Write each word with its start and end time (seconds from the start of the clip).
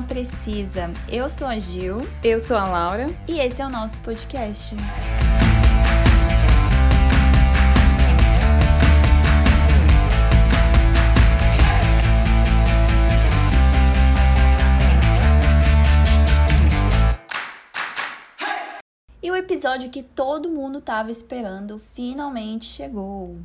Alma 0.00 0.02
Precisa. 0.06 0.90
Eu 1.08 1.28
sou 1.28 1.46
a 1.46 1.58
Gil. 1.58 1.98
Eu 2.24 2.40
sou 2.40 2.56
a 2.56 2.64
Laura. 2.64 3.06
E 3.28 3.38
esse 3.38 3.60
é 3.60 3.66
o 3.66 3.68
nosso 3.68 3.98
podcast. 3.98 4.74
E 19.22 19.30
o 19.30 19.36
episódio 19.36 19.90
que 19.90 20.02
todo 20.02 20.48
mundo 20.48 20.80
tava 20.80 21.10
esperando 21.10 21.78
finalmente 21.78 22.64
chegou. 22.64 23.36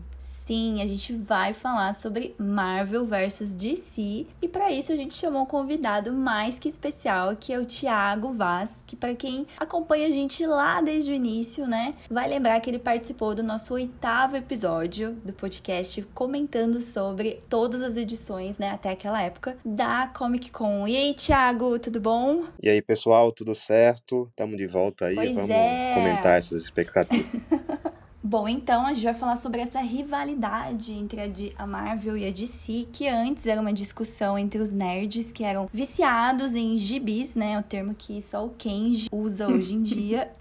Sim, 0.46 0.80
a 0.80 0.86
gente 0.86 1.12
vai 1.12 1.54
falar 1.54 1.96
sobre 1.96 2.36
Marvel 2.38 3.04
versus 3.04 3.56
DC 3.56 4.28
e 4.40 4.48
para 4.48 4.72
isso 4.72 4.94
a 4.94 4.96
gente 4.96 5.16
chamou 5.16 5.42
um 5.42 5.46
convidado 5.46 6.14
mais 6.14 6.60
que 6.60 6.70
especial, 6.70 7.36
que 7.36 7.52
é 7.52 7.58
o 7.58 7.66
Thiago 7.66 8.32
Vaz, 8.32 8.72
que 8.86 8.96
para 8.96 9.16
quem 9.16 9.48
acompanha 9.58 10.06
a 10.06 10.12
gente 10.12 10.46
lá 10.46 10.82
desde 10.82 11.12
o 11.12 11.16
início, 11.16 11.66
né, 11.66 11.96
vai 12.12 12.30
lembrar 12.30 12.60
que 12.60 12.70
ele 12.70 12.78
participou 12.78 13.34
do 13.34 13.42
nosso 13.42 13.74
oitavo 13.74 14.38
episódio 14.38 15.14
do 15.26 15.34
podcast 15.34 16.04
comentando 16.14 16.80
sobre 16.80 17.42
todas 17.50 17.82
as 17.82 17.98
edições, 17.98 18.60
né, 18.60 18.70
até 18.70 18.92
aquela 18.92 19.20
época 19.24 19.58
da 19.66 20.12
Comic 20.16 20.52
Con. 20.52 20.88
E 20.88 20.96
aí, 20.96 21.16
Thiago, 21.16 21.80
tudo 21.80 22.00
bom? 22.00 22.44
E 22.62 22.70
aí, 22.70 22.84
pessoal, 22.84 23.32
tudo 23.32 23.56
certo? 23.56 24.28
Estamos 24.30 24.58
de 24.58 24.68
volta 24.68 25.06
aí, 25.06 25.16
pois 25.16 25.34
vamos 25.34 25.50
é. 25.50 25.94
comentar 25.96 26.38
essas 26.38 26.62
expectativas. 26.62 27.26
Bom, 28.28 28.50
então 28.50 28.88
a 28.88 28.92
gente 28.92 29.04
vai 29.04 29.14
falar 29.14 29.36
sobre 29.36 29.62
essa 29.62 29.80
rivalidade 29.82 30.92
entre 30.92 31.54
a, 31.56 31.68
Marvel 31.68 32.18
e 32.18 32.28
a 32.28 32.32
DC, 32.32 32.88
que 32.92 33.08
antes 33.08 33.46
era 33.46 33.62
uma 33.62 33.72
discussão 33.72 34.36
entre 34.36 34.60
os 34.60 34.72
nerds 34.72 35.32
que 35.32 35.44
eram 35.44 35.70
viciados 35.72 36.56
em 36.56 36.76
gibis, 36.76 37.36
né? 37.36 37.60
O 37.60 37.62
termo 37.62 37.94
que 37.94 38.24
só 38.24 38.44
o 38.44 38.50
Kenji 38.50 39.10
usa 39.12 39.48
hoje 39.48 39.76
em 39.76 39.82
dia. 39.86 40.32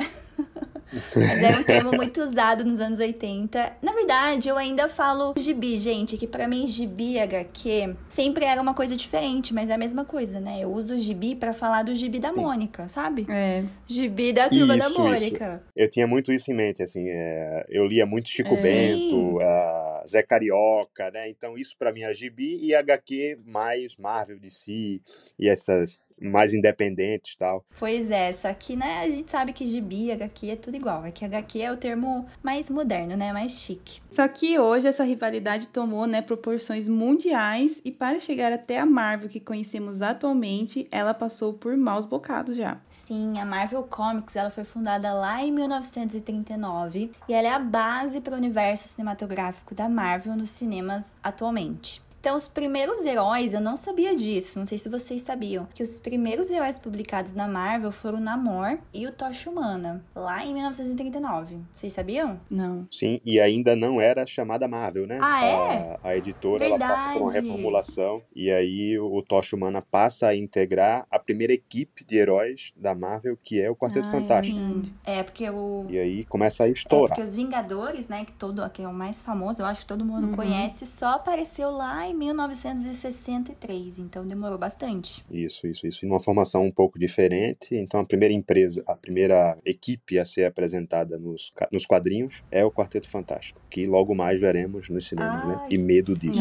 Mas 1.17 1.42
era 1.42 1.59
um 1.59 1.64
termo 1.64 1.92
muito 1.92 2.20
usado 2.20 2.64
nos 2.64 2.81
anos 2.81 2.98
80. 2.98 3.78
Na 3.83 3.92
verdade, 3.92 4.48
eu 4.48 4.56
ainda 4.56 4.89
falo 4.89 5.34
gibi, 5.36 5.77
gente, 5.77 6.17
que 6.17 6.27
para 6.27 6.47
mim 6.47 6.67
gibi 6.67 7.19
HQ 7.19 7.97
sempre 8.09 8.45
era 8.45 8.61
uma 8.61 8.75
coisa 8.75 8.97
diferente, 8.97 9.53
mas 9.53 9.70
é 9.70 9.75
a 9.75 9.78
mesma 9.78 10.05
coisa, 10.05 10.41
né? 10.41 10.59
Eu 10.61 10.73
uso 10.73 10.97
gibi 10.98 11.34
para 11.34 11.53
falar 11.53 11.83
do 11.83 11.95
gibi 11.95 12.19
da 12.19 12.33
Mônica, 12.33 12.89
sabe? 12.89 13.27
É. 13.28 13.64
Gibi 13.86 14.33
da 14.33 14.48
turma 14.48 14.77
isso, 14.77 14.89
da 14.89 15.03
Mônica. 15.03 15.62
Isso. 15.62 15.73
Eu 15.77 15.91
tinha 15.91 16.06
muito 16.06 16.33
isso 16.33 16.51
em 16.51 16.55
mente, 16.55 16.83
assim, 16.83 17.08
é... 17.08 17.64
eu 17.69 17.86
lia 17.86 18.06
muito 18.06 18.29
Chico 18.29 18.55
é. 18.55 18.61
Bento, 18.62 19.39
uh, 19.39 20.08
Zé 20.08 20.23
Carioca, 20.23 21.11
né? 21.11 21.29
Então 21.29 21.56
isso 21.56 21.77
para 21.79 21.92
mim 21.92 22.03
é 22.03 22.12
gibi 22.14 22.58
e 22.61 22.75
HQ 22.75 23.41
mais 23.45 23.97
Marvel 23.97 24.39
de 24.39 24.51
si 24.51 25.03
e 25.39 25.48
essas 25.48 26.12
mais 26.20 26.55
independentes 26.55 27.36
tal. 27.36 27.64
Pois 27.79 28.11
é, 28.11 28.33
só 28.33 28.53
que, 28.53 28.77
né, 28.77 29.01
a 29.01 29.08
gente 29.08 29.31
sabe 29.31 29.53
que 29.53 29.67
gibi, 29.67 30.11
HQ 30.12 30.51
é 30.51 30.56
tudo 30.56 30.77
igual. 30.77 30.83
É 31.04 31.10
que 31.10 31.24
HQ 31.24 31.60
é 31.60 31.72
o 31.72 31.77
termo 31.77 32.27
mais 32.42 32.68
moderno, 32.68 33.16
né? 33.16 33.32
Mais 33.32 33.52
chique. 33.52 34.00
Só 34.10 34.28
que 34.28 34.58
hoje 34.58 34.86
essa 34.86 35.02
rivalidade 35.02 35.68
tomou, 35.68 36.06
né, 36.06 36.20
proporções 36.20 36.88
mundiais 36.88 37.80
e 37.84 37.90
para 37.90 38.20
chegar 38.20 38.52
até 38.52 38.78
a 38.78 38.86
Marvel 38.86 39.28
que 39.28 39.40
conhecemos 39.40 40.02
atualmente, 40.02 40.86
ela 40.90 41.14
passou 41.14 41.55
por 41.55 41.77
maus 41.77 42.05
bocados 42.05 42.56
já. 42.56 42.77
Sim, 43.06 43.38
a 43.40 43.44
Marvel 43.44 43.82
Comics, 43.84 44.36
ela 44.36 44.50
foi 44.50 44.64
fundada 44.64 45.12
lá 45.12 45.42
em 45.42 45.50
1939 45.50 47.10
e 47.28 47.32
ela 47.32 47.48
é 47.48 47.52
a 47.52 47.58
base 47.58 48.20
para 48.20 48.34
o 48.34 48.36
universo 48.36 48.86
cinematográfico 48.86 49.74
da 49.74 49.88
Marvel 49.88 50.36
nos 50.36 50.50
cinemas 50.50 51.16
atualmente. 51.22 52.03
Então, 52.25 52.39
os 52.39 52.48
primeiros 52.48 53.05
heróis, 53.05 53.53
eu 53.53 53.61
não 53.61 53.77
sabia 53.77 54.17
disso, 54.17 54.58
não 54.58 54.64
sei 54.64 54.78
se 54.78 54.89
vocês 54.89 55.20
sabiam, 55.20 55.69
que 55.74 55.83
os 55.83 55.98
primeiros 55.98 56.48
heróis 56.48 56.79
publicados 56.79 57.35
na 57.35 57.46
Marvel 57.46 57.92
foram 57.92 58.17
o 58.17 58.20
Namor 58.23 58.79
e 58.95 59.07
o 59.07 59.12
Tocha 59.12 59.51
Humana, 59.51 60.02
lá 60.14 60.42
em 60.42 60.55
1939. 60.55 61.58
Vocês 61.77 61.92
sabiam? 61.92 62.40
Não. 62.48 62.89
Sim, 62.90 63.20
e 63.27 63.39
ainda 63.39 63.77
não 63.77 64.01
era 64.01 64.24
chamada 64.24 64.67
Marvel, 64.67 65.07
né? 65.07 65.18
Ah, 65.20 65.45
é? 65.45 65.98
A, 66.02 66.08
a 66.08 66.17
editora, 66.17 66.67
Verdade. 66.67 66.83
ela 66.83 66.95
passa 66.96 67.12
por 67.12 67.23
uma 67.24 67.33
reformulação 67.33 68.23
e 68.35 68.51
aí 68.51 68.98
o 68.98 69.20
Tocha 69.20 69.55
Humana 69.55 69.83
passa 69.83 70.29
a 70.29 70.35
integrar 70.35 71.06
a 71.11 71.18
primeira 71.18 71.52
equipe 71.52 72.06
de 72.06 72.17
heróis 72.17 72.73
da 72.74 72.95
Marvel, 72.95 73.36
que 73.45 73.61
é 73.61 73.70
o 73.70 73.77
Quarteto 73.77 74.08
ah, 74.08 74.11
Fantástico. 74.11 74.58
Sim. 74.58 74.95
É, 75.05 75.23
porque 75.23 75.51
o... 75.51 75.85
E 75.91 75.98
aí 75.98 76.24
começa 76.24 76.64
a 76.64 76.68
estourar. 76.70 77.05
É 77.05 77.08
porque 77.17 77.29
os 77.29 77.36
Vingadores, 77.36 78.08
né, 78.08 78.24
que, 78.24 78.33
todo, 78.33 78.67
que 78.70 78.80
é 78.80 78.89
o 78.89 78.95
mais 78.95 79.20
famoso, 79.20 79.61
eu 79.61 79.67
acho 79.67 79.83
que 79.83 79.86
todo 79.86 80.06
mundo 80.06 80.29
Uhum. 80.29 80.36
conhece, 80.36 80.86
só 80.86 81.08
apareceu 81.08 81.70
lá 81.70 82.08
em 82.08 82.14
1963, 82.14 83.98
então 83.98 84.27
demorou 84.27 84.57
bastante. 84.58 85.25
Isso, 85.30 85.67
isso, 85.67 85.86
isso. 85.86 86.05
Em 86.05 86.08
uma 86.08 86.20
formação 86.20 86.64
um 86.64 86.70
pouco 86.70 86.98
diferente. 86.98 87.75
Então, 87.75 88.01
a 88.01 88.05
primeira 88.05 88.33
empresa, 88.35 88.83
a 88.86 88.95
primeira 88.95 89.57
equipe 89.64 90.19
a 90.19 90.24
ser 90.24 90.45
apresentada 90.45 91.19
nos, 91.19 91.53
nos 91.73 91.85
quadrinhos 91.86 92.42
é 92.51 92.64
o 92.64 92.70
Quarteto 92.70 93.08
Fantástico, 93.08 93.61
que 93.70 93.86
logo 93.86 94.14
mais 94.14 94.41
veremos 94.41 94.89
nos 94.89 95.07
cinemas, 95.07 95.47
né? 95.48 95.58
Ai. 95.63 95.69
E 95.70 95.79
medo 95.79 96.17
disso. 96.17 96.41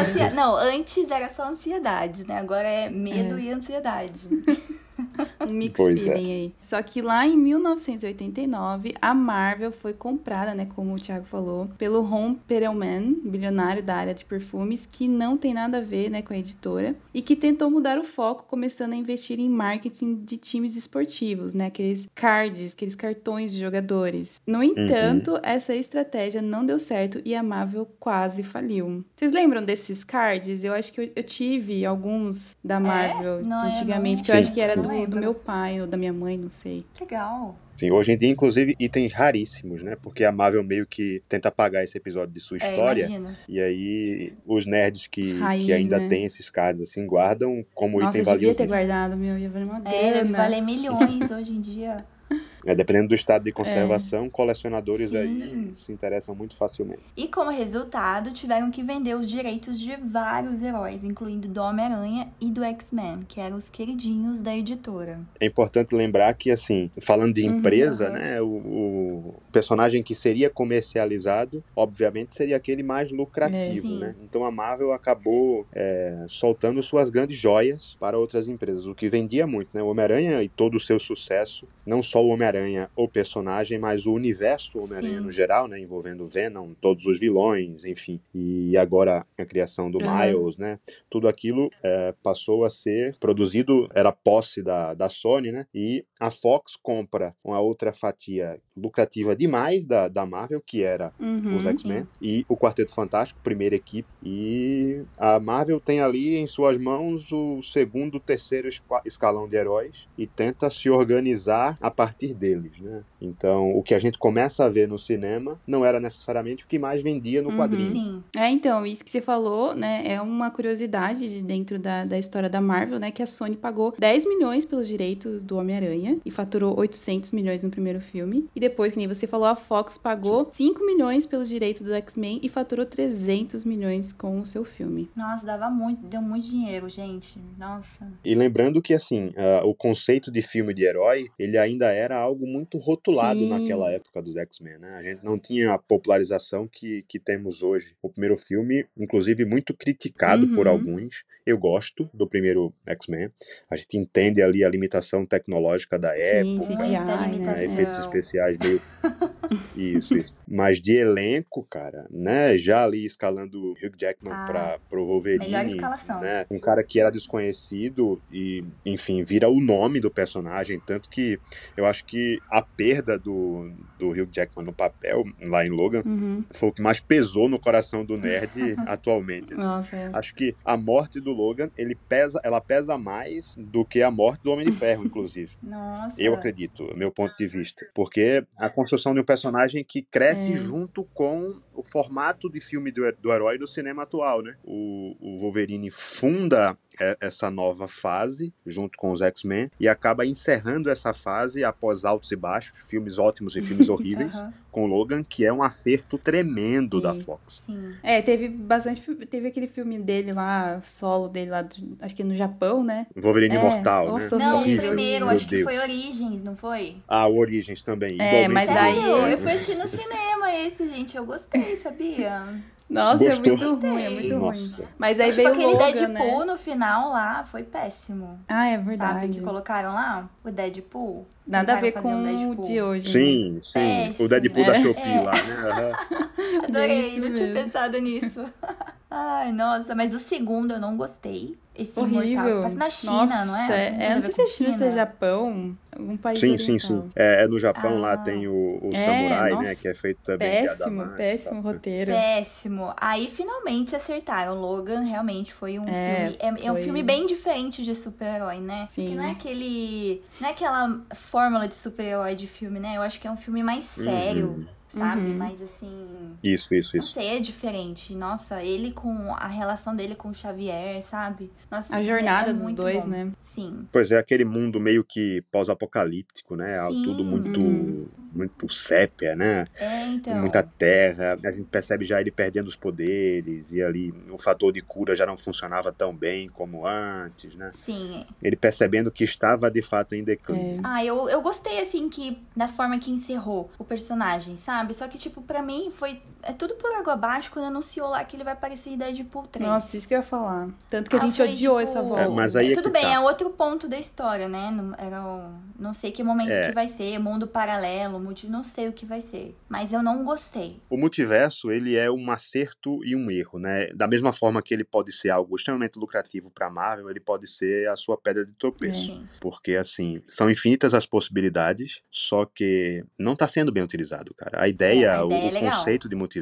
Ansia- 0.00 0.30
Não, 0.34 0.54
antes 0.56 1.10
era 1.10 1.28
só 1.28 1.48
ansiedade, 1.48 2.26
né? 2.26 2.38
Agora 2.38 2.68
é 2.68 2.88
medo 2.88 3.38
e 3.38 3.50
ansiedade. 3.50 4.20
Um 5.46 5.52
mix 5.52 5.76
Pois 5.76 5.98
é. 6.06 6.12
feeling 6.14 6.32
aí. 6.32 6.54
Só 6.58 6.82
que 6.82 7.00
lá 7.00 7.24
em 7.26 7.36
1989, 7.36 8.94
a 9.00 9.14
Marvel 9.14 9.72
foi 9.72 9.92
comprada, 9.92 10.54
né, 10.54 10.66
como 10.74 10.94
o 10.94 10.98
Thiago 10.98 11.24
falou, 11.26 11.68
pelo 11.78 12.00
Ron 12.02 12.34
Perelman, 12.34 13.16
bilionário 13.24 13.82
da 13.82 13.94
área 13.96 14.14
de 14.14 14.24
perfumes, 14.24 14.88
que 14.90 15.06
não 15.06 15.36
tem 15.36 15.54
nada 15.54 15.78
a 15.78 15.80
ver, 15.80 16.10
né, 16.10 16.22
com 16.22 16.32
a 16.34 16.38
editora, 16.38 16.94
e 17.14 17.22
que 17.22 17.36
tentou 17.36 17.70
mudar 17.70 17.98
o 17.98 18.04
foco, 18.04 18.44
começando 18.48 18.92
a 18.92 18.96
investir 18.96 19.38
em 19.38 19.48
marketing 19.48 20.16
de 20.24 20.36
times 20.36 20.76
esportivos, 20.76 21.54
né, 21.54 21.66
aqueles 21.66 22.08
cards, 22.14 22.72
aqueles 22.74 22.94
cartões 22.94 23.52
de 23.52 23.60
jogadores. 23.60 24.40
No 24.46 24.62
entanto, 24.62 25.38
essa 25.42 25.74
estratégia 25.74 26.42
não 26.42 26.64
deu 26.64 26.78
certo 26.78 27.20
e 27.24 27.34
a 27.34 27.42
Marvel 27.42 27.86
quase 27.98 28.42
faliu. 28.42 29.04
Vocês 29.14 29.32
lembram 29.32 29.62
desses 29.64 30.04
cards? 30.04 30.64
Eu 30.64 30.72
acho 30.72 30.92
que 30.92 31.00
eu, 31.00 31.10
eu 31.14 31.22
tive 31.22 31.84
alguns 31.86 32.56
da 32.64 32.78
Marvel 32.80 33.42
Não, 33.44 33.64
eu 33.64 33.70
antigamente, 33.76 34.18
não- 34.18 34.24
que 34.24 34.30
eu 34.32 34.36
acho 34.38 34.52
que 34.52 34.60
era 34.60 34.76
não 34.76 34.82
do, 34.82 34.88
lembro. 35.06 35.20
do 35.20 35.24
meu 35.24 35.34
pai 35.34 35.80
ou 35.80 35.86
da 35.86 35.96
minha 35.96 36.12
mãe, 36.12 36.36
não 36.36 36.50
sei. 36.50 36.84
Legal. 37.00 37.58
Sim, 37.76 37.90
hoje 37.90 38.12
em 38.12 38.16
dia, 38.16 38.30
inclusive, 38.30 38.74
itens 38.80 39.12
raríssimos, 39.12 39.82
né? 39.82 39.96
Porque 40.00 40.24
a 40.24 40.32
Marvel 40.32 40.64
meio 40.64 40.86
que 40.86 41.22
tenta 41.28 41.48
apagar 41.48 41.84
esse 41.84 41.96
episódio 41.98 42.32
de 42.32 42.40
sua 42.40 42.56
É, 42.56 42.70
história. 42.70 43.04
imagina. 43.06 43.36
e 43.48 43.60
aí, 43.60 44.32
os 44.46 44.64
nerds 44.64 45.06
que, 45.06 45.20
Os 45.22 45.32
raiz, 45.34 45.64
que 45.66 45.72
ainda 45.72 45.98
né? 45.98 46.08
têm 46.08 46.24
esses 46.24 46.48
cards 46.48 46.80
assim, 46.80 47.06
guardam 47.06 47.64
como 47.74 48.00
Nossa, 48.00 48.18
item 48.18 48.32
eu 48.32 48.38
devia 48.38 48.54
ter 48.54 48.66
guardado, 48.66 49.16
meu, 49.16 49.38
ia 49.38 49.50
valer 49.50 49.64
uma 49.66 49.78
É, 49.78 49.82
deve 50.12 50.20
grana. 50.30 50.38
valer 50.38 50.60
milhões 50.62 51.30
hoje 51.30 51.52
em 51.52 51.60
dia. 51.60 52.04
É, 52.66 52.74
dependendo 52.74 53.08
do 53.08 53.14
estado 53.14 53.44
de 53.44 53.52
conservação, 53.52 54.28
colecionadores 54.28 55.10
Sim. 55.10 55.16
aí 55.16 55.70
se 55.74 55.92
interessam 55.92 56.34
muito 56.34 56.56
facilmente. 56.56 57.02
E 57.16 57.28
como 57.28 57.50
resultado, 57.50 58.32
tiveram 58.32 58.70
que 58.70 58.82
vender 58.82 59.14
os 59.14 59.30
direitos 59.30 59.80
de 59.80 59.96
vários 59.96 60.60
heróis, 60.62 61.04
incluindo 61.04 61.48
do 61.48 61.60
Homem-Aranha 61.60 62.28
e 62.40 62.50
do 62.50 62.62
X-Men, 62.64 63.20
que 63.28 63.40
eram 63.40 63.56
os 63.56 63.68
queridinhos 63.68 64.40
da 64.40 64.56
editora. 64.56 65.20
É 65.40 65.46
importante 65.46 65.94
lembrar 65.94 66.32
que, 66.34 66.50
assim, 66.50 66.90
falando 67.00 67.34
de 67.34 67.46
Uhum, 67.46 67.58
empresa, 67.58 68.08
uhum. 68.08 68.12
né, 68.14 68.42
o, 68.42 68.46
o 68.46 69.34
personagem 69.52 70.02
que 70.02 70.14
seria 70.14 70.50
comercializado, 70.50 71.62
obviamente, 71.74 72.34
seria 72.34 72.56
aquele 72.56 72.82
mais 72.82 73.10
lucrativo, 73.12 73.96
É, 73.96 73.98
né? 73.98 74.14
Então 74.22 74.44
a 74.44 74.50
Marvel 74.50 74.92
acabou 74.92 75.66
é, 75.72 76.24
soltando 76.28 76.82
suas 76.82 77.10
grandes 77.10 77.36
joias 77.36 77.96
para 78.00 78.18
outras 78.18 78.48
empresas, 78.48 78.86
o 78.86 78.94
que 78.94 79.08
vendia 79.08 79.46
muito, 79.46 79.68
né? 79.72 79.82
O 79.82 79.86
Homem-Aranha 79.88 80.42
e 80.42 80.48
todo 80.48 80.76
o 80.76 80.80
seu 80.80 80.98
sucesso, 80.98 81.68
não 81.84 82.02
só 82.02 82.22
o 82.24 82.28
Homem-Aranha, 82.28 82.55
o 82.96 83.08
personagem, 83.08 83.78
mas 83.78 84.06
o 84.06 84.12
universo 84.12 84.78
Homem-Aranha 84.78 85.20
no 85.20 85.30
geral, 85.30 85.68
né? 85.68 85.78
Envolvendo 85.78 86.26
Venom, 86.26 86.72
todos 86.80 87.06
os 87.06 87.18
vilões, 87.18 87.84
enfim. 87.84 88.20
E 88.34 88.76
agora 88.76 89.26
a 89.38 89.44
criação 89.44 89.90
do 89.90 89.98
Uhum. 89.98 90.06
Miles, 90.26 90.56
né? 90.56 90.78
Tudo 91.10 91.28
aquilo 91.28 91.70
é, 91.82 92.14
passou 92.22 92.64
a 92.64 92.70
ser 92.70 93.16
produzido, 93.18 93.88
era 93.94 94.12
posse 94.12 94.62
da, 94.62 94.94
da 94.94 95.08
Sony, 95.08 95.50
né? 95.52 95.66
E 95.74 96.04
a 96.20 96.30
Fox 96.30 96.76
compra 96.76 97.34
uma 97.44 97.60
outra 97.60 97.92
fatia 97.92 98.60
lucrativa 98.76 99.34
demais 99.34 99.86
da, 99.86 100.06
da 100.08 100.26
Marvel, 100.26 100.60
que 100.64 100.82
era 100.82 101.12
Uhum. 101.18 101.56
os 101.56 101.64
X-Men, 101.66 102.06
e 102.20 102.44
o 102.48 102.56
Quarteto 102.56 102.94
Fantástico, 102.94 103.40
primeira 103.42 103.74
equipe. 103.74 104.08
E 104.22 105.02
a 105.16 105.40
Marvel 105.40 105.80
tem 105.80 106.00
ali 106.00 106.36
em 106.36 106.46
suas 106.46 106.76
mãos 106.76 107.32
o 107.32 107.62
segundo, 107.62 108.20
terceiro 108.20 108.68
escalão 109.04 109.48
de 109.48 109.56
heróis 109.56 110.08
e 110.18 110.26
tenta 110.26 110.68
se 110.68 110.90
organizar 110.90 111.74
a 111.80 111.90
partir 111.90 112.34
deles, 112.46 112.80
né? 112.80 113.02
Então, 113.20 113.70
o 113.76 113.82
que 113.82 113.94
a 113.94 113.98
gente 113.98 114.18
começa 114.18 114.64
a 114.64 114.68
ver 114.68 114.86
no 114.88 114.98
cinema 114.98 115.58
não 115.66 115.84
era 115.84 115.98
necessariamente 115.98 116.64
o 116.64 116.68
que 116.68 116.78
mais 116.78 117.02
vendia 117.02 117.42
no 117.42 117.50
Uhum. 117.50 117.56
quadrinho. 117.56 117.90
Sim. 117.90 118.22
É, 118.36 118.48
então, 118.50 118.86
isso 118.86 119.04
que 119.04 119.10
você 119.10 119.20
falou, 119.20 119.74
né, 119.74 120.02
é 120.06 120.20
uma 120.20 120.50
curiosidade 120.50 121.28
de 121.28 121.42
dentro 121.42 121.78
da, 121.78 122.04
da 122.04 122.18
história 122.18 122.48
da 122.48 122.60
Marvel, 122.60 122.98
né, 122.98 123.10
que 123.10 123.22
a 123.22 123.26
Sony 123.26 123.56
pagou 123.56 123.94
10 123.98 124.26
milhões 124.26 124.64
pelos 124.64 124.86
direitos 124.86 125.42
do 125.42 125.56
Homem-Aranha 125.56 126.18
e 126.24 126.30
faturou 126.30 126.78
800 126.78 127.32
milhões 127.32 127.62
no 127.62 127.70
primeiro 127.70 128.00
filme. 128.00 128.48
E 128.54 128.60
depois, 128.60 128.92
que 128.92 128.98
nem 128.98 129.08
você 129.08 129.26
falou, 129.26 129.46
a 129.46 129.56
Fox 129.56 129.98
pagou 129.98 130.48
5 130.52 130.84
milhões 130.84 131.26
pelos 131.26 131.48
direitos 131.48 131.82
do 131.82 131.92
X-Men 131.94 132.40
e 132.42 132.48
faturou 132.48 132.84
300 132.86 133.64
milhões 133.64 134.12
com 134.12 134.40
o 134.40 134.46
seu 134.46 134.64
filme. 134.64 135.08
Nossa, 135.16 135.44
dava 135.46 135.68
muito, 135.70 136.06
deu 136.06 136.20
muito 136.22 136.46
dinheiro, 136.46 136.88
gente. 136.88 137.38
Nossa. 137.58 138.06
E 138.24 138.34
lembrando 138.34 138.80
que, 138.82 138.94
assim, 138.94 139.32
ah, 139.36 139.62
o 139.64 139.74
conceito 139.74 140.30
de 140.30 140.42
filme 140.42 140.72
de 140.74 140.84
herói, 140.84 141.26
ele 141.38 141.56
ainda 141.58 141.90
era 141.92 142.16
algo 142.26 142.46
muito 142.46 142.76
rotulado 142.78 143.40
Sim. 143.40 143.48
naquela 143.48 143.90
época 143.90 144.20
dos 144.20 144.36
X-Men, 144.36 144.78
né? 144.78 144.94
A 144.96 145.02
gente 145.02 145.24
não 145.24 145.38
tinha 145.38 145.72
a 145.72 145.78
popularização 145.78 146.68
que, 146.68 147.02
que 147.08 147.18
temos 147.18 147.62
hoje. 147.62 147.94
O 148.02 148.08
primeiro 148.10 148.36
filme, 148.36 148.86
inclusive, 148.96 149.44
muito 149.44 149.74
criticado 149.74 150.48
por 150.48 150.66
Uhum. 150.66 150.72
alguns. 150.72 151.24
Eu 151.44 151.56
gosto 151.56 152.10
do 152.12 152.26
primeiro 152.26 152.72
X-Men. 152.86 153.30
A 153.70 153.76
gente 153.76 153.96
entende 153.96 154.42
ali 154.42 154.64
a 154.64 154.68
limitação 154.68 155.24
tecnológica 155.24 155.98
da 155.98 156.12
Sim, 156.12 156.20
época, 156.20 156.74
né? 156.88 157.38
né, 157.38 157.64
efeitos 157.64 157.98
especiais 158.00 158.58
meio. 158.58 158.80
isso, 159.76 160.16
isso. 160.16 160.34
Mas 160.48 160.80
de 160.80 160.96
elenco, 160.96 161.62
cara, 161.68 162.06
né? 162.10 162.56
Já 162.56 162.84
ali 162.84 163.04
escalando 163.04 163.60
o 163.60 163.72
Hugh 163.72 163.96
Jackman 163.98 164.32
Ah, 164.32 164.44
para 164.46 164.78
pro 164.88 165.04
Wolverine. 165.04 165.44
melhor 165.46 165.66
escalação. 165.66 166.20
Né? 166.20 166.46
Um 166.50 166.58
cara 166.60 166.82
que 166.84 167.00
era 167.00 167.10
desconhecido 167.10 168.20
e, 168.32 168.64
enfim, 168.84 169.22
vira 169.24 169.48
o 169.48 169.60
nome 169.60 170.00
do 170.00 170.10
personagem. 170.10 170.80
Tanto 170.84 171.08
que 171.08 171.38
eu 171.76 171.84
acho 171.86 172.04
que 172.04 172.38
a 172.50 172.62
perda 172.62 173.18
do, 173.18 173.70
do 173.98 174.10
Hugh 174.10 174.28
Jackman 174.32 174.64
no 174.66 174.72
papel, 174.72 175.24
lá 175.42 175.64
em 175.64 175.70
Logan, 175.70 176.02
Uhum. 176.04 176.44
foi 176.50 176.68
o 176.68 176.72
que 176.72 176.82
mais 176.82 177.00
pesou 177.00 177.48
no 177.48 177.58
coração 177.58 178.04
do 178.04 178.16
nerd 178.16 178.50
atualmente. 178.86 179.52
assim. 179.54 179.62
Nossa, 179.62 179.96
é. 179.96 180.10
Acho 180.12 180.34
que 180.34 180.54
a 180.64 180.76
morte 180.76 181.20
do 181.20 181.32
Logan, 181.32 181.70
ele 181.76 181.94
pesa, 181.94 182.40
ela 182.44 182.60
pesa 182.60 182.96
mais 182.98 183.54
do 183.56 183.84
que 183.84 184.02
a 184.02 184.10
morte 184.10 184.42
do 184.42 184.50
Homem 184.52 184.66
de 184.66 184.72
Ferro, 184.72 185.04
inclusive. 185.06 185.56
Nossa. 185.62 186.14
Eu 186.18 186.34
acredito, 186.34 186.92
meu 186.96 187.10
ponto 187.10 187.34
de 187.36 187.46
vista. 187.46 187.86
Porque 187.94 188.44
a 188.56 188.68
construção 188.68 189.12
de 189.14 189.20
um 189.20 189.24
personagem 189.24 189.35
que 189.84 190.02
cresce 190.02 190.52
É. 190.52 190.56
junto 190.56 191.04
com 191.14 191.60
o 191.76 191.82
formato 191.84 192.50
de 192.50 192.60
filme 192.60 192.90
do, 192.90 193.02
do 193.20 193.32
herói 193.32 193.58
do 193.58 193.66
cinema 193.66 194.02
atual, 194.04 194.42
né? 194.42 194.56
O, 194.64 195.16
o 195.20 195.38
Wolverine 195.38 195.90
funda 195.90 196.76
é, 197.00 197.16
essa 197.20 197.50
nova 197.50 197.86
fase 197.86 198.52
junto 198.66 198.96
com 198.98 199.12
os 199.12 199.20
X-Men 199.20 199.70
e 199.78 199.86
acaba 199.88 200.24
encerrando 200.24 200.88
essa 200.90 201.12
fase 201.12 201.62
após 201.62 202.04
altos 202.04 202.30
e 202.32 202.36
baixos, 202.36 202.88
filmes 202.88 203.18
ótimos 203.18 203.54
e 203.56 203.62
filmes 203.62 203.88
horríveis, 203.90 204.34
Aham, 204.36 204.52
com 204.70 204.86
Logan, 204.86 205.22
que 205.22 205.44
é 205.44 205.52
um 205.52 205.62
acerto 205.62 206.18
tremendo 206.18 207.00
da 207.00 207.14
Sim. 207.14 207.20
Fox. 207.22 207.62
Sim. 207.66 207.94
É, 208.02 208.20
teve 208.20 208.46
bastante. 208.48 209.00
Teve 209.26 209.48
aquele 209.48 209.66
filme 209.68 209.98
dele 209.98 210.32
lá, 210.34 210.80
solo 210.82 211.28
dele 211.28 211.50
lá, 211.50 211.62
do- 211.62 211.96
acho 212.00 212.14
que 212.14 212.22
no 212.22 212.36
Japão, 212.36 212.84
né? 212.84 213.06
Wolverine 213.16 213.54
É, 213.56 213.58
Imortal, 213.58 214.06
nossa, 214.08 214.36
né? 214.38 214.44
Não, 214.44 214.58
o 214.60 214.62
primeiro, 214.76 215.26
Meu 215.26 215.34
acho 215.34 215.46
que 215.48 215.56
Deus. 215.56 215.64
foi 215.64 215.78
Origens, 215.78 216.42
não 216.42 216.54
foi? 216.54 216.96
Ah, 217.08 217.26
o 217.26 217.36
Origins 217.38 217.80
também. 217.82 218.20
É, 218.20 218.46
mas 218.48 218.68
daí- 218.68 218.96
Sério? 218.96 219.26
Eu 219.28 219.38
fui 219.38 219.52
assistir 219.52 219.76
no 219.78 219.88
cinema 219.88 220.54
esse, 220.54 220.86
gente. 220.88 221.16
Eu 221.16 221.24
gostei, 221.24 221.65
sabia? 221.74 222.62
Nossa, 222.88 223.24
Gostou? 223.24 223.44
é 223.52 223.56
muito 223.56 223.74
ruim, 223.74 224.02
é 224.02 224.10
muito 224.10 224.34
Nossa. 224.38 224.76
ruim. 224.76 224.88
Mas 224.96 225.18
aí 225.18 225.30
tipo, 225.30 225.36
veio 225.42 225.48
aquele 225.48 225.72
Logan, 225.72 225.92
Deadpool 225.92 226.38
né? 226.40 226.52
no 226.52 226.56
final 226.58 227.10
lá 227.10 227.44
foi 227.44 227.64
péssimo. 227.64 228.38
Ah, 228.48 228.68
é 228.68 228.76
Sabe? 228.76 228.88
verdade. 228.88 229.28
Que 229.32 229.40
colocaram 229.40 229.92
lá? 229.94 230.30
O 230.44 230.50
Deadpool. 230.52 231.26
Nada 231.46 231.76
a 231.76 231.80
ver 231.80 231.92
com 231.92 232.08
um 232.14 232.20
o 232.20 232.24
Deadpool. 232.24 232.66
de 232.66 232.80
hoje. 232.80 233.18
né? 233.18 233.24
Sim, 233.24 233.60
sim. 233.62 233.80
Péssimo. 234.06 234.26
O 234.26 234.28
Deadpool 234.28 234.64
da 234.64 234.72
É. 234.76 234.82
Shopee 234.82 235.16
É. 235.16 235.20
lá, 235.20 235.32
né? 235.32 235.54
Aham. 235.68 235.92
Adorei, 236.68 237.08
Isso 237.10 237.20
não 237.20 237.34
tinha 237.34 237.46
mesmo. 237.48 237.64
pensado 237.64 237.98
nisso. 237.98 238.44
Ai, 239.10 239.52
nossa, 239.52 239.94
mas 239.94 240.12
o 240.14 240.18
segundo 240.18 240.72
eu 240.74 240.80
não 240.80 240.96
gostei. 240.96 241.56
Esse 241.78 242.00
Imortal. 242.00 242.18
Horrível. 242.22 242.62
Passa 242.62 242.76
na 242.76 242.90
China, 242.90 243.44
não 243.44 243.54
é? 243.56 243.60
Nossa, 243.60 243.72
Tem 243.72 244.02
É, 244.06 244.14
não 244.14 244.22
sei 244.22 244.32
se 244.32 244.40
é 244.42 244.46
China, 244.46 244.72
se 244.78 244.84
é 244.84 244.92
Japão, 244.92 245.76
algum 245.96 246.16
país 246.16 246.40
Sim, 246.40 246.56
sim, 246.58 246.72
oriental. 246.72 246.90
sim. 246.90 247.08
É, 247.14 247.44
é 247.44 247.46
no 247.46 247.60
Japão, 247.60 247.96
Ah. 247.98 248.00
lá 248.00 248.16
tem 248.16 248.48
o, 248.48 248.52
o 248.82 248.90
É, 248.94 249.04
Samurai, 249.04 249.50
né? 249.50 249.56
nossa, 249.56 249.76
Que 249.76 249.88
é 249.88 249.94
feito 249.94 250.20
também 250.24 250.50
Péssimo, 250.66 251.06
péssimo 251.16 251.60
roteiro. 251.60 252.12
Péssimo. 252.12 252.75
Aí 252.96 253.28
finalmente 253.28 253.94
acertaram. 253.96 254.60
Logan 254.60 255.00
realmente 255.00 255.52
foi 255.52 255.78
um 255.78 255.88
É, 255.88 256.28
filme. 256.38 256.60
É, 256.62 256.66
é 256.66 256.72
um 256.72 256.74
foi. 256.74 256.84
filme 256.84 257.02
bem 257.02 257.26
diferente 257.26 257.82
de 257.84 257.94
super-herói, 257.94 258.58
né? 258.58 258.86
Sim. 258.90 259.08
Que 259.10 259.14
não 259.14 259.24
é 259.24 259.30
aquele. 259.30 260.22
Não 260.40 260.48
é 260.48 260.50
aquela 260.52 261.00
fórmula 261.14 261.66
de 261.68 261.74
super-herói 261.74 262.34
de 262.34 262.46
filme, 262.46 262.78
né? 262.80 262.96
Eu 262.96 263.02
acho 263.02 263.20
que 263.20 263.26
é 263.26 263.30
um 263.30 263.36
filme 263.36 263.62
mais 263.62 263.84
sério, 263.84 264.48
Uhum. 264.48 264.66
Sabe? 264.98 265.20
Uhum. 265.20 265.36
Mais 265.38 265.60
assim. 265.62 266.06
Isso, 266.42 266.74
isso, 266.74 266.96
Não 266.96 267.02
isso. 267.04 267.12
sei, 267.14 267.36
é 267.36 267.40
diferente. 267.40 268.14
Nossa, 268.14 268.62
ele 268.62 268.90
com 268.92 269.32
a 269.34 269.46
relação 269.48 269.94
dele 269.94 270.14
com 270.14 270.28
o 270.30 270.34
Xavier, 270.34 271.02
sabe? 271.02 271.50
Nossa, 271.70 271.88
A 271.94 271.98
filme 271.98 272.06
jornada 272.06 272.50
é 272.50 272.52
dos 272.52 272.62
muito 272.62 272.82
dois, 272.82 273.04
bom. 273.04 273.10
né? 273.10 273.32
Sim. 273.40 273.86
Pois 273.92 274.10
é, 274.12 274.18
aquele 274.18 274.44
mundo 274.44 274.78
meio 274.80 275.02
que 275.04 275.42
pós-apocalíptico, 275.50 276.56
né? 276.56 276.86
Sim. 276.88 277.02
Tudo 277.04 277.24
muito, 277.24 277.60
Uhum. 277.60 278.08
muito 278.32 278.68
sépia, 278.68 279.34
né? 279.36 279.66
É, 279.76 280.06
então. 280.08 280.38
Muita 280.40 280.62
terra. 280.62 281.36
A 281.44 281.50
gente 281.52 281.66
percebe 281.66 282.04
já 282.04 282.20
ele 282.20 282.30
perdendo 282.30 282.66
os 282.68 282.76
poderes 282.76 283.72
e 283.72 283.82
ali 283.82 284.12
o 284.30 284.38
fator 284.38 284.72
de 284.72 284.80
cura 284.80 285.14
já 285.16 285.24
não 285.26 285.36
funcionava 285.36 285.92
tão 285.92 286.14
bem 286.14 286.48
como 286.48 286.86
antes, 286.86 287.54
né? 287.54 287.70
Sim. 287.74 288.24
Ele 288.42 288.56
percebendo 288.56 289.10
que 289.10 289.24
estava 289.24 289.70
de 289.70 289.82
fato 289.82 290.14
em 290.14 290.22
declínio. 290.24 290.80
Ah, 290.84 291.04
eu, 291.04 291.28
eu 291.28 291.40
gostei, 291.40 291.80
assim, 291.80 292.08
que 292.08 292.38
da 292.56 292.68
forma 292.68 292.98
que 292.98 293.10
encerrou 293.10 293.70
o 293.78 293.84
personagem, 293.84 294.56
sabe? 294.56 294.85
Só 294.94 295.08
que, 295.08 295.18
tipo, 295.18 295.42
pra 295.42 295.62
mim 295.62 295.90
foi. 295.90 296.22
É 296.48 296.52
tudo 296.52 296.74
por 296.76 296.90
água 296.94 297.14
abaixo 297.14 297.50
quando 297.50 297.66
anunciou 297.66 298.08
lá 298.08 298.24
que 298.24 298.36
ele 298.36 298.44
vai 298.44 298.52
aparecer 298.52 298.90
em 298.90 298.96
Deadpool 298.96 299.46
3. 299.48 299.68
Nossa, 299.68 299.96
isso 299.96 300.06
que 300.06 300.14
eu 300.14 300.18
ia 300.18 300.22
falar. 300.24 300.68
Tanto 300.88 301.10
que 301.10 301.16
a 301.16 301.18
Ah, 301.18 301.22
eu 301.22 301.26
gente 301.28 301.36
falei, 301.38 301.52
odiou 301.54 301.78
tipo, 301.78 301.90
essa 301.90 302.02
volta. 302.02 302.22
É, 302.22 302.28
mas 302.28 302.56
aí 302.56 302.72
é 302.72 302.74
Tudo 302.76 302.90
bem, 302.90 303.02
tá. 303.02 303.12
é 303.12 303.18
outro 303.20 303.50
ponto 303.50 303.88
da 303.88 303.98
história, 303.98 304.48
né? 304.48 304.70
Não, 304.70 304.94
era 304.96 305.22
o- 305.24 305.52
não 305.78 305.92
sei 305.92 306.12
que 306.12 306.22
momento 306.22 306.50
É. 306.50 306.68
que 306.68 306.74
vai 306.74 306.86
ser, 306.88 307.18
mundo 307.18 307.46
paralelo, 307.46 308.20
multi, 308.20 308.46
não 308.46 308.62
sei 308.62 308.88
o 308.88 308.92
que 308.92 309.04
vai 309.04 309.20
ser. 309.20 309.56
Mas 309.68 309.92
eu 309.92 310.02
não 310.02 310.24
gostei. 310.24 310.80
O 310.88 310.96
multiverso, 310.96 311.70
ele 311.72 311.96
é 311.96 312.10
um 312.10 312.30
acerto 312.30 313.04
e 313.04 313.16
um 313.16 313.30
erro, 313.30 313.58
né? 313.58 313.88
Da 313.94 314.06
mesma 314.06 314.32
forma 314.32 314.62
que 314.62 314.72
ele 314.72 314.84
pode 314.84 315.12
ser 315.12 315.30
algo 315.30 315.56
extremamente 315.56 315.98
lucrativo 315.98 316.50
para 316.50 316.70
Marvel, 316.70 317.10
ele 317.10 317.20
pode 317.20 317.46
ser 317.48 317.88
a 317.88 317.96
sua 317.96 318.16
pedra 318.16 318.46
de 318.46 318.52
tropeço. 318.52 319.06
Sim. 319.06 319.26
Porque, 319.40 319.72
assim, 319.76 320.22
são 320.28 320.48
infinitas 320.48 320.94
as 320.94 321.06
possibilidades, 321.06 322.00
só 322.10 322.44
que 322.44 323.04
não 323.18 323.32
está 323.32 323.48
sendo 323.48 323.72
bem 323.72 323.82
utilizado, 323.82 324.32
cara. 324.34 324.62
A 324.62 324.68
ideia, 324.68 325.06
É, 325.06 325.16
a 325.16 325.22
o, 325.24 325.26
ideia 325.26 325.40
é 325.42 325.50
o 325.50 325.54
legal. 325.54 325.78
conceito 325.78 326.08
de 326.08 326.14
multiverso 326.14 326.35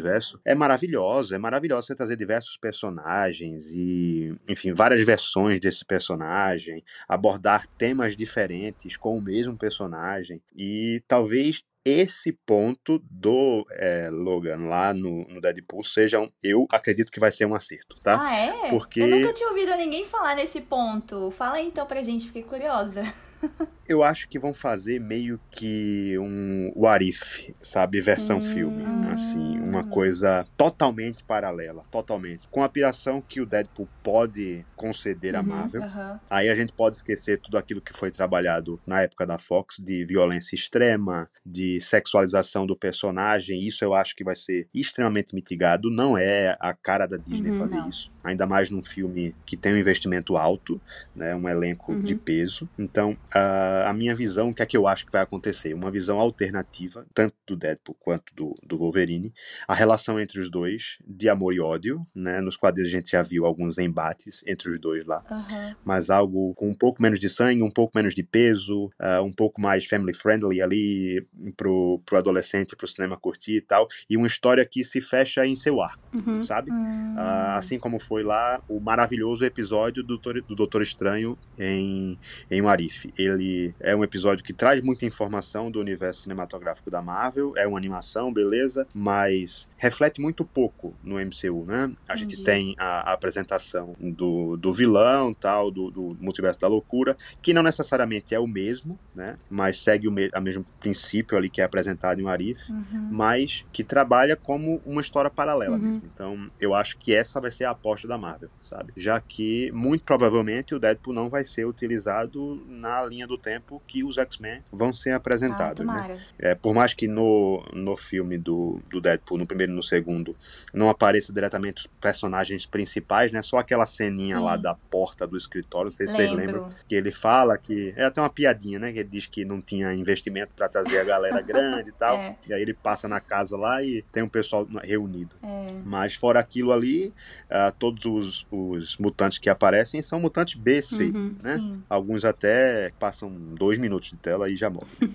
é 0.44 0.54
maravilhoso. 0.54 1.34
É 1.34 1.38
maravilhoso 1.38 1.86
você 1.88 1.94
trazer 1.94 2.16
diversos 2.16 2.56
personagens 2.56 3.70
e, 3.74 4.34
enfim, 4.48 4.72
várias 4.72 5.02
versões 5.02 5.60
desse 5.60 5.84
personagem, 5.84 6.84
abordar 7.08 7.66
temas 7.78 8.16
diferentes 8.16 8.96
com 8.96 9.16
o 9.18 9.22
mesmo 9.22 9.56
personagem. 9.56 10.42
E 10.56 11.02
talvez 11.06 11.62
esse 11.84 12.32
ponto 12.32 12.98
do 13.10 13.66
é, 13.72 14.08
Logan 14.10 14.68
lá 14.68 14.94
no, 14.94 15.28
no 15.28 15.38
Deadpool 15.40 15.84
seja, 15.84 16.18
um, 16.18 16.26
eu 16.42 16.66
acredito 16.72 17.12
que 17.12 17.20
vai 17.20 17.30
ser 17.30 17.44
um 17.44 17.54
acerto, 17.54 18.00
tá? 18.00 18.18
Ah, 18.22 18.34
é? 18.34 18.70
Porque- 18.70 19.00
Eu 19.02 19.08
nunca 19.08 19.34
tinha 19.34 19.48
ouvido 19.50 19.76
ninguém 19.76 20.06
falar 20.06 20.34
nesse 20.34 20.62
ponto. 20.62 21.30
Fala 21.32 21.56
aí 21.56 21.66
então 21.66 21.86
pra 21.86 22.00
gente, 22.00 22.26
fiquei 22.26 22.42
curiosa. 22.42 23.02
Eu 23.86 24.02
acho 24.02 24.26
que 24.28 24.38
vão 24.38 24.54
fazer 24.54 24.98
meio 24.98 25.40
que 25.50 26.18
um 26.18 26.72
what 26.74 27.06
if, 27.06 27.20
sabe? 27.62 28.00
Versão 28.00 28.38
Hum. 28.38 28.42
filme. 28.42 28.82
Assim, 29.12 29.58
uma 29.60 29.84
coisa 29.84 30.46
totalmente 30.56 31.22
paralela. 31.24 31.82
Totalmente. 31.90 32.48
Com 32.50 32.62
a 32.62 32.68
piração 32.68 33.20
que 33.20 33.40
o 33.40 33.46
Deadpool 33.46 33.90
pode 34.02 34.66
conceder 34.74 35.36
à 35.36 35.40
Uhum. 35.40 35.46
Marvel. 35.46 35.82
Aham. 35.82 36.20
Aí 36.30 36.48
a 36.48 36.54
gente 36.54 36.72
pode 36.72 36.96
esquecer 36.96 37.38
tudo 37.40 37.58
aquilo 37.58 37.82
que 37.82 37.92
foi 37.92 38.10
trabalhado 38.10 38.80
na 38.86 39.02
época 39.02 39.26
da 39.26 39.38
Fox, 39.38 39.76
de 39.78 40.04
violência 40.06 40.54
extrema, 40.56 41.28
de 41.44 41.78
sexualização 41.80 42.66
do 42.66 42.76
personagem. 42.76 43.58
Isso 43.60 43.84
eu 43.84 43.94
acho 43.94 44.16
que 44.16 44.24
vai 44.24 44.34
ser 44.34 44.66
extremamente 44.74 45.34
mitigado. 45.34 45.90
Não 45.90 46.16
é 46.16 46.56
a 46.58 46.72
cara 46.74 47.06
da 47.06 47.16
Disney 47.18 47.50
Uhum, 47.50 47.58
fazer 47.58 47.76
não. 47.76 47.88
isso. 47.88 48.10
Ainda 48.24 48.46
mais 48.46 48.70
num 48.70 48.82
filme 48.82 49.36
que 49.46 49.56
tem 49.56 49.74
um 49.74 49.76
investimento 49.76 50.36
alto, 50.36 50.82
né? 51.14 51.34
Um 51.34 51.46
elenco 51.48 51.92
Uhum. 51.92 52.02
de 52.02 52.14
peso. 52.14 52.68
Então, 52.78 53.16
a 53.32 53.73
a 53.88 53.92
minha 53.92 54.14
visão, 54.14 54.50
o 54.50 54.54
que 54.54 54.62
é 54.62 54.66
que 54.66 54.76
eu 54.76 54.86
acho 54.86 55.04
que 55.06 55.12
vai 55.12 55.22
acontecer? 55.22 55.74
Uma 55.74 55.90
visão 55.90 56.18
alternativa, 56.20 57.06
tanto 57.14 57.34
do 57.46 57.56
Deadpool 57.56 57.96
quanto 57.98 58.34
do, 58.34 58.54
do 58.62 58.76
Wolverine 58.78 59.32
a 59.68 59.74
relação 59.74 60.18
entre 60.20 60.40
os 60.40 60.50
dois, 60.50 60.98
de 61.06 61.28
amor 61.28 61.52
e 61.54 61.60
ódio, 61.60 62.02
né? 62.14 62.40
Nos 62.40 62.56
quadrinhos 62.56 62.92
a 62.92 62.96
gente 62.96 63.10
já 63.10 63.22
viu 63.22 63.46
alguns 63.46 63.78
embates 63.78 64.42
entre 64.46 64.70
os 64.70 64.78
dois 64.78 65.04
lá, 65.06 65.22
Aham. 65.30 65.76
mas 65.84 66.10
algo 66.10 66.54
com 66.54 66.68
um 66.68 66.74
pouco 66.74 67.02
menos 67.02 67.18
de 67.18 67.28
sangue, 67.28 67.62
um 67.62 67.70
pouco 67.70 67.92
menos 67.96 68.14
de 68.14 68.22
peso, 68.22 68.90
ah, 68.98 69.22
um 69.22 69.32
pouco 69.32 69.60
mais 69.60 69.84
family 69.84 70.14
friendly 70.14 70.60
ali 70.62 71.26
pro, 71.56 72.00
pro 72.04 72.18
adolescente, 72.18 72.76
pro 72.76 72.88
cinema 72.88 73.16
curtir 73.16 73.56
e 73.56 73.60
tal, 73.60 73.86
e 74.08 74.16
uma 74.16 74.26
história 74.26 74.64
que 74.64 74.82
se 74.84 75.00
fecha 75.00 75.46
em 75.46 75.56
seu 75.56 75.80
arco, 75.80 76.02
Uhum. 76.14 76.42
sabe? 76.42 76.70
Hum. 76.72 77.14
Ah, 77.16 77.56
assim 77.56 77.78
como 77.78 78.00
foi 78.00 78.22
lá 78.22 78.60
o 78.68 78.80
maravilhoso 78.80 79.44
episódio 79.44 80.02
do 80.02 80.08
Doutor, 80.14 80.42
do 80.42 80.54
Doutor 80.54 80.82
Estranho 80.82 81.36
em, 81.58 82.18
em 82.50 82.60
Warif. 82.62 83.12
Ele 83.16 83.63
é 83.80 83.94
um 83.94 84.02
episódio 84.02 84.44
que 84.44 84.52
traz 84.52 84.80
muita 84.80 85.06
informação 85.06 85.70
do 85.70 85.80
universo 85.80 86.22
cinematográfico 86.22 86.90
da 86.90 87.00
Marvel, 87.00 87.54
é 87.56 87.66
uma 87.66 87.78
animação, 87.78 88.32
beleza, 88.32 88.86
mas 88.92 89.68
reflete 89.76 90.20
muito 90.20 90.44
pouco 90.44 90.94
no 91.02 91.16
MCU, 91.16 91.64
né? 91.66 91.92
A 92.08 92.16
gente 92.16 92.34
Entendi. 92.34 92.44
tem 92.44 92.74
a, 92.78 93.10
a 93.10 93.12
apresentação 93.12 93.94
do, 93.98 94.56
do 94.56 94.72
vilão, 94.72 95.32
tal, 95.32 95.70
do, 95.70 95.90
do 95.90 96.16
multiverso 96.20 96.60
da 96.60 96.68
loucura, 96.68 97.16
que 97.40 97.52
não 97.52 97.62
necessariamente 97.62 98.34
é 98.34 98.38
o 98.40 98.46
mesmo, 98.46 98.98
né? 99.14 99.36
Mas 99.48 99.78
segue 99.78 100.08
o 100.08 100.12
me, 100.12 100.30
a 100.32 100.40
mesmo 100.40 100.64
princípio 100.80 101.36
ali 101.36 101.48
que 101.48 101.60
é 101.60 101.64
apresentado 101.64 102.20
em 102.20 102.24
Warif 102.24 102.54
Uhum. 102.70 103.08
mas 103.10 103.64
que 103.72 103.82
trabalha 103.84 104.36
como 104.36 104.80
uma 104.84 105.00
história 105.00 105.30
paralela. 105.30 105.76
Uhum. 105.76 106.00
Então, 106.04 106.50
eu 106.60 106.74
acho 106.74 106.98
que 106.98 107.14
essa 107.14 107.40
vai 107.40 107.50
ser 107.50 107.64
a 107.64 107.70
aposta 107.70 108.06
da 108.08 108.18
Marvel, 108.18 108.50
sabe? 108.60 108.92
Já 108.96 109.20
que, 109.20 109.70
muito 109.72 110.04
provavelmente, 110.04 110.74
o 110.74 110.78
Deadpool 110.78 111.14
não 111.14 111.28
vai 111.28 111.44
ser 111.44 111.66
utilizado 111.66 112.64
na 112.68 113.04
linha 113.04 113.26
do 113.26 113.38
tempo 113.38 113.53
que 113.86 114.02
os 114.04 114.18
X-Men 114.18 114.62
vão 114.72 114.92
ser 114.92 115.10
Ah, 115.10 115.16
apresentados, 115.16 115.84
né? 115.86 115.92
tomara. 115.94 116.18
É, 116.38 116.54
por 116.54 116.74
mais 116.74 116.94
que 116.94 117.06
no, 117.08 117.64
no 117.72 117.96
filme 117.96 118.36
do, 118.38 118.80
do 118.90 119.00
Deadpool, 119.00 119.38
no 119.38 119.46
primeiro 119.46 119.72
e 119.72 119.74
no 119.76 119.82
segundo, 119.82 120.34
não 120.72 120.88
apareça 120.88 121.32
diretamente 121.32 121.82
os 121.82 121.86
personagens 122.00 122.66
principais, 122.66 123.32
né? 123.32 123.42
Só 123.42 123.58
aquela 123.58 123.86
ceninha 123.86 124.36
Sim. 124.38 124.42
lá 124.44 124.56
da 124.56 124.74
porta 124.74 125.26
do 125.26 125.36
escritório, 125.36 125.90
não 125.90 125.96
sei 125.96 126.06
se 126.08 126.14
vocês 126.14 126.30
lembram, 126.32 126.64
Lembro. 126.64 126.76
que 126.88 126.94
ele 126.94 127.12
fala 127.12 127.56
que 127.58 127.92
é 127.96 128.04
até 128.04 128.20
uma 128.20 128.30
piadinha, 128.30 128.78
né? 128.78 128.92
Que 128.92 129.00
ele 129.00 129.08
diz 129.08 129.26
que 129.26 129.44
não 129.44 129.60
tinha 129.60 129.92
investimento 129.94 130.52
pra 130.54 130.68
trazer 130.68 130.98
a 130.98 131.04
galera 131.04 131.40
grande 131.42 131.90
e 131.90 131.92
tal. 131.92 132.16
É. 132.18 132.36
E 132.48 132.52
aí 132.52 132.62
ele 132.62 132.74
passa 132.74 133.08
na 133.08 133.20
casa 133.20 133.56
lá 133.56 133.82
e 133.82 134.02
tem 134.12 134.22
um 134.22 134.28
pessoal 134.28 134.66
reunido. 134.82 135.36
É. 135.42 135.72
Mas 135.84 136.14
fora 136.14 136.40
aquilo 136.40 136.72
ali, 136.72 137.12
ah, 137.50 137.72
todos 137.78 138.04
os, 138.04 138.46
os 138.50 138.96
mutantes 138.98 139.38
que 139.38 139.48
aparecem 139.50 140.00
são 140.02 140.18
mutantes 140.20 140.54
B, 140.54 140.80
C, 140.82 141.04
Uhum. 141.04 141.34
né? 141.42 141.56
Sim. 141.58 141.82
Alguns 141.88 142.24
até 142.24 142.92
passam 142.98 143.28
dois 143.44 143.78
minutos 143.78 144.10
de 144.10 144.16
tela 144.16 144.48
e 144.48 144.56
já 144.56 144.70
morrem. 144.70 144.88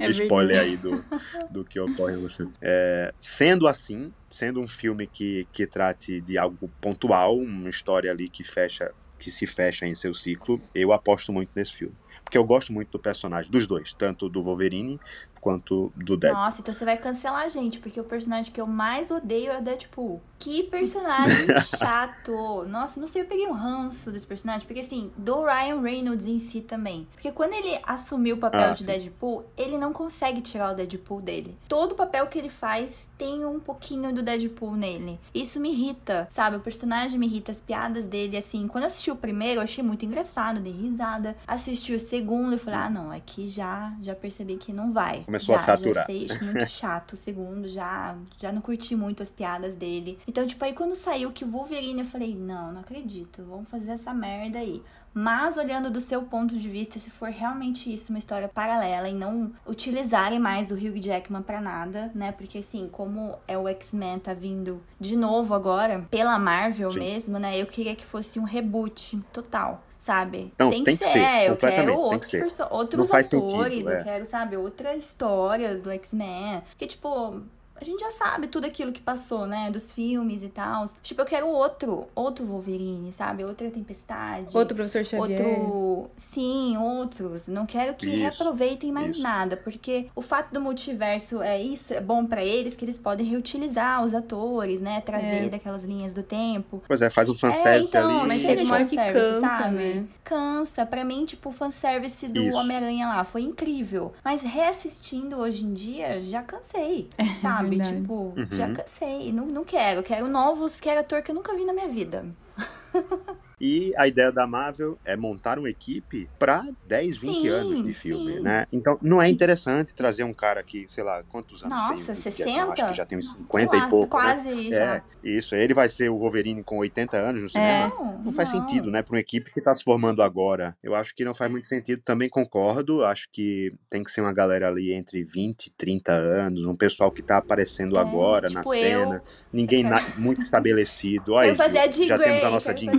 É 0.00 0.10
Spoiler 0.10 0.58
aí 0.58 0.76
do, 0.76 1.04
do 1.48 1.64
que 1.64 1.78
ocorre 1.78 2.16
no 2.16 2.28
filme. 2.28 2.52
É, 2.60 3.14
sendo 3.20 3.68
assim, 3.68 4.12
sendo 4.28 4.60
um 4.60 4.66
filme 4.66 5.06
que, 5.06 5.46
que 5.52 5.64
trate 5.64 6.20
de 6.20 6.36
algo 6.36 6.68
pontual, 6.80 7.36
uma 7.38 7.68
história 7.68 8.10
ali 8.10 8.28
que 8.28 8.42
fecha, 8.42 8.92
que 9.16 9.30
se 9.30 9.46
fecha 9.46 9.86
em 9.86 9.94
seu 9.94 10.12
ciclo, 10.12 10.60
eu 10.74 10.92
aposto 10.92 11.32
muito 11.32 11.50
nesse 11.54 11.72
filme. 11.72 11.94
Porque 12.24 12.36
eu 12.36 12.44
gosto 12.44 12.72
muito 12.72 12.90
do 12.90 12.98
personagem, 12.98 13.50
dos 13.50 13.66
dois, 13.66 13.92
tanto 13.92 14.28
do 14.28 14.42
Wolverine 14.42 15.00
quanto 15.40 15.92
do 15.96 16.16
Deadpool. 16.16 16.44
Nossa, 16.44 16.60
então 16.60 16.74
você 16.74 16.84
vai 16.84 16.98
cancelar 16.98 17.44
a 17.44 17.48
gente, 17.48 17.78
porque 17.78 18.00
o 18.00 18.04
personagem 18.04 18.52
que 18.52 18.60
eu 18.60 18.66
mais 18.66 19.10
odeio 19.10 19.50
é 19.50 19.58
o 19.58 19.62
Deadpool. 19.62 20.20
Que 20.38 20.62
personagem 20.64 21.46
chato. 21.78 22.64
Nossa, 22.68 23.00
não 23.00 23.06
sei, 23.06 23.22
eu 23.22 23.26
peguei 23.26 23.46
um 23.46 23.52
ranço 23.52 24.10
desse 24.10 24.26
personagem, 24.26 24.66
porque 24.66 24.80
assim, 24.80 25.10
do 25.16 25.42
Ryan 25.42 25.80
Reynolds 25.80 26.26
em 26.26 26.38
si 26.38 26.60
também. 26.60 27.06
Porque 27.12 27.32
quando 27.32 27.52
ele 27.54 27.78
assumiu 27.82 28.36
o 28.36 28.38
papel 28.38 28.60
Ah, 28.60 28.70
de 28.70 28.80
sim. 28.80 28.86
Deadpool, 28.86 29.44
ele 29.56 29.76
não 29.76 29.92
consegue 29.92 30.40
tirar 30.40 30.72
o 30.72 30.76
Deadpool 30.76 31.20
dele. 31.20 31.56
Todo 31.68 31.94
papel 31.94 32.26
que 32.28 32.38
ele 32.38 32.48
faz 32.48 33.08
tem 33.18 33.44
um 33.44 33.58
pouquinho 33.58 34.12
do 34.14 34.22
Deadpool 34.22 34.76
nele. 34.76 35.18
Isso 35.34 35.58
me 35.60 35.70
irrita, 35.72 36.28
sabe? 36.32 36.56
O 36.56 36.60
personagem 36.60 37.18
me 37.18 37.26
irrita, 37.26 37.50
as 37.50 37.58
piadas 37.58 38.06
dele, 38.06 38.36
assim. 38.36 38.68
Quando 38.68 38.84
eu 38.84 38.88
assisti 38.88 39.10
o 39.10 39.16
primeiro, 39.16 39.58
eu 39.60 39.64
achei 39.64 39.82
muito 39.82 40.04
engraçado, 40.06 40.60
dei 40.60 40.72
risada. 40.72 41.36
Assisti 41.46 41.94
o 41.94 41.98
segundo, 42.00 42.52
eu 42.52 42.58
falei, 42.58 42.78
ah, 42.80 42.90
não, 42.90 43.10
aqui 43.10 43.46
já, 43.48 43.92
já 44.00 44.14
percebi 44.14 44.56
que 44.56 44.72
não 44.72 44.92
vai. 44.92 45.24
Começou 45.24 45.54
a 45.56 45.58
já, 45.58 45.64
saturar. 45.64 45.94
Já 45.94 46.04
sei, 46.06 46.26
muito 46.42 46.66
chato 46.70 47.12
o 47.14 47.16
segundo, 47.16 47.66
já, 47.66 48.16
já 48.38 48.52
não 48.52 48.60
curti 48.60 48.94
muito 48.94 49.22
as 49.22 49.32
piadas 49.32 49.74
dele. 49.74 50.18
Então, 50.28 50.46
tipo, 50.46 50.62
aí 50.62 50.74
quando 50.74 50.94
saiu 50.94 51.32
que 51.32 51.42
Wolverine, 51.42 52.00
eu 52.00 52.06
falei, 52.06 52.36
não, 52.36 52.70
não 52.70 52.82
acredito, 52.82 53.42
vamos 53.48 53.66
fazer 53.70 53.92
essa 53.92 54.12
merda 54.12 54.58
aí. 54.58 54.82
Mas 55.14 55.56
olhando 55.56 55.90
do 55.90 56.02
seu 56.02 56.22
ponto 56.22 56.54
de 56.54 56.68
vista, 56.68 56.98
se 56.98 57.08
for 57.08 57.30
realmente 57.30 57.90
isso, 57.90 58.12
uma 58.12 58.18
história 58.18 58.46
paralela 58.46 59.08
e 59.08 59.14
não 59.14 59.50
utilizarem 59.66 60.38
mais 60.38 60.70
o 60.70 60.74
Hugh 60.74 61.00
Jackman 61.00 61.42
pra 61.42 61.62
nada, 61.62 62.12
né? 62.14 62.30
Porque 62.30 62.58
assim, 62.58 62.90
como 62.92 63.36
é 63.48 63.56
o 63.56 63.66
X-Men 63.68 64.18
tá 64.18 64.34
vindo 64.34 64.82
de 65.00 65.16
novo 65.16 65.54
agora, 65.54 66.06
pela 66.10 66.38
Marvel 66.38 66.90
Sim. 66.90 66.98
mesmo, 66.98 67.38
né? 67.38 67.58
Eu 67.60 67.66
queria 67.66 67.96
que 67.96 68.04
fosse 68.04 68.38
um 68.38 68.44
reboot 68.44 69.18
total. 69.32 69.82
Sabe? 69.98 70.52
Não, 70.56 70.70
tem, 70.70 70.84
tem 70.84 70.96
que 70.96 71.04
que 71.04 71.10
ser, 71.10 71.18
ser, 71.18 71.24
é, 71.24 71.50
eu 71.50 71.56
quero 71.56 71.74
tem 71.74 71.84
que 71.86 71.90
outros, 71.90 72.30
ser. 72.30 72.38
Não 72.60 72.68
outros 72.70 73.10
atores, 73.10 73.28
sentido, 73.28 73.90
eu 73.90 73.98
é. 73.98 74.04
quero, 74.04 74.24
sabe, 74.24 74.56
outras 74.56 75.04
histórias 75.04 75.82
do 75.82 75.90
X-Men. 75.90 76.60
Porque, 76.70 76.86
tipo, 76.86 77.42
a 77.80 77.84
gente 77.84 78.00
já 78.00 78.10
sabe 78.10 78.46
tudo 78.46 78.66
aquilo 78.66 78.92
que 78.92 79.00
passou, 79.00 79.46
né? 79.46 79.70
Dos 79.70 79.92
filmes 79.92 80.42
e 80.42 80.48
tal. 80.48 80.84
Tipo, 81.02 81.22
eu 81.22 81.26
quero 81.26 81.46
outro, 81.48 82.06
outro 82.14 82.44
Wolverine, 82.44 83.12
sabe? 83.12 83.44
Outra 83.44 83.70
Tempestade. 83.70 84.56
Outro 84.56 84.74
professor 84.74 85.04
Xavier. 85.04 85.40
Outro. 85.46 86.10
Sim, 86.16 86.76
outros. 86.76 87.48
Não 87.48 87.66
quero 87.66 87.94
que 87.94 88.06
Isso, 88.06 88.16
reaproveitem 88.18 88.90
mais 88.92 89.10
isso. 89.14 89.22
nada. 89.22 89.56
Porque 89.56 90.08
o 90.14 90.22
fato 90.22 90.52
do 90.52 90.60
multiverso 90.60 91.42
é 91.42 91.60
isso, 91.60 91.92
é 91.94 92.00
bom 92.00 92.24
pra 92.26 92.44
eles, 92.44 92.74
que 92.74 92.84
eles 92.84 92.98
podem 92.98 93.26
reutilizar 93.26 94.02
os 94.04 94.14
atores, 94.14 94.80
né? 94.80 95.00
Trazer 95.00 95.44
É. 95.44 95.48
daquelas 95.48 95.84
linhas 95.84 96.14
do 96.14 96.22
tempo. 96.22 96.82
Pois 96.86 97.02
é, 97.02 97.10
faz 97.10 97.28
um 97.28 97.34
fanservice 97.36 97.88
então, 97.88 98.20
ali. 98.20 98.28
Mas 98.28 98.40
chega 98.40 98.62
de 98.62 98.68
fanservice, 98.68 99.26
cansa, 99.26 99.40
sabe? 99.40 99.74
né? 99.76 100.04
Cansa. 100.24 100.86
Pra 100.86 101.04
mim, 101.04 101.24
tipo, 101.24 101.48
o 101.48 101.52
fanservice 101.52 102.26
do. 102.28 102.48
Homem-Aranha 102.56 103.06
lá 103.08 103.24
foi 103.24 103.42
incrível. 103.42 104.12
Mas 104.24 104.42
reassistindo 104.42 105.36
hoje 105.36 105.64
em 105.64 105.72
dia, 105.72 106.20
já 106.22 106.42
cansei. 106.42 107.08
Sabe? 107.40 107.67
Verdade. 107.68 108.00
tipo, 108.00 108.14
Uhum. 108.36 108.46
já 108.52 108.72
cansei. 108.72 109.32
Não, 109.32 109.46
não 109.46 109.64
quero. 109.64 110.02
Quero 110.02 110.26
novos, 110.28 110.80
quero 110.80 111.00
ator 111.00 111.22
que 111.22 111.30
eu 111.30 111.34
nunca 111.34 111.54
vi 111.54 111.64
na 111.64 111.72
minha 111.72 111.88
vida. 111.88 112.24
E 113.60 113.92
a 113.96 114.06
ideia 114.06 114.30
da 114.30 114.46
Marvel 114.46 114.98
é 115.04 115.16
montar 115.16 115.58
uma 115.58 115.68
equipe 115.68 116.28
pra 116.38 116.64
10, 116.86 117.16
20 117.18 117.40
Sim, 117.40 117.48
anos 117.48 117.82
de 117.84 117.92
filme, 117.92 118.34
sim. 118.36 118.40
né? 118.40 118.66
Então 118.72 118.98
não 119.02 119.20
é 119.20 119.28
interessante 119.28 119.94
trazer 119.94 120.22
um 120.24 120.32
cara 120.32 120.62
que, 120.62 120.86
sei 120.88 121.02
lá, 121.02 121.22
quantos 121.24 121.62
anos 121.64 121.74
Nossa, 121.76 121.94
tem? 121.94 122.02
Hugh 122.02 122.22
60? 122.22 122.44
Jackman? 122.46 122.72
Acho 122.72 122.86
que 122.90 122.96
já 122.96 123.06
tem 123.06 123.18
uns 123.18 123.32
Sei 123.32 123.40
50 123.42 123.76
lá, 123.76 123.86
e 123.86 123.90
pouco, 123.90 124.16
né? 124.16 124.22
Quase 124.22 124.70
já. 124.70 124.76
É, 124.96 125.02
isso. 125.24 125.54
Ele 125.56 125.74
vai 125.74 125.88
ser 125.88 126.08
o 126.08 126.18
Wolverine 126.18 126.62
com 126.62 126.78
80 126.78 127.16
anos 127.16 127.42
no 127.42 127.48
cinema. 127.48 127.88
Não, 127.88 128.18
Não 128.24 128.32
faz 128.32 128.48
sentido, 128.48 128.90
né? 128.90 129.02
Para 129.02 129.14
uma 129.14 129.20
equipe 129.20 129.50
que 129.52 129.60
tá 129.60 129.74
se 129.74 129.82
formando 129.82 130.22
agora. 130.22 130.76
Eu 130.82 130.94
acho 130.94 131.14
que 131.14 131.24
não 131.24 131.34
faz 131.34 131.50
muito 131.50 131.66
sentido. 131.66 132.00
Também 132.04 132.28
concordo. 132.28 133.04
Acho 133.04 133.28
que 133.32 133.74
tem 133.90 134.04
que 134.04 134.10
ser 134.10 134.20
uma 134.20 134.32
galera 134.32 134.68
ali 134.68 134.92
entre 134.92 135.24
20 135.24 135.66
e 135.66 135.70
30 135.70 136.12
anos. 136.12 136.66
Um 136.66 136.76
pessoal 136.76 137.10
que 137.10 137.22
tá 137.22 137.38
aparecendo 137.38 137.96
É, 137.96 138.00
agora 138.00 138.48
na 138.50 138.60
tipo 138.60 138.74
eu. 138.74 138.80
cena. 138.80 139.22
Ninguém 139.52 139.82
na- 139.84 140.02
muito 140.16 140.42
estabelecido. 140.42 141.32
Olha, 141.32 141.54
já 141.54 141.66
Grey. 141.66 141.90
temos 142.18 142.44
a 142.44 142.50
nossa 142.50 142.76
Jean 142.76 142.92
a 142.92 142.96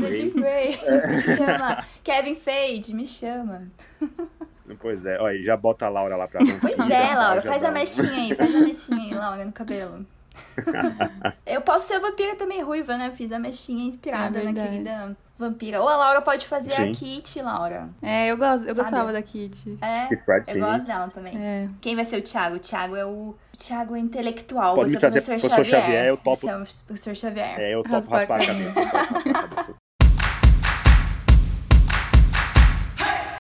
Grey. 0.49 0.77
Grey. 0.77 1.07
Me 1.07 1.21
chama. 1.21 1.85
Kevin 2.03 2.35
Feige, 2.35 2.93
me 2.93 3.05
chama. 3.07 3.67
Pois 4.79 5.05
é, 5.05 5.19
olha, 5.19 5.41
já 5.43 5.57
bota 5.57 5.85
a 5.87 5.89
Laura 5.89 6.15
lá 6.15 6.27
pra 6.27 6.39
vampira. 6.41 6.59
Pois 6.61 6.75
já 6.89 6.95
é, 6.95 7.15
Laura, 7.15 7.41
faz 7.41 7.61
dá 7.61 7.67
a 7.67 7.71
um- 7.71 7.73
mechinha 7.73 8.13
aí, 8.13 8.35
faz 8.35 8.55
a 8.55 8.59
mechinha 8.59 8.97
aí, 9.01 9.13
Laura, 9.13 9.45
no 9.45 9.51
cabelo. 9.51 10.05
Eu 11.45 11.59
posso 11.61 11.87
ser 11.87 11.99
vampira 11.99 12.35
também 12.35 12.61
ruiva, 12.61 12.95
né? 12.95 13.11
Fiz 13.11 13.31
a 13.31 13.39
mechinha 13.39 13.83
inspirada 13.85 14.39
É 14.39 14.43
na 14.43 14.53
querida 14.53 15.17
vampira. 15.37 15.81
Ou 15.81 15.89
a 15.89 15.97
Laura 15.97 16.21
pode 16.21 16.47
fazer 16.47 16.71
Sim. 16.71 16.91
a 16.91 16.93
Kitty, 16.93 17.41
Laura. 17.41 17.89
É, 18.01 18.31
eu, 18.31 18.37
gosto, 18.37 18.65
eu 18.67 18.75
Sabe? 18.75 18.89
gostava 18.89 19.11
da. 19.11 19.19
É, 19.19 19.21
Kit 19.23 19.57
Pride, 20.25 20.51
eu 20.53 20.59
gosto 20.59 20.85
dela 20.85 21.07
também. 21.09 21.35
É. 21.37 21.67
Quem 21.81 21.95
vai 21.95 22.05
ser 22.05 22.17
o 22.17 22.21
Thiago? 22.21 22.55
O 22.55 22.59
Thiago 22.59 22.95
é 22.95 23.03
o. 23.05 23.09
O 23.53 23.57
Thiago 23.57 23.95
é 23.95 23.99
intelectual. 23.99 24.75
Pode 24.75 24.91
você 24.91 24.91
me 24.91 24.95
é 24.95 24.97
o 24.97 25.01
trazer 25.01 25.21
professor 25.21 25.49
professor 25.49 25.65
Xavier. 25.65 25.81
Xavier, 25.83 26.05
eu 26.07 26.17
topo- 26.17 26.35
Você 26.37 26.47
é 26.49 26.55
o 26.55 26.85
professor 26.85 27.15
Xavier. 27.15 27.59
É, 27.59 27.73
eu 27.75 27.83
topo 27.83 28.07
Raspar 28.09 28.35
a 28.35 28.37
raspar 28.37 28.41
a 28.41 28.45
cabeça. 28.45 29.75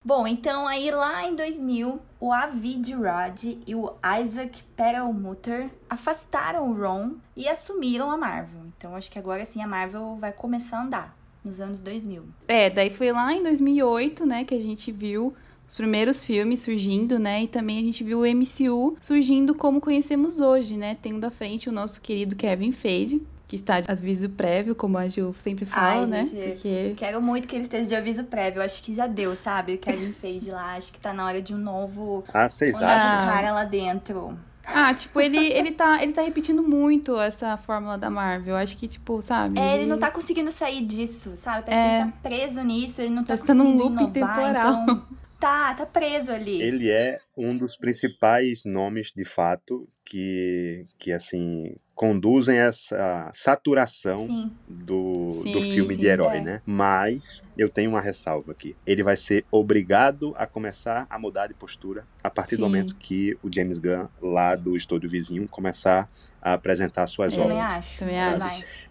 Bom, 0.06 0.26
então 0.26 0.66
aí 0.66 0.90
lá 0.92 1.28
em 1.28 1.36
2000, 1.36 2.00
o 2.22 2.32
Avid 2.32 2.94
Rod 2.94 3.44
e 3.68 3.76
o 3.76 3.94
Isaac 4.24 4.64
Perlmutter 4.76 5.70
afastaram 5.90 6.70
o 6.70 6.74
Ron 6.74 7.16
e 7.36 7.50
assumiram 7.50 8.10
a 8.10 8.18
Marvel. 8.18 8.62
Então 8.78 8.96
acho 8.96 9.12
que 9.12 9.20
agora 9.20 9.44
sim 9.44 9.62
a 9.62 9.68
Marvel 9.68 10.18
vai 10.18 10.32
começar 10.32 10.78
a 10.78 10.84
andar 10.84 11.18
nos 11.44 11.60
anos 11.60 11.82
2000. 11.82 12.24
É, 12.48 12.70
daí 12.70 12.90
foi 12.90 13.12
lá 13.12 13.34
em 13.34 13.44
2008, 13.44 14.26
né, 14.26 14.46
que 14.46 14.56
a 14.56 14.60
gente 14.60 14.90
viu 14.90 15.34
os 15.68 15.76
primeiros 15.76 16.26
filmes 16.26 16.62
surgindo, 16.62 17.20
né, 17.20 17.44
e 17.44 17.48
também 17.48 17.78
a 17.78 17.84
gente 17.84 18.02
viu 18.02 18.22
o 18.22 18.26
MCU 18.26 18.98
surgindo 19.02 19.54
como 19.54 19.82
conhecemos 19.82 20.40
hoje, 20.40 20.78
né, 20.78 20.98
tendo 21.02 21.26
à 21.26 21.30
frente 21.30 21.68
o 21.68 21.74
nosso 21.74 22.02
querido 22.02 22.38
Kevin 22.38 22.72
Feige, 22.72 23.22
que 23.50 23.56
está 23.56 23.82
de 23.82 23.92
aviso 23.92 24.30
prévio, 24.30 24.76
como 24.76 24.96
a 24.96 25.08
Gil 25.08 25.34
sempre 25.40 25.66
fala, 25.66 26.04
Ai, 26.04 26.06
né, 26.06 26.26
gente, 26.26 26.52
porque... 26.54 26.94
Quero 26.96 27.20
muito 27.20 27.48
que 27.48 27.56
ele 27.56 27.64
esteja 27.64 27.90
de 27.90 27.96
aviso 27.96 28.24
prévio. 28.24 28.60
Eu 28.60 28.64
acho 28.64 28.84
que 28.84 28.94
já 28.94 29.08
deu, 29.08 29.36
sabe? 29.36 29.74
O 29.74 29.78
Kevin 29.80 30.14
Feige 30.14 30.52
lá. 30.52 30.76
Acho 30.76 30.94
que 30.94 31.00
tá 31.00 31.12
na 31.12 31.26
hora 31.26 31.42
de 31.42 31.56
um 31.56 31.58
novo, 31.58 32.24
Ah, 32.32 32.48
vocês 32.48 32.76
um 32.76 32.86
acham? 32.86 33.28
Cara 33.28 33.52
lá 33.52 33.64
dentro. 33.64 34.38
Ah, 34.64 34.94
tipo, 34.94 35.20
ele, 35.20 35.52
ele, 35.52 35.72
tá, 35.72 36.04
ele 36.04 36.14
tá 36.14 36.22
repetindo 36.22 36.62
muito 36.62 37.20
essa 37.20 37.58
fórmula 37.58 37.98
da 37.98 38.12
Marvel. 38.12 38.56
Acho 38.56 38.78
que, 38.78 38.88
tipo, 38.88 39.20
sabe? 39.20 39.60
É, 39.60 39.78
ele 39.78 39.88
não 39.88 39.98
tá 39.98 40.12
conseguindo 40.12 40.52
sair 40.52 40.86
disso, 40.86 41.36
sabe? 41.36 41.66
Parece 41.66 41.82
é... 41.82 41.98
que 41.98 42.04
ele 42.04 42.12
tá 42.12 42.18
preso 42.22 42.62
nisso, 42.62 43.02
ele 43.02 43.10
não 43.10 43.24
tá, 43.24 43.36
tá 43.36 43.42
conseguindo 43.42 43.64
num 43.64 43.76
loop 43.76 43.94
inovar, 43.94 44.14
temporal. 44.14 44.84
Então... 44.84 45.08
Tá, 45.40 45.74
tá 45.74 45.86
preso 45.86 46.32
ali. 46.32 46.62
Ele 46.62 46.90
é 46.92 47.18
um 47.36 47.58
dos 47.58 47.78
principais 47.78 48.66
nomes, 48.66 49.14
de 49.16 49.24
fato, 49.24 49.88
que, 50.04 50.86
que 50.98 51.14
assim, 51.14 51.78
conduzem 52.00 52.58
essa 52.58 53.30
saturação 53.34 54.22
Sim. 54.22 54.50
do, 54.66 55.32
Sim, 55.44 55.52
do 55.52 55.62
filme 55.62 55.96
sim, 55.96 56.00
de 56.00 56.08
herói, 56.08 56.38
é. 56.38 56.42
né? 56.42 56.62
Mas 56.66 57.42
eu 57.62 57.70
tenho 57.70 57.90
uma 57.92 58.02
ressalva 58.02 58.52
aqui. 58.52 58.76
Ele 58.86 59.04
vai 59.04 59.16
ser 59.18 59.46
obrigado 59.52 60.34
a 60.38 60.46
começar 60.48 61.06
a 61.10 61.20
mudar 61.20 61.48
de 61.48 61.54
postura 61.54 62.06
a 62.24 62.30
partir 62.30 62.56
do 62.56 62.60
Sim. 62.60 62.64
momento 62.70 62.96
que 62.98 63.38
o 63.44 63.50
James 63.54 63.80
Gunn, 63.80 64.08
lá 64.22 64.56
do 64.56 64.76
estúdio 64.76 65.10
vizinho, 65.10 65.48
começar 65.50 66.10
a 66.42 66.54
apresentar 66.54 67.08
suas 67.08 67.36
Eu 67.38 67.44
obras. 67.44 67.60
acho. 67.60 68.00
Também 68.00 68.16
sabe? 68.16 68.44
acho. 68.44 68.90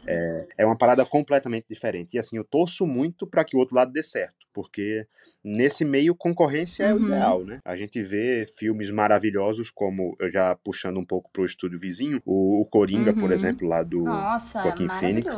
É 0.56 0.64
uma 0.66 0.76
parada 0.76 1.04
completamente 1.04 1.66
diferente. 1.68 2.14
E 2.14 2.18
assim, 2.18 2.36
eu 2.36 2.44
torço 2.44 2.86
muito 2.86 3.26
para 3.26 3.44
que 3.44 3.56
o 3.56 3.58
outro 3.58 3.76
lado 3.76 3.92
dê 3.92 4.02
certo, 4.02 4.46
porque 4.52 5.06
nesse 5.44 5.84
meio 5.84 6.14
concorrência 6.14 6.84
é 6.84 6.94
o 6.94 6.98
Uhum. 6.98 7.04
ideal, 7.04 7.44
né? 7.44 7.60
A 7.64 7.76
gente 7.76 8.02
vê 8.02 8.46
filmes 8.58 8.90
maravilhosos 8.90 9.70
como, 9.70 10.16
eu 10.18 10.30
já 10.30 10.54
puxando 10.56 10.98
um 10.98 11.04
pouco 11.04 11.30
pro 11.32 11.44
estúdio 11.44 11.78
vizinho, 11.78 12.20
o, 12.24 12.60
o 12.62 12.64
Coringa, 12.66 13.12
por 13.12 13.24
Uhum. 13.24 13.32
exemplo, 13.32 13.68
lá 13.68 13.82
do 13.82 14.04
Nossa, 14.04 14.62
Joaquin 14.62 14.88
Phoenix. 14.88 15.36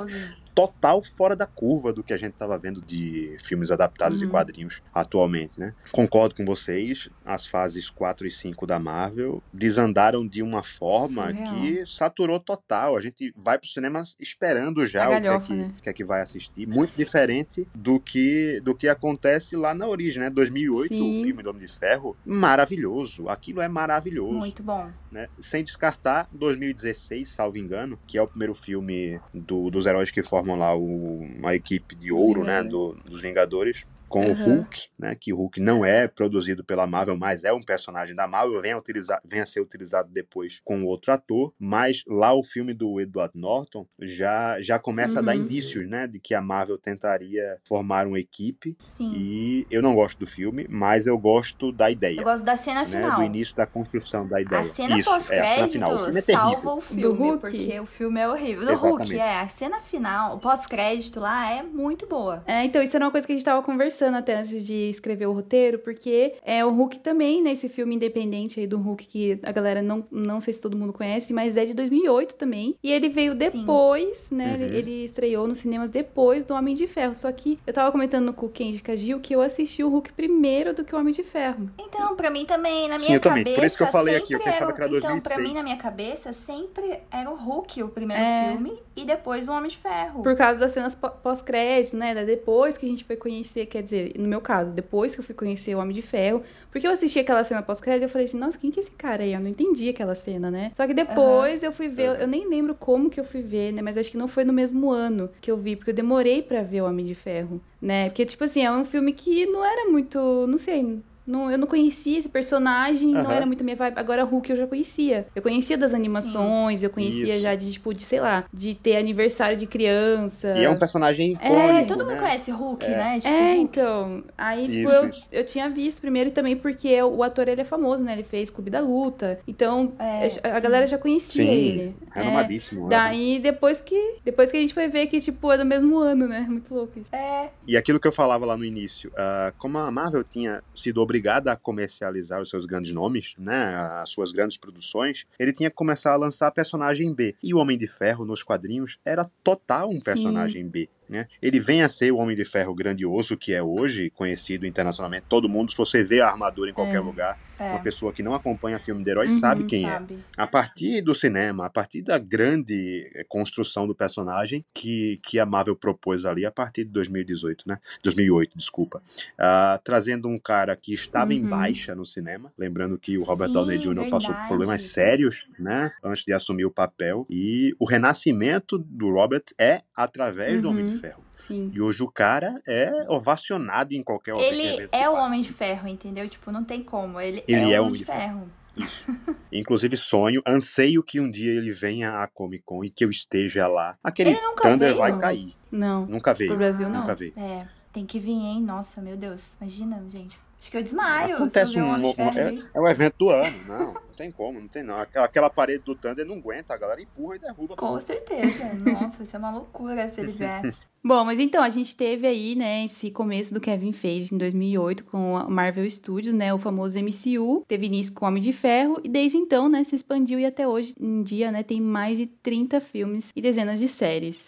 Total 0.54 1.02
fora 1.02 1.34
da 1.36 1.46
curva 1.46 1.92
do 1.92 2.02
que 2.02 2.12
a 2.12 2.16
gente 2.16 2.32
estava 2.32 2.56
vendo 2.58 2.80
de 2.82 3.36
filmes 3.38 3.70
adaptados 3.70 4.18
de 4.18 4.24
Uhum. 4.24 4.30
quadrinhos 4.30 4.82
atualmente, 4.92 5.58
né? 5.58 5.74
Concordo 5.92 6.34
com 6.34 6.44
vocês, 6.44 7.08
as 7.24 7.46
fases 7.46 7.88
4 7.90 8.26
e 8.26 8.30
5 8.30 8.66
da 8.66 8.78
Marvel 8.78 9.42
desandaram 9.52 10.26
de 10.26 10.42
uma 10.42 10.62
forma 10.62 11.28
Surreal. 11.30 11.54
que 11.54 11.86
saturou 11.86 12.40
total. 12.40 12.96
A 12.96 13.00
gente 13.00 13.32
vai 13.36 13.58
pro 13.58 13.68
cinema 13.68 14.02
esperando 14.18 14.84
já 14.86 15.06
o 15.08 15.20
que 15.20 15.26
é 15.28 15.40
que, 15.40 15.52
né? 15.54 15.74
que 15.82 15.88
é 15.88 15.92
que 15.92 16.04
vai 16.04 16.20
assistir. 16.20 16.66
Muito 16.66 16.92
diferente 16.96 17.66
do 17.74 17.98
que, 18.00 18.60
do 18.62 18.74
que 18.74 18.88
acontece 18.88 19.56
lá 19.56 19.72
na 19.74 19.86
origem, 19.86 20.20
né? 20.22 20.30
2008, 20.30 20.92
Sim. 20.94 21.20
o 21.20 21.22
filme 21.24 21.42
do 21.42 21.50
Homem 21.50 21.64
de 21.64 21.72
Ferro, 21.72 22.16
maravilhoso. 22.24 23.28
Aquilo 23.28 23.60
é 23.60 23.68
maravilhoso 23.68 24.38
Muito 24.38 24.62
bom. 24.62 24.90
né? 25.10 25.28
Sem 25.38 25.62
descartar 25.64 26.28
2016, 26.32 27.28
salvo 27.28 27.58
engano, 27.58 27.98
que 28.06 28.18
é 28.18 28.22
o 28.22 28.26
primeiro 28.26 28.54
filme 28.54 29.20
do- 29.32 29.70
dos 29.70 29.86
heróis 29.86 30.10
que 30.10 30.22
formam 30.22 30.39
lá 30.56 30.76
o, 30.76 31.22
a 31.44 31.54
equipe 31.54 31.94
de 31.96 32.12
ouro, 32.12 32.44
né, 32.44 32.62
do- 32.62 32.94
dos 33.04 33.20
Vingadores. 33.20 33.84
Com 34.10 34.26
o 34.26 34.30
Aham. 34.32 34.44
Hulk, 34.56 34.88
né? 34.98 35.16
Que 35.18 35.32
o 35.32 35.36
Hulk 35.36 35.60
não 35.60 35.84
é 35.84 36.06
produzido 36.08 36.62
pela 36.64 36.86
Marvel, 36.86 37.16
mas 37.16 37.44
é 37.44 37.52
um 37.52 37.62
personagem 37.62 38.14
da 38.14 38.26
Marvel, 38.26 38.60
vem 38.60 38.72
a, 38.72 38.78
utilizar, 38.78 39.20
vem 39.24 39.40
a 39.40 39.46
ser 39.46 39.60
utilizado 39.60 40.10
depois 40.12 40.60
com 40.64 40.84
outro 40.84 41.12
ator. 41.12 41.54
Mas 41.58 42.02
lá 42.08 42.34
o 42.34 42.42
filme 42.42 42.74
do 42.74 43.00
Edward 43.00 43.32
Norton 43.38 43.86
já, 44.00 44.60
já 44.60 44.78
começa 44.78 45.20
a 45.20 45.22
dar 45.22 45.36
Uhum. 45.36 45.42
indícios, 45.44 45.88
né? 45.88 46.06
De 46.08 46.18
que 46.18 46.34
a 46.34 46.42
Marvel 46.42 46.76
tentaria 46.76 47.56
formar 47.66 48.06
uma 48.06 48.18
equipe. 48.18 48.76
Sim. 48.82 49.12
E 49.14 49.66
eu 49.70 49.80
não 49.80 49.94
gosto 49.94 50.18
do 50.18 50.26
filme, 50.26 50.66
mas 50.68 51.06
eu 51.06 51.16
gosto 51.16 51.70
da 51.72 51.88
ideia 51.90 52.18
Eu 52.18 52.24
gosto 52.24 52.44
da 52.44 52.56
cena 52.56 52.80
né, 52.84 53.00
final. 53.00 53.16
do 53.20 53.22
início 53.24 53.54
da 53.54 53.64
construção 53.66 54.26
da 54.26 54.40
ideia. 54.40 54.60
A 54.62 54.64
cena 54.74 54.98
Isso, 54.98 55.08
é, 55.10 55.14
a 55.14 55.20
cena 55.20 55.42
pós-crédito 55.44 55.72
final. 55.72 55.94
O 55.94 55.98
filme 56.00 56.18
é 56.18 56.22
terrível. 56.22 56.50
salva 56.56 56.74
o 56.74 56.80
filme, 56.80 57.02
Do 57.02 57.12
Hulk? 57.14 57.38
porque 57.40 57.80
o 57.80 57.86
filme 57.86 58.20
é 58.20 58.28
horrível. 58.28 58.66
Do 58.66 58.72
Exatamente. 58.72 59.12
Hulk, 59.12 59.18
é. 59.18 59.40
A 59.40 59.48
cena 59.48 59.80
final, 59.80 60.34
o 60.34 60.40
pós-crédito 60.40 61.20
lá 61.20 61.52
é 61.52 61.62
muito 61.62 62.08
boa. 62.08 62.42
É, 62.44 62.64
então 62.64 62.82
isso 62.82 62.96
era 62.96 63.04
uma 63.04 63.10
coisa 63.12 63.24
que 63.24 63.32
a 63.32 63.36
gente 63.36 63.44
tava 63.44 63.62
conversando 63.62 63.99
até 64.08 64.36
antes 64.38 64.64
de 64.64 64.88
escrever 64.90 65.26
o 65.26 65.32
roteiro, 65.32 65.78
porque 65.78 66.34
é 66.44 66.64
o 66.64 66.70
Hulk 66.70 66.98
também, 67.00 67.42
né, 67.42 67.52
esse 67.52 67.68
filme 67.68 67.94
independente 67.94 68.60
aí 68.60 68.66
do 68.66 68.78
Hulk 68.78 69.06
que 69.06 69.38
a 69.42 69.52
galera 69.52 69.82
não, 69.82 70.04
não 70.10 70.40
sei 70.40 70.54
se 70.54 70.60
todo 70.60 70.76
mundo 70.76 70.92
conhece, 70.92 71.32
mas 71.32 71.56
é 71.56 71.64
de 71.64 71.74
2008 71.74 72.34
também. 72.34 72.74
E 72.82 72.90
ele 72.90 73.08
veio 73.08 73.34
depois, 73.34 74.30
né, 74.30 74.56
Uhum. 74.56 74.64
ele, 74.64 74.76
ele 74.76 75.04
estreou 75.04 75.46
nos 75.46 75.58
cinemas 75.58 75.90
depois 75.90 76.44
do 76.44 76.54
Homem 76.54 76.74
de 76.74 76.86
Ferro. 76.86 77.14
Só 77.14 77.30
que 77.32 77.58
eu 77.66 77.72
tava 77.72 77.92
comentando 77.92 78.32
com 78.32 78.46
o 78.46 78.48
Kenji 78.48 78.82
Kajil 78.82 79.20
que 79.20 79.34
eu 79.34 79.40
assisti 79.40 79.82
o 79.84 79.88
Hulk 79.88 80.12
primeiro 80.12 80.72
do 80.74 80.84
que 80.84 80.94
o 80.94 80.98
Homem 80.98 81.12
de 81.12 81.22
Ferro. 81.22 81.70
Então, 81.78 82.16
pra 82.16 82.30
mim 82.30 82.44
também, 82.44 82.88
na 82.88 82.98
Sim, 82.98 83.06
minha 83.06 83.16
eu 83.16 83.20
também. 83.20 83.44
cabeça. 83.44 83.60
Por 83.60 83.66
isso 83.66 83.76
que 83.76 83.82
eu 83.82 83.86
falei 83.88 84.16
aqui, 84.16 84.32
eu 84.34 84.38
sempre 84.38 84.52
pensava 84.52 84.72
que 84.72 84.80
era 84.82 84.88
Então, 84.90 85.00
2006. 85.10 85.22
pra 85.34 85.42
mim, 85.42 85.54
na 85.54 85.62
minha 85.62 85.76
cabeça, 85.76 86.32
sempre 86.32 87.00
era 87.10 87.30
o 87.30 87.34
Hulk 87.34 87.82
o 87.82 87.88
primeiro 87.88 88.22
É. 88.22 88.48
filme 88.50 88.78
e 88.96 89.04
depois 89.04 89.48
o 89.48 89.52
Homem 89.52 89.68
de 89.70 89.76
Ferro. 89.76 90.22
Por 90.22 90.36
causa 90.36 90.60
das 90.60 90.72
cenas 90.72 90.94
pó- 90.94 91.08
pós-crédito, 91.10 91.96
né? 91.96 92.14
da- 92.14 92.24
Depois 92.24 92.76
que 92.78 92.86
a 92.86 92.88
gente 92.88 93.04
foi 93.04 93.16
conhecer, 93.16 93.66
quer 93.66 93.82
dizer, 93.90 94.12
no 94.18 94.28
meu 94.28 94.40
caso, 94.40 94.70
depois 94.72 95.14
que 95.14 95.20
eu 95.20 95.24
fui 95.24 95.34
conhecer 95.34 95.74
o 95.74 95.78
Homem 95.78 95.94
de 95.94 96.02
Ferro. 96.02 96.42
Porque 96.70 96.86
eu 96.86 96.92
assisti 96.92 97.18
aquela 97.18 97.44
cena 97.44 97.62
pós-crédito 97.62 98.04
eu 98.04 98.08
falei 98.08 98.26
assim, 98.26 98.38
nossa, 98.38 98.58
quem 98.58 98.70
que 98.70 98.80
é 98.80 98.82
esse 98.82 98.92
cara 98.92 99.22
aí? 99.22 99.32
Eu 99.32 99.40
não 99.40 99.48
entendi 99.48 99.88
aquela 99.88 100.14
cena, 100.14 100.50
né? 100.50 100.72
Só 100.76 100.86
que 100.86 100.94
depois 100.94 101.62
eu 101.62 101.72
fui 101.72 101.88
ver, 101.88 102.20
eu 102.20 102.26
nem 102.28 102.48
lembro 102.48 102.74
como 102.74 103.10
que 103.10 103.18
eu 103.20 103.24
fui 103.24 103.42
ver, 103.42 103.72
né? 103.72 103.82
Mas 103.82 103.98
acho 103.98 104.10
que 104.10 104.16
não 104.16 104.28
foi 104.28 104.44
no 104.44 104.52
mesmo 104.52 104.90
ano 104.90 105.30
que 105.40 105.50
eu 105.50 105.56
vi, 105.56 105.76
porque 105.76 105.90
eu 105.90 105.94
demorei 105.94 106.42
pra 106.42 106.62
ver 106.62 106.82
o 106.82 106.86
Homem 106.86 107.04
de 107.04 107.14
Ferro, 107.14 107.60
né? 107.80 108.08
Porque, 108.08 108.24
tipo 108.24 108.44
assim, 108.44 108.62
é 108.64 108.70
um 108.70 108.84
filme 108.84 109.12
que 109.12 109.46
não 109.46 109.64
era 109.64 109.90
muito, 109.90 110.46
não 110.46 110.58
sei. 110.58 111.02
Não, 111.30 111.50
eu 111.50 111.56
não 111.58 111.66
conhecia 111.66 112.18
esse 112.18 112.28
personagem, 112.28 113.08
não 113.12 113.20
Aham. 113.22 113.32
era 113.34 113.46
muito 113.46 113.62
minha 113.62 113.76
vibe. 113.76 113.94
Agora, 113.98 114.24
Hulk 114.24 114.50
eu 114.50 114.56
já 114.56 114.66
conhecia. 114.66 115.26
Eu 115.34 115.42
conhecia 115.42 115.78
das 115.78 115.94
animações, 115.94 116.82
eu 116.82 116.90
conhecia 116.90 117.34
Isso. 117.34 117.40
já 117.42 117.54
de, 117.54 117.72
tipo, 117.72 117.94
de, 117.94 118.02
sei 118.04 118.20
lá, 118.20 118.44
de 118.52 118.74
ter 118.74 118.96
aniversário 118.96 119.56
de 119.56 119.66
criança. 119.66 120.48
E 120.56 120.64
é 120.64 120.70
um 120.70 120.78
personagem 120.78 121.36
É, 121.40 121.46
icônico, 121.46 121.86
Todo 121.88 122.04
mundo 122.04 122.14
né? 122.16 122.20
conhece 122.20 122.50
Hulk, 122.50 122.86
né? 122.88 123.18
Tipo, 123.20 123.28
É, 123.32 123.54
Hulk. 123.54 123.60
então. 123.62 124.24
Aí, 124.36 124.66
tipo, 124.68 124.78
Isso, 124.88 124.92
eu, 124.92 125.08
isso. 125.08 125.26
eu 125.30 125.44
tinha 125.44 125.68
visto 125.70 126.00
primeiro 126.00 126.30
e 126.30 126.32
também 126.32 126.56
porque 126.56 127.00
o 127.02 127.22
ator 127.22 127.48
ele 127.48 127.60
é 127.60 127.64
famoso, 127.64 128.02
né? 128.02 128.12
Ele 128.12 128.22
fez 128.24 128.50
Clube 128.50 128.70
da 128.70 128.80
Luta. 128.80 129.38
Então, 129.46 129.92
É, 129.98 130.24
a, 130.24 130.26
a 130.26 130.54
sim. 130.56 130.60
galera 130.60 130.86
já 130.86 130.98
conhecia 130.98 131.44
Sim, 131.44 131.50
ele. 131.50 131.94
É, 132.14 132.20
renomadíssimo. 132.20 132.82
né? 132.82 132.88
Daí, 132.90 133.38
depois 133.38 133.78
que, 133.80 134.16
depois 134.24 134.50
que 134.50 134.56
a 134.56 134.60
gente 134.60 134.74
foi 134.74 134.88
ver 134.88 135.06
que, 135.06 135.20
tipo, 135.20 135.50
é 135.52 135.56
do 135.58 135.64
mesmo 135.64 135.96
ano, 135.98 136.26
né? 136.26 136.40
Muito 136.48 136.74
louco 136.74 136.98
isso. 136.98 137.14
É, 137.14 137.50
E 137.66 137.76
aquilo 137.76 138.00
que 138.00 138.08
eu 138.08 138.12
falava 138.12 138.44
lá 138.44 138.56
no 138.56 138.64
início, 138.64 139.12
ah, 139.16 139.52
como 139.58 139.78
a 139.78 139.90
Marvel 139.90 140.24
tinha 140.24 140.62
sido 140.74 141.00
obrigada 141.00 141.19
a 141.28 141.56
comercializar 141.56 142.40
os 142.40 142.48
seus 142.48 142.66
grandes 142.66 142.92
nomes, 142.92 143.34
né, 143.38 143.74
as 144.00 144.10
suas 144.10 144.32
grandes 144.32 144.56
produções, 144.56 145.26
ele 145.38 145.52
tinha 145.52 145.70
que 145.70 145.76
começar 145.76 146.12
a 146.12 146.16
lançar 146.16 146.50
personagem 146.50 147.12
B. 147.14 147.34
E 147.42 147.54
o 147.54 147.58
Homem 147.58 147.78
de 147.78 147.86
Ferro 147.86 148.24
nos 148.24 148.42
quadrinhos 148.42 148.98
era 149.04 149.30
total 149.42 149.90
um 149.90 150.00
personagem 150.00 150.66
B. 150.68 150.88
Né? 151.10 151.26
Ele 151.42 151.58
vem 151.58 151.82
a 151.82 151.88
ser 151.88 152.12
o 152.12 152.18
Homem 152.18 152.36
de 152.36 152.44
Ferro 152.44 152.72
grandioso 152.72 153.36
que 153.36 153.52
é 153.52 153.60
hoje, 153.60 154.10
conhecido 154.10 154.64
internacionalmente. 154.64 155.26
Todo 155.28 155.48
mundo, 155.48 155.72
se 155.72 155.76
você 155.76 156.04
vê 156.04 156.20
a 156.20 156.28
armadura 156.28 156.70
em 156.70 156.72
qualquer 156.72 156.98
É, 156.98 157.00
lugar, 157.00 157.36
é. 157.58 157.64
uma 157.70 157.80
pessoa 157.82 158.12
que 158.12 158.22
não 158.22 158.32
acompanha 158.32 158.78
filme 158.78 159.02
de 159.02 159.10
herói 159.10 159.26
Uhum, 159.26 159.30
sabe 159.32 159.64
quem 159.64 159.84
é. 159.86 159.88
sabe? 159.92 160.20
A 160.36 160.46
partir 160.46 161.02
do 161.02 161.12
cinema, 161.12 161.66
a 161.66 161.70
partir 161.70 162.02
da 162.02 162.16
grande 162.16 163.10
eh, 163.12 163.24
construção 163.28 163.88
do 163.88 163.94
personagem 163.94 164.64
que, 164.72 165.18
que 165.24 165.40
a 165.40 165.44
Marvel 165.44 165.74
propôs 165.74 166.24
ali 166.24 166.46
a 166.46 166.50
partir 166.52 166.84
de 166.84 166.90
2018, 166.92 167.64
né? 167.66 167.78
2008, 168.04 168.56
desculpa. 168.56 169.02
Ah, 169.36 169.80
trazendo 169.82 170.28
um 170.28 170.38
cara 170.38 170.76
que 170.76 170.94
estava 170.94 171.34
em 171.34 171.42
Uhum. 171.42 171.48
baixa 171.48 171.92
no 171.92 172.06
cinema, 172.06 172.52
lembrando 172.56 172.96
que 172.96 173.18
o 173.18 173.24
Robert 173.24 173.48
Sim, 173.48 173.54
Downey 173.54 173.78
Jr. 173.78 173.94
passou 174.08 174.20
por 174.20 174.26
verdade. 174.34 174.46
problemas 174.48 174.82
sérios, 174.82 175.48
né? 175.58 175.90
Antes 176.04 176.24
de 176.24 176.32
assumir 176.32 176.64
o 176.66 176.70
papel. 176.70 177.26
E 177.28 177.74
o 177.80 177.84
renascimento 177.84 178.78
do 178.78 179.10
Robert 179.10 179.42
é 179.58 179.82
através 179.96 180.62
do 180.62 180.68
Homem 180.70 180.84
de 180.84 180.92
Uhum. 180.92 180.99
Ferro. 181.00 181.22
Sim. 181.46 181.70
E 181.72 181.80
hoje 181.80 182.02
o 182.02 182.10
cara 182.10 182.60
é 182.66 183.06
ovacionado 183.08 183.94
em 183.94 184.02
qualquer 184.02 184.34
Ele 184.36 184.66
evento 184.66 184.90
que 184.90 184.96
é 184.96 185.08
o. 185.08 185.14
Homem 185.14 185.42
de 185.42 185.52
Ferro, 185.52 185.88
entendeu? 185.88 186.28
Tipo, 186.28 186.50
não 186.52 186.64
tem 186.64 186.82
como. 186.82 187.20
Ele, 187.20 187.42
Ele 187.48 187.72
é 187.72 187.80
o 187.80 187.86
Homem 187.86 187.98
de 187.98 188.04
Ferro. 188.04 188.48
Isso. 188.76 189.04
Inclusive, 189.52 189.96
sonho, 189.96 190.40
anseio 190.46 191.02
que 191.02 191.20
um 191.20 191.30
dia 191.30 191.52
ele 191.52 191.72
venha 191.72 192.22
à 192.22 192.26
Comic 192.26 192.62
Con 192.64 192.84
e 192.84 192.90
que 192.90 193.04
eu 193.04 193.10
esteja 193.10 193.66
lá. 193.66 193.98
Aquele 194.02 194.30
Ele 194.30 194.40
nunca 194.40 194.62
Thunder 194.62 194.88
veio? 194.88 194.98
vai 194.98 195.18
cair. 195.18 195.54
Não. 195.70 196.06
Nunca 196.06 196.32
veio. 196.32 196.50
Pro 196.50 196.58
Brasil, 196.58 196.88
não. 196.88 197.00
Nunca 197.00 197.14
veio. 197.14 197.32
É, 197.36 197.66
tem 197.92 198.06
que 198.06 198.18
vir, 198.18 198.32
hein? 198.32 198.62
Nossa, 198.62 199.00
meu 199.00 199.16
Deus. 199.16 199.50
Imagina, 199.60 200.02
gente. 200.08 200.38
Acho 200.60 200.70
que 200.70 200.76
eu 200.76 200.82
desmaio. 200.82 201.36
Acontece 201.36 201.78
eu 201.78 201.84
um, 201.84 201.88
Homem 201.88 202.14
de 202.14 202.20
um- 202.20 202.24
é, 202.28 202.58
é 202.74 202.80
o 202.80 202.86
evento 202.86 203.14
do 203.18 203.30
ano. 203.30 203.56
Não, 203.66 203.94
não 203.94 204.00
tem 204.14 204.30
como, 204.30 204.60
não 204.60 204.68
tem 204.68 204.82
não. 204.82 204.96
Aquela, 204.96 205.24
aquela 205.24 205.50
parede 205.50 205.82
do 205.84 205.94
Thunder 205.94 206.26
não 206.26 206.36
aguenta, 206.36 206.74
a 206.74 206.76
galera 206.76 207.00
empurra 207.00 207.36
e 207.36 207.38
derruba. 207.38 207.76
Com 207.76 207.98
certeza. 207.98 208.74
Nossa, 208.74 209.16
vai 209.18 209.26
ser 209.26 209.36
uma 209.38 209.50
loucura 209.50 210.10
se 210.10 210.20
ele 210.20 210.32
vier. 210.32 210.60
Bom, 211.02 211.24
mas 211.24 211.40
então, 211.40 211.62
a 211.62 211.70
gente 211.70 211.96
teve 211.96 212.26
aí, 212.26 212.54
né, 212.54 212.84
esse 212.84 213.10
começo 213.10 213.54
do 213.54 213.60
Kevin 213.60 213.90
Feige 213.90 214.34
em 214.34 214.36
2008 214.36 215.04
com 215.04 215.34
a 215.34 215.48
Marvel 215.48 215.88
Studios, 215.88 216.34
né, 216.34 216.52
o 216.52 216.58
famoso 216.58 216.98
MCU, 216.98 217.64
teve 217.66 217.86
início 217.86 218.12
com 218.12 218.26
Homem 218.26 218.42
de 218.42 218.52
Ferro 218.52 219.00
e 219.02 219.08
desde 219.08 219.38
então, 219.38 219.66
né, 219.66 219.82
se 219.82 219.96
expandiu 219.96 220.38
e 220.38 220.44
até 220.44 220.68
hoje 220.68 220.94
em 221.00 221.22
dia, 221.22 221.50
né, 221.50 221.62
tem 221.62 221.80
mais 221.80 222.18
de 222.18 222.26
30 222.26 222.82
filmes 222.82 223.30
e 223.34 223.40
dezenas 223.40 223.78
de 223.78 223.88
séries. 223.88 224.46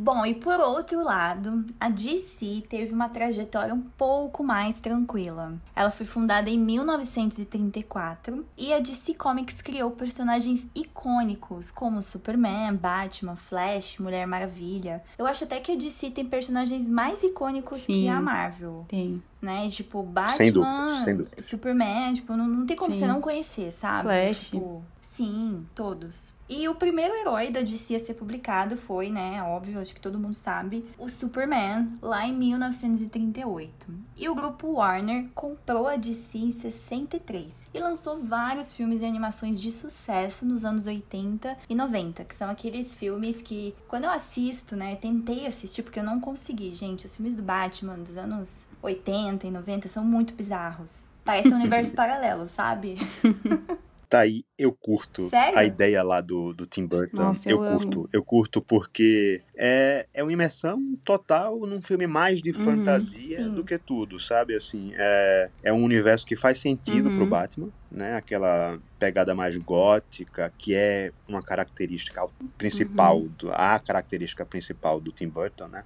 Bom, 0.00 0.24
e 0.24 0.32
por 0.32 0.60
outro 0.60 1.02
lado, 1.02 1.66
a 1.80 1.88
DC 1.88 2.62
teve 2.68 2.94
uma 2.94 3.08
trajetória 3.08 3.74
um 3.74 3.80
pouco 3.80 4.44
mais 4.44 4.78
tranquila. 4.78 5.54
Ela 5.74 5.90
foi 5.90 6.06
fundada 6.06 6.48
em 6.48 6.56
1934 6.56 8.46
e 8.56 8.72
a 8.72 8.78
DC 8.78 9.14
Comics 9.14 9.60
criou 9.60 9.90
personagens 9.90 10.68
icônicos 10.72 11.72
como 11.72 12.00
Superman, 12.00 12.76
Batman, 12.76 13.34
Flash, 13.34 13.98
Mulher 13.98 14.24
Maravilha. 14.24 15.02
Eu 15.18 15.26
acho 15.26 15.42
até 15.42 15.58
que 15.58 15.72
a 15.72 15.76
DC 15.76 16.12
tem 16.12 16.24
personagens 16.24 16.88
mais 16.88 17.24
icônicos 17.24 17.80
Sim. 17.80 17.92
que 17.94 18.08
a 18.08 18.20
Marvel. 18.20 18.84
Tem. 18.86 19.20
Né? 19.42 19.68
Tipo, 19.68 20.06
Sem 20.36 20.52
dúvida, 20.52 20.70
Batman, 20.70 21.04
sem 21.04 21.16
dúvida. 21.16 21.42
Superman, 21.42 22.14
tipo, 22.14 22.36
não, 22.36 22.46
não 22.46 22.66
tem 22.66 22.76
como 22.76 22.94
Sim. 22.94 23.00
você 23.00 23.06
não 23.08 23.20
conhecer, 23.20 23.72
sabe? 23.72 24.02
Flash. 24.02 24.50
Tipo, 24.50 24.84
sim, 25.18 25.66
todos. 25.74 26.32
E 26.48 26.66
o 26.68 26.74
primeiro 26.76 27.12
herói 27.14 27.50
da 27.50 27.60
DC 27.60 27.96
a 27.96 27.98
ser 27.98 28.14
publicado 28.14 28.76
foi, 28.76 29.10
né, 29.10 29.42
óbvio, 29.42 29.80
acho 29.80 29.92
que 29.94 30.00
todo 30.00 30.18
mundo 30.18 30.34
sabe, 30.34 30.88
o 30.96 31.08
Superman, 31.08 31.92
lá 32.00 32.26
em 32.26 32.32
1938. 32.32 33.86
E 34.16 34.28
o 34.28 34.34
grupo 34.34 34.74
Warner 34.74 35.28
comprou 35.34 35.88
a 35.88 35.96
DC 35.96 36.38
em 36.38 36.52
63 36.52 37.68
e 37.74 37.78
lançou 37.80 38.22
vários 38.22 38.72
filmes 38.72 39.02
e 39.02 39.06
animações 39.06 39.60
de 39.60 39.70
sucesso 39.70 40.46
nos 40.46 40.64
anos 40.64 40.86
80 40.86 41.58
e 41.68 41.74
90, 41.74 42.24
que 42.24 42.34
são 42.34 42.48
aqueles 42.48 42.94
filmes 42.94 43.42
que, 43.42 43.74
quando 43.88 44.04
eu 44.04 44.10
assisto, 44.10 44.74
né, 44.76 44.96
tentei 44.96 45.46
assistir 45.46 45.82
porque 45.82 45.98
eu 45.98 46.04
não 46.04 46.20
consegui, 46.20 46.70
gente, 46.70 47.04
os 47.04 47.16
filmes 47.16 47.34
do 47.34 47.42
Batman 47.42 47.98
dos 47.98 48.16
anos 48.16 48.64
80 48.80 49.48
e 49.48 49.50
90 49.50 49.88
são 49.88 50.04
muito 50.04 50.32
bizarros. 50.32 51.08
Parece 51.24 51.48
um 51.48 51.56
universo 51.58 51.94
paralelo, 51.94 52.48
sabe? 52.48 52.96
Tá 54.08 54.20
aí, 54.20 54.42
eu 54.56 54.72
curto 54.72 55.28
Sério? 55.28 55.58
a 55.58 55.64
ideia 55.64 56.02
lá 56.02 56.22
do, 56.22 56.54
do 56.54 56.66
Tim 56.66 56.86
Burton. 56.86 57.24
Nossa, 57.24 57.46
eu, 57.48 57.58
eu 57.58 57.64
curto, 57.68 57.98
amo. 58.00 58.08
eu 58.10 58.24
curto 58.24 58.62
porque 58.62 59.42
é, 59.54 60.06
é 60.14 60.22
uma 60.22 60.32
imersão 60.32 60.80
total 61.04 61.58
num 61.66 61.82
filme 61.82 62.06
mais 62.06 62.40
de 62.40 62.48
Uhum, 62.50 62.64
fantasia 62.64 63.42
sim. 63.42 63.54
do 63.54 63.62
que 63.62 63.76
tudo, 63.78 64.18
sabe? 64.18 64.54
Assim, 64.56 64.92
é, 64.96 65.50
é 65.62 65.72
um 65.74 65.84
universo 65.84 66.24
que 66.24 66.36
faz 66.36 66.58
sentido 66.58 67.10
Uhum. 67.10 67.14
pro 67.16 67.26
Batman, 67.26 67.70
né? 67.90 68.14
Aquela 68.16 68.80
pegada 68.98 69.34
mais 69.34 69.54
gótica, 69.58 70.52
que 70.58 70.74
é 70.74 71.12
uma 71.28 71.42
característica 71.42 72.22
principal, 72.56 73.18
Uhum. 73.20 73.28
do- 73.38 73.52
a 73.52 73.78
característica 73.78 74.46
principal 74.46 75.00
do 75.02 75.12
Tim 75.12 75.28
Burton, 75.28 75.68
né? 75.68 75.84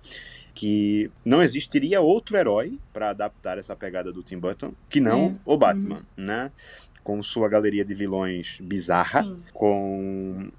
Que 0.55 1.11
não 1.25 1.43
existiria 1.43 2.01
outro 2.01 2.37
herói 2.37 2.79
para 2.93 3.11
adaptar 3.11 3.59
essa 3.59 3.75
pegada 3.75 4.13
do 4.13 4.23
Tim 4.23 4.39
Burton 4.39 4.73
que 4.89 5.01
não 5.01 5.27
É. 5.35 5.41
o 5.45 5.57
Batman, 5.57 6.03
né? 6.17 6.53
Com 7.05 7.23
sua 7.23 7.49
galeria 7.49 7.85
de 7.85 7.95
vilões 7.95 8.59
bizarra, 8.61 9.25
Sim. 9.25 9.43
com 9.53 10.51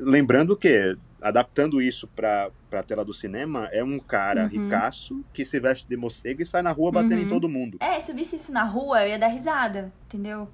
lembrando 0.00 0.56
que 0.56 0.96
adaptando 1.20 1.80
isso 1.80 2.06
para 2.08 2.50
a 2.72 2.82
tela 2.82 3.04
do 3.04 3.14
cinema 3.14 3.68
é 3.72 3.82
um 3.84 3.98
cara 3.98 4.42
Uhum. 4.44 4.48
ricaço 4.48 5.24
que 5.32 5.44
se 5.44 5.58
veste 5.60 5.88
de 5.88 5.96
morcego 5.96 6.42
e 6.42 6.46
sai 6.46 6.60
na 6.62 6.70
rua 6.72 6.90
batendo 6.92 7.20
em 7.20 7.24
Uhum. 7.24 7.28
todo 7.30 7.48
mundo. 7.48 7.78
É, 7.80 8.00
se 8.00 8.10
eu 8.12 8.16
visse 8.16 8.36
isso 8.36 8.52
na 8.52 8.64
rua, 8.64 9.02
eu 9.02 9.10
ia 9.10 9.18
dar 9.18 9.28
risada, 9.28 9.92
entendeu? 10.06 10.48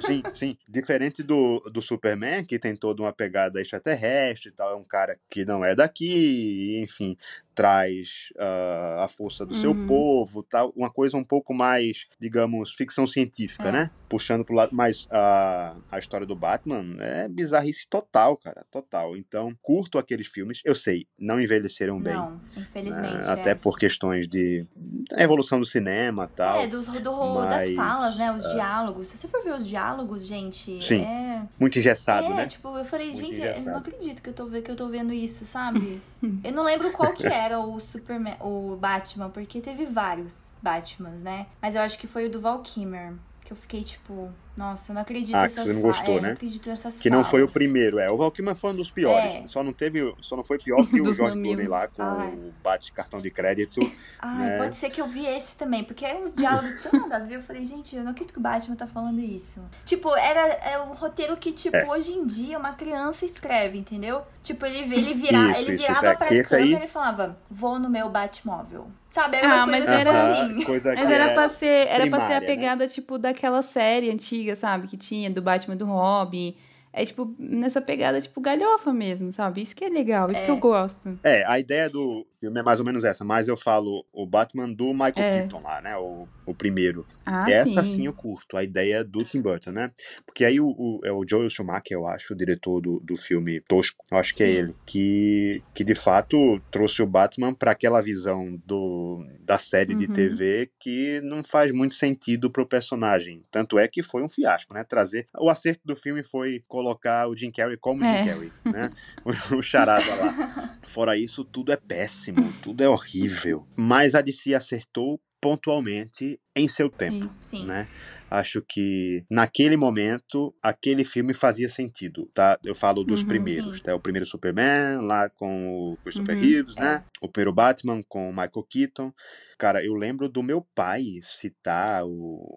Sim, 0.00 0.22
sim. 0.34 0.56
Diferente 0.68 1.22
do, 1.22 1.60
do 1.70 1.82
Superman, 1.82 2.44
que 2.44 2.58
tem 2.58 2.74
toda 2.74 3.02
uma 3.02 3.12
pegada 3.12 3.60
extraterrestre 3.60 4.48
e 4.50 4.52
tal, 4.52 4.72
é 4.72 4.76
um 4.76 4.84
cara 4.84 5.18
que 5.28 5.44
não 5.44 5.64
é 5.64 5.74
daqui, 5.74 6.80
enfim, 6.82 7.16
traz 7.56 8.32
ah, 8.38 9.04
a 9.04 9.08
força 9.08 9.44
do 9.44 9.54
seu 9.54 9.70
Uhum. 9.72 9.86
povo, 9.86 10.42
tal, 10.42 10.72
uma 10.76 10.90
coisa 10.90 11.16
um 11.16 11.24
pouco 11.24 11.52
mais, 11.54 12.06
digamos, 12.20 12.72
ficção 12.74 13.06
científica, 13.06 13.70
É. 13.70 13.72
né? 13.72 13.90
Puxando 14.08 14.44
pro 14.44 14.54
lado, 14.54 14.70
mas 14.72 15.08
a, 15.10 15.74
a 15.90 15.98
história 15.98 16.24
do 16.26 16.36
Batman 16.36 16.84
é 17.00 17.26
bizarrice 17.28 17.88
total, 17.88 18.36
cara, 18.36 18.64
total. 18.70 19.16
Então, 19.16 19.52
curto 19.60 19.98
aqueles 19.98 20.28
filmes, 20.28 20.60
eu 20.64 20.76
sei, 20.76 21.08
não 21.18 21.40
envelheceram 21.40 21.98
bem. 22.00 22.14
Não, 22.14 22.40
infelizmente. 22.56 23.14
né? 23.14 23.22
é. 23.26 23.30
Até 23.30 23.54
por 23.56 23.76
questões 23.78 24.28
de 24.28 24.64
evolução 25.12 25.58
do 25.58 25.66
cinema 25.66 26.28
e 26.32 26.36
tal. 26.36 26.60
É, 26.60 26.66
dos, 26.68 26.86
do, 26.86 27.42
das 27.46 27.62
mas, 27.62 27.74
falas, 27.74 28.16
né? 28.18 28.30
Os 28.32 28.44
é. 28.44 28.54
diálogos. 28.54 29.08
Se 29.08 29.16
você 29.16 29.26
for 29.28 29.42
ver 29.42 29.54
os 29.58 29.66
diálogos, 29.66 30.24
gente, 30.26 30.80
Sim, 30.84 31.02
é. 31.04 31.42
Muito 31.58 31.78
engessado, 31.78 32.26
é, 32.26 32.34
né? 32.34 32.46
tipo, 32.46 32.76
eu 32.76 32.84
falei, 32.84 33.06
Muito 33.08 33.18
gente, 33.18 33.40
eu 33.40 33.44
não 33.46 33.52
engessado. 33.52 33.78
acredito 33.78 34.22
que 34.22 34.28
eu, 34.30 34.34
tô, 34.34 34.46
que 34.46 34.70
eu 34.70 34.76
tô 34.76 34.88
vendo 34.88 35.12
isso, 35.12 35.44
sabe? 35.44 36.00
eu 36.44 36.52
não 36.52 36.62
lembro 36.62 36.92
qual 36.92 37.12
que 37.12 37.26
era 37.46 37.60
o 37.60 37.78
Superman, 37.80 38.36
o 38.40 38.76
Batman, 38.76 39.30
porque 39.30 39.60
teve 39.60 39.86
vários 39.86 40.52
Batmans, 40.60 41.20
né? 41.22 41.46
Mas 41.62 41.74
eu 41.74 41.80
acho 41.80 41.98
que 41.98 42.06
foi 42.06 42.26
o 42.26 42.30
do 42.30 42.40
Val 42.40 42.60
Kilmer. 42.60 43.14
Que 43.44 43.52
eu 43.52 43.56
fiquei 43.56 43.84
tipo, 43.84 44.32
nossa, 44.56 44.90
eu 44.90 44.94
não 44.94 45.02
acredito 45.02 45.34
Ah, 45.34 45.48
que 45.48 45.54
você 45.54 45.72
não 45.72 45.80
gostou, 45.80 46.18
é, 46.18 46.20
né? 46.20 46.28
Não 46.28 46.34
acredito 46.34 46.68
nessas 46.68 46.98
Que 46.98 47.10
não 47.10 47.22
foi 47.22 47.42
o 47.42 47.48
primeiro, 47.48 47.98
é. 47.98 48.10
O 48.10 48.16
Valkyrie 48.16 48.54
foi 48.54 48.70
um 48.70 48.76
dos 48.76 48.90
piores. 48.90 49.34
É. 49.34 49.46
Só 49.46 49.62
não 49.62 49.72
teve, 49.72 50.14
só 50.20 50.36
não 50.36 50.42
foi 50.44 50.58
pior 50.58 50.86
que 50.86 50.98
o 51.00 51.12
George 51.12 51.36
mamilos. 51.36 51.42
Clooney 51.66 51.68
lá 51.68 51.88
com 51.88 52.02
Ai. 52.02 52.28
o 52.28 52.52
bate 52.62 52.90
cartão 52.92 53.20
de 53.20 53.30
crédito. 53.30 53.80
Ai, 54.20 54.46
né? 54.46 54.58
pode 54.58 54.76
ser 54.76 54.90
que 54.90 55.00
eu 55.00 55.06
vi 55.06 55.26
esse 55.26 55.54
também, 55.56 55.84
porque 55.84 56.04
eram 56.04 56.22
uns 56.24 56.34
diálogos 56.34 56.74
tão 56.82 57.00
nada 57.00 57.16
a 57.16 57.26
ver. 57.26 57.36
Eu 57.36 57.42
falei, 57.42 57.64
gente, 57.64 57.94
eu 57.94 58.02
não 58.02 58.10
acredito 58.12 58.32
que 58.32 58.38
o 58.38 58.42
Batman 58.42 58.76
tá 58.76 58.86
falando 58.86 59.20
isso. 59.20 59.60
Tipo, 59.84 60.16
era 60.16 60.40
é 60.64 60.78
um 60.80 60.92
roteiro 60.94 61.36
que, 61.36 61.52
tipo, 61.52 61.76
É. 61.76 61.84
hoje 61.88 62.12
em 62.12 62.24
dia 62.26 62.58
uma 62.58 62.72
criança 62.72 63.24
escreve, 63.24 63.78
entendeu? 63.78 64.22
Tipo, 64.42 64.64
ele, 64.66 64.78
ele, 64.94 65.12
vira, 65.14 65.50
Isso, 65.52 65.60
ele 65.62 65.76
virava 65.76 65.92
isso, 65.98 66.06
é. 66.06 66.14
pra 66.14 66.34
esse 66.34 66.50
câmera 66.56 66.78
aí- 66.78 66.84
e 66.84 66.88
falava, 66.88 67.36
vou 67.50 67.78
no 67.78 67.90
meu 67.90 68.08
Batmóvel. 68.08 68.86
Sabe? 69.10 69.38
Era 69.38 69.62
Ah, 69.62 69.66
mas 69.66 69.82
era- 69.86 70.10
assim. 70.10 70.64
Mas 70.68 70.84
era 70.84 71.00
era- 71.00 71.32
pra 71.34 71.48
ser, 71.48 71.88
era 71.88 72.06
pra 72.10 72.20
ser 72.20 72.32
a 72.34 72.40
né? 72.40 72.46
pegada, 72.46 72.86
tipo, 72.86 73.16
daquela 73.16 73.62
série 73.62 74.10
antiga, 74.10 74.45
sabe? 74.54 74.86
Que 74.86 74.96
tinha, 74.96 75.30
do 75.30 75.42
Batman 75.42 75.76
do 75.76 75.86
Robin. 75.86 76.54
É, 76.92 77.04
tipo, 77.04 77.34
nessa 77.38 77.80
pegada, 77.80 78.20
tipo, 78.20 78.40
galhofa 78.40 78.90
mesmo, 78.92 79.30
sabe? 79.32 79.60
Isso 79.60 79.74
que 79.76 79.84
é 79.84 79.88
legal, 79.88 80.30
isso 80.30 80.42
que 80.42 80.50
É. 80.50 80.52
eu 80.52 80.56
gosto. 80.56 81.18
É, 81.22 81.44
a 81.46 81.58
ideia 81.58 81.90
do 81.90 82.26
filme 82.40 82.60
é 82.60 82.62
mais 82.62 82.78
ou 82.80 82.86
menos 82.86 83.04
essa, 83.04 83.24
mas 83.24 83.48
eu 83.48 83.56
falo 83.56 84.04
o 84.12 84.26
Batman 84.26 84.70
do 84.72 84.92
Michael 84.92 85.12
É. 85.16 85.30
Keaton 85.40 85.62
lá, 85.62 85.80
né? 85.80 85.96
O, 85.96 86.26
o 86.44 86.54
primeiro. 86.54 87.06
Ah, 87.24 87.50
Essa 87.50 87.82
sim. 87.84 87.96
sim 87.96 88.06
eu 88.06 88.12
curto, 88.12 88.56
a 88.56 88.62
ideia 88.64 89.02
do 89.04 89.24
Tim 89.24 89.40
Burton, 89.40 89.70
né? 89.72 89.90
Porque 90.24 90.44
aí 90.44 90.60
o, 90.60 90.68
o- 90.68 91.00
é 91.04 91.10
o 91.12 91.24
Joel 91.28 91.48
Schumacher, 91.48 91.92
eu 91.96 92.06
acho, 92.06 92.34
o 92.34 92.36
diretor 92.36 92.80
do, 92.80 93.00
do 93.00 93.16
filme 93.16 93.60
Tosco, 93.62 94.04
eu 94.10 94.18
acho 94.18 94.34
que 94.34 94.42
é 94.42 94.46
Sim. 94.46 94.52
ele, 94.52 94.74
que, 94.86 95.62
que 95.74 95.82
de 95.84 95.94
fato 95.94 96.60
trouxe 96.70 97.02
o 97.02 97.06
Batman 97.06 97.54
para 97.54 97.70
aquela 97.72 98.00
visão 98.02 98.60
do, 98.64 99.24
da 99.40 99.58
série 99.58 99.94
de 99.94 100.06
Uhum. 100.06 100.12
TV 100.12 100.70
que 100.78 101.20
não 101.22 101.42
faz 101.42 101.72
muito 101.72 101.94
sentido 101.94 102.50
pro 102.50 102.66
personagem. 102.66 103.42
Tanto 103.50 103.78
é 103.78 103.88
que 103.88 104.02
foi 104.02 104.22
um 104.22 104.28
fiasco, 104.28 104.72
né? 104.74 104.84
Trazer. 104.84 105.26
O 105.38 105.48
acerto 105.50 105.80
do 105.84 105.96
filme 105.96 106.22
foi 106.22 106.62
colocar 106.68 107.28
o 107.28 107.36
Jim 107.36 107.50
Carrey 107.50 107.76
como 107.76 108.04
É. 108.04 108.08
Jim 108.08 108.24
Carrey, 108.30 108.52
né? 108.64 108.90
O, 109.24 109.56
o 109.56 109.62
charada 109.62 110.14
lá. 110.14 110.78
Fora 110.84 111.16
isso, 111.16 111.44
tudo 111.44 111.72
é 111.72 111.76
péssimo, 111.76 112.25
tudo 112.62 112.82
é 112.82 112.88
horrível. 112.88 113.66
Mas 113.76 114.14
a 114.14 114.20
DC 114.20 114.54
acertou 114.54 115.20
pontualmente 115.40 116.40
em 116.56 116.66
seu 116.66 116.88
tempo 116.88 117.30
Sim. 117.40 117.58
Sim. 117.58 117.66
né? 117.66 117.86
Acho 118.30 118.62
que 118.66 119.24
naquele 119.30 119.76
momento 119.76 120.52
aquele 120.62 121.04
filme 121.04 121.32
fazia 121.32 121.68
sentido, 121.68 122.28
tá? 122.34 122.58
Eu 122.64 122.74
falo 122.74 123.04
dos 123.04 123.20
Uhum, 123.20 123.28
primeiros, 123.28 123.76
sim. 123.76 123.82
tá? 123.84 123.94
O 123.94 124.00
primeiro 124.00 124.26
Superman 124.26 124.98
lá 125.02 125.28
com 125.30 125.68
o 125.68 125.96
Christopher 125.98 126.36
Uhum, 126.36 126.42
Reeves, 126.42 126.76
é. 126.76 126.80
né? 126.80 127.04
O 127.20 127.28
primeiro 127.28 127.52
Batman 127.52 128.00
com 128.08 128.28
o 128.28 128.32
Michael 128.32 128.66
Keaton. 128.68 129.12
Cara, 129.58 129.82
eu 129.82 129.94
lembro 129.94 130.28
do 130.28 130.42
meu 130.42 130.60
pai 130.74 131.18
citar 131.22 132.04
o, 132.04 132.10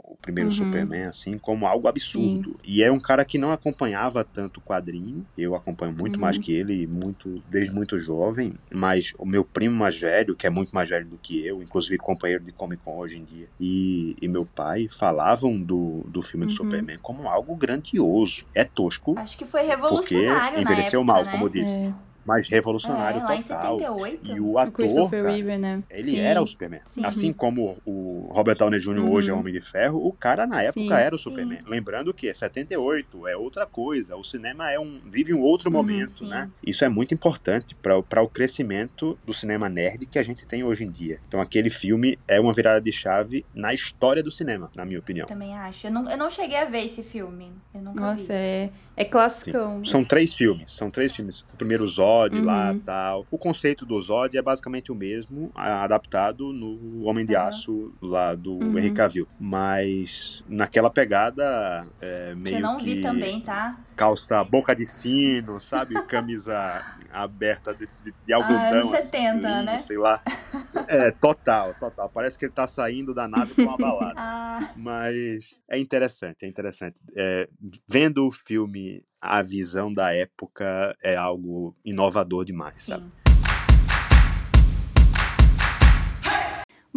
o 0.03 0.17
primeiro 0.21 0.49
Uhum. 0.49 0.55
Superman 0.55 1.03
assim 1.05 1.37
como 1.37 1.65
algo 1.65 1.87
absurdo. 1.87 2.57
E 2.63 2.83
é 2.83 2.91
um 2.91 2.99
cara 2.99 3.23
que 3.23 3.37
não 3.37 3.53
acompanhava 3.53 4.23
tanto 4.23 4.57
o 4.59 4.61
quadrinho. 4.61 5.25
Eu 5.37 5.55
acompanho 5.55 5.93
muito 5.97 6.15
Uhum. 6.17 6.21
mais 6.21 6.37
que 6.37 6.51
ele, 6.53 6.85
muito 6.87 7.41
desde 7.49 7.73
muito 7.73 7.97
jovem. 7.97 8.53
Mas 8.73 9.13
o 9.17 9.25
meu 9.25 9.45
primo 9.45 9.75
mais 9.75 9.97
velho, 9.97 10.35
que 10.35 10.45
é 10.45 10.49
muito 10.49 10.71
mais 10.71 10.89
velho 10.89 11.07
do 11.07 11.17
que 11.17 11.45
eu, 11.45 11.63
inclusive 11.63 11.97
companheiro 11.97 12.43
de 12.43 12.51
Comic 12.51 12.83
Con 12.83 12.97
hoje 12.97 13.17
em 13.17 13.23
dia, 13.23 13.47
e, 13.59 14.15
e 14.21 14.27
meu 14.27 14.45
pai 14.45 14.87
falavam 14.89 15.57
do, 15.61 16.03
do 16.09 16.21
filme 16.21 16.45
do 16.45 16.49
Uhum. 16.51 16.55
Superman 16.57 16.97
como 17.01 17.29
algo 17.29 17.55
grandioso. 17.55 18.45
É 18.53 18.65
tosco, 18.65 19.17
Acho 19.17 19.37
que 19.37 19.45
foi 19.45 19.61
porque 19.61 19.69
revolucionário 19.69 20.57
na 20.57 20.63
envelheceu 20.63 20.99
época, 20.99 21.13
mal, 21.13 21.23
né? 21.23 21.31
como 21.31 21.45
eu 21.45 21.49
disse. 21.49 21.79
É, 21.79 21.93
Mas 22.29 22.47
revolucionário 22.47 23.19
É, 23.21 23.23
lá 23.23 23.35
em 23.35 23.41
total. 23.41 23.79
78. 23.79 24.31
E 24.31 24.39
o 24.39 24.49
o 24.51 24.57
ator, 24.59 24.73
Christopher 24.73 25.23
cara, 25.23 25.33
Reeve, 25.35 25.57
né? 25.57 25.83
ele 25.89 26.11
Sim. 26.11 26.19
era 26.19 26.41
o 26.41 26.47
Superman. 26.47 26.81
Sim. 26.85 27.05
Assim 27.05 27.33
como 27.33 27.77
o 27.85 28.29
Robert 28.31 28.55
Downey 28.57 28.79
Jr. 28.79 28.99
hoje 29.09 29.29
é 29.29 29.31
o 29.31 29.35
Uhum. 29.35 29.41
Homem 29.41 29.53
de 29.53 29.61
Ferro, 29.61 30.05
o 30.05 30.11
cara 30.13 30.45
na 30.47 30.61
época 30.61 30.81
Sim. 30.81 30.91
era 30.93 31.15
o 31.15 31.17
Sim. 31.17 31.23
Superman. 31.23 31.59
Lembrando 31.67 32.13
que 32.13 32.27
é 32.29 32.33
78, 32.33 33.27
é 33.27 33.35
outra 33.35 33.65
coisa. 33.65 34.15
O 34.15 34.23
cinema 34.23 34.71
é 34.71 34.79
um 34.79 34.99
vive 35.05 35.33
um 35.33 35.41
outro 35.41 35.69
Uhum, 35.69 35.75
momento, 35.77 36.11
sim. 36.11 36.27
né? 36.29 36.49
Isso 36.65 36.83
é 36.85 36.89
muito 36.89 37.13
importante 37.13 37.75
para 37.75 38.21
o 38.21 38.27
crescimento 38.29 39.17
do 39.25 39.33
cinema 39.33 39.69
nerd 39.69 40.05
que 40.05 40.19
a 40.19 40.23
gente 40.23 40.45
tem 40.45 40.63
hoje 40.63 40.83
em 40.83 40.91
dia. 40.91 41.19
Então 41.27 41.39
aquele 41.41 41.69
filme 41.69 42.17
é 42.27 42.39
uma 42.39 42.53
virada 42.53 42.81
de 42.81 42.91
chave 42.91 43.45
na 43.53 43.73
história 43.73 44.21
do 44.23 44.31
cinema, 44.31 44.69
na 44.75 44.85
minha 44.85 44.99
opinião. 44.99 45.25
Também 45.27 45.55
acho. 45.55 45.87
Eu 45.87 45.91
não, 45.91 46.09
eu 46.09 46.17
não 46.17 46.29
cheguei 46.29 46.57
a 46.57 46.65
ver 46.65 46.83
esse 46.85 47.01
filme. 47.03 47.51
Eu 47.73 47.81
nunca 47.81 48.13
vi. 48.15 48.21
Nossa, 48.21 48.33
é, 48.33 48.69
É 48.99 49.05
classicão. 49.05 49.85
São 49.85 50.03
três 50.03 50.33
filmes, 50.33 50.73
são 50.73 50.91
três 50.91 51.15
filmes. 51.15 51.45
O 51.53 51.55
primeiro 51.55 51.87
Zod 51.87 52.35
uhum. 52.35 52.43
lá 52.43 52.75
tal. 52.85 53.25
O 53.31 53.37
conceito 53.37 53.85
do 53.85 53.97
Zod 53.97 54.37
é 54.37 54.41
basicamente 54.41 54.91
o 54.91 54.95
mesmo, 54.95 55.49
adaptado 55.55 56.51
no 56.51 57.05
Homem 57.05 57.25
de 57.25 57.33
Aço 57.33 57.93
lá 58.01 58.35
do 58.35 58.55
uhum. 58.55 58.77
Henry 58.77 58.91
Cavill. 58.91 59.25
Mas 59.39 60.43
naquela 60.49 60.89
pegada 60.89 61.87
é, 62.01 62.35
meio 62.35 62.57
que... 62.57 62.61
eu 62.61 62.67
não 62.67 62.77
vi 62.77 62.95
que... 62.95 63.01
também, 63.01 63.39
tá? 63.39 63.79
Calça 63.99 64.41
boca 64.45 64.73
de 64.73 64.85
sino, 64.85 65.59
sabe? 65.59 65.93
Camisa 66.07 66.55
aberta 67.11 67.73
de, 67.73 67.85
de, 68.01 68.13
de 68.25 68.33
algodão. 68.33 68.93
Ah, 68.93 69.01
70, 69.01 69.29
assim, 69.29 69.65
né? 69.65 69.79
Sei 69.79 69.97
lá. 69.97 70.23
É, 70.87 71.11
total, 71.11 71.73
total. 71.73 72.09
Parece 72.09 72.39
que 72.39 72.45
ele 72.45 72.53
tá 72.53 72.65
saindo 72.65 73.13
da 73.13 73.27
nave 73.27 73.53
com 73.53 73.63
uma 73.63 73.77
balada. 73.77 74.13
ah. 74.17 74.71
Mas 74.77 75.59
é 75.69 75.77
interessante, 75.77 76.45
é 76.45 76.47
interessante. 76.47 76.95
É, 77.13 77.49
vendo 77.85 78.25
o 78.25 78.31
filme, 78.31 79.03
a 79.19 79.41
visão 79.41 79.91
da 79.91 80.13
época 80.13 80.95
é 81.03 81.17
algo 81.17 81.75
inovador 81.83 82.45
demais, 82.45 82.81
Sim. 82.81 82.93
sabe? 82.93 83.11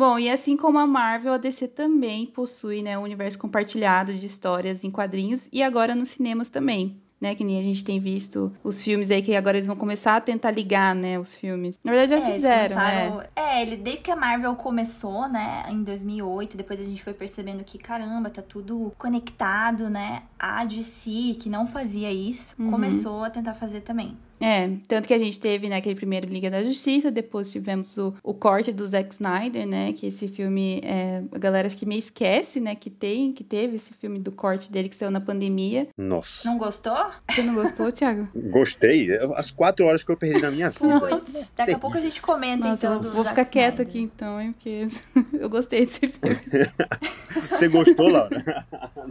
Bom, 0.03 0.19
e 0.19 0.29
assim 0.29 0.57
como 0.57 0.81
a 0.81 0.87
Marvel, 0.87 1.33
a 1.33 1.37
DC 1.39 1.69
também 1.69 2.27
possui 2.27 2.83
né, 2.83 2.99
um 2.99 3.03
universo 3.03 3.39
compartilhado 3.39 4.13
de 4.13 4.27
histórias 4.27 4.83
em 4.83 4.91
quadrinhos 4.91 5.43
e 5.53 5.63
agora 5.63 5.95
nos 5.95 6.09
cinemas 6.09 6.49
também 6.49 7.01
né? 7.23 7.37
Que 7.37 7.45
nem 7.45 7.57
a 7.57 7.63
gente 7.63 7.85
tem 7.85 8.01
visto 8.01 8.53
os 8.65 8.83
filmes 8.83 9.09
aí 9.09 9.23
que 9.23 9.37
agora 9.37 9.57
eles 9.57 9.69
vão 9.69 9.77
começar 9.77 10.17
a 10.17 10.21
tentar 10.21 10.51
ligar, 10.51 10.93
né? 10.93 11.21
Os 11.21 11.37
filmes. 11.37 11.79
Na 11.85 11.93
verdade 11.93 12.21
já 12.21 12.29
é, 12.29 12.33
fizeram, 12.33 12.77
né? 12.77 13.27
É, 13.37 13.63
ele, 13.63 13.77
desde 13.77 14.03
que 14.03 14.11
a 14.11 14.17
Marvel 14.17 14.57
começou, 14.57 15.29
né? 15.29 15.63
Em 15.69 15.85
2008, 15.85 16.57
depois 16.57 16.81
a 16.81 16.85
gente 16.85 17.01
foi 17.01 17.15
percebendo 17.15 17.63
que, 17.63 17.79
caramba, 17.79 18.29
tá 18.29 18.43
tudo 18.43 18.93
conectado, 18.99 19.89
né? 19.89 20.25
A 20.37 20.65
DC, 20.65 21.37
que 21.41 21.49
não 21.49 21.65
fazia 21.65 22.11
isso, 22.11 22.57
uhum. 22.59 22.73
começou 22.73 23.23
a 23.23 23.31
tentar 23.31 23.55
fazer 23.55 23.83
também. 23.83 24.17
É, 24.43 24.69
tanto 24.89 25.07
que 25.07 25.15
a 25.15 25.19
gente 25.19 25.39
teve, 25.39 25.69
né, 25.69 25.77
aquele 25.77 25.95
primeiro 25.95 26.27
Liga 26.27 26.51
da 26.51 26.65
Justiça, 26.65 27.13
depois 27.13 27.53
tivemos 27.53 27.97
o, 27.97 28.13
o 28.25 28.35
corte 28.35 28.73
do 28.73 28.85
Zack 28.85 29.15
Snyder, 29.15 29.65
né, 29.65 29.93
que 29.93 30.07
esse 30.07 30.27
filme, 30.27 30.81
é, 30.83 31.23
a 31.31 31.39
galera 31.39 31.69
acho 31.69 31.77
que 31.77 31.87
me 31.87 31.97
esquece, 31.97 32.59
né, 32.59 32.75
que 32.75 32.91
tem, 32.91 33.33
que 33.33 33.45
teve 33.45 33.77
esse 33.77 33.95
filme 33.95 34.19
do 34.19 34.33
corte 34.33 34.71
dele 34.73 34.89
que 34.89 34.97
saiu 34.97 35.13
na 35.13 35.21
pandemia. 35.21 35.87
Nossa. 35.97 36.49
Não 36.49 36.59
gostou? 36.59 36.97
Você 37.31 37.43
não 37.43 37.55
gostou, 37.55 37.91
Thiago? 37.93 38.29
Gostei. 38.35 39.17
As 39.37 39.53
quatro 39.53 39.87
horas 39.87 40.03
que 40.03 40.11
eu 40.11 40.17
perdi 40.17 40.41
na 40.41 40.51
minha 40.51 40.71
vida. 40.71 41.01
Puts, 41.01 41.51
daqui 41.57 41.73
a 41.73 41.79
pouco 41.79 41.97
a 41.97 42.01
gente 42.01 42.21
comenta, 42.21 42.69
Nossa, 42.69 42.87
então, 42.87 43.13
Vou 43.13 43.25
ficar 43.25 43.45
quieto 43.45 43.81
aqui, 43.81 44.01
então, 44.01 44.41
hein, 44.41 44.53
porque 44.53 44.87
eu 45.39 45.49
gostei 45.49 45.87
desse 45.87 46.09
filme. 46.09 46.37
Você 47.49 47.69
gostou, 47.69 48.09
Laura? 48.09 48.67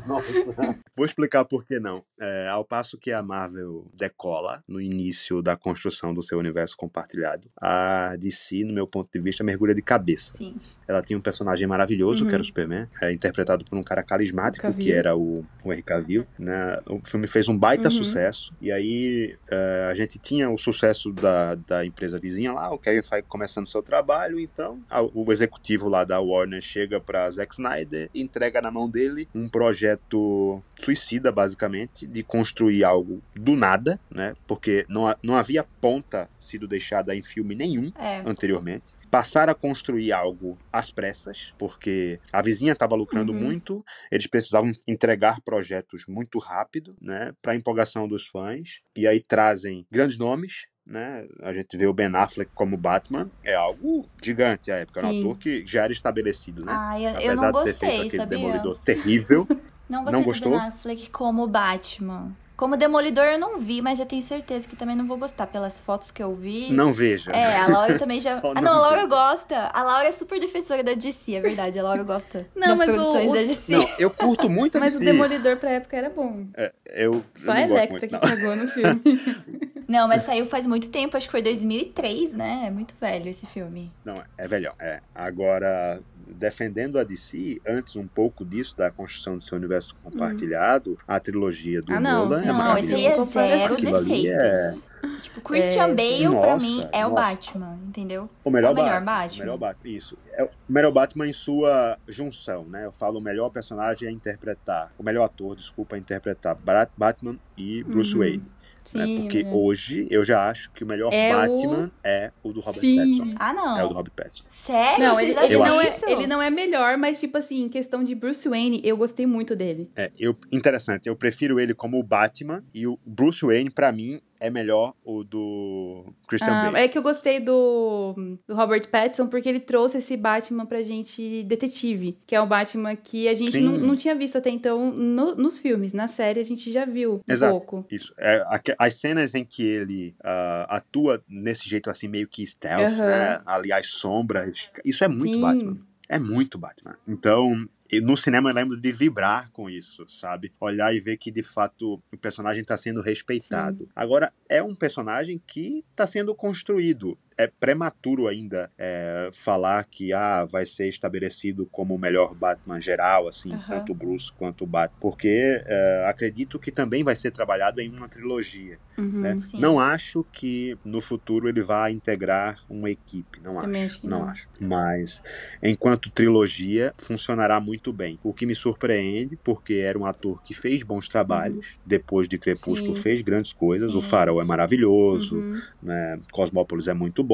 Nossa. 0.06 0.78
Vou 0.94 1.06
explicar 1.06 1.46
por 1.46 1.64
que 1.64 1.80
não. 1.80 2.04
É, 2.20 2.50
ao 2.50 2.66
passo 2.66 2.98
que 2.98 3.12
a 3.12 3.24
Marvel 3.24 3.88
decola 3.94 4.64
no 4.68 4.82
início 4.82 5.21
início 5.22 5.42
da 5.42 5.56
construção 5.56 6.14
do 6.14 6.24
seu 6.24 6.40
universo 6.40 6.76
compartilhado. 6.76 7.50
A 7.60 8.16
DC, 8.18 8.64
no 8.64 8.74
meu 8.74 8.88
ponto 8.88 9.10
de 9.14 9.20
vista, 9.20 9.44
mergulha 9.44 9.74
de 9.74 9.82
cabeça. 9.82 10.34
Sim. 10.38 10.56
Ela 10.88 11.02
tinha 11.02 11.18
um 11.18 11.22
personagem 11.22 11.68
maravilhoso, 11.68 12.24
uhum. 12.24 12.30
que 12.30 12.36
era 12.36 12.42
o 12.42 12.46
Superman, 12.46 12.88
é 13.02 13.12
interpretado 13.12 13.64
por 13.64 13.78
um 13.78 13.84
cara 13.84 14.04
carismático, 14.04 14.72
que 14.74 14.92
era 14.92 15.16
o, 15.16 15.46
o 15.64 15.72
Henry 15.72 15.84
Cavill. 15.84 16.26
Né? 16.38 16.80
O 16.88 17.00
filme 17.04 17.28
fez 17.28 17.48
um 17.48 17.58
baita 17.58 17.90
uhum. 17.90 17.92
sucesso, 17.92 18.54
e 18.60 18.72
aí 18.72 19.38
uh, 19.52 19.92
a 19.92 19.94
gente 19.94 20.18
tinha 20.18 20.50
o 20.50 20.58
sucesso 20.58 21.12
da, 21.12 21.56
da 21.56 21.86
empresa 21.86 22.20
vizinha 22.20 22.54
lá, 22.54 22.74
o 22.74 22.80
Kevin 22.80 23.02
vai 23.10 23.22
começando 23.22 23.68
seu 23.68 23.84
trabalho, 23.84 24.40
então 24.40 24.80
a, 24.90 25.02
o 25.02 25.32
executivo 25.32 25.88
lá 25.88 26.04
da 26.04 26.20
Warner 26.20 26.62
chega 26.62 27.00
para 27.00 27.30
Zack 27.30 27.54
Snyder, 27.54 28.10
entrega 28.14 28.62
na 28.62 28.72
mão 28.72 28.90
dele 28.90 29.28
um 29.34 29.48
projeto 29.48 30.62
suicida, 30.82 31.32
basicamente, 31.32 32.08
de 32.08 32.24
construir 32.24 32.84
algo 32.84 33.22
do 33.36 33.56
nada, 33.56 34.00
né? 34.10 34.34
Porque 34.48 34.86
não 34.90 35.08
não 35.24 35.36
havia 35.36 35.64
ponta 35.64 36.30
sido 36.40 36.68
deixada 36.68 37.16
em 37.16 37.22
filme 37.22 37.56
nenhum 37.56 37.92
é. 37.98 38.22
anteriormente 38.26 38.94
passaram 39.12 39.52
a 39.52 39.56
construir 39.56 40.14
algo 40.14 40.58
às 40.72 40.90
pressas, 40.90 41.54
porque 41.58 42.18
a 42.32 42.42
vizinha 42.42 42.72
estava 42.72 42.96
lucrando 42.96 43.34
uhum. 43.34 43.42
muito, 43.42 43.86
eles 44.10 44.26
precisavam 44.26 44.72
entregar 44.88 45.42
projetos 45.42 46.06
muito 46.08 46.40
rápido, 46.40 46.96
né, 47.00 47.34
para 47.42 47.54
empolgação 47.54 48.08
dos 48.08 48.26
fãs, 48.26 48.82
e 48.96 49.06
aí 49.06 49.20
trazem 49.20 49.86
grandes 49.92 50.18
nomes, 50.18 50.68
né? 50.84 51.28
A 51.42 51.54
gente 51.54 51.78
vê 51.78 51.86
o 51.86 51.94
Ben 51.94 52.08
Affleck 52.16 52.52
como 52.56 52.76
Batman, 52.76 53.30
é 53.44 53.54
algo 53.54 54.10
gigante 54.22 54.72
à 54.72 54.78
época, 54.78 55.02
era 55.02 55.10
um 55.10 55.20
ator 55.20 55.38
que 55.38 55.64
já 55.66 55.84
era 55.84 55.92
estabelecido, 55.92 56.66
né? 56.66 56.72
Ah, 56.76 57.00
eu, 57.00 57.10
Apesar 57.10 57.26
eu 57.26 57.36
não 57.36 57.52
gostei, 57.52 57.74
de 57.74 57.80
ter 57.80 57.88
feito 57.88 58.08
aquele 58.08 58.24
sabia? 58.24 58.38
demolidor 58.38 58.80
terrível. 58.80 59.48
Não 59.92 60.06
gostei 60.06 60.20
não 60.20 60.24
gostou? 60.26 60.52
do 60.54 60.58
Ben 60.58 60.68
Affleck 60.70 61.10
como 61.10 61.46
Batman. 61.46 62.34
Como 62.62 62.78
Demolidor 62.78 63.26
eu 63.26 63.40
não 63.40 63.58
vi, 63.58 63.82
mas 63.82 63.98
já 63.98 64.06
tenho 64.06 64.22
certeza 64.22 64.68
que 64.68 64.76
também 64.76 64.96
não 64.96 65.08
vou 65.08 65.18
gostar 65.18 65.48
pelas 65.48 65.80
fotos 65.80 66.12
que 66.12 66.22
eu 66.22 66.36
vi. 66.36 66.72
Não 66.72 66.94
veja. 66.94 67.32
É, 67.32 67.58
a 67.58 67.66
Laura 67.66 67.98
também 67.98 68.22
já. 68.22 68.38
ah, 68.54 68.62
não, 68.62 68.74
a 68.74 68.80
Laura 68.82 69.08
gosta. 69.08 69.72
A 69.74 69.82
Laura 69.82 70.08
é 70.08 70.12
super 70.12 70.40
defensora 70.40 70.84
da 70.84 70.94
DC, 70.94 71.34
é 71.34 71.42
verdade. 71.42 71.80
A 71.80 71.82
Laura 71.82 72.04
gosta 72.04 72.46
não, 72.56 72.78
das 72.78 72.86
produções 72.86 73.26
o, 73.26 73.32
o... 73.32 73.34
da 73.34 73.42
DC. 73.42 73.72
Não, 73.72 73.90
eu 73.98 74.12
curto 74.12 74.48
muito 74.48 74.78
a 74.78 74.80
mas 74.80 74.94
DC. 74.94 75.04
Mas 75.04 75.10
o 75.10 75.18
Demolidor 75.18 75.58
pra 75.58 75.72
época 75.72 75.98
era 75.98 76.12
bom. 76.12 76.46
É, 76.54 76.72
eu. 76.94 77.26
Só 77.36 77.52
a 77.52 77.62
Electra 77.62 78.08
que 78.08 78.20
cagou 78.20 78.56
no 78.56 78.68
filme. 78.68 79.02
Não, 79.92 80.08
mas 80.08 80.22
saiu 80.22 80.46
faz 80.46 80.66
muito 80.66 80.90
tempo, 80.90 81.18
acho 81.18 81.28
que 81.28 81.32
foi 81.32 81.42
2003, 81.42 82.32
né? 82.32 82.66
É 82.68 82.72
muito 82.72 82.94
velho 83.02 83.28
esse 83.28 83.46
filme. 83.46 83.92
Não, 84.06 84.16
é 84.38 84.48
velhão, 84.48 84.74
é. 84.80 85.02
Agora, 85.14 86.02
defendendo 86.28 86.98
a 86.98 87.04
DC, 87.04 87.62
antes 87.66 87.96
um 87.96 88.08
pouco 88.08 88.46
disso, 88.46 88.76
da 88.78 88.92
construção 88.92 89.38
do 89.38 89.44
seu 89.44 89.58
universo 89.58 89.96
compartilhado, 90.04 90.98
a 91.08 91.20
trilogia 91.20 91.82
do 91.82 91.94
ah, 91.94 92.00
não. 92.00 92.26
Nolan 92.26 92.44
é 92.44 92.46
não, 92.46 92.56
maravilhosa. 92.56 92.94
Esse 92.94 93.40
aí 93.40 93.52
é 93.52 93.58
zero 93.58 93.74
Aquilo 93.74 94.04
defeitos. 94.04 94.28
É... 94.28 94.74
Tipo, 95.22 95.42
Christian 95.42 95.88
é... 95.88 95.94
Bale, 95.94 96.28
nossa, 96.28 96.42
pra 96.42 96.58
mim, 96.58 96.88
é 96.92 97.04
nossa. 97.04 97.08
o 97.08 97.16
Batman, 97.16 97.80
entendeu? 97.88 98.30
O 98.44 98.52
melhor, 98.52 98.72
o 98.72 98.76
melhor 98.76 98.92
Batman, 98.92 99.06
Batman. 99.06 99.36
O 99.36 99.40
melhor 99.40 99.58
Batman, 99.58 99.90
isso. 99.92 100.18
É 100.34 100.44
o 100.44 100.50
melhor 100.70 100.92
Batman 100.92 101.28
em 101.28 101.34
sua 101.34 101.98
junção, 102.08 102.66
né? 102.66 102.86
Eu 102.86 102.92
falo 102.92 103.20
o 103.20 103.22
melhor 103.22 103.50
personagem 103.50 104.08
a 104.08 104.12
interpretar, 104.12 104.92
o 104.98 105.04
melhor 105.04 105.24
ator, 105.24 105.56
desculpa, 105.56 105.96
a 105.96 106.00
interpretar 106.00 106.58
Batman 106.98 107.38
e 107.58 107.84
Bruce 107.84 108.14
uhum. 108.14 108.20
Wayne. 108.20 108.46
Né? 108.94 109.06
Sim, 109.06 109.16
Porque 109.18 109.40
é. 109.40 109.50
hoje 109.50 110.08
eu 110.10 110.24
já 110.26 110.50
acho 110.50 110.72
que 110.72 110.84
o 110.84 110.88
melhor 110.88 111.14
é 111.14 111.32
Batman 111.32 111.86
o... 111.86 111.92
é 112.04 112.32
o 112.44 112.52
do 112.52 112.60
Robert 112.60 112.82
Sim. 112.82 112.98
Pattinson. 112.98 113.36
Ah, 113.38 113.54
não. 113.54 113.80
É 113.80 113.86
o 113.86 113.88
do 113.88 113.94
Robert 113.94 114.14
Pattinson. 114.16 114.44
Sério? 114.50 115.04
Não, 115.04 115.20
ele, 115.20 115.32
ele 115.40 115.58
não 115.58 115.82
é, 115.82 115.96
ele 116.08 116.28
não 116.28 116.42
é 116.42 116.50
melhor, 116.50 116.98
mas, 116.98 117.20
tipo 117.20 117.38
assim, 117.38 117.64
em 117.64 117.70
questão 117.70 118.04
de 118.04 118.16
Bruce 118.16 118.48
Wayne, 118.48 118.82
eu 118.84 118.98
gostei 118.98 119.26
muito 119.26 119.56
dele. 119.56 119.90
É, 119.96 120.12
eu, 120.20 120.36
interessante. 120.52 121.08
Eu 121.08 121.16
prefiro 121.16 121.60
ele 121.60 121.74
como 121.74 122.00
o 122.00 122.04
Batman 122.04 122.64
e 122.74 122.88
o 122.88 123.00
Bruce 123.06 123.46
Wayne, 123.46 123.70
para 123.70 123.92
mim, 123.92 124.20
é 124.42 124.50
melhor 124.50 124.96
o 125.06 125.24
do 125.24 126.04
Christian 126.28 126.52
ah, 126.52 126.64
Bale. 126.72 126.84
É 126.84 126.88
que 126.88 126.98
eu 126.98 127.04
gostei 127.04 127.40
do, 127.40 128.16
do 128.48 128.56
Robert 128.56 128.90
Pattinson 128.90 129.28
porque 129.28 129.48
ele 129.48 129.60
trouxe 129.60 130.00
esse 130.00 130.18
Batman 130.18 130.66
pra 130.66 130.82
gente 130.82 131.44
detetive, 131.44 132.18
que 132.26 132.36
é 132.36 132.42
o 132.42 132.48
Batman 132.48 132.96
que 132.96 133.28
a 133.28 133.36
gente 133.36 133.60
não, 133.62 133.78
não, 133.78 133.96
tinha 133.96 134.16
visto 134.16 134.40
até 134.40 134.50
então 134.50 134.92
no, 134.92 135.36
nos 135.36 135.60
filmes. 135.60 135.94
Na 135.94 136.08
série 136.08 136.40
a 136.40 136.44
gente 136.44 136.72
já 136.72 136.86
viu 136.86 137.22
um 137.28 137.32
Exato, 137.32 137.52
pouco. 137.52 137.86
Isso. 137.92 138.14
É, 138.18 138.44
as 138.80 138.96
cenas 138.96 139.36
em 139.36 139.46
que 139.46 139.64
ele 139.64 140.16
uh, 140.22 140.66
atua 140.68 141.24
nesse 141.30 141.70
jeito 141.70 141.90
assim 141.90 142.08
meio 142.08 142.28
que 142.28 142.46
stealth, 142.46 142.94
uhum. 142.94 143.06
né? 143.06 143.40
Ali 143.46 143.72
as 143.72 143.88
sombras, 143.92 144.72
isso 144.84 145.04
é 145.04 145.08
muito 145.08 145.36
Sim. 145.36 145.42
Batman. 145.42 145.78
É 146.10 146.18
muito 146.20 146.58
Batman. 146.58 146.98
Então, 147.08 147.70
e 147.92 148.00
no 148.00 148.16
cinema 148.16 148.50
eu 148.50 148.54
lembro 148.54 148.78
de 148.78 148.92
vibrar 148.92 149.52
com 149.52 149.70
isso, 149.70 150.06
sabe? 150.08 150.54
Olhar 150.60 150.96
e 150.96 151.00
ver 151.00 151.18
que 151.18 151.30
de 151.30 151.44
fato 151.44 152.02
o 152.12 152.18
personagem 152.18 152.62
está 152.62 152.78
sendo 152.78 153.02
respeitado. 153.02 153.84
Sim. 153.84 153.90
Agora, 153.96 154.32
é 154.48 154.64
um 154.64 154.74
personagem 154.74 155.42
que 155.46 155.84
está 155.92 156.08
sendo 156.08 156.34
construído 156.34 157.18
é 157.42 157.48
prematuro 157.48 158.28
ainda 158.28 158.72
é, 158.78 159.30
falar 159.34 159.84
que 159.86 160.14
ah, 160.14 160.46
vai 160.46 160.66
ser 160.66 160.88
estabelecido 160.88 161.66
como 161.72 161.96
o 161.96 162.00
melhor 162.00 162.36
Batman 162.36 162.80
geral, 162.80 163.28
assim, 163.28 163.52
uhum. 163.54 163.64
tanto 163.68 163.92
o 163.92 163.96
Bruce 163.96 164.32
quanto 164.32 164.64
o 164.64 164.68
Batman, 164.68 164.98
porque 165.00 165.64
é, 165.66 166.06
acredito 166.08 166.60
que 166.60 166.72
também 166.72 167.04
vai 167.04 167.16
ser 167.16 167.32
trabalhado 167.32 167.82
em 167.82 167.90
uma 167.90 168.08
trilogia. 168.08 168.78
Uhum, 168.98 169.22
né? 169.22 169.36
Não 169.54 169.80
acho 169.80 170.26
que 170.32 170.78
no 170.86 171.02
futuro 171.02 171.50
ele 171.50 171.62
vá 171.62 171.90
integrar 171.90 172.60
uma 172.70 172.90
equipe, 172.90 173.40
não 173.42 173.60
também 173.60 173.86
acho, 173.86 174.08
não, 174.08 174.20
não 174.20 174.30
acho. 174.30 174.48
Mas 174.60 175.24
enquanto 175.64 176.10
trilogia 176.10 176.94
funcionará 176.98 177.60
muito 177.60 177.92
bem. 177.92 178.20
O 178.24 178.34
que 178.34 178.46
me 178.46 178.54
surpreende, 178.54 179.38
porque 179.44 179.76
era 179.76 179.98
um 179.98 180.06
ator 180.06 180.42
que 180.44 180.54
fez 180.54 180.84
bons 180.84 181.08
trabalhos, 181.08 181.74
uhum. 181.74 181.80
depois 181.86 182.28
de 182.28 182.38
Crepúsculo 182.38 182.96
Sim. 182.96 183.02
fez 183.02 183.22
grandes 183.22 183.54
coisas, 183.54 183.92
Sim. 183.92 183.98
o 183.98 184.02
Farol 184.02 184.42
é 184.42 184.44
maravilhoso, 184.44 185.38
uhum. 185.38 185.62
né? 185.82 186.20
Cosmópolis 186.32 186.88
é 186.88 186.94
muito 186.94 187.24
bom, 187.24 187.31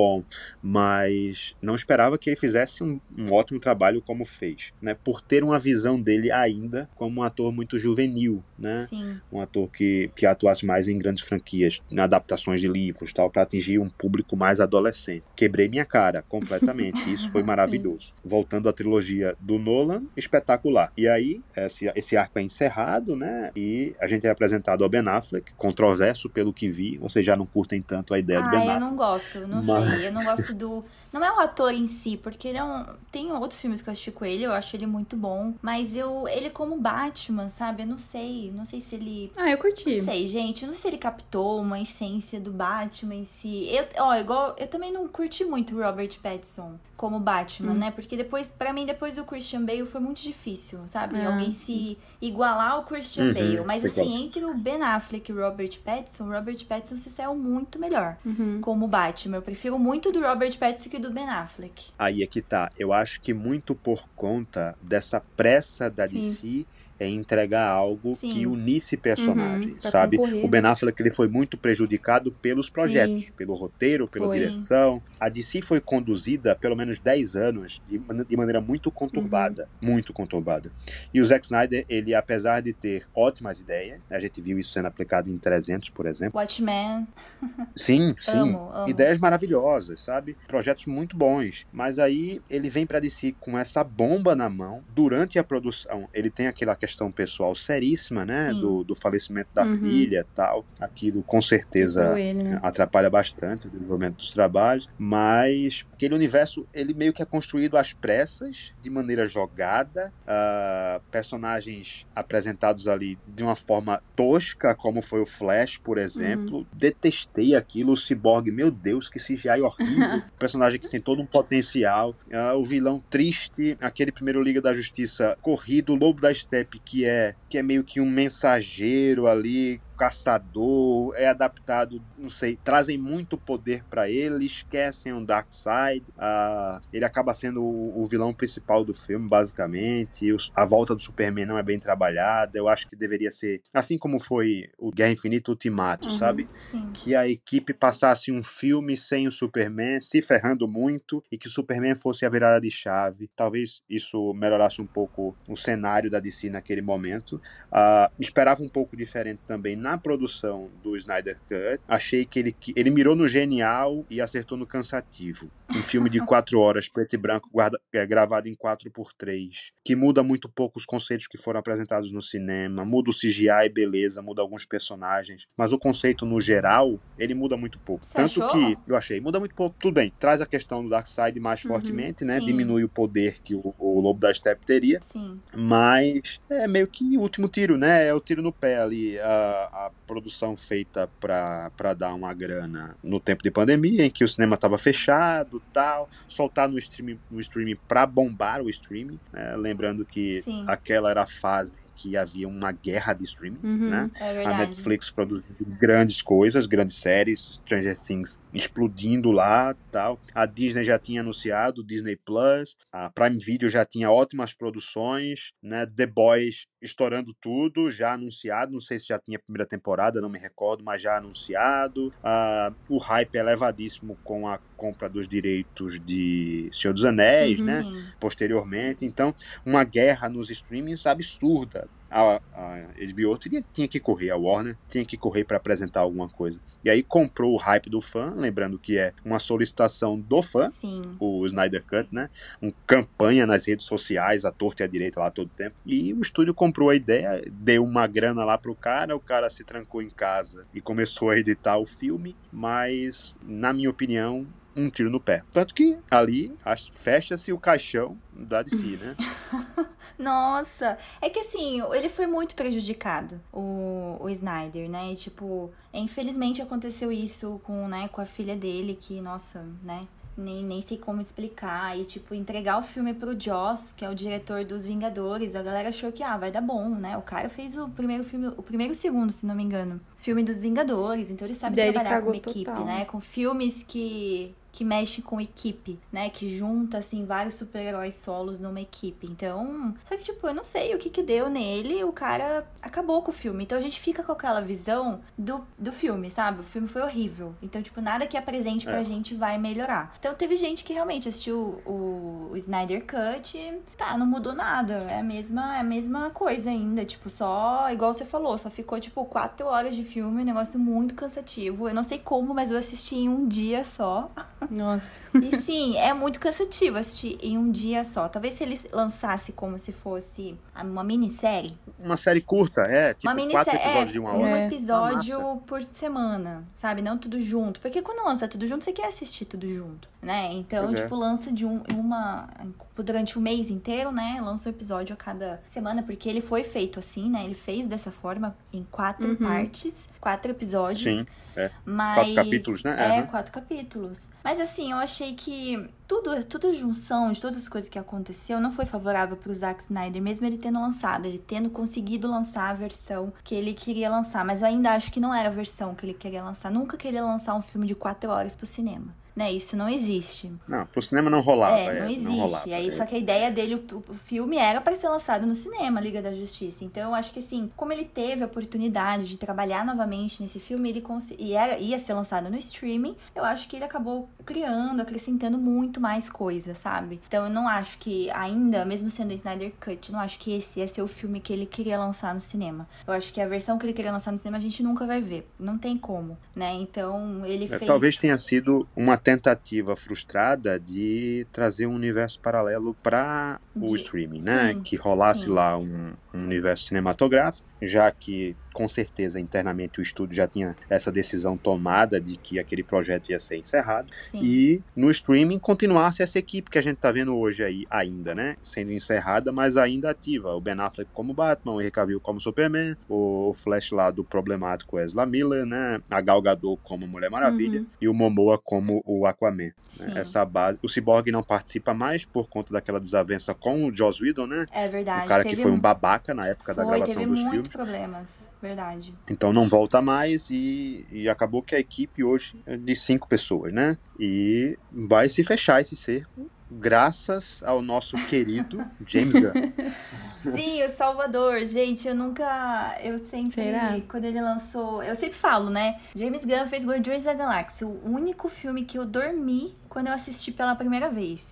mas 0.62 1.56
não 1.62 1.76
esperava 1.76 2.18
que 2.18 2.30
ele 2.30 2.38
fizesse 2.38 2.84
um, 2.84 3.00
um 3.18 3.34
ótimo 3.34 3.60
trabalho 3.60 4.02
como 4.02 4.26
fez, 4.26 4.74
né? 4.82 4.94
Por 4.94 5.22
ter 5.22 5.44
uma 5.44 5.60
visão 5.60 6.00
dele 6.00 6.32
ainda 6.32 6.90
como 6.96 7.22
um 7.22 7.24
ator 7.24 7.52
muito 7.52 7.78
juvenil, 7.78 8.44
né? 8.58 8.88
Sim. 8.90 9.20
Um 9.32 9.42
ator 9.42 9.70
que, 9.70 10.10
que 10.16 10.26
atuasse 10.26 10.66
mais 10.66 10.88
em 10.88 10.98
grandes 10.98 11.24
franquias, 11.24 11.82
em 11.90 12.00
adaptações 12.00 12.62
de 12.62 12.68
livros, 12.68 13.14
tal, 13.14 13.30
para 13.30 13.44
atingir 13.44 13.80
um 13.80 13.90
público 13.90 14.36
mais 14.36 14.60
adolescente. 14.60 15.24
Quebrei 15.36 15.68
minha 15.68 15.86
cara 15.86 16.24
completamente, 16.24 17.12
isso 17.12 17.32
foi 17.32 17.42
maravilhoso. 17.44 18.14
Voltando 18.24 18.70
à 18.70 18.74
trilogia 18.74 19.36
do 19.40 19.58
Nolan, 19.58 20.04
espetacular. 20.16 20.92
E 20.98 21.08
aí, 21.08 21.42
esse, 21.56 21.92
esse 21.96 22.18
arco 22.18 22.40
é 22.40 22.42
encerrado, 22.42 23.16
né? 23.16 23.52
E 23.56 23.94
a 24.00 24.08
gente 24.08 24.28
é 24.28 24.30
apresentado 24.30 24.84
ao 24.84 24.90
Ben 24.90 25.08
Affleck, 25.08 25.54
controverso 25.54 26.30
pelo 26.30 26.54
que 26.54 26.70
vi, 26.70 26.98
vocês 26.98 27.26
já 27.26 27.36
não 27.36 27.46
curtem 27.46 27.82
tanto 27.82 28.14
a 28.14 28.20
ideia 28.20 28.40
ah, 28.40 28.42
do 28.44 28.50
Ben 28.50 28.60
Affleck. 28.60 28.82
eu 28.82 28.88
não 28.88 28.96
gosto, 28.96 29.48
não 29.48 29.58
Mas... 29.58 29.66
eu 29.86 30.12
não 30.12 30.24
gosto 30.24 30.54
do 30.54 30.84
não 31.12 31.24
é 31.24 31.32
o 31.32 31.40
ator 31.40 31.74
em 31.74 31.88
si, 31.88 32.18
porque 32.18 32.48
ele 32.48 32.58
é 32.58 32.64
um. 32.64 32.86
Tem 33.12 33.32
outros 33.32 33.60
filmes 33.60 33.82
que 33.82 33.90
eu 33.90 33.92
assisti 33.92 34.12
com 34.12 34.26
ele, 34.26 34.44
eu 34.44 34.54
acho 34.54 34.76
ele 34.76 34.86
muito 34.86 35.16
bom. 35.16 35.54
Mas 35.62 35.96
eu. 35.96 36.28
Ele 36.28 36.50
como 36.50 36.78
Batman, 36.78 37.50
sabe? 37.50 37.84
Eu 37.84 37.88
não 37.88 37.98
sei. 37.98 38.52
Não 38.54 38.66
sei 38.66 38.82
se 38.82 38.96
ele. 38.96 39.32
Ah, 39.36 39.50
eu 39.50 39.58
curti. 39.58 39.98
Não 39.98 40.06
sei, 40.06 40.28
gente. 40.28 40.64
Eu 40.64 40.68
não 40.68 40.74
sei 40.74 40.82
se 40.82 40.88
ele 40.90 40.98
captou 40.98 41.62
uma 41.62 41.80
essência 41.80 42.40
do 42.40 42.52
Batman 42.52 43.16
em 43.16 43.26
si. 43.26 43.68
Eu, 43.70 43.88
ó, 44.00 44.16
igual. 44.16 44.56
Eu 44.58 44.68
também 44.68 44.92
não 44.92 45.08
curti 45.08 45.46
muito 45.46 45.76
o 45.76 45.82
Robert 45.82 46.20
Pattinson 46.22 46.78
como 46.98 47.20
Batman, 47.20 47.72
hum. 47.72 47.76
né? 47.76 47.92
Porque 47.92 48.18
depois, 48.18 48.50
para 48.50 48.74
mim, 48.74 48.86
depois 48.86 49.16
do 49.16 49.24
Christian 49.24 49.64
Bale 49.64 49.86
foi 49.86 50.02
muito 50.02 50.22
difícil, 50.22 50.80
sabe? 50.90 51.16
Ah. 51.18 51.28
Alguém 51.28 51.54
se 51.54 51.98
igualar 52.20 52.72
ao 52.72 52.84
Christian 52.84 53.26
uhum, 53.26 53.34
Bale. 53.34 53.62
Mas 53.62 53.86
assim, 53.86 54.26
entre 54.26 54.44
o 54.44 54.54
Ben 54.56 54.82
Affleck 54.82 55.32
e 55.32 55.34
o 55.34 55.40
Robert 55.40 55.80
Pattinson, 55.86 56.26
o 56.26 56.32
Robert 56.32 56.66
Pattinson 56.66 56.98
se 56.98 57.12
saiu 57.12 57.36
muito 57.36 57.78
melhor 57.78 58.18
uhum. 58.26 58.60
como 58.62 58.88
Batman. 58.88 59.38
Eu 59.38 59.42
prefiro 59.44 59.78
muito 59.78 60.12
do 60.12 60.22
Robert 60.22 60.58
Pattinson 60.58 60.90
que 60.90 60.97
do 61.00 61.12
Ben 61.12 61.28
Affleck. 61.30 61.92
Aí 61.98 62.24
é 62.24 62.28
que 62.28 62.42
tá. 62.42 62.70
Eu 62.78 62.94
acho 62.94 63.22
que 63.22 63.34
muito 63.34 63.76
por 63.76 64.08
conta 64.16 64.76
dessa 64.82 65.20
pressa 65.20 65.90
da 65.90 66.08
Sim. 66.08 66.66
É 67.00 67.08
entregar 67.08 67.68
algo 67.70 68.16
Sim. 68.16 68.30
que 68.30 68.48
unisse 68.48 68.98
personagens, 68.98 69.84
uhum, 69.84 69.92
sabe? 69.92 70.18
Concorrer. 70.18 70.46
O 70.46 70.48
Ben 70.48 70.66
Affleck 70.66 71.02
ele 71.02 71.12
foi 71.12 71.28
muito 71.28 71.58
prejudicado 71.58 72.32
pelos 72.32 72.70
projetos, 72.70 73.26
Sim. 73.26 73.32
pelo 73.38 73.54
roteiro, 73.54 74.08
pela 74.08 74.28
foi. 74.28 74.40
direção. 74.40 75.02
A 75.20 75.30
DC 75.30 75.62
foi 75.62 75.80
conduzida 75.80 76.56
pelo 76.56 76.76
menos 76.76 77.00
10 77.00 77.36
anos 77.36 77.82
de, 77.88 78.00
de 78.00 78.38
maneira 78.38 78.60
muito 78.62 78.92
conturbada, 78.92 79.70
uhum. 79.82 79.92
muito 79.92 80.14
conturbada. 80.14 80.72
E 81.14 81.22
o 81.22 81.26
Zack 81.26 81.46
Snyder, 81.46 81.86
ele 81.88 82.14
apesar 82.16 82.62
de 82.62 82.74
ter 82.74 83.08
ótimas 83.14 83.60
ideias, 83.60 84.00
a 84.10 84.20
gente 84.20 84.42
viu 84.42 84.60
isso 84.60 84.72
sendo 84.72 84.88
aplicado 84.88 85.30
em 85.30 85.38
300, 85.38 85.90
por 85.90 86.06
exemplo. 86.06 86.40
Watchmen. 86.40 87.08
Sim, 87.76 88.16
sim. 88.18 88.32
Amo, 88.32 88.72
amo. 88.74 88.90
Ideias 88.90 89.18
maravilhosas, 89.18 90.02
sabe? 90.02 90.36
Projetos 90.48 90.86
muito 90.86 91.16
bons. 91.16 91.68
Mas 91.72 92.00
aí 92.00 92.42
ele 92.50 92.70
vem 92.70 92.86
para 92.86 93.00
DC 93.00 93.36
com 93.40 93.58
essa 93.58 93.84
bomba 93.84 94.36
na 94.36 94.50
mão 94.50 94.84
durante 94.96 95.38
a 95.38 95.44
produção. 95.44 96.08
Ele 96.14 96.30
tem 96.30 96.48
aquela 96.48 96.76
questão 96.76 96.87
pessoal 97.12 97.56
seríssima, 97.56 98.26
né? 98.26 98.52
Do, 98.54 98.84
do, 98.84 98.96
falecimento 98.96 99.50
da 99.54 99.64
uhum. 99.64 99.78
filha 99.78 100.26
tal. 100.36 100.66
Aquilo 100.80 101.24
com 101.24 101.42
certeza 101.42 102.14
né? 102.16 102.60
atrapalha 102.62 103.10
bastante 103.10 103.68
o 103.68 103.70
desenvolvimento 103.70 104.18
dos 104.18 104.34
trabalhos. 104.34 104.90
Mas 104.98 105.86
aquele 105.94 106.16
universo, 106.16 106.68
ele 106.74 106.94
meio 106.94 107.14
que 107.14 107.22
é 107.22 107.26
construído 107.26 107.78
às 107.78 107.94
pressas, 107.94 108.74
de 108.82 108.90
maneira 108.90 109.28
jogada. 109.28 110.14
Uh, 110.24 111.02
personagens 111.12 112.06
apresentados 112.16 112.88
ali 112.88 113.18
de 113.28 113.44
uma 113.44 113.56
forma 113.56 114.02
tosca, 114.16 114.76
como 114.76 115.02
foi 115.02 115.22
o 115.22 115.26
Flash, 115.26 115.78
por 115.78 115.98
exemplo. 115.98 116.60
Uhum. 116.60 116.66
Detestei 116.74 117.56
aquilo. 117.56 117.94
O 117.94 117.98
Cyborg, 117.98 118.52
meu 118.52 118.72
Deus, 118.72 119.10
que 119.10 119.20
CGI 119.20 119.62
horrível. 119.62 120.22
personagem 120.38 120.80
que 120.80 120.90
tem 120.90 121.00
todo 121.00 121.22
um 121.22 121.26
potencial. 121.26 122.16
Uh, 122.28 122.58
o 122.58 122.64
vilão 122.64 123.02
triste, 123.10 123.78
aquele 123.82 124.12
primeiro 124.12 124.42
Liga 124.42 124.62
da 124.62 124.74
Justiça 124.74 125.38
corrido, 125.42 125.94
o 125.94 125.96
Lobo 125.96 126.22
da 126.22 126.34
Steppe 126.34 126.77
que 126.80 127.06
é 127.06 127.36
que 127.50 127.58
é 127.58 127.64
meio 127.64 127.84
que 127.84 128.00
um 128.00 128.10
mensageiro 128.10 129.28
ali 129.28 129.82
caçador, 129.98 131.14
é 131.16 131.28
adaptado, 131.28 132.02
não 132.18 132.30
sei, 132.30 132.58
trazem 132.64 132.98
muito 132.98 133.38
poder 133.38 133.84
para 133.90 134.10
ele, 134.10 134.46
esquecem 134.46 135.12
o 135.12 135.26
Darkseid, 135.26 136.06
uh, 136.18 136.80
ele 136.94 137.04
acaba 137.04 137.34
sendo 137.34 137.64
o, 137.64 138.00
o, 138.00 138.06
vilão 138.06 138.34
principal 138.34 138.86
do 138.86 138.94
filme, 138.94 139.28
basicamente, 139.28 140.32
os, 140.32 140.52
a 140.56 140.64
volta 140.66 140.94
do 140.94 141.02
Superman 141.02 141.46
não 141.46 141.58
é 141.58 141.64
bem 141.64 141.80
trabalhada, 141.80 142.58
eu 142.58 142.70
acho 142.70 142.88
que 142.88 142.96
deveria 142.96 143.32
ser, 143.32 143.62
assim 143.74 143.98
como 143.98 144.20
foi 144.20 144.70
o 144.78 144.92
Guerra 144.92 145.12
Infinita 145.12 145.52
Ultimato, 145.52 146.10
uhum, 146.10 146.18
sabe? 146.18 146.48
Sim. 146.58 146.92
Que 146.94 147.16
a 147.16 147.28
equipe 147.28 147.74
passasse 147.74 148.32
um 148.32 148.44
filme 148.44 148.96
sem 148.96 149.28
o 149.28 149.32
Superman, 149.32 150.00
se 150.00 150.22
ferrando 150.22 150.68
muito, 150.68 151.24
e 151.32 151.38
que 151.38 151.48
o 151.48 151.52
Superman 151.52 151.96
fosse 151.96 152.26
a 152.26 152.30
virada 152.30 152.62
de 152.62 152.70
chave, 152.70 153.30
talvez 153.36 153.82
isso 153.90 154.34
melhorasse 154.34 154.82
um 154.82 154.88
pouco 154.88 155.36
o 155.50 155.56
cenário 155.56 156.10
da 156.10 156.20
DC 156.20 156.50
naquele 156.50 156.82
momento, 156.82 157.42
uh, 157.72 158.12
esperava 158.20 158.62
um 158.62 158.70
pouco 158.70 158.96
diferente 158.96 159.40
também 159.48 159.76
na 159.88 159.98
produção 159.98 160.70
do 160.84 160.98
Snyder 160.98 161.40
Cut, 161.48 161.82
achei 161.88 162.26
que 162.26 162.40
ele, 162.40 162.56
ele 162.76 162.90
mirou 162.90 163.16
no 163.16 163.26
genial 163.26 164.06
e 164.10 164.20
acertou 164.20 164.58
no 164.58 164.68
cansativo. 164.68 165.50
Um 165.70 165.82
filme 165.82 166.10
de 166.10 166.20
quatro 166.20 166.60
horas, 166.60 166.90
preto 166.90 167.14
e 167.14 167.18
branco, 167.18 167.50
guarda, 167.50 167.80
é, 167.94 168.06
gravado 168.06 168.50
em 168.50 168.56
4x3, 168.56 169.72
que 169.86 169.96
muda 169.96 170.22
muito 170.22 170.50
pouco 170.50 170.78
os 170.78 170.86
conceitos 170.86 171.26
que 171.26 171.38
foram 171.38 171.62
apresentados 171.62 172.12
no 172.12 172.22
cinema, 172.22 172.84
muda 172.84 173.12
o 173.12 173.14
CGI, 173.14 173.70
beleza, 173.74 174.22
muda 174.22 174.42
alguns 174.42 174.66
personagens, 174.66 175.48
mas 175.56 175.72
o 175.72 175.80
conceito 175.80 176.26
no 176.26 176.42
geral, 176.42 177.00
ele 177.18 177.34
muda 177.34 177.56
muito 177.56 177.80
pouco. 177.80 178.06
Você 178.06 178.14
Tanto 178.14 178.44
achou? 178.44 178.50
que, 178.50 178.78
eu 178.88 178.96
achei, 178.98 179.22
muda 179.22 179.40
muito 179.40 179.56
pouco. 179.56 179.78
Tudo 179.80 179.94
bem, 179.94 180.12
traz 180.20 180.42
a 180.42 180.46
questão 180.46 180.84
do 180.84 180.90
Darkseid 180.90 181.40
mais 181.40 181.64
uhum, 181.64 181.72
fortemente, 181.72 182.26
né? 182.26 182.42
Sim. 182.42 182.46
Diminui 182.48 182.84
o 182.84 182.90
poder 182.90 183.40
que 183.40 183.56
o, 183.56 183.74
o 183.80 184.02
Lobo 184.02 184.20
da 184.20 184.34
Steppe 184.34 184.66
teria, 184.66 185.00
sim. 185.02 185.40
mas 185.56 186.42
é 186.50 186.68
meio 186.68 186.88
que 186.88 187.18
o 187.18 187.22
último 187.22 187.48
tiro, 187.48 187.78
né? 187.78 188.08
É 188.08 188.14
o 188.14 188.20
tiro 188.20 188.42
no 188.42 188.52
pé 188.52 188.80
ali. 188.80 189.18
A, 189.20 189.70
a 189.78 189.92
produção 190.08 190.58
feita 190.58 191.08
para 191.20 191.94
dar 191.94 192.14
uma 192.16 192.34
grana 192.34 192.96
no 193.04 193.20
tempo 193.20 193.44
de 193.44 193.52
pandemia, 193.52 194.06
em 194.06 194.10
que 194.10 194.24
o 194.24 194.28
cinema 194.28 194.56
estava 194.56 194.78
fechado 194.78 195.62
tal, 195.72 196.10
soltar 196.28 196.68
no 196.68 196.80
streaming, 196.80 197.20
no 197.30 197.40
streaming 197.40 197.76
para 197.88 198.06
bombar 198.06 198.62
o 198.62 198.70
streaming. 198.70 199.20
Né? 199.32 199.56
Lembrando 199.56 200.04
que 200.04 200.42
Sim. 200.42 200.66
aquela 200.68 201.12
era 201.12 201.24
a 201.24 201.28
fase 201.28 201.78
que 201.98 202.16
havia 202.16 202.48
uma 202.48 202.72
guerra 202.72 203.12
de 203.14 203.24
streamings, 203.24 203.72
uhum, 203.72 203.90
né? 203.90 204.12
É 204.20 204.46
a 204.46 204.58
Netflix 204.60 205.10
produzindo 205.10 205.66
grandes 205.80 206.22
coisas, 206.22 206.68
grandes 206.68 206.96
séries, 206.96 207.56
Stranger 207.56 207.98
Things 207.98 208.40
explodindo 208.54 209.32
lá, 209.32 209.76
tal. 209.92 210.20
A 210.34 210.46
Disney 210.46 210.84
já 210.84 211.00
tinha 211.00 211.22
anunciado, 211.22 211.84
Disney 211.84 212.16
Plus, 212.16 212.78
a 212.92 213.10
Prime 213.10 213.40
Video 213.40 213.68
já 213.68 213.84
tinha 213.84 214.12
ótimas 214.12 214.54
produções, 214.54 215.54
né? 215.62 215.88
The 215.88 216.06
Boys 216.06 216.68
estourando 216.82 217.34
tudo, 217.34 217.90
já 217.92 218.14
anunciado, 218.14 218.72
não 218.72 218.82
sei 218.82 219.00
se 219.00 219.08
já 219.08 219.20
tinha 219.20 219.40
primeira 219.40 219.66
temporada, 219.66 220.22
não 220.22 220.30
me 220.30 220.40
recordo, 220.40 220.84
mas 220.84 221.02
já 221.02 221.18
anunciado. 221.18 222.08
Uh, 222.08 222.76
o 222.90 222.98
hype 222.98 223.36
é 223.36 223.40
elevadíssimo 223.40 224.18
com 224.24 224.48
a 224.48 224.60
compra 224.76 225.10
dos 225.10 225.28
direitos 225.28 226.00
de 226.00 226.70
Senhor 226.72 226.94
dos 226.94 227.06
Anéis, 227.06 227.60
uhum, 227.60 227.66
né? 227.66 228.14
Posteriormente, 228.20 229.06
então, 229.06 229.34
uma 229.66 229.84
guerra 229.84 230.30
nos 230.30 230.50
streamings 230.50 231.06
absurda 231.06 231.88
a, 232.10 232.42
a 232.54 232.78
HBO 233.14 233.38
tinha, 233.38 233.64
tinha 233.74 233.88
que 233.88 234.00
correr, 234.00 234.32
a 234.32 234.38
Warner 234.38 234.78
tinha 234.88 235.06
que 235.06 235.18
correr 235.18 235.44
para 235.44 235.58
apresentar 235.58 236.02
alguma 236.02 236.28
coisa. 236.30 236.60
E 236.84 236.90
aí 236.90 237.04
comprou 237.04 237.54
o 237.54 237.58
hype 237.58 237.90
do 237.90 238.02
fã, 238.02 238.34
lembrando 238.36 238.80
que 238.80 238.98
é 238.98 239.14
uma 239.24 239.40
solicitação 239.40 240.20
do 240.20 240.42
fã, 240.42 240.68
Sim. 240.68 241.02
o 241.20 241.46
Snyder 241.46 241.84
Cut, 241.86 242.08
né? 242.12 242.30
Uma 242.62 242.74
campanha 242.86 243.46
nas 243.46 243.68
redes 243.68 243.86
sociais, 243.86 244.46
a 244.46 244.52
torta 244.52 244.84
e 244.84 244.86
a 244.86 244.88
direita 244.88 245.20
lá 245.20 245.30
todo 245.30 245.50
tempo. 245.50 245.76
E 245.86 246.14
o 246.14 246.22
estúdio 246.22 246.54
comprou 246.54 246.90
a 246.90 246.96
ideia, 246.96 247.44
deu 247.52 247.84
uma 247.84 248.08
grana 248.08 248.44
lá 248.44 248.58
pro 248.58 248.76
cara, 248.76 249.16
o 249.16 249.20
cara 249.20 249.50
se 249.50 249.64
trancou 249.64 250.02
em 250.02 250.10
casa 250.10 250.64
e 250.74 250.82
começou 250.82 251.30
a 251.30 251.38
editar 251.38 251.78
o 251.78 251.86
filme, 251.86 252.36
mas, 252.52 253.36
na 253.44 253.74
minha 253.74 253.90
opinião, 253.90 254.48
um 254.78 254.90
tiro 254.90 255.10
no 255.10 255.20
pé. 255.20 255.44
Tanto 255.52 255.74
que 255.74 255.98
ali 256.10 256.54
fecha-se 256.92 257.52
o 257.52 257.58
caixão 257.58 258.16
da 258.32 258.62
DC, 258.62 258.98
né? 258.98 259.16
Nossa, 260.18 260.98
é 261.22 261.30
que 261.30 261.40
assim, 261.40 261.82
ele 261.94 262.10
foi 262.10 262.28
muito 262.28 262.56
prejudicado, 262.56 263.40
o, 263.52 264.18
o 264.20 264.30
Snyder, 264.30 264.90
né? 264.90 265.12
E, 265.12 265.16
tipo, 265.16 265.72
infelizmente 265.94 266.62
aconteceu 266.62 267.12
isso 267.12 267.60
com, 267.64 267.88
né, 267.88 268.08
com 268.08 268.22
a 268.22 268.26
filha 268.26 268.56
dele, 268.56 268.98
que, 269.00 269.20
nossa, 269.22 269.66
né? 269.84 270.08
Nem, 270.36 270.64
nem 270.64 270.82
sei 270.82 271.00
como 271.00 271.20
explicar. 271.20 271.98
E, 271.98 272.04
tipo, 272.04 272.36
entregar 272.36 272.78
o 272.78 272.84
filme 272.84 273.12
pro 273.14 273.40
Joss, 273.40 273.94
que 273.96 274.06
é 274.06 274.10
o 274.10 274.14
diretor 274.14 274.64
dos 274.64 274.86
Vingadores, 274.86 275.56
a 275.56 275.64
galera 275.64 275.90
achou 275.90 276.12
que, 276.12 276.22
ah, 276.22 276.38
vai 276.38 276.52
dar 276.52 276.62
bom, 276.62 276.90
né? 276.90 277.18
O 277.18 277.24
cara 277.24 277.50
fez 277.50 277.76
o 277.76 277.90
primeiro 277.90 278.24
filme, 278.24 278.48
o 278.56 278.62
primeiro 278.62 278.94
e 278.94 278.96
o 278.96 278.96
segundo, 278.96 279.32
se 279.32 279.48
não 279.48 279.56
me 279.56 279.64
engano, 279.64 280.00
filme 280.16 280.44
dos 280.44 280.62
Vingadores, 280.62 281.32
então 281.32 281.48
ele 281.48 281.56
sabe 281.56 281.76
Daí 281.76 281.92
trabalhar 281.92 282.18
ele 282.18 282.22
com 282.22 282.30
uma 282.30 282.38
equipe, 282.38 282.66
total. 282.66 282.86
né? 282.86 283.06
Com 283.06 283.20
filmes 283.20 283.84
que 283.88 284.54
que 284.78 284.86
mexe 284.86 285.24
com 285.24 285.42
equipe, 285.42 286.00
né? 286.12 286.30
Que 286.30 286.56
junta, 286.56 287.00
assim, 287.00 287.26
vários 287.26 287.56
super-heróis 287.56 288.14
solos 288.14 288.60
numa 288.60 288.80
equipe. 288.80 289.26
Então, 289.26 289.96
só 290.04 290.16
que, 290.16 290.24
tipo, 290.24 290.46
eu 290.46 290.54
não 290.54 290.64
sei 290.64 290.94
o 290.94 291.00
que 291.00 291.10
que 291.10 291.24
deu 291.24 291.50
nele, 291.50 292.04
o 292.04 292.12
cara 292.12 292.64
acabou 292.80 293.24
com 293.24 293.32
o 293.32 293.34
filme. 293.34 293.64
Então 293.64 293.76
a 293.76 293.82
gente 293.82 294.00
fica 294.00 294.22
com 294.22 294.32
aquela 294.32 294.62
visão 294.62 295.20
do, 295.36 295.66
do 295.80 295.92
filme, 295.92 296.30
sabe? 296.30 296.60
O 296.60 296.64
filme 296.64 296.88
foi 296.88 297.02
horrível. 297.02 297.56
Então, 297.60 297.82
tipo, 297.82 298.00
nada 298.02 298.28
que 298.28 298.38
apresente 298.38 298.88
é. 298.88 298.92
pra 298.92 299.02
gente 299.02 299.34
vai 299.34 299.58
melhorar. 299.58 300.14
Então 300.20 300.36
teve 300.36 300.56
gente 300.56 300.84
que 300.84 300.94
realmente 300.94 301.28
assistiu 301.28 301.82
o, 301.84 302.50
o 302.52 302.58
Snyder 302.58 303.04
Cut, 303.04 303.82
tá, 303.98 304.16
não 304.16 304.28
mudou 304.28 304.54
nada. 304.54 305.08
É 305.10 305.22
a 305.22 305.24
mesma, 305.24 305.78
é 305.78 305.80
a 305.80 305.84
mesma 305.84 306.30
coisa 306.30 306.70
ainda. 306.70 307.04
Tipo, 307.04 307.32
só, 307.32 307.90
igual 307.92 308.14
você 308.14 308.26
falou, 308.26 308.56
só 308.60 308.70
ficou, 308.70 309.00
tipo, 309.00 309.26
quatro 309.26 309.66
horas 309.66 309.96
de 309.96 310.04
filme, 310.04 310.44
um 310.44 310.46
negócio 310.46 310.80
muito 310.80 311.16
cansativo. 311.16 311.90
Eu 311.90 311.96
não 311.96 312.04
sei 312.04 312.20
como, 312.20 312.54
mas 312.54 312.70
eu 312.70 312.78
assisti 312.78 313.16
em 313.16 313.28
um 313.28 313.48
dia 313.48 313.84
só. 313.84 314.30
Nossa. 314.70 315.06
E 315.36 315.62
sim, 315.62 315.98
é 315.98 316.14
muito 316.14 316.40
cansativo 316.40 316.98
assistir 316.98 317.38
em 317.42 317.58
um 317.58 317.72
dia 317.72 318.04
só. 318.04 318.28
Talvez 318.28 318.56
se 318.56 318.64
ele 318.64 318.80
lançasse 318.92 319.52
como 319.52 319.78
se 319.78 319.92
fosse 319.92 320.58
uma 320.76 321.04
minissérie. 321.04 321.78
Uma 322.00 322.18
série 322.18 322.42
curta, 322.42 322.82
é. 322.82 323.14
Tipo, 323.14 323.28
uma 323.28 323.36
minissérie, 323.36 323.66
quatro 323.66 323.82
episódios 323.82 324.10
é, 324.10 324.14
de 324.14 324.20
uma 324.20 324.32
hora. 324.32 324.40
Um 324.40 324.56
é. 324.56 324.68
episódio 324.68 325.58
por 325.66 325.84
semana, 325.86 326.64
sabe? 326.76 327.02
Não 327.02 327.18
tudo 327.18 327.40
junto. 327.40 327.80
Porque 327.80 328.02
quando 328.02 328.26
lança 328.26 328.48
tudo 328.48 328.66
junto, 328.68 328.84
você 328.84 328.92
quer 328.92 329.08
assistir 329.08 329.46
tudo 329.46 329.68
junto, 329.68 330.10
né? 330.22 330.50
Então, 330.54 330.86
pois 330.86 331.00
é. 331.00 331.04
tipo, 331.04 331.16
é. 331.16 331.18
lança 331.18 331.52
de 331.52 331.66
um, 331.66 331.82
uma. 331.94 332.50
Durante 332.96 333.38
o 333.38 333.42
mês 333.42 333.70
inteiro, 333.70 334.12
né? 334.12 334.40
Lança 334.44 334.70
um 334.70 334.72
episódio 334.72 335.14
a 335.14 335.18
cada 335.18 335.62
semana, 335.70 336.02
porque 336.02 336.28
ele 336.28 336.42
foi 336.42 336.64
feito 336.64 337.00
assim, 337.00 337.30
né? 337.30 337.44
Ele 337.44 337.54
fez 337.54 337.86
dessa 337.86 338.12
forma, 338.12 338.56
em 338.74 338.84
quatro 338.90 339.30
uhum. 339.30 339.36
partes, 339.36 339.94
quatro 340.20 340.52
episódios. 340.52 341.16
Sim. 341.16 341.26
É. 341.58 341.72
Mas, 341.84 342.16
quatro 342.16 342.36
capítulos, 342.36 342.84
né? 342.84 342.96
É, 343.00 343.18
é 343.18 343.24
quatro 343.24 343.52
capítulos. 343.52 344.26
Mas 344.44 344.60
assim, 344.60 344.92
eu 344.92 344.98
achei 344.98 345.34
que 345.34 345.90
tudo, 346.08 346.44
tudo 346.46 346.72
junção 346.72 347.32
de 347.32 347.42
todas 347.42 347.58
as 347.58 347.68
coisas 347.68 347.90
que 347.90 347.98
aconteceu 347.98 348.62
não 348.62 348.72
foi 348.72 348.86
favorável 348.86 349.36
pro 349.36 349.54
Zack 349.54 349.82
Snyder, 349.82 350.22
mesmo 350.22 350.46
ele 350.46 350.58
tendo 350.58 350.80
lançado, 350.80 351.26
ele 351.26 351.40
tendo 351.40 351.72
conseguido 351.72 352.30
lançar 352.30 352.70
a 352.70 352.74
versão 352.74 353.34
que 353.44 353.56
ele 353.56 353.74
queria 353.74 354.08
lançar. 354.08 354.46
Mas 354.46 354.62
eu 354.62 354.68
ainda 354.68 354.92
acho 354.92 355.12
que 355.12 355.20
não 355.20 355.34
era 355.34 355.50
a 355.50 355.52
versão 355.52 355.96
que 355.96 356.06
ele 356.06 356.14
queria 356.14 356.44
lançar. 356.44 356.72
Nunca 356.72 356.96
queria 356.96 357.24
lançar 357.24 357.56
um 357.56 357.62
filme 357.62 357.88
de 357.88 357.96
quatro 357.96 358.30
horas 358.30 358.56
pro 358.56 358.68
cinema 358.68 359.08
né? 359.38 359.52
Isso 359.52 359.78
não 359.78 359.88
existe. 359.88 360.52
Não, 360.68 360.88
pro 360.88 361.00
cinema 361.00 361.30
não 361.30 361.42
rolava. 361.42 361.78
É, 361.78 362.00
não 362.00 362.10
existe. 362.10 362.24
Não 362.24 362.38
rolava, 362.38 362.68
e 362.68 362.74
aí, 362.74 362.88
é. 362.88 362.92
só 362.92 363.06
que 363.06 363.14
a 363.14 363.20
ideia 363.20 363.52
dele, 363.52 363.76
o, 363.76 364.04
o 364.10 364.16
filme 364.16 364.58
era 364.58 364.82
para 364.82 364.96
ser 364.96 365.08
lançado 365.08 365.46
no 365.46 365.54
cinema, 365.54 366.02
Liga 366.02 366.24
da 366.24 366.34
Justiça. 366.34 366.84
Então, 366.84 367.10
eu 367.10 367.14
acho 367.14 367.32
que 367.32 367.38
assim, 367.38 367.72
como 367.78 367.94
ele 367.94 368.04
teve 368.04 368.42
a 368.42 368.48
oportunidade 368.48 369.28
de 369.28 369.38
trabalhar 369.38 369.86
novamente 369.86 370.42
nesse 370.42 370.60
filme, 370.60 370.90
ele 370.90 371.04
e 371.38 371.54
era, 371.54 371.78
ia 371.78 372.00
ser 372.00 372.16
lançado 372.16 372.50
no 372.50 372.58
streaming, 372.58 373.16
eu 373.36 373.46
acho 373.46 373.68
que 373.68 373.76
ele 373.76 373.86
acabou 373.86 374.28
criando, 374.44 375.02
acrescentando 375.02 375.60
muito 375.60 376.02
mais 376.02 376.32
coisas, 376.32 376.76
sabe? 376.80 377.22
Então, 377.28 377.46
eu 377.46 377.52
não 377.52 377.68
acho 377.68 378.00
que 378.00 378.32
ainda, 378.32 378.86
mesmo 378.86 379.08
sendo 379.12 379.30
o 379.30 379.34
Snyder 379.34 379.72
Cut, 379.80 380.12
não 380.12 380.20
acho 380.20 380.40
que 380.40 380.52
esse 380.52 380.80
ia 380.80 380.88
ser 380.88 381.04
o 381.04 381.08
filme 381.08 381.40
que 381.40 381.54
ele 381.54 381.68
queria 381.68 382.00
lançar 382.00 382.34
no 382.34 382.42
cinema. 382.42 382.88
Eu 383.06 383.14
acho 383.14 383.32
que 383.32 383.40
a 383.40 383.48
versão 383.48 383.78
que 383.78 383.86
ele 383.86 383.94
queria 383.94 384.12
lançar 384.12 384.32
no 384.32 384.38
cinema 384.40 384.58
a 384.58 384.62
gente 384.62 384.82
nunca 384.82 385.06
vai 385.06 385.22
ver. 385.22 385.48
Não 385.60 385.78
tem 385.78 385.96
como, 385.96 386.36
né? 386.56 386.74
Então, 386.74 387.46
ele 387.46 387.66
é, 387.66 387.68
fez. 387.68 387.86
Talvez 387.86 388.18
tenha 388.18 388.38
sido 388.40 388.88
uma 388.96 389.16
tentativa 389.28 389.94
frustrada 389.94 390.80
de 390.80 391.46
trazer 391.52 391.86
um 391.86 391.94
universo 391.94 392.40
paralelo 392.40 392.94
para 393.04 393.60
o 393.76 393.94
streaming, 393.94 394.42
né? 394.42 394.74
Sim, 394.74 394.82
que 394.82 394.96
rolasse 394.96 395.44
sim. 395.44 395.50
lá 395.50 395.78
um, 395.78 396.14
um 396.34 396.44
universo 396.44 396.86
cinematográfico, 396.86 397.68
já 397.82 398.10
que 398.10 398.56
com 398.78 398.88
certeza 398.88 399.40
internamente 399.40 400.00
o 400.00 400.04
estúdio 400.04 400.36
já 400.36 400.48
tinha 400.48 400.76
essa 400.88 401.12
decisão 401.12 401.58
tomada 401.58 402.22
de 402.22 402.38
que 402.38 402.60
aquele 402.60 402.84
projeto 402.84 403.32
ia 403.32 403.40
ser 403.40 403.58
encerrado 403.58 404.14
Sim. 404.30 404.40
e 404.40 404.84
no 404.96 405.10
streaming 405.10 405.58
continuasse 405.58 406.22
essa 406.22 406.38
equipe 406.38 406.70
que 406.70 406.78
a 406.78 406.82
gente 406.82 406.98
está 406.98 407.12
vendo 407.12 407.36
hoje 407.36 407.64
aí 407.64 407.88
ainda, 407.90 408.36
né, 408.36 408.56
sendo 408.62 408.92
encerrada, 408.92 409.52
mas 409.52 409.78
ainda 409.78 410.12
ativa. 410.12 410.54
O 410.54 410.62
Ben 410.62 410.80
Affleck 410.80 411.10
como 411.12 411.34
Batman, 411.34 411.74
o 411.74 411.82
Henry 411.82 411.90
Cavill 411.90 412.22
como 412.22 412.40
Superman, 412.40 412.96
o 413.10 413.52
Flash 413.56 413.90
lá 413.90 414.12
do 414.12 414.24
problemático 414.24 415.00
Ezra 415.00 415.26
Miller, 415.26 415.66
né, 415.66 416.00
a 416.08 416.22
Gal 416.22 416.40
Gadot 416.40 416.80
como 416.84 417.08
Mulher 417.08 417.32
Maravilha 417.32 417.80
uhum. 417.80 417.88
e 418.00 418.08
o 418.08 418.14
Momoa 418.14 418.60
como 418.64 419.02
o 419.08 419.26
Aquaman. 419.26 419.72
Né? 420.00 420.14
Essa 420.18 420.46
base, 420.46 420.78
o 420.84 420.88
Cyborg 420.88 421.32
não 421.32 421.42
participa 421.42 421.96
mais 421.96 422.26
por 422.26 422.48
conta 422.48 422.74
daquela 422.74 423.00
desavença 423.00 423.56
com 423.56 423.88
o 423.88 423.96
Joss 423.96 424.22
Whedon, 424.22 424.46
né? 424.46 424.66
É 424.72 424.88
verdade. 424.88 425.26
O 425.26 425.28
cara 425.28 425.44
que 425.44 425.56
foi 425.56 425.72
um 425.72 425.80
babaca 425.80 426.32
na 426.36 426.46
época 426.46 426.76
foi, 426.76 426.84
da 426.84 426.92
gravação 426.92 427.28
dos 427.28 427.42
filmes. 427.42 427.70
Problemas. 427.70 428.48
Verdade. 428.62 429.14
Então 429.30 429.54
não 429.54 429.68
volta 429.68 430.02
mais 430.02 430.50
e, 430.50 431.06
e 431.12 431.30
acabou 431.30 431.62
que 431.62 431.76
a 431.76 431.80
equipe 431.80 432.24
hoje 432.24 432.60
é 432.66 432.76
de 432.76 432.96
cinco 432.96 433.28
pessoas, 433.28 433.72
né? 433.72 433.98
E 434.20 434.78
vai 434.92 435.30
se 435.30 435.44
fechar 435.44 435.80
esse 435.80 435.96
cerco 435.96 436.50
graças 436.70 437.64
ao 437.64 437.82
nosso 437.82 438.18
querido 438.28 438.86
James 439.06 439.36
Gunn. 439.36 440.56
Sim, 440.56 440.84
o 440.84 440.90
Salvador. 440.90 441.66
Gente, 441.66 442.08
eu 442.08 442.16
nunca. 442.16 442.98
Eu 443.04 443.18
sempre. 443.20 443.64
Será? 443.64 443.98
Quando 444.08 444.26
ele 444.26 444.42
lançou. 444.42 445.02
Eu 445.04 445.16
sempre 445.16 445.38
falo, 445.38 445.70
né? 445.70 446.00
James 446.16 446.44
Gunn 446.44 446.68
fez 446.68 446.86
Guardiões 446.86 447.24
da 447.24 447.34
Galáxia. 447.34 447.88
O 447.88 448.10
único 448.10 448.50
filme 448.50 448.84
que 448.84 448.98
eu 448.98 449.06
dormi 449.06 449.76
quando 449.90 450.08
eu 450.08 450.14
assisti 450.14 450.52
pela 450.52 450.76
primeira 450.76 451.10
vez. 451.10 451.46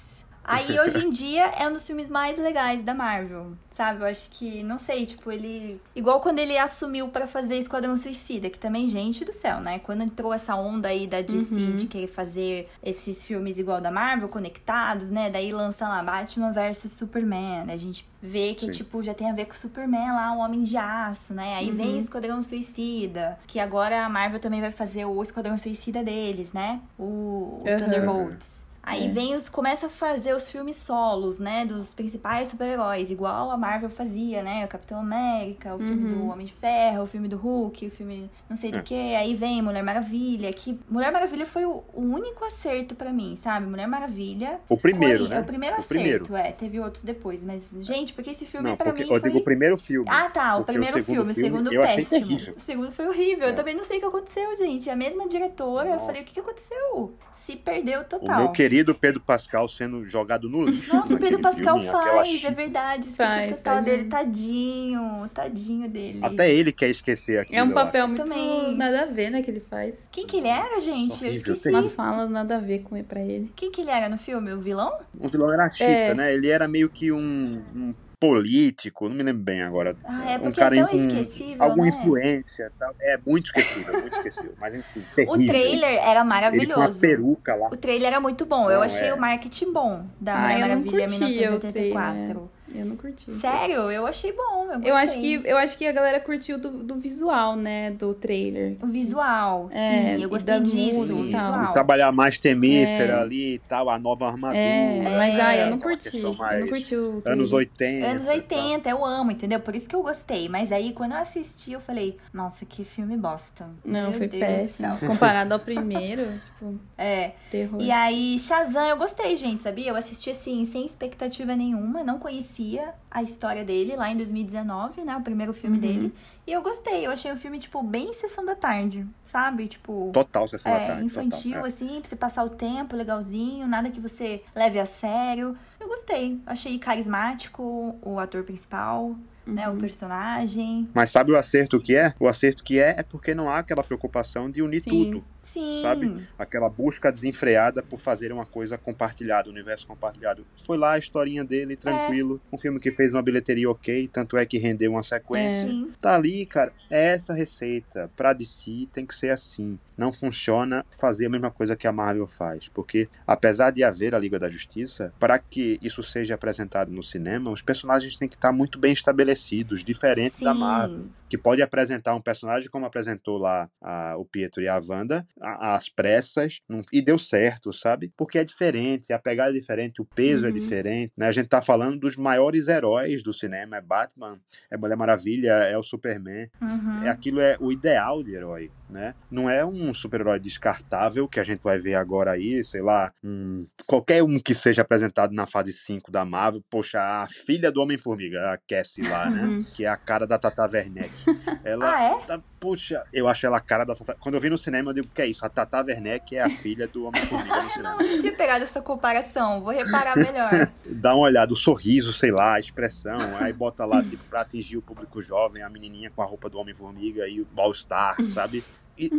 Aí 0.47 0.79
hoje 0.79 1.03
em 1.03 1.09
dia 1.09 1.45
é 1.57 1.67
um 1.67 1.73
dos 1.73 1.85
filmes 1.85 2.07
mais 2.07 2.37
legais 2.37 2.83
da 2.83 2.93
Marvel, 2.93 3.53
sabe? 3.71 4.01
Eu 4.01 4.05
acho 4.05 4.29
que, 4.29 4.61
não 4.63 4.77
sei, 4.77 5.05
tipo, 5.05 5.31
ele. 5.31 5.81
Igual 5.95 6.21
quando 6.21 6.37
ele 6.37 6.55
assumiu 6.57 7.07
para 7.07 7.25
fazer 7.25 7.57
Esquadrão 7.57 7.97
Suicida, 7.97 8.49
que 8.49 8.59
também, 8.59 8.87
gente 8.87 9.25
do 9.25 9.33
céu, 9.33 9.59
né? 9.59 9.79
Quando 9.79 10.03
entrou 10.03 10.31
essa 10.31 10.55
onda 10.55 10.89
aí 10.89 11.07
da 11.07 11.21
DC 11.21 11.55
uhum. 11.55 11.75
de 11.75 11.87
querer 11.87 12.07
fazer 12.07 12.69
esses 12.83 13.25
filmes 13.25 13.57
igual 13.57 13.81
da 13.81 13.89
Marvel, 13.89 14.29
conectados, 14.29 15.09
né? 15.09 15.31
Daí 15.31 15.51
lança 15.51 15.87
lá 15.87 16.03
Batman 16.03 16.51
vs 16.51 16.91
Superman. 16.91 17.65
A 17.67 17.77
gente 17.77 18.07
vê 18.21 18.53
que, 18.53 18.67
Sim. 18.67 18.71
tipo, 18.71 19.01
já 19.01 19.15
tem 19.15 19.29
a 19.29 19.33
ver 19.33 19.45
com 19.45 19.53
o 19.53 19.57
Superman 19.57 20.11
lá, 20.13 20.33
o 20.33 20.39
Homem 20.39 20.63
de 20.63 20.77
Aço, 20.77 21.33
né? 21.33 21.55
Aí 21.55 21.69
uhum. 21.69 21.75
vem 21.75 21.95
o 21.95 21.97
Esquadrão 21.97 22.43
Suicida, 22.43 23.39
que 23.47 23.59
agora 23.59 24.05
a 24.05 24.09
Marvel 24.09 24.39
também 24.39 24.61
vai 24.61 24.71
fazer 24.71 25.05
o 25.05 25.21
Esquadrão 25.23 25.57
Suicida 25.57 26.03
deles, 26.03 26.53
né? 26.53 26.81
O, 26.99 27.03
o 27.03 27.63
uhum. 27.65 27.77
Thunderbolts. 27.77 28.64
Aí 28.86 29.05
é. 29.05 29.09
vem 29.09 29.36
os. 29.36 29.49
começa 29.49 29.88
a 29.88 29.89
fazer 29.89 30.36
os 30.36 30.49
filmes 30.49 30.75
solos, 30.75 31.39
né? 31.39 31.65
Dos 31.65 31.93
principais 31.93 32.49
super-heróis, 32.49 33.09
igual 33.09 33.49
a 33.49 33.57
Marvel 33.57 33.89
fazia, 33.89 34.43
né? 34.43 34.63
O 34.63 34.67
Capitão 34.67 34.99
América, 34.99 35.73
o 35.73 35.79
filme 35.79 36.05
uhum. 36.05 36.19
do 36.19 36.27
Homem 36.31 36.45
de 36.45 36.53
Ferro, 36.53 37.03
o 37.03 37.07
filme 37.07 37.27
do 37.27 37.36
Hulk, 37.36 37.88
o 37.88 37.91
filme 37.91 38.29
não 38.47 38.55
sei 38.55 38.71
do 38.71 38.77
é. 38.77 38.81
que. 38.81 39.15
Aí 39.15 39.33
vem 39.33 39.61
Mulher 39.61 39.83
Maravilha, 39.83 40.53
que 40.53 40.79
Mulher 40.88 41.11
Maravilha 41.11 41.45
foi 41.45 41.65
o, 41.65 41.83
único 41.95 42.45
acerto 42.45 42.95
para 42.95 43.11
mim, 43.11 43.36
sabe? 43.36 43.65
Mulher 43.65 43.88
Maravilha. 43.88 44.59
O 44.69 44.77
primeiro, 44.77 45.27
né? 45.27 45.38
É 45.38 45.39
o 45.39 45.45
primeiro 45.45 45.75
o 45.75 45.79
acerto, 45.79 45.93
primeiro. 45.93 46.36
é. 46.36 46.51
Teve 46.51 46.79
outros 46.79 47.03
depois. 47.03 47.43
Mas, 47.43 47.67
gente, 47.79 48.13
porque 48.13 48.29
esse 48.29 48.45
filme 48.45 48.69
não, 48.69 48.77
pra 48.77 48.86
porque, 48.86 49.03
mim. 49.03 49.09
Eu 49.09 49.19
foi... 49.19 49.29
digo 49.29 49.39
o 49.39 49.43
primeiro 49.43 49.77
filme. 49.77 50.07
Ah, 50.09 50.29
tá. 50.29 50.57
O 50.57 50.63
primeiro 50.63 50.99
o 50.99 51.03
filme, 51.03 51.31
o 51.31 51.33
segundo 51.33 51.73
eu 51.73 51.81
péssimo. 51.81 52.05
Achei 52.05 52.19
terrível. 52.19 52.53
O 52.55 52.59
segundo 52.59 52.91
foi 52.91 53.07
horrível. 53.07 53.47
É. 53.47 53.49
Eu 53.49 53.55
também 53.55 53.75
não 53.75 53.83
sei 53.83 53.97
o 53.97 53.99
que 53.99 54.05
aconteceu, 54.05 54.55
gente. 54.55 54.89
A 54.89 54.95
mesma 54.95 55.27
diretora, 55.27 55.89
Nossa. 55.89 56.01
eu 56.01 56.05
falei, 56.05 56.21
o 56.21 56.25
que, 56.25 56.33
que 56.33 56.39
aconteceu? 56.39 57.15
Se 57.33 57.55
perdeu 57.55 58.03
total. 58.03 58.36
O 58.36 58.43
meu 58.43 58.51
querido 58.51 58.74
Pedro 58.95 59.21
Pascal 59.21 59.67
sendo 59.67 60.05
jogado 60.05 60.49
no 60.49 60.65
lixo. 60.65 60.93
Nossa, 60.93 61.15
o 61.15 61.19
Pedro 61.19 61.39
Pascal 61.39 61.80
filme, 61.80 61.91
faz, 61.91 62.43
é 62.43 62.51
verdade. 62.51 63.09
Faz, 63.09 63.57
total 63.57 63.76
faz. 63.76 63.86
dele, 63.86 64.05
tadinho, 64.05 65.30
tadinho 65.34 65.89
dele. 65.89 66.19
Até 66.21 66.51
ele 66.51 66.71
quer 66.71 66.89
esquecer 66.89 67.39
aquilo. 67.39 67.57
É 67.57 67.63
um 67.63 67.71
papel 67.71 68.07
muito 68.07 68.23
Também. 68.23 68.76
nada 68.76 69.03
a 69.03 69.05
ver, 69.05 69.30
né, 69.30 69.41
que 69.41 69.51
ele 69.51 69.61
faz. 69.61 69.95
Quem 70.11 70.26
que 70.28 70.38
ele 70.38 70.47
era, 70.47 70.80
gente? 70.82 71.13
Horrível, 71.13 71.30
eu 71.30 71.53
esqueci. 71.53 71.69
Umas 71.69 71.93
falas 71.93 72.30
nada 72.30 72.57
a 72.57 72.59
ver 72.59 72.80
com 72.80 72.95
ele 72.95 73.05
pra 73.05 73.21
ele. 73.21 73.51
Quem 73.55 73.71
que 73.71 73.82
ele 73.82 73.91
era 73.91 74.09
no 74.09 74.17
filme? 74.17 74.51
O 74.51 74.59
vilão? 74.59 74.97
O 75.19 75.28
vilão 75.28 75.51
era 75.51 75.65
a 75.65 75.69
Chita, 75.69 75.89
é. 75.89 76.13
né? 76.13 76.34
Ele 76.34 76.49
era 76.49 76.67
meio 76.67 76.89
que 76.89 77.11
um, 77.11 77.61
um 77.76 77.93
político, 78.28 79.07
não 79.07 79.15
me 79.15 79.23
lembro 79.23 79.43
bem 79.43 79.61
agora. 79.61 79.95
Ah, 80.03 80.32
é 80.32 80.38
um 80.38 80.51
cara 80.51 80.78
é 80.78 80.86
tão 80.86 80.95
esquecível, 80.95 81.63
alguma 81.63 81.84
né? 81.84 81.89
influência, 81.89 82.71
tal. 82.78 82.95
é 82.99 83.17
muito 83.26 83.47
esquecível, 83.47 84.01
muito 84.01 84.15
esquecível, 84.15 84.53
mas 84.59 84.76
enfim, 84.76 85.03
terrível. 85.15 85.34
O 85.34 85.45
trailer 85.45 85.99
era 86.03 86.23
maravilhoso. 86.23 86.71
Ele 86.71 86.73
com 86.73 86.82
a 86.82 86.99
peruca 86.99 87.55
lá. 87.55 87.67
O 87.67 87.78
trailer 87.78 88.07
era 88.07 88.19
muito 88.19 88.45
bom. 88.45 88.63
Não, 88.63 88.71
eu 88.71 88.82
achei 88.82 89.07
é... 89.07 89.13
o 89.13 89.19
marketing 89.19 89.71
bom 89.71 90.05
da 90.19 90.38
Mulher 90.38 90.59
Maravilha 90.59 91.07
1984. 91.07 92.54
Eu 92.74 92.86
não 92.86 92.95
curti. 92.95 93.32
Sério? 93.39 93.91
Eu 93.91 94.07
achei 94.07 94.32
bom. 94.32 94.68
Eu, 94.74 94.82
eu, 94.82 94.95
acho 94.95 95.20
que 95.20 95.41
Eu 95.45 95.57
acho 95.57 95.78
que 95.78 95.86
a 95.86 95.91
galera 95.91 96.20
curtiu 96.20 96.57
do, 96.57 96.84
do 96.84 96.95
visual, 96.95 97.55
né? 97.55 97.91
Do 97.91 98.13
trailer. 98.13 98.78
O 98.82 98.88
visual, 98.88 99.70
é, 99.72 100.16
sim. 100.16 100.24
eu 100.24 100.30
gostei 100.30 100.59
disso. 100.61 101.13
O 101.13 101.24
visual. 101.24 101.74
Trabalhar 101.74 102.11
mais 102.11 102.38
Temícera 102.38 103.13
é. 103.13 103.22
ali 103.22 103.53
e 103.55 103.59
tal, 103.59 103.89
a 103.89 103.99
nova 103.99 104.28
armadura. 104.28 104.57
É, 104.57 105.01
mas 105.18 105.39
ah, 105.39 105.55
eu 105.57 105.70
não 105.72 105.80
curti. 105.80 106.18
Eu 106.18 106.36
não 106.59 106.68
curti 106.68 106.95
o 106.95 107.22
Anos 107.26 107.53
80. 107.53 108.07
Anos 108.07 108.28
80, 108.28 108.82
tá. 108.82 108.89
eu 108.89 109.05
amo, 109.05 109.32
entendeu? 109.32 109.59
Por 109.59 109.76
isso 109.76 109.88
que 109.88 109.95
eu 109.95 110.01
gostei. 110.01 110.49
Mas 110.49 110.72
aí, 110.72 110.91
quando 110.93 111.11
eu 111.11 111.20
assisti, 111.20 111.72
eu 111.74 111.80
falei, 111.80 112.18
nossa, 112.34 112.66
que 112.66 112.84
filme 112.84 113.16
bosta. 113.16 113.70
Não, 113.84 114.09
Meu 114.09 114.13
foi 114.13 114.28
Deus 114.28 114.43
péssimo. 114.43 114.97
Comparado 114.99 115.53
ao 115.53 115.59
primeiro, 115.61 116.24
tipo. 116.45 116.80
É. 116.97 117.32
Terror. 117.51 117.82
E 117.82 117.91
aí, 117.91 118.39
Shazam, 118.39 118.88
eu 118.88 118.97
gostei, 118.97 119.36
gente, 119.36 119.63
sabia? 119.63 119.89
Eu 119.89 119.95
assisti 119.95 120.32
assim, 120.32 120.66
sem 120.66 120.86
expectativa 120.86 121.55
nenhuma, 121.55 122.03
não 122.03 122.18
conhecia 122.18 122.54
conhecia 122.55 122.93
a 123.11 123.21
história 123.21 123.63
dele 123.63 123.95
lá 123.95 124.09
em 124.09 124.15
2019, 124.17 125.03
né? 125.03 125.15
O 125.17 125.21
primeiro 125.21 125.53
filme 125.53 125.75
Uhum. 125.77 125.81
dele. 125.81 126.13
E 126.47 126.51
eu 126.51 126.61
gostei. 126.61 127.05
Eu 127.05 127.11
achei 127.11 127.31
o 127.31 127.37
filme, 127.37 127.59
tipo, 127.59 127.81
bem 127.83 128.13
sessão 128.13 128.45
da 128.45 128.55
tarde, 128.55 129.05
sabe? 129.25 129.67
Tipo. 129.67 130.11
Total 130.13 130.47
Sessão 130.47 130.71
da 130.71 130.77
É, 130.79 130.87
Tarde. 130.87 131.05
infantil, 131.05 131.51
total, 131.51 131.65
é. 131.65 131.67
assim, 131.67 131.87
pra 131.99 132.09
você 132.09 132.15
passar 132.15 132.43
o 132.43 132.49
tempo 132.49 132.95
legalzinho, 132.95 133.67
nada 133.67 133.89
que 133.89 133.99
você 133.99 134.41
leve 134.55 134.79
a 134.79 134.85
sério. 134.85 135.57
Eu 135.79 135.87
gostei. 135.87 136.39
Achei 136.45 136.77
carismático 136.79 137.95
o 138.01 138.19
ator 138.19 138.43
principal, 138.43 139.15
né? 139.45 139.67
Uhum. 139.67 139.75
O 139.75 139.79
personagem. 139.79 140.87
Mas 140.93 141.09
sabe 141.11 141.31
o 141.31 141.37
acerto 141.37 141.79
que 141.79 141.95
é? 141.95 142.13
O 142.19 142.27
acerto 142.27 142.63
que 142.63 142.79
é 142.79 142.95
é 142.97 143.03
porque 143.03 143.33
não 143.33 143.49
há 143.49 143.59
aquela 143.59 143.83
preocupação 143.83 144.49
de 144.49 144.61
unir 144.61 144.83
Sim. 144.83 144.89
tudo. 144.89 145.23
Sim. 145.45 145.79
Sabe? 145.81 146.27
Aquela 146.37 146.67
busca 146.67 147.11
desenfreada 147.11 147.83
por 147.83 147.99
fazer 147.99 148.33
uma 148.33 148.45
coisa 148.45 148.77
compartilhada, 148.77 149.47
universo 149.47 149.85
compartilhado. 149.85 150.45
Foi 150.65 150.75
lá 150.75 150.93
a 150.93 150.97
historinha 150.97 151.43
dele, 151.43 151.75
tranquilo. 151.75 152.41
Um 152.51 152.57
filme 152.57 152.79
que 152.79 152.91
fez 152.91 153.13
uma 153.13 153.21
bilheteria 153.21 153.69
ok, 153.69 154.09
tanto 154.11 154.35
é 154.35 154.45
que 154.45 154.57
rendeu 154.57 154.91
uma 154.91 155.03
sequência. 155.03 155.69
Sim. 155.69 155.91
Tá 156.01 156.15
ali, 156.15 156.45
cara. 156.47 156.73
É 156.89 157.13
essa 157.13 157.33
receita. 157.33 158.09
Pra 158.17 158.33
DC 158.33 158.87
tem 158.91 159.05
que 159.05 159.13
ser 159.13 159.29
assim. 159.29 159.77
Não 159.95 160.11
funciona 160.11 160.83
fazer 160.99 161.27
a 161.27 161.29
mesma 161.29 161.51
coisa 161.51 161.75
que 161.75 161.87
a 161.87 161.91
Marvel 161.91 162.27
faz. 162.27 162.67
Porque, 162.67 163.07
apesar 163.25 163.71
de 163.71 163.83
haver 163.83 164.15
a 164.15 164.19
Liga 164.19 164.39
da 164.39 164.49
Justiça, 164.49 165.13
para 165.19 165.37
que 165.37 165.77
isso 165.81 166.01
seja 166.01 166.33
apresentado 166.33 166.91
no 166.91 167.03
cinema, 167.03 167.51
os 167.51 167.61
personagens 167.61 168.17
têm 168.17 168.27
que 168.27 168.35
estar 168.35 168.51
muito 168.51 168.79
bem 168.79 168.91
estabelecidos, 168.91 169.83
diferente 169.83 170.43
da 170.43 170.53
Sim. 170.53 170.59
Marvel. 170.59 171.05
Que 171.30 171.38
pode 171.38 171.61
apresentar 171.61 172.13
um 172.15 172.21
personagem 172.21 172.69
como 172.69 172.86
apresentou 172.86 173.38
lá 173.38 173.69
a- 173.82 174.15
o 174.17 174.26
Pietro 174.26 174.61
e 174.61 174.67
a 174.67 174.80
Wanda, 174.80 175.26
a- 175.41 175.76
às 175.76 175.89
pressas, 175.89 176.59
não- 176.69 176.82
e 176.93 177.01
deu 177.01 177.17
certo, 177.17 177.73
sabe? 177.73 178.11
Porque 178.15 178.38
é 178.38 178.43
diferente, 178.43 179.11
a 179.11 179.17
pegada 179.19 179.49
é 179.49 179.53
diferente, 179.53 180.01
o 180.01 180.05
peso 180.05 180.45
é 180.45 180.49
Uhum. 180.49 180.55
diferente. 180.55 181.11
Né? 181.17 181.28
A 181.28 181.32
gente 181.32 181.47
tá 181.47 181.61
falando 181.61 181.99
dos 181.99 182.15
maiores 182.15 182.67
heróis 182.67 183.23
do 183.23 183.34
cinema: 183.34 183.78
é 183.78 183.82
Batman, 183.82 184.39
é 184.69 184.78
Mulher 184.78 184.95
Maravilha, 184.95 185.51
é 185.53 185.78
o 185.78 185.84
Superman. 185.84 186.49
Uhum. 186.61 187.03
É, 187.03 187.09
aquilo 187.09 187.39
é 187.41 187.57
o 187.59 187.71
ideal 187.71 188.23
de 188.23 188.34
herói, 188.36 188.71
né? 188.89 189.15
Não 189.32 189.49
é 189.49 189.65
um 189.65 189.93
super-herói 189.93 190.39
descartável 190.39 191.28
que 191.28 191.39
a 191.39 191.43
gente 191.43 191.61
vai 191.63 191.78
ver 191.80 191.95
agora 191.95 192.34
aí, 192.34 192.63
sei 192.63 192.82
lá, 192.82 193.11
um- 193.23 193.65
qualquer 193.88 194.23
um 194.23 194.39
que 194.39 194.53
seja 194.53 194.84
apresentado 194.84 195.34
na 195.34 195.45
fase 195.47 195.73
5 195.73 196.11
da 196.11 196.23
Marvel, 196.23 196.63
poxa, 196.69 196.99
a 197.01 197.28
filha 197.28 197.71
do 197.71 197.82
Homem-Formiga, 197.82 198.51
a 198.53 198.57
Cassie 198.67 199.07
lá, 199.07 199.30
né? 199.30 199.43
Uhum. 199.43 199.63
Que 199.73 199.86
é 199.86 199.88
a 199.88 199.97
cara 199.97 200.26
da 200.28 200.38
Tata 200.38 200.63
Werneck. 200.71 201.15
Ela 201.63 201.91
Ah, 201.95 202.03
é? 202.03 202.15
tá, 202.26 202.39
puxa, 202.59 203.03
eu 203.13 203.28
acho 203.28 203.45
ela 203.45 203.57
a 203.57 203.61
cara 203.61 203.84
da 203.84 203.95
Tata. 203.95 204.15
Quando 204.19 204.36
eu 204.36 204.41
vi 204.41 204.49
no 204.49 204.57
cinema, 204.57 204.89
eu 204.91 204.93
digo, 204.95 205.07
que 205.13 205.21
é 205.21 205.28
isso? 205.28 205.45
A 205.45 205.49
Tata 205.49 205.84
Werneck 205.84 206.36
é 206.36 206.41
a 206.41 206.49
filha 206.49 206.88
do 206.88 207.05
Homem-Formiga 207.05 207.61
no 207.63 207.69
cinema. 207.71 207.95
Não, 207.99 208.07
não 208.07 208.17
tinha 208.17 208.34
pegado 208.34 208.63
essa 208.63 208.82
comparação. 208.82 209.61
Vou 209.61 209.71
reparar 209.73 210.15
melhor. 210.17 210.49
Dá 210.86 211.13
uma 211.15 211.26
olhada, 211.26 211.51
o 211.53 211.55
sorriso, 211.55 212.13
sei 212.13 212.32
lá, 212.32 212.55
a 212.55 212.59
expressão, 212.59 213.17
aí 213.39 213.51
bota 213.53 213.86
lá, 213.86 214.03
tipo, 214.03 214.23
pra 214.26 214.41
atingir 214.41 214.78
o 214.78 214.82
público 214.82 215.21
jovem, 215.21 215.63
a 215.63 215.69
menininha 215.69 216.11
com 216.15 216.21
a 216.21 216.26
roupa 216.26 216.49
do 216.49 216.57
Homem-Formiga 216.59 217.28
e 217.28 217.41
o 217.41 217.47
All-Star, 217.57 218.21
sabe? 218.28 218.63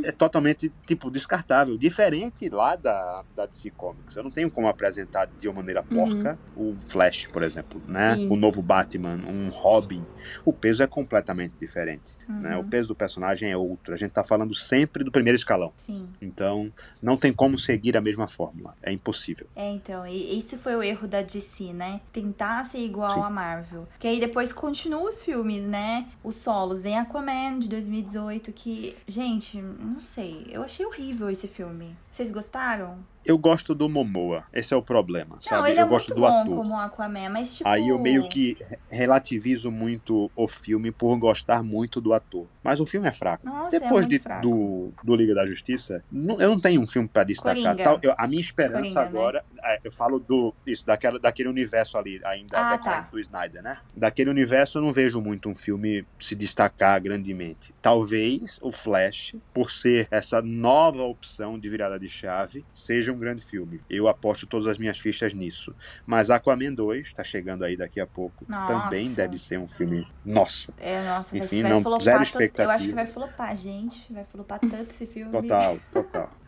É 0.04 0.12
totalmente, 0.12 0.72
tipo, 0.86 1.10
descartável. 1.10 1.76
Diferente 1.76 2.48
lá 2.48 2.76
da, 2.76 3.22
da 3.34 3.46
DC 3.46 3.70
Comics. 3.70 4.16
Eu 4.16 4.22
não 4.24 4.30
tenho 4.30 4.50
como 4.50 4.68
apresentar 4.68 5.26
de 5.38 5.48
uma 5.48 5.56
maneira 5.56 5.82
porca 5.82 6.38
o 6.56 6.72
Flash, 6.74 7.26
por 7.32 7.42
exemplo, 7.42 7.80
né? 7.86 8.14
Sim. 8.14 8.28
O 8.30 8.36
novo 8.36 8.62
Batman, 8.62 9.16
um 9.26 9.48
Robin. 9.50 10.04
O 10.44 10.52
peso 10.52 10.82
é 10.82 10.86
completamente 10.86 11.54
diferente, 11.60 12.16
né? 12.28 12.56
O 12.56 12.60
Uhum. 12.60 12.68
peso 12.68 12.88
do 12.88 12.94
personagem 12.94 13.50
é 13.50 13.56
outro. 13.56 13.92
A 13.94 13.96
gente 13.96 14.10
tá 14.12 14.24
falando 14.24 14.54
sempre 14.54 15.04
do 15.04 15.12
primeiro 15.12 15.36
escalão. 15.36 15.72
Sim. 15.76 16.08
Então, 16.20 16.72
não 17.02 17.16
tem 17.16 17.32
como 17.32 17.58
seguir 17.58 17.96
a 17.96 18.00
mesma 18.00 18.26
fórmula. 18.26 18.74
É 18.82 18.90
impossível. 18.90 19.46
É, 19.54 19.70
então, 19.70 20.06
e 20.06 20.38
esse 20.38 20.56
foi 20.56 20.74
o 20.74 20.82
erro 20.82 21.06
da 21.06 21.22
DC, 21.22 21.72
né? 21.72 22.00
Tentar 22.12 22.64
ser 22.64 22.78
igual 22.78 23.10
Sim. 23.10 23.20
a 23.20 23.30
Marvel. 23.30 23.86
Que 23.98 24.08
aí 24.08 24.18
depois 24.18 24.52
continua 24.52 25.08
os 25.08 25.22
filmes, 25.22 25.62
né? 25.62 26.06
Os 26.24 26.36
solos. 26.36 26.82
Vem 26.82 26.98
Aquaman 26.98 27.58
de 27.58 27.68
2018, 27.68 28.52
que, 28.52 28.96
gente, 29.06 29.62
não 29.74 30.00
sei. 30.00 30.46
Eu 30.50 30.62
achei 30.62 30.84
horrível 30.86 31.30
esse 31.30 31.48
filme. 31.48 31.96
Vocês 32.10 32.30
gostaram? 32.30 32.98
Eu 33.26 33.36
gosto 33.38 33.74
do 33.74 33.88
Momoa, 33.88 34.44
esse 34.52 34.72
é 34.72 34.76
o 34.76 34.82
problema, 34.82 35.36
sabe? 35.40 35.60
não, 35.62 35.66
ele 35.68 35.78
é 35.80 35.82
eu 35.82 35.88
gosto 35.88 36.08
muito 36.10 36.20
do 36.20 36.20
bom 36.32 36.40
ator. 36.40 36.56
como 36.56 36.76
Aquaman, 36.78 37.28
mas 37.30 37.56
tipo. 37.56 37.68
Aí 37.68 37.88
eu 37.88 37.98
meio 37.98 38.28
que 38.28 38.54
relativizo 38.88 39.70
muito 39.70 40.30
o 40.34 40.48
filme 40.48 40.90
por 40.90 41.16
gostar 41.18 41.62
muito 41.62 42.00
do 42.00 42.12
ator. 42.12 42.46
Mas 42.62 42.80
o 42.80 42.86
filme 42.86 43.06
é 43.08 43.12
fraco. 43.12 43.46
Nossa, 43.46 43.76
é 43.76 43.80
Depois 43.80 44.06
muito 44.06 44.10
de- 44.10 44.18
fraco. 44.18 44.42
do, 44.42 44.92
do 45.04 45.14
Liga 45.14 45.34
da 45.34 45.46
Justiça, 45.46 46.02
não- 46.10 46.40
eu 46.40 46.48
não 46.50 46.60
tenho 46.60 46.80
um 46.80 46.86
filme 46.86 47.08
pra 47.08 47.22
destacar. 47.24 47.76
Tal- 47.76 47.98
eu- 48.02 48.14
a 48.18 48.26
minha 48.26 48.40
esperança 48.40 48.78
Coringa, 48.80 49.00
né? 49.02 49.06
agora, 49.08 49.44
é, 49.64 49.80
eu 49.84 49.92
falo 49.92 50.18
do 50.18 50.54
isso, 50.66 50.84
daquela, 50.84 51.18
daquele 51.18 51.48
universo 51.48 51.96
ali, 51.98 52.20
ainda 52.24 52.58
Ah, 52.58 52.78
tá. 52.78 53.00
do 53.10 53.18
Snyder, 53.20 53.62
né? 53.62 53.78
Daquele 53.96 54.30
universo 54.30 54.78
eu 54.78 54.82
não 54.82 54.92
vejo 54.92 55.20
muito 55.20 55.48
um 55.48 55.54
filme 55.54 56.04
se 56.18 56.34
destacar 56.34 57.00
grandemente. 57.00 57.72
Talvez 57.80 58.58
o 58.62 58.70
Flash, 58.70 59.34
por 59.54 59.70
ser 59.70 60.08
essa 60.10 60.40
nova 60.42 61.02
opção 61.02 61.58
de 61.58 61.68
virada 61.68 61.98
de 61.98 62.08
chave, 62.08 62.64
seja 62.72 63.12
um 63.12 63.15
grande 63.16 63.44
filme. 63.44 63.80
Eu 63.88 64.08
aposto 64.08 64.46
todas 64.46 64.66
as 64.66 64.78
minhas 64.78 64.98
fichas 64.98 65.32
nisso. 65.34 65.74
Mas 66.06 66.30
Aquaman 66.30 66.72
2, 66.74 67.12
tá 67.12 67.24
chegando 67.24 67.64
aí 67.64 67.76
daqui 67.76 68.00
a 68.00 68.06
pouco, 68.06 68.44
Nossa. 68.48 68.72
também 68.72 69.12
deve 69.12 69.38
ser 69.38 69.58
um 69.58 69.66
filme. 69.68 70.06
Nossa, 70.24 70.72
É, 70.78 71.04
nossa, 71.04 71.36
Enfim, 71.36 71.62
vai 71.62 71.70
não- 71.72 71.82
flopar. 71.82 72.00
zero 72.02 72.18
to- 72.18 72.20
Eu 72.20 72.22
acho 72.22 72.32
expectativa. 72.44 72.88
que 72.88 72.94
vai 72.94 73.06
flopar, 73.06 73.56
gente. 73.56 74.12
Vai 74.12 74.24
flopar 74.24 74.58
tanto 74.60 74.90
esse 74.90 75.06
filme. 75.06 75.30
total, 75.32 75.78
total. 75.92 76.30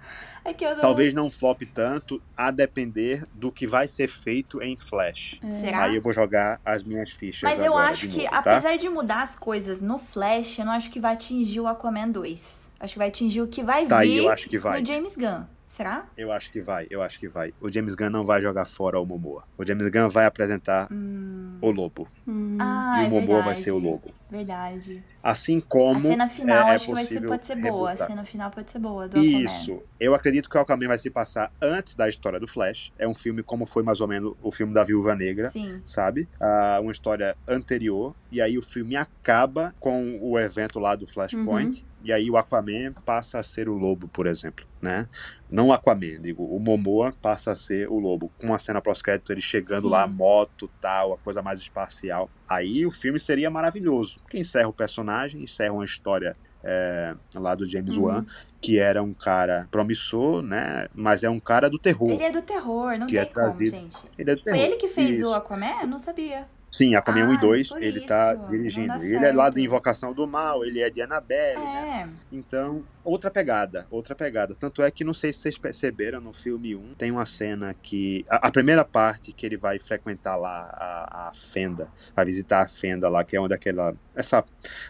É 0.44 0.54
não... 0.74 0.80
Talvez 0.80 1.12
não 1.12 1.30
flop 1.30 1.60
tanto, 1.74 2.22
a 2.34 2.50
depender 2.50 3.26
do 3.34 3.52
que 3.52 3.66
vai 3.66 3.86
ser 3.86 4.08
feito 4.08 4.62
em 4.62 4.74
Flash. 4.78 5.38
Será? 5.60 5.82
Aí 5.84 5.96
eu 5.96 6.00
vou 6.00 6.12
jogar 6.14 6.58
as 6.64 6.82
minhas 6.82 7.10
fichas 7.10 7.42
Mas 7.42 7.60
eu 7.60 7.76
acho 7.76 8.08
que, 8.08 8.18
novo, 8.20 8.30
tá? 8.30 8.38
apesar 8.38 8.76
de 8.78 8.88
mudar 8.88 9.22
as 9.22 9.36
coisas 9.36 9.82
no 9.82 9.98
Flash, 9.98 10.58
eu 10.60 10.64
não 10.64 10.72
acho 10.72 10.90
que 10.90 10.98
vai 10.98 11.12
atingir 11.12 11.60
o 11.60 11.66
Aquaman 11.66 12.08
2. 12.08 12.66
Acho 12.80 12.92
que 12.94 12.98
vai 12.98 13.08
atingir 13.08 13.42
o 13.42 13.48
que 13.48 13.62
vai 13.62 13.84
Tá 13.86 13.98
aí, 13.98 14.08
vir 14.08 14.24
eu 14.24 14.30
acho 14.30 14.48
que 14.48 14.58
vai. 14.58 14.80
no 14.80 14.86
James 14.86 15.14
Gunn. 15.16 15.44
Será? 15.68 16.06
Eu 16.16 16.32
acho 16.32 16.50
que 16.50 16.60
vai, 16.60 16.86
eu 16.90 17.02
acho 17.02 17.20
que 17.20 17.28
vai. 17.28 17.52
O 17.60 17.70
James 17.70 17.94
Gunn 17.94 18.10
não 18.10 18.24
vai 18.24 18.40
jogar 18.40 18.64
fora 18.64 18.98
o 18.98 19.04
Momoa. 19.04 19.44
O 19.56 19.64
James 19.66 19.88
Gunn 19.88 20.08
vai 20.08 20.24
apresentar 20.26 20.88
Hum. 20.90 21.58
o 21.60 21.70
Lobo. 21.70 22.08
Hum. 22.26 22.56
Ah, 22.58 23.00
e 23.00 23.04
é 23.04 23.08
o 23.08 23.10
Momoa 23.10 23.36
vai 23.36 23.44
verdade. 23.54 23.60
ser 23.62 23.70
o 23.72 23.78
Lobo. 23.78 24.10
Verdade. 24.30 25.02
Assim 25.22 25.60
como 25.60 25.98
a 26.08 26.10
cena 26.10 26.28
final 26.28 26.68
é, 26.68 26.70
é 26.70 26.74
acho 26.74 26.86
que 26.86 26.92
vai 26.92 27.02
ser, 27.04 27.08
possível 27.14 27.28
pode 27.30 27.46
ser 27.46 27.56
boa. 27.56 27.90
A 27.92 27.96
cena 27.96 28.24
final 28.24 28.50
pode 28.50 28.70
ser 28.70 28.78
boa 28.78 29.08
do 29.08 29.18
Aquaman. 29.18 29.38
Isso. 29.44 29.82
Eu 30.00 30.14
acredito 30.14 30.48
que 30.48 30.56
o 30.56 30.60
Aquaman 30.60 30.88
vai 30.88 30.98
se 30.98 31.10
passar 31.10 31.52
antes 31.60 31.94
da 31.94 32.08
história 32.08 32.40
do 32.40 32.46
Flash. 32.46 32.92
É 32.98 33.06
um 33.06 33.14
filme 33.14 33.42
como 33.42 33.66
foi 33.66 33.82
mais 33.82 34.00
ou 34.00 34.08
menos 34.08 34.34
o 34.42 34.50
filme 34.50 34.72
da 34.72 34.82
Viúva 34.84 35.14
Negra. 35.14 35.48
Sim. 35.50 35.80
sabe? 35.84 36.28
Ah, 36.40 36.78
uma 36.80 36.92
história 36.92 37.36
anterior. 37.46 38.14
E 38.30 38.40
aí 38.40 38.56
o 38.58 38.62
filme 38.62 38.96
acaba 38.96 39.74
com 39.80 40.18
o 40.20 40.38
evento 40.38 40.78
lá 40.78 40.94
do 40.96 41.06
Flashpoint. 41.06 41.84
E 42.02 42.12
aí 42.12 42.30
o 42.30 42.36
Aquaman 42.36 42.92
passa 43.04 43.38
a 43.38 43.42
ser 43.42 43.68
o 43.68 43.74
lobo, 43.74 44.06
por 44.08 44.26
exemplo, 44.26 44.64
né? 44.80 45.08
Não 45.50 45.68
o 45.68 45.72
Aquaman, 45.72 46.20
digo, 46.20 46.44
o 46.44 46.58
Momoa 46.60 47.12
passa 47.20 47.52
a 47.52 47.56
ser 47.56 47.88
o 47.88 47.98
lobo. 47.98 48.30
Com 48.38 48.46
uma 48.48 48.58
cena 48.58 48.80
pós-crédito, 48.80 49.32
ele 49.32 49.40
chegando 49.40 49.82
Sim. 49.84 49.90
lá, 49.90 50.06
moto, 50.06 50.70
tal, 50.80 51.14
a 51.14 51.18
coisa 51.18 51.42
mais 51.42 51.58
espacial. 51.60 52.30
Aí 52.48 52.86
o 52.86 52.90
filme 52.90 53.18
seria 53.18 53.50
maravilhoso. 53.50 54.20
Que 54.30 54.38
encerra 54.38 54.68
o 54.68 54.72
personagem, 54.72 55.42
encerra 55.42 55.72
uma 55.72 55.84
história 55.84 56.36
é, 56.62 57.14
lá 57.34 57.54
do 57.54 57.64
James 57.68 57.96
Uhum. 57.96 58.04
Wan, 58.04 58.26
que 58.60 58.78
era 58.78 59.02
um 59.02 59.12
cara 59.14 59.66
promissor, 59.70 60.42
né? 60.42 60.88
Mas 60.94 61.24
é 61.24 61.30
um 61.30 61.40
cara 61.40 61.68
do 61.68 61.78
terror. 61.78 62.10
Ele 62.10 62.22
é 62.22 62.30
do 62.30 62.42
terror, 62.42 62.96
não 62.98 63.06
Que 63.06 63.14
tem 63.14 63.22
é 63.22 63.24
como, 63.24 63.34
trazido. 63.34 63.70
gente. 63.70 63.96
Ele 64.16 64.30
é 64.30 64.36
do 64.36 64.42
Foi 64.42 64.58
ele 64.58 64.76
que 64.76 64.88
fez 64.88 65.18
Isso. 65.18 65.28
o 65.28 65.34
Aquaman? 65.34 65.80
Eu 65.82 65.86
não 65.88 65.98
sabia. 65.98 66.46
Sim, 66.70 66.94
Aquaman 66.94 67.24
1 67.28 67.32
e 67.32 67.36
Ah, 67.36 67.40
2, 67.40 67.68
por 67.70 67.82
ele 67.82 68.00
tá 68.02 68.34
isso, 68.34 68.46
dirigindo. 68.48 68.88
não 68.88 68.98
dá 68.98 69.04
Ele 69.04 69.16
é 69.24 69.32
lá 69.32 69.48
do 69.48 69.54
certo. 69.54 69.64
Invocação 69.64 70.12
do 70.12 70.26
Mal, 70.26 70.64
ele 70.64 70.80
é 70.82 70.90
de 70.90 71.00
Annabelle, 71.00 71.58
né? 71.60 72.08
É. 72.08 72.36
Então, 72.36 72.84
outra 73.02 73.30
pegada, 73.30 73.86
outra 73.90 74.14
pegada. 74.14 74.54
Tanto 74.54 74.82
é 74.82 74.90
que, 74.90 75.02
não 75.02 75.14
sei 75.14 75.32
se 75.32 75.38
vocês 75.40 75.56
perceberam, 75.56 76.20
no 76.20 76.32
filme 76.32 76.76
1, 76.76 76.94
tem 76.94 77.10
uma 77.10 77.24
cena 77.24 77.74
que... 77.82 78.24
A, 78.28 78.48
a 78.48 78.50
primeira 78.50 78.84
parte 78.84 79.32
que 79.32 79.46
ele 79.46 79.56
vai 79.56 79.78
frequentar 79.78 80.36
lá 80.36 80.68
a, 80.74 81.28
a 81.28 81.34
Fenda, 81.34 81.88
vai 82.14 82.26
visitar 82.26 82.60
a 82.62 82.68
Fenda 82.68 83.08
lá, 83.08 83.24
que 83.24 83.34
é 83.34 83.40
uma 83.40 83.48
daquela... 83.48 83.94
Essa, 84.14 84.44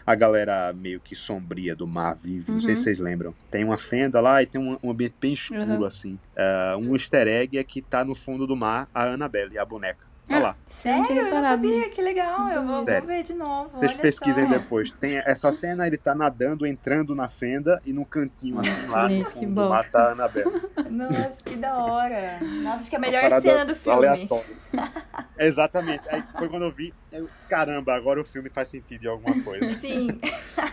a 0.05 0.15
galera 0.15 0.73
meio 0.73 0.99
que 0.99 1.15
sombria 1.15 1.75
do 1.75 1.87
mar 1.87 2.13
vive, 2.15 2.51
não 2.51 2.59
sei 2.59 2.71
Uhum. 2.71 2.75
se 2.75 2.83
vocês 2.83 2.99
lembram. 2.99 3.33
Tem 3.49 3.63
uma 3.63 3.77
fenda 3.77 4.19
lá 4.19 4.41
e 4.43 4.45
tem 4.47 4.59
um, 4.59 4.77
um 4.83 4.91
ambiente 4.91 5.15
bem 5.21 5.33
escuro, 5.33 5.61
Uhum. 5.61 5.83
assim. 5.85 6.19
Ah, 6.37 6.75
um 6.77 6.93
easter 6.95 7.27
egg 7.27 7.57
é 7.57 7.63
que 7.63 7.81
tá 7.81 8.03
no 8.03 8.15
fundo 8.15 8.45
do 8.45 8.55
mar 8.55 8.89
a 8.93 9.03
Annabelle, 9.05 9.57
a 9.57 9.63
boneca. 9.63 10.08
Tá 10.29 10.39
lá. 10.39 10.55
Sério? 10.83 11.09
Eu 11.27 11.35
não 11.35 11.43
sabia. 11.43 11.77
nisso. 11.79 11.95
Que 11.95 12.01
legal. 12.01 12.49
Eu 12.49 12.65
vou, 12.65 12.85
vou 12.85 13.01
ver 13.01 13.23
de 13.23 13.33
novo. 13.33 13.69
Vocês 13.71 13.91
olha 13.91 14.01
pesquisem 14.01 14.45
só. 14.45 14.53
depois. 14.53 14.91
Tem 14.91 15.17
essa 15.17 15.51
cena, 15.51 15.85
ele 15.87 15.97
tá 15.97 16.13
nadando, 16.15 16.65
entrando 16.65 17.13
na 17.15 17.27
fenda 17.27 17.81
e 17.85 17.91
no 17.91 18.05
cantinho 18.05 18.59
assim 18.59 18.87
lá 18.87 19.03
no 19.03 19.09
Gente, 19.09 19.25
que 19.25 19.31
fundo 19.33 19.55
bosta. 19.55 19.69
mata 19.75 19.97
a 19.99 20.11
Annabelle. 20.13 20.51
Nossa, 20.89 21.35
que 21.43 21.55
da 21.55 21.75
hora. 21.77 22.39
Nossa, 22.41 22.75
acho 22.77 22.89
que 22.89 22.95
é 22.95 22.97
a 22.97 23.01
melhor 23.01 23.21
parada 23.23 23.41
cena 23.41 23.65
do 23.65 23.75
filme. 23.75 23.97
aleatória. 24.07 24.45
Exatamente. 25.37 26.03
Aí 26.09 26.23
foi 26.37 26.47
quando 26.47 26.63
eu 26.63 26.71
vi, 26.71 26.93
eu, 27.11 27.27
caramba, 27.49 27.93
agora 27.93 28.21
o 28.21 28.25
filme 28.25 28.49
faz 28.49 28.67
sentido 28.69 29.01
de 29.01 29.07
alguma 29.07 29.41
coisa. 29.43 29.65
Sim. 29.79 30.07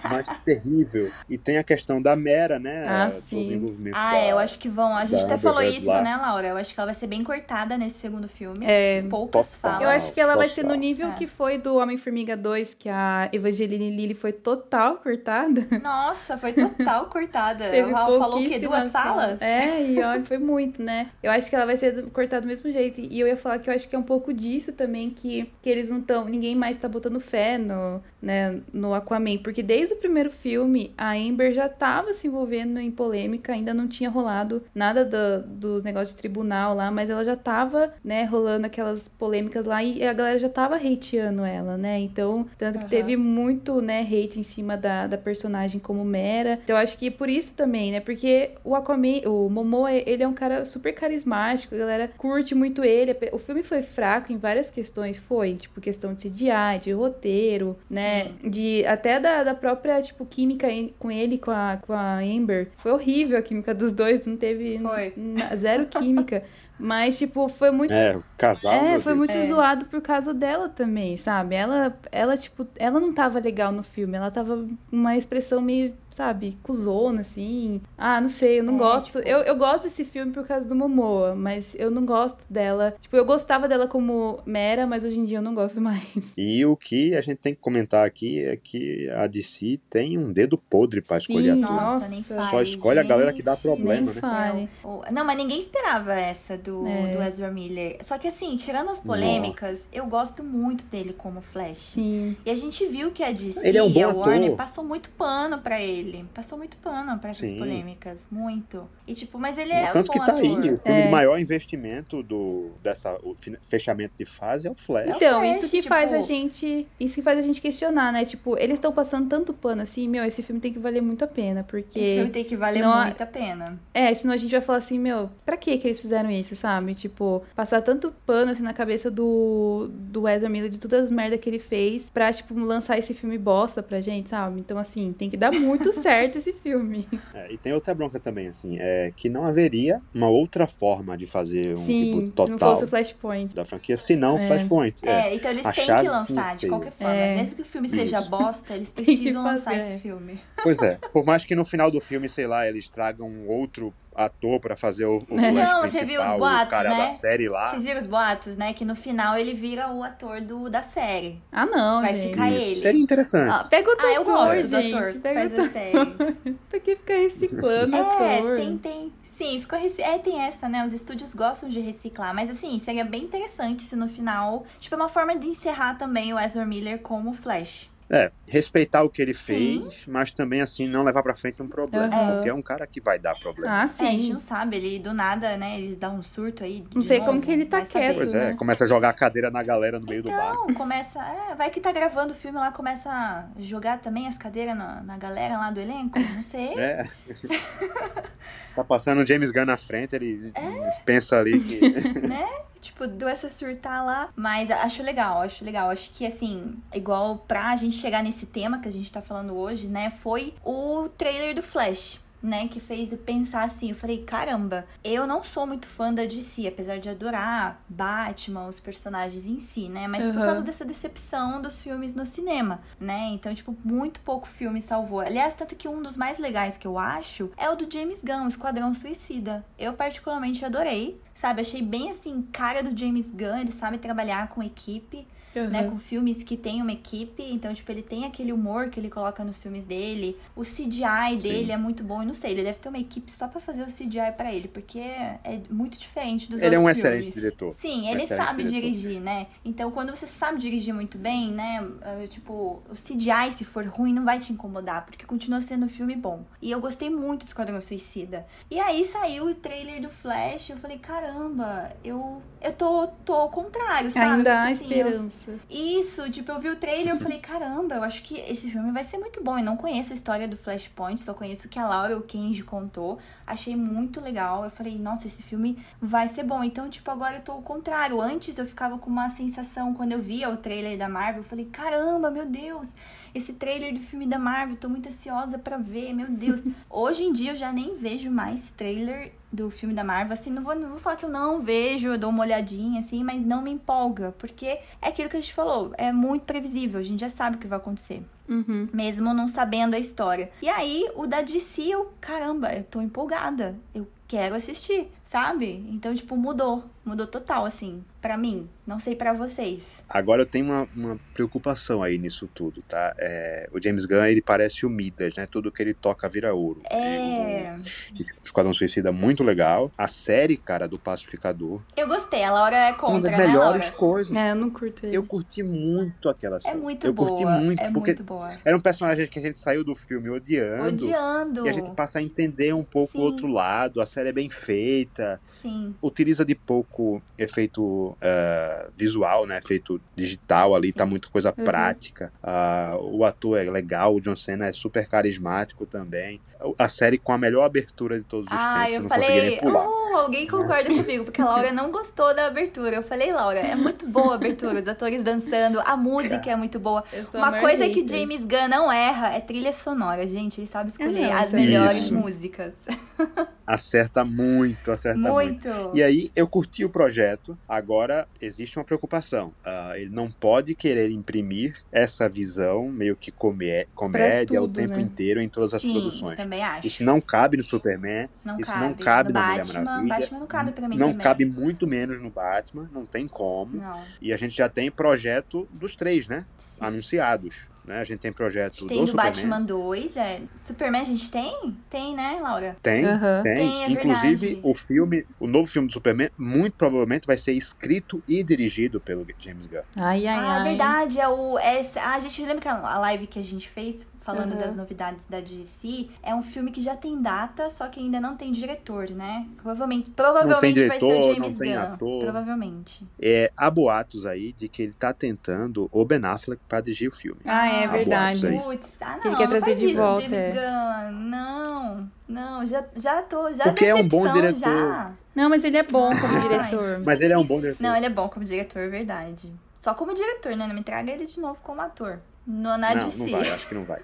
Mas 0.08 0.26
terrível. 0.44 1.10
E 1.28 1.36
tem 1.38 1.58
a 1.58 1.64
questão 1.64 2.00
da 2.00 2.14
Mera, 2.16 2.58
né? 2.58 2.86
Ah, 2.88 3.10
Todo 3.10 3.22
sim. 3.22 3.48
o 3.50 3.52
envolvimento 3.54 3.96
Ah, 3.98 4.12
da- 4.12 4.18
é, 4.18 4.32
eu 4.32 4.38
acho 4.38 4.58
que 4.58 4.68
vão. 4.68 4.94
A 4.96 5.04
gente 5.04 5.24
até 5.24 5.36
falou 5.38 5.62
isso, 5.62 5.86
lá. 5.86 6.02
né, 6.02 6.16
Laura? 6.16 6.46
Eu 6.48 6.56
acho 6.56 6.72
que 6.74 6.80
ela 6.80 6.86
vai 6.86 6.94
ser 6.94 7.06
bem 7.06 7.22
cortada 7.24 7.76
nesse 7.76 7.98
segundo 7.98 8.28
filme. 8.28 8.64
É, 8.66 9.02
Poucas 9.08 9.52
Total. 9.56 9.72
falas. 9.72 9.82
Eu 9.82 9.88
acho 9.96 10.12
que 10.12 10.20
ela 10.20 10.36
vai 10.36 10.48
ser 10.48 10.62
no 10.62 10.68
Total. 10.68 10.80
nível 10.80 11.08
É. 11.08 11.12
que 11.12 11.26
foi 11.26 11.58
do 11.58 11.76
Homem-Formiga 11.76 12.36
2, 12.36 12.74
que 12.74 12.88
a 12.88 13.28
Evangeline 13.32 13.90
Lilly 13.90 14.14
foi 14.14 14.32
total 14.32 14.96
cortada. 14.98 15.66
Nossa, 15.84 16.36
foi 16.38 16.52
total 16.52 17.06
cortada. 17.06 17.68
Teve 17.70 17.90
o 17.90 17.94
Raul 17.94 18.18
falou 18.18 18.40
o 18.40 18.48
quê? 18.48 18.58
Duas 18.58 18.90
falas? 18.90 19.40
É, 19.42 19.84
e 19.90 20.00
olha, 20.02 20.24
foi 20.24 20.38
muito, 20.38 20.82
né? 20.82 21.08
Eu 21.22 21.30
acho 21.32 21.48
que 21.50 21.56
ela 21.56 21.66
vai 21.66 21.76
ser 21.76 22.04
cortada 22.10 22.42
do 22.42 22.48
mesmo 22.48 22.70
jeito. 22.70 23.00
E 23.00 23.18
eu 23.18 23.26
ia 23.26 23.36
falar 23.36 23.58
que 23.58 23.68
eu 23.70 23.74
acho 23.74 23.88
que 23.88 23.96
é 23.96 23.98
um 23.98 24.02
pouco 24.02 24.32
disso 24.32 24.72
também, 24.72 25.10
que, 25.10 25.50
que 25.62 25.68
eles 25.68 25.90
não 25.90 25.98
estão. 25.98 26.25
Ninguém 26.28 26.54
mais 26.54 26.76
tá 26.76 26.88
botando 26.88 27.20
fé 27.20 27.58
no, 27.58 28.02
né, 28.20 28.60
no 28.72 28.94
Aquaman. 28.94 29.38
Porque 29.38 29.62
desde 29.62 29.94
o 29.94 29.98
primeiro 29.98 30.30
filme, 30.30 30.92
a 30.96 31.12
Amber 31.12 31.52
já 31.52 31.68
tava 31.68 32.12
se 32.12 32.26
envolvendo 32.26 32.78
em 32.78 32.90
polêmica, 32.90 33.52
ainda 33.52 33.72
não 33.72 33.86
tinha 33.88 34.10
rolado 34.10 34.62
nada 34.74 35.04
do- 35.04 35.46
dos 35.46 35.82
negócios 35.82 36.10
de 36.14 36.16
tribunal 36.20 36.74
lá, 36.74 36.90
mas 36.90 37.08
ela 37.10 37.24
já 37.24 37.36
tava, 37.36 37.92
né, 38.04 38.24
rolando 38.24 38.66
aquelas 38.66 39.08
polêmicas 39.08 39.64
lá 39.66 39.82
e 39.82 40.02
a 40.04 40.12
galera 40.12 40.38
já 40.38 40.48
tava 40.48 40.76
hateando 40.76 41.44
ela, 41.44 41.76
né? 41.76 41.98
Então, 42.00 42.46
tanto 42.58 42.78
que 42.78 42.84
Aham. 42.84 42.90
teve 42.90 43.16
muito, 43.16 43.80
né, 43.80 44.00
hate 44.02 44.40
em 44.40 44.42
cima 44.42 44.76
da, 44.76 45.06
da 45.06 45.18
personagem 45.18 45.78
como 45.80 46.04
Mera. 46.04 46.58
Então, 46.64 46.76
eu 46.76 46.82
acho 46.82 46.96
que 46.98 47.10
por 47.10 47.28
isso 47.28 47.54
também, 47.54 47.92
né? 47.92 48.00
Porque 48.00 48.50
o 48.64 48.74
Aquaman, 48.74 49.20
o 49.26 49.48
Momoa, 49.48 49.92
ele 49.92 50.22
é 50.22 50.28
um 50.28 50.34
cara 50.34 50.64
super 50.64 50.92
carismático, 50.92 51.74
a 51.74 51.78
galera 51.78 52.08
curte 52.16 52.54
muito 52.54 52.82
ele. 52.84 53.16
O 53.32 53.38
filme 53.38 53.62
foi 53.62 53.82
fraco 53.82 54.32
em 54.32 54.38
várias 54.38 54.70
questões, 54.70 55.18
foi, 55.18 55.54
tipo, 55.54 55.80
questão 55.80 56.14
de 56.16 56.28
CGI, 56.30 56.80
de 56.82 56.92
roteiro, 56.92 57.76
né? 57.88 58.32
De 58.42 58.84
até 58.86 59.20
da, 59.20 59.44
da 59.44 59.54
própria, 59.54 60.00
tipo, 60.02 60.24
química 60.24 60.66
com 60.98 61.10
ele, 61.10 61.38
com 61.38 61.50
a, 61.50 61.78
com 61.80 61.92
a 61.92 62.18
Amber. 62.18 62.68
Foi 62.76 62.92
horrível 62.92 63.38
a 63.38 63.42
química 63.42 63.74
dos 63.74 63.92
dois, 63.92 64.24
não 64.26 64.36
teve 64.36 64.78
Foi. 64.78 65.12
zero 65.56 65.86
química. 65.86 66.42
Mas, 66.78 67.18
tipo, 67.18 67.48
foi 67.48 67.70
muito 67.70 67.92
É, 67.92 68.16
o 68.16 68.24
casal. 68.36 68.72
é, 68.74 68.98
foi 69.00 69.14
muito 69.14 69.32
É. 69.36 69.42
zoado 69.46 69.86
por 69.86 70.00
causa 70.02 70.34
dela 70.34 70.68
também, 70.68 71.16
sabe? 71.16 71.54
Ela, 71.54 71.96
ela, 72.12 72.36
tipo, 72.36 72.66
ela 72.76 73.00
não 73.00 73.12
tava 73.14 73.38
legal 73.40 73.72
no 73.72 73.82
filme, 73.82 74.16
ela 74.16 74.30
tava 74.30 74.56
com 74.56 74.76
uma 74.96 75.16
expressão 75.16 75.60
meio, 75.60 75.94
sabe, 76.10 76.58
cuzona, 76.62 77.20
assim. 77.22 77.80
Ah, 77.96 78.20
não 78.20 78.28
sei, 78.28 78.58
eu 78.60 78.64
não 78.64 78.74
É, 78.74 78.78
gosto. 78.78 79.06
tipo- 79.18 79.28
Eu, 79.28 79.38
eu 79.40 79.56
gosto 79.56 79.84
desse 79.84 80.04
filme 80.04 80.32
por 80.32 80.46
causa 80.46 80.68
do 80.68 80.74
Momoa, 80.74 81.34
mas 81.34 81.74
eu 81.78 81.90
não 81.90 82.04
gosto 82.04 82.44
dela. 82.50 82.94
Tipo, 83.00 83.16
eu 83.16 83.24
gostava 83.24 83.66
dela 83.68 83.86
como 83.86 84.40
Mera, 84.44 84.86
mas 84.86 85.04
hoje 85.04 85.18
em 85.18 85.24
dia 85.24 85.38
eu 85.38 85.42
não 85.42 85.54
gosto 85.54 85.80
mais. 85.80 86.32
E 86.36 86.64
o 86.66 86.76
que 86.76 87.14
a 87.14 87.20
gente 87.20 87.38
tem 87.38 87.54
que 87.54 87.60
comentar 87.60 88.06
aqui 88.06 88.42
é 88.44 88.56
que 88.56 89.08
a 89.10 89.26
DC 89.26 89.78
tem 89.88 90.18
um 90.18 90.32
dedo 90.32 90.58
podre 90.58 91.00
pra 91.00 91.16
escolher 91.18 91.54
Sim, 91.54 91.62
ator. 91.64 91.76
Nossa, 91.76 92.08
nem 92.08 92.22
Só 92.22 92.34
fale. 92.34 92.48
Só 92.50 92.62
escolhe 92.62 92.98
a 92.98 93.02
galera 93.02 93.32
que 93.32 93.42
dá 93.42 93.52
gente. 93.54 93.62
problema, 93.62 94.06
Nem 94.06 94.14
né? 94.14 94.20
fale. 94.20 94.68
Não, 95.12 95.24
mas 95.24 95.36
ninguém 95.36 95.58
esperava 95.60 96.12
essa 96.14 96.56
do, 96.66 96.86
É. 96.86 97.12
do 97.12 97.22
Ezra 97.22 97.50
Miller. 97.50 97.98
Só 98.02 98.18
que 98.18 98.28
assim, 98.28 98.56
tirando 98.56 98.90
as 98.90 98.98
polêmicas, 98.98 99.80
eu 99.92 100.06
gosto 100.06 100.42
muito 100.42 100.84
dele 100.86 101.12
como 101.12 101.40
Flash. 101.40 101.92
Sim. 101.94 102.36
E 102.44 102.50
a 102.50 102.54
gente 102.54 102.84
viu 102.86 103.10
que 103.12 103.22
a 103.22 103.32
DC 103.32 103.60
Ele 103.66 103.78
é 103.78 103.82
um 103.82 103.88
e 103.90 104.02
a 104.02 104.10
bom 104.12 104.18
Warner 104.20 104.44
ator. 104.46 104.56
passou 104.56 104.84
muito 104.84 105.08
pano 105.10 105.58
pra 105.58 105.80
ele. 105.80 106.26
Passou 106.34 106.58
muito 106.58 106.76
pano 106.78 107.18
pra 107.18 107.30
essas 107.30 107.48
Sim. 107.50 107.58
polêmicas. 107.58 108.26
Muito. 108.30 108.88
E 109.06 109.14
tipo, 109.14 109.38
mas 109.38 109.56
ele 109.58 109.72
é 109.72 109.90
Tanto 109.92 110.08
um 110.10 110.12
que 110.12 110.18
tá 110.18 110.32
ator. 110.32 110.40
aí, 110.42 110.50
o 110.72 110.78
filme 110.78 111.00
É. 111.00 111.04
de 111.06 111.10
maior 111.12 111.38
investimento 111.38 112.22
do 112.22 112.70
dessa 112.82 113.14
o 113.22 113.36
fechamento 113.68 114.14
de 114.18 114.24
fase 114.26 114.66
é 114.66 114.70
o 114.70 114.74
Flash. 114.74 115.06
É 115.06 115.12
o 115.12 115.16
Então, 115.16 115.40
Flash, 115.40 115.56
isso 115.58 115.70
que 115.70 115.76
tipo- 115.82 115.88
faz 115.88 116.12
a 116.12 116.20
gente. 116.20 116.86
Isso 116.98 117.14
que 117.14 117.22
faz 117.22 117.38
a 117.38 117.42
gente 117.42 117.60
questionar, 117.60 118.12
né? 118.12 118.24
Tipo, 118.24 118.58
eles 118.58 118.74
estão 118.74 118.92
passando 118.92 119.28
tanto 119.28 119.52
pano 119.52 119.82
assim, 119.82 120.08
meu, 120.08 120.24
esse 120.24 120.42
filme 120.42 120.60
tem 120.60 120.72
que 120.72 120.78
valer 120.78 121.00
muito 121.02 121.24
a 121.24 121.28
pena. 121.28 121.62
Porque. 121.62 121.98
Esse 121.98 122.14
filme 122.16 122.30
tem 122.30 122.44
que 122.44 122.56
valer 122.56 122.82
senão 122.82 123.02
muito 123.04 123.20
a 123.22 123.26
pena. 123.26 123.78
É, 123.94 124.12
senão 124.14 124.34
a 124.34 124.36
gente 124.36 124.50
vai 124.50 124.60
falar 124.60 124.78
assim, 124.78 124.98
meu, 124.98 125.30
pra 125.44 125.56
que 125.56 125.78
que 125.78 125.86
eles 125.88 126.00
fizeram 126.00 126.30
isso, 126.30 126.56
sabe? 126.56 126.94
Tipo, 126.94 127.42
passar 127.54 127.82
tanto 127.82 128.12
pano 128.26 128.50
assim 128.50 128.62
na 128.62 128.74
cabeça 128.74 129.10
do, 129.10 129.88
do 129.92 130.26
Ezra 130.28 130.48
Miller 130.48 130.68
de 130.70 130.78
todas 130.78 131.04
as 131.04 131.10
merdas 131.10 131.38
que 131.40 131.48
ele 131.48 131.58
fez 131.58 132.10
pra, 132.10 132.32
tipo, 132.32 132.58
lançar 132.58 132.98
esse 132.98 133.14
filme 133.14 133.38
bosta 133.38 133.82
pra 133.82 134.00
gente, 134.00 134.28
sabe? 134.30 134.58
Então, 134.60 134.78
assim, 134.78 135.12
tem 135.16 135.30
que 135.30 135.36
dar 135.36 135.52
muito 135.52 135.92
certo 135.94 136.38
esse 136.38 136.52
filme. 136.52 137.06
É, 137.34 137.52
e 137.52 137.56
tem 137.58 137.72
outra 137.72 137.94
bronca 137.94 138.18
também, 138.18 138.48
assim, 138.48 138.76
é 138.80 138.95
que 139.16 139.28
não 139.28 139.44
haveria 139.44 140.00
uma 140.14 140.28
outra 140.28 140.66
forma 140.66 141.16
de 141.16 141.26
fazer 141.26 141.72
um 141.74 141.84
Sim, 141.84 142.04
reboot 142.06 142.20
se 142.20 142.26
não 142.26 142.30
total 142.58 142.72
fosse 142.72 142.84
o 142.84 142.88
Flashpoint. 142.88 143.54
da 143.54 143.64
franquia, 143.64 143.96
senão 143.96 144.38
É. 144.38 144.46
Flashpoint. 144.46 145.06
É. 145.06 145.10
É, 145.10 145.34
então 145.34 145.50
eles 145.50 145.62
têm 145.62 145.72
que 145.86 146.08
lançar 146.08 146.50
que 146.52 146.58
de 146.58 146.68
qualquer 146.68 146.92
forma. 146.92 147.14
É. 147.14 147.36
Mesmo 147.36 147.56
que 147.56 147.62
o 147.62 147.64
filme 147.64 147.88
seja 147.88 148.20
Isso. 148.20 148.30
bosta, 148.30 148.74
eles 148.74 148.90
precisam 148.92 149.44
lançar 149.44 149.76
esse 149.76 149.98
filme. 150.00 150.38
Pois 150.62 150.80
é, 150.82 150.98
por 151.12 151.24
mais 151.24 151.44
que 151.44 151.54
no 151.54 151.64
final 151.64 151.90
do 151.90 152.00
filme, 152.00 152.28
sei 152.28 152.46
lá, 152.46 152.66
eles 152.68 152.88
tragam 152.88 153.28
um 153.28 153.48
outro 153.48 153.92
ator 154.16 154.58
pra 154.60 154.76
fazer 154.76 155.04
o, 155.06 155.18
o 155.28 155.36
Não, 155.36 155.82
você 155.82 155.98
principal, 156.04 156.06
viu 156.06 156.22
os 156.22 156.30
o 156.30 156.38
boatos, 156.38 156.70
cara 156.70 156.90
né? 156.90 157.04
da 157.04 157.10
série 157.10 157.48
lá. 157.48 157.70
Vocês 157.70 157.84
viram 157.84 158.00
os 158.00 158.06
boatos, 158.06 158.56
né? 158.56 158.72
Que 158.72 158.84
no 158.84 158.94
final 158.94 159.36
ele 159.36 159.54
vira 159.54 159.88
o 159.92 160.02
ator 160.02 160.40
do, 160.40 160.68
da 160.70 160.82
série. 160.82 161.40
Ah, 161.52 161.66
não, 161.66 162.00
Vai 162.02 162.14
gente. 162.14 162.30
ficar 162.30 162.50
Isso, 162.50 162.60
ele. 162.60 162.76
Seria 162.76 163.00
interessante. 163.02 163.50
Ah, 163.50 163.64
pega 163.68 163.88
o 163.90 163.96
Ah, 164.00 164.12
eu 164.12 164.22
ator, 164.22 164.34
gosto 164.34 164.62
do 164.68 164.68
gente. 164.80 164.94
ator 164.94 165.12
que 165.12 165.18
Pega 165.18 165.40
faz 165.40 165.52
o 165.52 165.56
a 165.56 165.60
ator. 165.60 165.72
série. 165.72 166.56
Pra 166.70 166.80
que 166.80 166.96
ficar 166.96 167.14
reciclando 167.14 167.96
É, 167.96 168.00
ator? 168.00 168.56
tem, 168.56 168.78
tem. 168.78 169.12
Sim, 169.22 169.60
ficou 169.60 169.78
rec... 169.78 169.98
É, 169.98 170.18
tem 170.18 170.40
essa, 170.40 170.66
né? 170.66 170.82
Os 170.86 170.94
estúdios 170.94 171.34
gostam 171.34 171.68
de 171.68 171.78
reciclar. 171.78 172.34
Mas 172.34 172.48
assim, 172.48 172.80
seria 172.82 173.04
bem 173.04 173.22
interessante 173.24 173.82
se 173.82 173.94
no 173.94 174.08
final. 174.08 174.64
Tipo, 174.78 174.94
é 174.94 174.98
uma 174.98 175.08
forma 175.10 175.36
de 175.36 175.46
encerrar 175.46 175.94
também 175.98 176.32
o 176.32 176.38
Ezra 176.38 176.64
Miller 176.64 177.00
como 177.00 177.34
Flash. 177.34 177.90
É, 178.08 178.30
respeitar 178.46 179.02
o 179.02 179.10
que 179.10 179.20
ele 179.20 179.34
Sim. 179.34 179.80
fez, 179.82 180.04
mas 180.06 180.30
também, 180.30 180.60
assim, 180.60 180.86
não 180.86 181.02
levar 181.02 181.24
pra 181.24 181.34
frente 181.34 181.60
um 181.60 181.66
problema. 181.66 182.06
Aham. 182.06 182.34
Porque 182.34 182.48
é 182.48 182.54
um 182.54 182.62
cara 182.62 182.86
que 182.86 183.00
vai 183.00 183.18
dar 183.18 183.34
problema. 183.36 183.82
Ah, 183.82 183.90
É, 183.98 184.06
a 184.06 184.10
gente 184.12 184.22
sim. 184.26 184.32
não 184.32 184.38
sabe, 184.38 184.76
ele 184.76 184.98
do 185.00 185.12
nada, 185.12 185.56
né? 185.56 185.76
Ele 185.80 185.96
dá 185.96 186.08
um 186.10 186.22
surto 186.22 186.62
aí. 186.62 186.84
Não 186.94 187.02
sei 187.02 187.18
como 187.18 187.32
novo, 187.32 187.44
que 187.44 187.50
ele 187.50 187.64
tá 187.66 187.84
quieto, 187.84 188.14
Pois 188.14 188.32
é, 188.32 188.50
né? 188.50 188.54
começa 188.54 188.84
a 188.84 188.86
jogar 188.86 189.08
a 189.08 189.12
cadeira 189.12 189.50
na 189.50 189.60
galera 189.62 189.98
no 189.98 190.06
meio 190.06 190.22
do 190.22 190.30
bar. 190.30 190.54
Não, 190.54 190.68
começa. 190.74 191.20
É, 191.20 191.54
vai 191.56 191.68
que 191.68 191.80
tá 191.80 191.90
gravando 191.90 192.32
o 192.32 192.36
filme 192.36 192.56
lá, 192.58 192.70
começa 192.70 193.10
a 193.10 193.46
jogar 193.58 193.98
também 193.98 194.28
as 194.28 194.38
cadeiras 194.38 194.76
na, 194.76 195.02
na 195.02 195.18
galera 195.18 195.56
lá 195.58 195.70
do 195.72 195.80
elenco. 195.80 196.16
Não 196.18 196.42
sei. 196.42 196.74
É. 196.78 197.04
tá 198.76 198.84
passando 198.84 199.22
o 199.22 199.26
James 199.26 199.50
Gunn 199.50 199.64
na 199.64 199.76
frente, 199.76 200.14
ele 200.14 200.52
É. 200.54 200.90
pensa 201.04 201.38
ali 201.38 201.58
que. 201.58 201.80
né? 202.28 202.46
Tipo, 202.86 203.06
deu 203.06 203.28
essa 203.28 203.48
surtar 203.48 204.04
lá. 204.04 204.28
Mas 204.34 204.70
acho 204.70 205.02
legal, 205.02 205.42
acho 205.42 205.64
legal. 205.64 205.90
Acho 205.90 206.10
que, 206.10 206.26
assim, 206.26 206.76
igual 206.94 207.38
pra 207.38 207.74
gente 207.76 207.96
chegar 207.96 208.22
nesse 208.22 208.46
tema 208.46 208.78
que 208.78 208.88
a 208.88 208.92
gente 208.92 209.12
tá 209.12 209.20
falando 209.20 209.54
hoje, 209.56 209.88
né? 209.88 210.10
Foi 210.10 210.54
o 210.64 211.08
trailer 211.16 211.54
do 211.54 211.62
Flash. 211.62 212.20
Né, 212.46 212.68
que 212.68 212.78
fez 212.78 213.10
eu 213.10 213.18
pensar 213.18 213.64
assim, 213.64 213.90
eu 213.90 213.96
falei, 213.96 214.22
caramba, 214.22 214.86
eu 215.02 215.26
não 215.26 215.42
sou 215.42 215.66
muito 215.66 215.84
fã 215.88 216.14
da 216.14 216.24
DC, 216.24 216.68
apesar 216.68 216.98
de 217.00 217.08
adorar 217.08 217.82
Batman, 217.88 218.68
os 218.68 218.78
personagens 218.78 219.46
em 219.46 219.58
si, 219.58 219.88
né? 219.88 220.06
Mas 220.06 220.22
por 220.26 220.36
Uhum. 220.36 220.44
causa 220.44 220.62
dessa 220.62 220.84
decepção 220.84 221.60
dos 221.60 221.82
filmes 221.82 222.14
no 222.14 222.24
cinema, 222.24 222.80
né? 223.00 223.30
Então, 223.32 223.52
tipo, 223.52 223.76
muito 223.84 224.20
pouco 224.20 224.46
filme 224.46 224.80
salvou. 224.80 225.18
Aliás, 225.18 225.54
tanto 225.54 225.74
que 225.74 225.88
um 225.88 226.00
dos 226.00 226.16
mais 226.16 226.38
legais 226.38 226.78
que 226.78 226.86
eu 226.86 226.96
acho 227.00 227.50
é 227.56 227.68
o 227.68 227.74
do 227.74 227.92
James 227.92 228.22
Gunn, 228.22 228.44
o 228.44 228.48
Esquadrão 228.48 228.94
Suicida. 228.94 229.66
Eu 229.76 229.94
particularmente 229.94 230.64
adorei, 230.64 231.20
sabe? 231.34 231.62
Achei 231.62 231.82
bem 231.82 232.10
assim, 232.12 232.42
cara 232.52 232.80
do 232.80 232.96
James 232.96 233.28
Gunn, 233.28 233.58
ele 233.58 233.72
sabe 233.72 233.98
trabalhar 233.98 234.46
com 234.50 234.62
equipe, 234.62 235.26
Uhum. 235.60 235.70
né? 235.70 235.84
Com 235.90 235.98
filmes 235.98 236.42
que 236.42 236.56
tem 236.56 236.80
uma 236.82 236.92
equipe, 236.92 237.42
então, 237.42 237.72
tipo, 237.72 237.90
ele 237.90 238.02
tem 238.02 238.24
aquele 238.24 238.52
humor 238.52 238.88
que 238.90 238.98
ele 239.00 239.08
coloca 239.10 239.42
nos 239.44 239.62
filmes 239.62 239.84
dele. 239.84 240.36
O 240.54 240.62
CGI 240.62 241.36
dele 241.40 241.72
é 241.72 241.76
muito 241.76 242.02
bom, 242.04 242.22
eu 242.22 242.26
não 242.26 242.34
sei, 242.34 242.52
ele 242.52 242.62
deve 242.62 242.78
ter 242.78 242.88
uma 242.88 242.98
equipe 242.98 243.30
só 243.32 243.48
pra 243.48 243.60
fazer 243.60 243.82
o 243.82 243.86
CGI 243.86 244.32
pra 244.36 244.52
ele, 244.52 244.68
porque 244.68 244.98
é 244.98 245.60
muito 245.70 245.98
diferente 245.98 246.48
dos 246.50 246.60
Ele 246.62 246.74
é 246.74 246.78
um 246.78 246.82
outros 246.82 246.98
excelente 246.98 247.18
filmes. 247.24 247.34
diretor. 247.34 247.74
Sim, 247.80 248.08
ele 248.08 248.22
Excelente 248.22 248.44
sabe 248.46 248.64
diretor. 248.64 248.90
dirigir, 248.90 249.20
né? 249.20 249.46
Então, 249.64 249.90
quando 249.90 250.14
você 250.14 250.26
sabe 250.26 250.58
dirigir 250.58 250.94
muito 250.94 251.18
bem, 251.18 251.50
né? 251.50 251.86
ah, 252.02 252.26
Tipo, 252.28 252.82
o 252.90 252.94
CGI, 252.94 253.52
se 253.54 253.64
for 253.64 253.86
ruim, 253.86 254.12
não 254.12 254.24
vai 254.24 254.38
te 254.38 254.52
incomodar, 254.52 255.04
porque 255.06 255.24
continua 255.24 255.60
sendo 255.60 255.86
um 255.86 255.88
filme 255.88 256.14
bom. 256.16 256.44
E 256.60 256.70
eu 256.70 256.80
gostei 256.80 257.08
muito 257.10 257.44
do 257.44 257.48
Esquadrão 257.48 257.80
Suicida. 257.80 258.46
E 258.70 258.78
aí 258.80 259.04
saiu 259.04 259.46
o 259.46 259.54
trailer 259.54 260.00
do 260.02 260.10
Flash, 260.10 260.70
eu 260.70 260.76
falei, 260.76 260.98
caramba, 260.98 261.92
eu, 262.04 262.42
eu 262.60 262.72
tô, 262.72 263.06
tô 263.24 263.32
ao 263.34 263.48
contrário, 263.50 264.10
sabe? 264.10 264.26
Ainda 264.26 264.62
há 264.62 264.66
Porque, 264.68 264.72
assim, 264.84 264.94
eu- 264.94 265.30
esperança. 265.46 265.64
isso, 265.70 266.30
tipo, 266.30 266.50
eu 266.50 266.58
vi 266.58 266.68
o 266.68 266.76
trailer 266.76 267.06
e 267.06 267.10
eu 267.10 267.20
falei, 267.20 267.38
caramba, 267.38 267.94
eu 267.94 268.02
acho 268.02 268.22
que 268.22 268.38
esse 268.40 268.70
filme 268.70 268.90
vai 268.90 269.04
ser 269.04 269.18
muito 269.18 269.42
bom. 269.42 269.58
Eu 269.58 269.64
não 269.64 269.76
conheço 269.76 270.12
a 270.12 270.16
história 270.16 270.48
do 270.48 270.56
Flashpoint, 270.56 271.20
só 271.20 271.32
conheço 271.34 271.66
o 271.66 271.70
que 271.70 271.78
a 271.78 271.86
Laura 271.86 272.12
e 272.12 272.16
o 272.16 272.22
Kenji 272.22 272.62
contou. 272.62 273.18
Achei 273.46 273.76
muito 273.76 274.20
legal. 274.20 274.64
Eu 274.64 274.70
falei, 274.70 274.98
nossa, 274.98 275.26
esse 275.26 275.42
filme 275.42 275.78
vai 276.00 276.28
ser 276.28 276.42
bom. 276.42 276.62
Então, 276.62 276.88
tipo, 276.88 277.10
agora 277.10 277.36
eu 277.36 277.42
tô 277.42 277.52
ao 277.52 277.62
contrário. 277.62 278.20
Antes 278.20 278.58
eu 278.58 278.66
ficava 278.66 278.98
com 278.98 279.10
uma 279.10 279.28
sensação, 279.28 279.94
quando 279.94 280.12
eu 280.12 280.20
via 280.20 280.50
o 280.50 280.56
trailer 280.56 280.98
da 280.98 281.08
Marvel, 281.08 281.42
eu 281.42 281.48
falei, 281.48 281.66
caramba, 281.66 282.30
meu 282.30 282.46
Deus, 282.46 282.94
esse 283.34 283.52
trailer 283.52 283.92
do 283.92 284.00
filme 284.00 284.26
da 284.26 284.38
Marvel, 284.38 284.76
tô 284.76 284.88
muito 284.88 285.08
ansiosa 285.08 285.58
pra 285.58 285.76
ver, 285.76 286.14
meu 286.14 286.28
Deus. 286.28 286.62
Hoje 286.90 287.24
em 287.24 287.32
dia 287.32 287.52
eu 287.52 287.56
já 287.56 287.72
nem 287.72 287.96
vejo 287.96 288.30
mais 288.30 288.62
trailer 288.76 289.32
do 289.56 289.70
filme 289.70 289.94
da 289.94 290.04
Marvel. 290.04 290.34
Assim, 290.34 290.50
não 290.50 290.62
vou, 290.62 290.74
não 290.74 290.90
vou 290.90 290.98
falar 290.98 291.16
que 291.16 291.24
eu 291.24 291.30
não 291.30 291.60
vejo, 291.60 292.08
eu 292.08 292.18
dou 292.18 292.30
uma 292.30 292.44
olhadinha, 292.44 293.00
assim, 293.00 293.24
mas 293.24 293.44
não 293.44 293.62
me 293.62 293.70
empolga. 293.70 294.34
Porque 294.38 294.66
é 294.66 295.08
aquilo 295.08 295.28
que 295.28 295.36
a 295.36 295.40
gente 295.40 295.54
falou, 295.54 295.92
é 295.96 296.12
muito 296.12 296.42
previsível, 296.42 297.00
a 297.00 297.02
gente 297.02 297.20
já 297.20 297.30
sabe 297.30 297.56
o 297.56 297.58
que 297.58 297.66
vai 297.66 297.78
acontecer. 297.78 298.22
Uhum. 298.48 298.88
Mesmo 298.92 299.34
não 299.34 299.48
sabendo 299.48 299.94
a 299.94 299.98
história. 299.98 300.50
E 300.62 300.68
aí, 300.68 301.10
o 301.16 301.26
da 301.26 301.42
DC, 301.42 301.82
eu, 301.82 302.12
caramba, 302.20 302.72
eu 302.72 302.84
tô 302.84 303.00
empolgada. 303.00 303.76
Eu 303.92 304.06
quero 304.28 304.54
assistir, 304.54 305.08
sabe? 305.24 305.84
Então, 305.90 306.14
tipo, 306.14 306.36
mudou. 306.36 306.84
Mudou 307.04 307.26
total, 307.26 307.64
assim, 307.64 308.04
para 308.20 308.36
mim. 308.36 308.68
Não 308.86 309.00
sei 309.00 309.16
para 309.16 309.32
vocês. 309.32 309.82
Agora 310.08 310.42
eu 310.42 310.46
tenho 310.46 310.66
uma, 310.66 310.88
uma 310.94 311.20
preocupação 311.34 312.02
aí 312.02 312.16
nisso 312.18 312.48
tudo, 312.54 312.82
tá? 312.82 313.14
É, 313.18 313.68
o 313.72 313.82
James 313.82 314.06
Gunn, 314.06 314.24
ele 314.24 314.40
parece 314.40 314.86
o 314.86 314.90
Midas, 314.90 315.34
né? 315.34 315.46
Tudo 315.50 315.70
que 315.72 315.82
ele 315.82 315.94
toca 315.94 316.28
vira 316.28 316.54
ouro. 316.54 316.82
É. 316.90 317.76
O 318.18 318.22
Esquadrão 318.44 318.72
Suicida 318.72 319.12
muito 319.12 319.42
legal. 319.42 319.90
A 319.98 320.08
série, 320.08 320.56
cara, 320.56 320.86
do 320.88 320.98
Pacificador. 320.98 321.82
Eu 321.96 322.06
gostei, 322.08 322.42
a 322.42 322.52
Laura 322.52 322.76
é 322.76 322.92
contra, 322.92 323.08
uma 323.08 323.20
das 323.20 323.30
né, 323.32 323.46
melhores 323.46 323.82
Laura? 323.84 323.96
coisas. 323.96 324.36
É, 324.36 324.50
eu 324.50 324.54
não 324.54 324.70
curto 324.70 325.06
ele. 325.06 325.16
Eu 325.16 325.24
curti 325.24 325.62
muito 325.62 326.28
aquela 326.28 326.56
É 326.56 326.60
série. 326.60 326.76
muito 326.78 327.06
eu 327.06 327.12
boa. 327.12 327.28
curti 327.28 327.44
muito, 327.44 327.82
é 327.82 327.90
porque 327.90 328.12
muito 328.12 328.24
boa. 328.24 328.48
era 328.64 328.76
um 328.76 328.80
personagem 328.80 329.26
que 329.26 329.38
a 329.38 329.42
gente 329.42 329.58
saiu 329.58 329.84
do 329.84 329.94
filme 329.94 330.30
odiando. 330.30 330.88
Odiando. 330.88 331.66
E 331.66 331.68
a 331.68 331.72
gente 331.72 331.90
passa 331.90 332.18
a 332.18 332.22
entender 332.22 332.72
um 332.72 332.84
pouco 332.84 333.12
Sim. 333.12 333.18
o 333.18 333.22
outro 333.22 333.46
lado. 333.48 334.00
A 334.00 334.06
série 334.06 334.28
é 334.28 334.32
bem 334.32 334.48
feita. 334.48 335.40
Sim. 335.46 335.94
Utiliza 336.02 336.44
de 336.44 336.54
pouco 336.54 337.20
efeito 337.36 338.16
eh, 338.20 338.88
visual, 338.96 339.46
né? 339.46 339.58
Efeito 339.58 339.95
digital 340.14 340.74
ali, 340.74 340.88
Sim. 340.92 340.98
tá 340.98 341.06
muita 341.06 341.28
coisa 341.28 341.54
Uhum. 341.56 341.64
prática. 341.64 342.32
Ah, 342.42 342.96
o 343.00 343.24
ator 343.24 343.58
é 343.58 343.70
legal, 343.70 344.14
o 344.14 344.20
John 344.20 344.36
Cena 344.36 344.66
é 344.66 344.72
super 344.72 345.06
carismático 345.08 345.84
também. 345.86 346.40
A 346.78 346.88
série 346.88 347.18
com 347.18 347.32
a 347.32 347.38
melhor 347.38 347.64
abertura 347.64 348.18
de 348.18 348.24
todos 348.24 348.46
os 348.46 348.58
Ah, 348.58 348.84
tempos. 348.86 348.94
eu 348.94 349.00
não 349.02 349.08
falei. 349.08 349.50
nem 349.50 349.58
pular. 349.58 349.86
Oh, 349.86 350.16
alguém 350.16 350.46
concorda 350.46 350.84
comigo, 350.88 351.24
porque 351.24 351.40
a 351.42 351.44
Laura 351.44 351.70
não 351.70 351.90
gostou 351.90 352.34
da 352.34 352.46
abertura. 352.46 352.96
Eu 352.96 353.02
falei, 353.02 353.30
Laura, 353.30 353.58
é 353.58 353.74
muito 353.74 354.06
boa 354.06 354.32
a 354.32 354.34
abertura, 354.36 354.80
os 354.80 354.88
atores 354.88 355.22
dançando, 355.22 355.80
a 355.80 355.96
música 355.96 356.50
é 356.50 356.56
muito 356.56 356.78
boa. 356.80 357.04
Uma 357.34 357.60
coisa 357.60 357.84
que 357.90 358.00
o 358.00 358.02
hater. 358.02 358.18
James 358.20 358.40
Gunn 358.44 358.68
não 358.68 358.90
erra 358.90 359.34
é 359.34 359.40
trilha 359.40 359.72
sonora, 359.72 360.26
gente. 360.26 360.58
Ele 360.60 360.66
sabe 360.66 360.88
escolher 360.90 361.30
não, 361.30 361.38
as 361.38 361.52
melhores 361.52 362.04
Isso. 362.06 362.14
músicas. 362.14 362.72
Acerta 363.66 364.24
muito, 364.24 364.92
acerta 364.92 365.18
muito. 365.18 365.68
Muito. 365.68 365.96
E 365.96 366.00
aí, 366.00 366.30
eu 366.36 366.46
curti 366.46 366.84
o 366.84 366.88
projeto. 366.88 367.58
Agora, 367.68 368.28
existe 368.40 368.78
uma 368.78 368.84
preocupação. 368.84 369.52
Ah, 369.64 369.94
ele 369.96 370.08
não 370.10 370.30
pode 370.30 370.72
querer 370.76 371.10
imprimir 371.10 371.74
essa 371.90 372.28
visão, 372.28 372.88
meio 372.88 373.16
que 373.16 373.32
comé 373.32 373.86
comédia, 373.92 374.62
o 374.62 374.68
tudo, 374.68 374.76
tempo 374.76 374.94
né? 374.94 375.00
inteiro 375.00 375.40
em 375.42 375.48
todas 375.48 375.74
as 375.74 375.82
Sim, 375.82 375.94
produções. 375.94 376.36
também 376.36 376.62
acho. 376.62 376.86
Isso 376.86 377.02
não 377.02 377.20
cabe 377.20 377.56
no 377.56 377.64
Superman, 377.64 378.28
Não 378.44 378.56
isso 378.60 378.70
cabe. 378.70 378.84
não 378.84 378.94
cabe 378.94 379.32
no 379.32 379.40
na 379.40 379.46
Mulher 379.48 379.58
Batman, 379.64 379.82
Maravilha. 379.82 380.14
Batman 380.14 380.38
não 380.38 380.46
cabe 380.46 380.70
pra 380.72 380.88
mim 380.88 380.96
não 380.96 381.08
também. 381.08 381.24
cabe 381.24 381.44
muito 381.44 381.86
menos 381.88 382.22
no 382.22 382.30
Batman, 382.30 382.88
não 382.92 383.04
tem 383.04 383.26
como. 383.26 383.78
Não. 383.78 384.00
E 384.22 384.32
a 384.32 384.36
gente 384.36 384.56
já 384.56 384.68
tem 384.68 384.92
projeto 384.92 385.66
dos 385.72 385.96
três, 385.96 386.28
né? 386.28 386.46
Sim. 386.56 386.76
Anunciados. 386.80 387.66
Né? 387.86 388.00
A 388.00 388.04
gente 388.04 388.18
tem 388.18 388.30
A 388.30 388.34
projeto 388.34 388.72
gente 388.74 388.82
do 388.82 388.88
tem 388.88 389.00
do 389.00 389.06
Superman. 389.06 389.32
Batman 389.32 389.60
2, 389.62 390.16
é. 390.16 390.40
Superman 390.56 391.02
a 391.02 391.04
gente 391.04 391.30
tem? 391.30 391.76
Tem, 391.88 392.14
né, 392.14 392.38
Laura? 392.42 392.76
Tem, 392.82 393.04
Aham. 393.04 393.42
tem. 393.44 393.54
Tem, 393.54 393.84
é 393.84 393.90
Inclusive, 393.90 394.46
verdade. 394.46 394.60
o 394.64 394.74
filme, 394.74 395.26
o 395.38 395.46
novo 395.46 395.66
filme 395.66 395.86
do 395.86 395.94
Superman, 395.94 396.30
muito 396.36 396.74
provavelmente 396.74 397.26
vai 397.26 397.38
ser 397.38 397.52
escrito 397.52 398.22
e 398.26 398.42
dirigido 398.42 399.00
pelo 399.00 399.24
James 399.38 399.66
Gunn. 399.66 399.82
Ai, 399.96 400.26
ai, 400.26 400.38
ah, 400.38 400.52
ai. 400.54 400.60
é 400.60 400.64
verdade. 400.68 401.20
É 401.20 401.28
o. 401.28 401.58
É, 401.58 401.88
ah, 401.96 402.14
a 402.14 402.20
gente 402.20 402.40
lembra 402.42 402.60
que 402.60 402.68
a 402.68 402.98
live 402.98 403.26
que 403.26 403.38
a 403.38 403.44
gente 403.44 403.68
fez 403.68 404.06
falando 404.26 404.54
Uhum. 404.54 404.58
das 404.58 404.74
novidades 404.74 405.24
da 405.26 405.38
DC 405.40 406.08
é 406.20 406.34
um 406.34 406.42
filme 406.42 406.72
que 406.72 406.80
já 406.80 406.96
tem 406.96 407.22
data, 407.22 407.70
só 407.70 407.86
que 407.86 408.00
ainda 408.00 408.20
não 408.20 408.36
tem 408.36 408.50
diretor, 408.50 409.08
né? 409.10 409.46
Provavelmente, 409.62 410.10
provavelmente 410.10 410.86
vai 410.88 410.98
ser 410.98 411.04
o 411.04 411.08
diretor, 411.08 411.22
James 411.34 411.38
não 411.38 411.54
tem 411.58 411.72
Gunn. 411.74 411.80
ator. 411.80 412.22
Provavelmente. 412.24 413.06
É, 413.22 413.52
há 413.56 413.70
boatos 413.70 414.26
aí 414.26 414.52
de 414.52 414.68
que 414.68 414.82
ele 414.82 414.92
tá 414.92 415.12
tentando 415.14 415.88
o 415.92 416.04
Ben 416.04 416.20
Affleck 416.24 416.60
pra 416.68 416.80
dirigir 416.80 417.08
o 417.08 417.12
filme. 417.12 417.40
Ah, 417.44 417.68
é 417.68 417.84
Ah, 417.84 417.88
verdade. 417.88 418.48
Putz, 418.64 418.88
ah, 419.00 419.12
não, 419.12 419.20
Que 419.20 419.28
ele 419.28 419.36
quer 419.36 419.44
não 419.44 419.50
trazer 419.50 419.74
de 419.76 419.84
isso, 419.86 419.94
volta, 419.96 420.20
James 420.22 420.38
é. 420.38 420.50
Gunn. 420.52 421.12
Não, 421.30 422.10
não, 422.28 422.66
já, 422.66 422.84
já 422.96 423.22
tô, 423.22 423.54
já 423.54 423.62
Porque 423.64 423.84
é 423.84 423.94
um 423.94 424.08
bom 424.08 424.26
diretor. 424.32 424.58
Já. 424.58 425.12
Não, 425.34 425.48
mas 425.48 425.62
ele 425.62 425.76
é 425.76 425.82
bom 425.84 426.10
como 426.18 426.40
diretor. 426.40 427.00
Mas 427.04 427.20
ele 427.20 427.32
é 427.32 427.38
um 427.38 427.44
bom 427.46 427.60
diretor. 427.60 427.80
Não, 427.82 427.94
ele 427.96 428.06
é 428.06 428.10
bom 428.10 428.28
como 428.28 428.44
diretor, 428.44 428.80
é 428.80 428.88
verdade. 428.88 429.52
Só 429.78 429.94
como 429.94 430.12
diretor, 430.14 430.56
né? 430.56 430.66
Não 430.66 430.74
me 430.74 430.82
traga 430.82 431.12
ele 431.12 431.26
de 431.26 431.38
novo 431.40 431.60
como 431.62 431.80
ator. 431.80 432.18
No, 432.46 432.78
na 432.78 432.94
não, 432.94 433.06
DC. 433.06 433.18
não 433.18 433.28
vai, 433.28 433.50
acho 433.50 433.68
que 433.68 433.74
não 433.74 433.84
vai. 433.84 434.00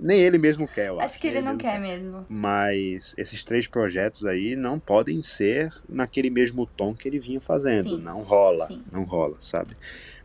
Nem 0.00 0.20
ele 0.20 0.38
mesmo 0.38 0.66
quer, 0.68 0.88
eu 0.88 1.00
acho. 1.00 1.04
Acho 1.06 1.20
que 1.20 1.26
ele 1.26 1.36
Nem 1.36 1.44
não 1.44 1.56
mesmo 1.56 1.60
quer 1.70 1.80
mesmo. 1.80 2.26
Mas 2.28 3.14
esses 3.18 3.42
três 3.42 3.66
projetos 3.66 4.24
aí 4.24 4.54
não 4.54 4.78
podem 4.78 5.20
ser 5.22 5.72
naquele 5.88 6.30
mesmo 6.30 6.64
tom 6.66 6.94
que 6.94 7.08
ele 7.08 7.18
vinha 7.18 7.40
fazendo. 7.40 7.96
Sim. 7.96 8.02
Não 8.02 8.20
rola, 8.22 8.68
Sim. 8.68 8.82
não 8.92 9.02
rola, 9.02 9.36
sabe? 9.40 9.76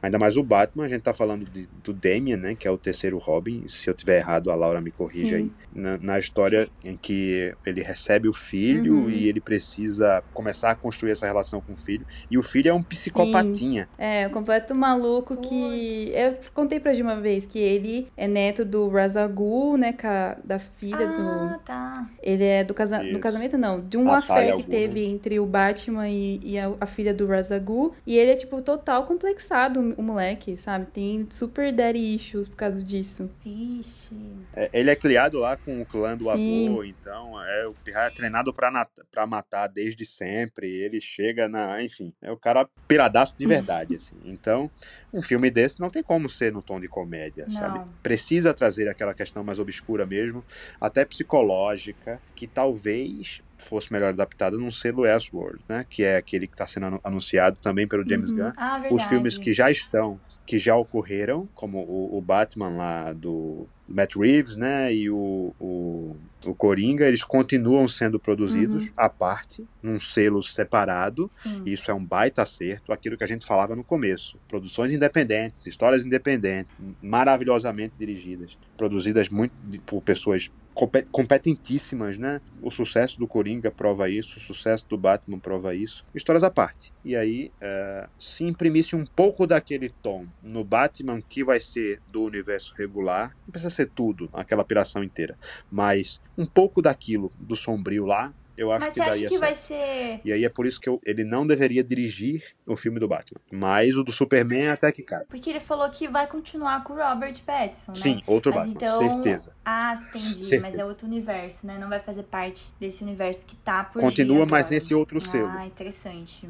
Ainda 0.04 0.20
mais 0.20 0.38
o 0.38 0.44
Batman, 0.44 0.84
a 0.84 0.88
gente 0.90 1.02
tá 1.02 1.14
falando 1.14 1.46
de- 1.46 1.68
do 1.84 1.94
Damian, 1.94 2.38
né? 2.38 2.54
Que 2.56 2.68
é 2.68 2.72
o 2.72 2.78
terceiro 2.78 3.18
Robin. 3.18 3.64
Se 3.68 3.90
eu 3.90 3.94
tiver 3.94 4.18
errado, 4.20 4.52
a 4.52 4.56
Laura 4.56 4.80
me 4.82 4.92
corrige 4.92 5.30
Sim. 5.30 5.36
aí. 5.36 5.52
Na, 5.74 5.98
na 5.98 6.20
história 6.20 6.70
em 6.84 6.96
que 6.98 7.54
ele 7.66 7.82
recebe 7.82 8.28
o 8.28 8.34
filho 8.34 8.96
Uhum. 9.04 9.10
e 9.10 9.28
ele 9.28 9.40
precisa 9.42 10.24
começar 10.34 10.72
a 10.72 10.76
construir 10.76 11.12
essa 11.12 11.26
relação 11.26 11.62
com 11.62 11.74
o 11.74 11.78
filho. 11.78 12.06
E 12.30 12.38
o 12.38 12.44
filho 12.44 12.70
é 12.70 12.74
um 12.74 12.84
psicopatinha. 12.84 13.88
É, 13.98 14.28
um 14.28 14.32
completo 14.32 14.76
maluco 14.76 15.38
que. 15.38 16.12
Eu 16.14 16.38
contei 16.54 16.80
pra 16.80 16.94
Gi 16.94 17.02
uma 17.02 17.20
vez 17.20 17.46
que 17.46 17.58
ele 17.60 18.08
é 18.18 18.28
neto 18.28 18.66
do 18.66 18.90
Razagul, 18.90 19.78
né? 19.78 19.94
ca- 19.94 20.38
Da 20.44 20.60
filha 20.60 21.08
do. 21.08 21.22
Ah, 21.30 21.60
tá. 21.66 22.10
Ele 22.22 22.44
é 22.44 22.64
do, 22.64 22.74
casa... 22.74 23.00
do 23.00 23.06
Isso. 23.06 23.20
casamento, 23.20 23.58
não. 23.58 23.80
De 23.80 23.98
um 23.98 24.12
A 24.12 24.18
affair 24.18 24.52
Ra's 24.54 24.64
que 24.66 24.70
teve 24.70 25.06
entre 25.06 25.40
o 25.40 25.46
Batman 25.46 26.10
e, 26.10 26.40
e 26.44 26.60
a, 26.60 26.74
a 26.82 26.86
filha 26.86 27.14
do 27.14 27.26
Razagul. 27.26 27.94
E 28.06 28.18
ele 28.18 28.32
é, 28.32 28.36
tipo, 28.36 28.62
total 28.62 29.06
complexado, 29.06 29.93
o 29.98 30.02
moleque, 30.04 30.56
sabe? 30.58 30.86
Tem 30.92 31.28
super 31.32 31.72
daddy 31.74 32.16
issues 32.16 32.48
por 32.48 32.56
causa 32.56 32.84
disso. 32.84 33.30
Vixe. 33.44 34.16
É, 34.56 34.70
ele 34.74 34.90
é 34.92 34.96
criado 34.96 35.40
lá 35.40 35.58
com 35.58 35.82
o 35.82 35.86
clã 35.86 36.16
do 36.16 36.26
Sim. 36.38 36.68
avô, 36.70 36.84
então 36.84 37.42
é, 37.44 37.68
o- 37.68 37.76
é 37.88 38.10
treinado 38.12 38.54
pra, 38.54 38.88
pra 39.12 39.26
matar 39.26 39.68
desde 39.68 40.06
sempre. 40.06 40.68
Ele 40.70 41.02
chega 41.02 41.48
na. 41.50 41.82
Enfim, 41.82 42.14
é 42.22 42.32
o 42.32 42.38
cara 42.38 42.70
piradaço 42.88 43.36
de 43.38 43.46
verdade, 43.48 43.96
assim. 43.98 44.16
Então, 44.26 44.70
um 45.14 45.22
filme 45.22 45.50
desse 45.50 45.80
não 45.80 45.90
tem 45.90 46.04
como 46.04 46.30
ser 46.30 46.52
no 46.52 46.62
tom 46.62 46.80
de 46.80 46.88
comédia, 46.88 47.46
Não. 47.46 47.50
sabe? 47.52 47.82
Precisa 48.04 48.54
trazer 48.54 48.88
aquela 48.88 49.14
questão 49.14 49.44
mais 49.44 49.60
obscura 49.60 50.06
mesmo, 50.06 50.44
até 50.80 51.04
psicológica, 51.06 52.22
que 52.36 52.48
talvez 52.48 53.42
fosse 53.64 53.92
melhor 53.92 54.10
adaptada 54.10 54.58
num 54.58 54.72
selo 54.72 55.02
Westworld, 55.02 55.60
né? 55.68 55.86
Que 55.90 56.04
é 56.04 56.18
aquele 56.18 56.48
que 56.48 56.54
está 56.54 56.68
sendo 56.68 56.86
anu- 56.88 57.02
anunciado 57.04 57.58
também 57.62 57.88
pelo 57.88 58.08
James 58.08 58.30
Uhum. 58.30 58.38
Gunn. 58.38 58.52
Ah. 58.58 58.84
Os 58.92 59.04
filmes 59.06 59.38
que 59.38 59.52
já 59.54 59.70
estão, 59.72 60.20
que 60.46 60.60
já 60.60 60.76
ocorreram, 60.76 61.48
como 61.56 61.80
o, 61.80 62.18
o 62.18 62.22
Batman 62.22 62.70
lá 62.70 63.14
do 63.14 63.66
Matt 63.88 64.16
Reeves, 64.16 64.58
né, 64.58 64.94
e 64.94 65.10
o, 65.10 65.54
o, 65.60 66.16
o 66.46 66.56
Coringa, 66.56 67.06
eles 67.08 67.24
continuam 67.24 67.88
sendo 67.88 68.20
produzidos 68.20 68.92
à 68.98 69.10
parte, 69.10 69.66
num 69.82 70.00
selo 70.00 70.42
separado. 70.42 71.28
Sim. 71.30 71.62
Isso 71.66 71.90
é 71.92 71.94
um 71.94 72.04
baita 72.04 72.42
acerto, 72.42 72.92
aquilo 72.92 73.18
que 73.18 73.24
a 73.24 73.28
gente 73.28 73.46
falava 73.46 73.76
no 73.76 73.84
começo. 73.84 74.38
Produções 74.48 74.94
independentes, 74.94 75.66
histórias 75.68 76.04
independentes, 76.06 76.74
maravilhosamente 77.02 77.94
dirigidas, 77.98 78.58
produzidas 78.76 79.30
muito 79.30 79.54
por 79.86 80.02
pessoas 80.02 80.52
competentíssimas, 80.74 82.18
né? 82.18 82.42
O 82.62 82.72
sucesso 82.72 83.20
do 83.20 83.28
Coringa 83.28 83.72
prova 83.72 84.10
isso, 84.10 84.38
o 84.38 84.42
sucesso 84.42 84.86
do 84.88 84.98
Batman 84.98 85.40
prova 85.40 85.76
isso. 85.76 86.06
Histórias 86.14 86.44
à 86.44 86.50
parte. 86.50 86.92
E 87.06 87.16
aí, 87.16 87.52
é, 87.62 88.08
se 88.18 88.44
imprimisse 88.44 88.96
um 88.96 89.06
pouco 89.06 89.46
daquele 89.46 89.90
tom 89.90 90.26
no 90.42 90.64
Batman 90.64 91.22
que 91.22 91.44
vai 91.44 91.60
ser 91.60 92.02
do 92.12 92.24
universo 92.24 92.74
regular, 92.76 93.36
não 93.46 93.52
precisa 93.52 93.70
ser 93.70 93.90
tudo, 93.90 94.30
aquela 94.34 94.64
piração 94.64 95.04
inteira, 95.04 95.38
mas 95.72 96.22
um 96.38 96.46
pouco 96.46 96.82
daquilo 96.82 97.32
do 97.38 97.56
sombrio 97.56 98.06
lá, 98.06 98.34
eu 98.58 98.72
acho 98.72 98.86
Mas 98.86 98.94
que 98.94 99.00
você 99.00 99.06
daria 99.10 99.28
acha 99.28 99.36
que 99.36 99.40
vai 99.40 99.56
ser. 99.56 100.22
E 100.24 100.32
aí 100.32 100.44
é 100.46 100.50
por 100.50 100.66
isso 100.66 100.80
que 100.80 100.88
eu- 100.90 101.02
ele 101.06 101.24
não 101.24 101.46
deveria 101.46 101.84
dirigir 101.84 102.44
o 102.66 102.76
filme 102.76 103.00
do 103.00 103.08
Batman. 103.08 103.40
Mas 103.52 103.98
o 103.98 104.04
do 104.04 104.12
Superman 104.12 104.70
até 104.70 104.92
que 104.92 105.02
cabe. 105.04 105.26
Porque 105.28 105.50
ele 105.50 105.60
falou 105.60 105.90
que 105.90 106.08
vai 106.08 106.28
continuar 106.28 106.84
com 106.84 106.94
o 106.94 106.96
Robert 106.98 107.42
Pattinson, 107.46 107.92
né? 107.94 107.98
Sim, 108.02 108.22
outro 108.28 108.54
Mas 108.54 108.72
Batman, 108.72 108.76
então- 108.88 109.00
certeza. 109.24 109.56
Ah, 109.66 109.96
entendi. 110.10 110.44
Certeza. 110.46 110.62
Mas 110.62 110.76
é 110.76 110.86
outro 110.86 111.08
universo, 111.08 111.66
né? 111.66 111.78
Não 111.80 111.90
vai 111.90 112.00
fazer 112.00 112.24
parte 112.24 112.72
desse 112.80 113.04
universo 113.04 113.46
que 113.46 113.56
tá 113.56 113.84
por 113.84 114.02
Continua, 114.02 114.46
mas 114.46 114.68
nesse 114.68 114.94
outro 114.94 115.20
selo. 115.20 115.48
Ah, 115.50 115.66
interessante. 115.66 116.48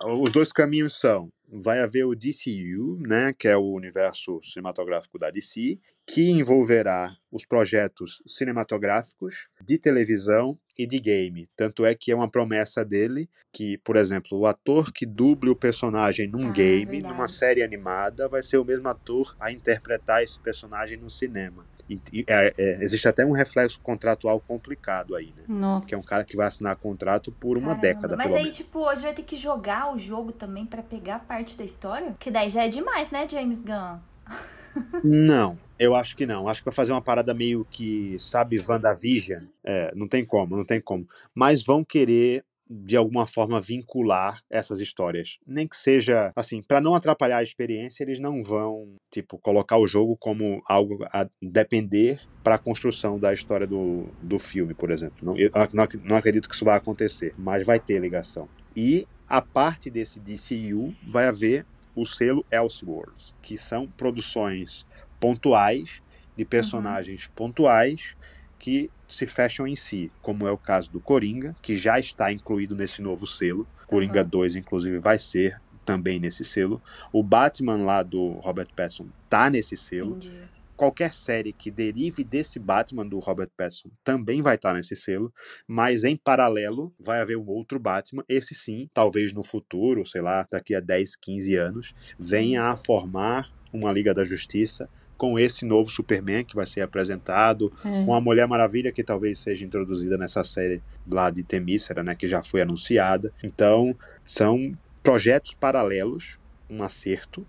Os 0.00 0.30
dois 0.30 0.52
caminhos 0.52 0.98
são: 0.98 1.28
vai 1.48 1.80
haver 1.80 2.04
o 2.04 2.14
DCU, 2.14 2.98
né, 3.06 3.32
que 3.38 3.46
é 3.46 3.56
o 3.56 3.72
universo 3.72 4.40
cinematográfico 4.42 5.18
da 5.18 5.30
DC, 5.30 5.78
que 6.06 6.30
envolverá 6.30 7.16
os 7.32 7.44
projetos 7.44 8.22
cinematográficos, 8.26 9.48
de 9.60 9.78
televisão 9.78 10.58
e 10.78 10.86
de 10.86 10.98
game. 11.00 11.48
Tanto 11.56 11.84
é 11.84 11.94
que 11.94 12.10
é 12.12 12.14
uma 12.14 12.28
promessa 12.30 12.84
dele 12.84 13.28
que, 13.52 13.78
por 13.78 13.96
exemplo, 13.96 14.38
o 14.38 14.46
ator 14.46 14.92
que 14.92 15.06
duble 15.06 15.50
o 15.50 15.56
personagem 15.56 16.28
num 16.28 16.48
Ah, 16.48 16.52
game, 16.52 16.84
verdade. 16.92 17.12
numa 17.14 17.28
série 17.28 17.62
animada, 17.62 18.28
vai 18.28 18.42
ser 18.42 18.58
o 18.58 18.64
mesmo 18.64 18.88
ator 18.88 19.34
a 19.40 19.50
interpretar 19.52 20.22
esse 20.22 20.38
personagem 20.38 20.98
no 20.98 21.08
cinema. 21.08 21.64
E, 21.88 22.00
e, 22.12 22.24
é, 22.26 22.54
é, 22.56 22.82
existe 22.82 23.06
até 23.06 23.24
um 23.26 23.32
reflexo 23.32 23.78
contratual 23.80 24.40
complicado 24.40 25.14
aí, 25.14 25.32
né? 25.36 25.44
Nossa. 25.46 25.86
Que 25.86 25.94
é 25.94 25.98
um 25.98 26.02
cara 26.02 26.24
que 26.24 26.36
vai 26.36 26.46
assinar 26.46 26.74
contrato 26.76 27.30
por 27.30 27.58
uma 27.58 27.76
Caramba. 27.76 27.82
década, 27.82 28.16
Mas 28.16 28.26
pelo 28.26 28.36
aí, 28.38 28.42
menos. 28.44 28.56
tipo, 28.56 28.78
hoje 28.80 29.02
vai 29.02 29.12
ter 29.12 29.22
que 29.22 29.36
jogar 29.36 29.92
o 29.94 29.98
jogo 29.98 30.32
também 30.32 30.64
pra 30.64 30.82
pegar 30.82 31.20
parte 31.20 31.56
da 31.58 31.64
história? 31.64 32.14
Que 32.18 32.30
daí 32.30 32.48
já 32.48 32.64
é 32.64 32.68
demais, 32.68 33.10
né, 33.10 33.28
James 33.28 33.60
Gunn? 33.62 33.98
Não, 35.02 35.58
eu 35.78 35.94
acho 35.94 36.16
que 36.16 36.26
não. 36.26 36.48
Acho 36.48 36.60
que 36.60 36.66
vai 36.66 36.74
fazer 36.74 36.92
uma 36.92 37.02
parada 37.02 37.34
meio 37.34 37.66
que, 37.70 38.16
sabe, 38.18 38.60
WandaVision. 38.60 39.42
É, 39.64 39.92
não 39.94 40.08
tem 40.08 40.24
como, 40.24 40.56
não 40.56 40.64
tem 40.64 40.80
como. 40.80 41.06
Mas 41.34 41.62
vão 41.62 41.84
querer, 41.84 42.44
de 42.68 42.96
alguma 42.96 43.26
forma, 43.26 43.60
vincular 43.60 44.40
essas 44.50 44.80
histórias. 44.80 45.38
Nem 45.46 45.66
que 45.66 45.76
seja, 45.76 46.32
assim, 46.34 46.62
para 46.62 46.80
não 46.80 46.94
atrapalhar 46.94 47.38
a 47.38 47.42
experiência, 47.42 48.02
eles 48.02 48.18
não 48.18 48.42
vão, 48.42 48.94
tipo, 49.10 49.38
colocar 49.38 49.78
o 49.78 49.86
jogo 49.86 50.16
como 50.16 50.62
algo 50.66 51.04
a 51.12 51.28
depender 51.40 52.20
para 52.42 52.56
a 52.56 52.58
construção 52.58 53.18
da 53.18 53.32
história 53.32 53.66
do, 53.66 54.08
do 54.22 54.38
filme, 54.38 54.74
por 54.74 54.90
exemplo. 54.90 55.18
Não, 55.22 55.36
eu 55.36 55.50
não, 55.72 55.86
não 56.02 56.16
acredito 56.16 56.48
que 56.48 56.54
isso 56.54 56.64
vai 56.64 56.76
acontecer, 56.76 57.34
mas 57.36 57.66
vai 57.66 57.78
ter 57.78 57.98
ligação. 58.00 58.48
E 58.76 59.06
a 59.28 59.40
parte 59.40 59.90
desse 59.90 60.20
DCU 60.20 60.94
vai 61.06 61.26
haver 61.26 61.66
o 61.94 62.04
selo 62.04 62.44
Elseworlds, 62.50 63.34
que 63.42 63.56
são 63.56 63.86
produções 63.86 64.86
pontuais 65.20 66.02
de 66.36 66.44
personagens 66.44 67.26
pontuais 67.34 68.16
que 68.58 68.90
se 69.08 69.26
fecham 69.26 69.66
em 69.66 69.76
si, 69.76 70.10
como 70.22 70.46
é 70.46 70.50
o 70.50 70.58
caso 70.58 70.90
do 70.90 71.00
Coringa, 71.00 71.54
que 71.62 71.76
já 71.76 71.98
está 71.98 72.32
incluído 72.32 72.74
nesse 72.74 73.02
novo 73.02 73.26
selo. 73.26 73.66
Coringa 73.86 74.22
Uhum. 74.22 74.28
2, 74.28 74.56
inclusive, 74.56 74.98
vai 74.98 75.18
ser 75.18 75.60
também 75.84 76.18
nesse 76.18 76.44
selo. 76.44 76.82
O 77.12 77.22
Batman 77.22 77.76
lá 77.84 78.02
do 78.02 78.30
Robert 78.40 78.68
Pattinson 78.74 79.06
tá 79.28 79.50
nesse 79.50 79.76
selo. 79.76 80.16
Entendi. 80.16 80.53
Qualquer 80.84 81.12
série 81.14 81.52
que 81.52 81.70
derive 81.70 82.22
desse 82.22 82.58
Batman 82.58 83.06
do 83.06 83.18
Robert 83.18 83.48
Pattinson 83.56 83.88
também 84.04 84.42
vai 84.42 84.56
estar 84.56 84.74
nesse 84.74 84.94
selo, 84.94 85.32
mas 85.66 86.04
em 86.04 86.14
paralelo 86.14 86.92
vai 87.00 87.20
haver 87.22 87.38
um 87.38 87.46
outro 87.46 87.78
Batman, 87.78 88.22
esse 88.28 88.54
sim, 88.54 88.90
talvez 88.92 89.32
no 89.32 89.42
futuro, 89.42 90.04
sei 90.04 90.20
lá, 90.20 90.46
daqui 90.50 90.74
a 90.74 90.80
10, 90.80 91.16
15 91.16 91.56
anos, 91.56 91.94
venha 92.18 92.64
a 92.64 92.76
formar 92.76 93.50
uma 93.72 93.90
Liga 93.90 94.12
da 94.12 94.24
Justiça 94.24 94.88
com 95.16 95.38
esse 95.38 95.64
novo 95.64 95.88
Superman 95.88 96.44
que 96.44 96.54
vai 96.54 96.66
ser 96.66 96.82
apresentado, 96.82 97.72
É. 97.82 98.04
com 98.04 98.14
a 98.14 98.20
Mulher 98.20 98.46
Maravilha 98.46 98.92
que 98.92 99.02
talvez 99.02 99.38
seja 99.38 99.64
introduzida 99.64 100.18
nessa 100.18 100.44
série 100.44 100.82
lá 101.10 101.30
de 101.30 101.42
Temícera, 101.42 102.02
né, 102.02 102.14
que 102.14 102.26
já 102.26 102.42
foi 102.42 102.60
anunciada. 102.60 103.32
Então, 103.42 103.96
são 104.24 104.76
projetos 105.02 105.54
paralelos, 105.54 106.38
um 106.68 106.82
acerto, 106.82 107.46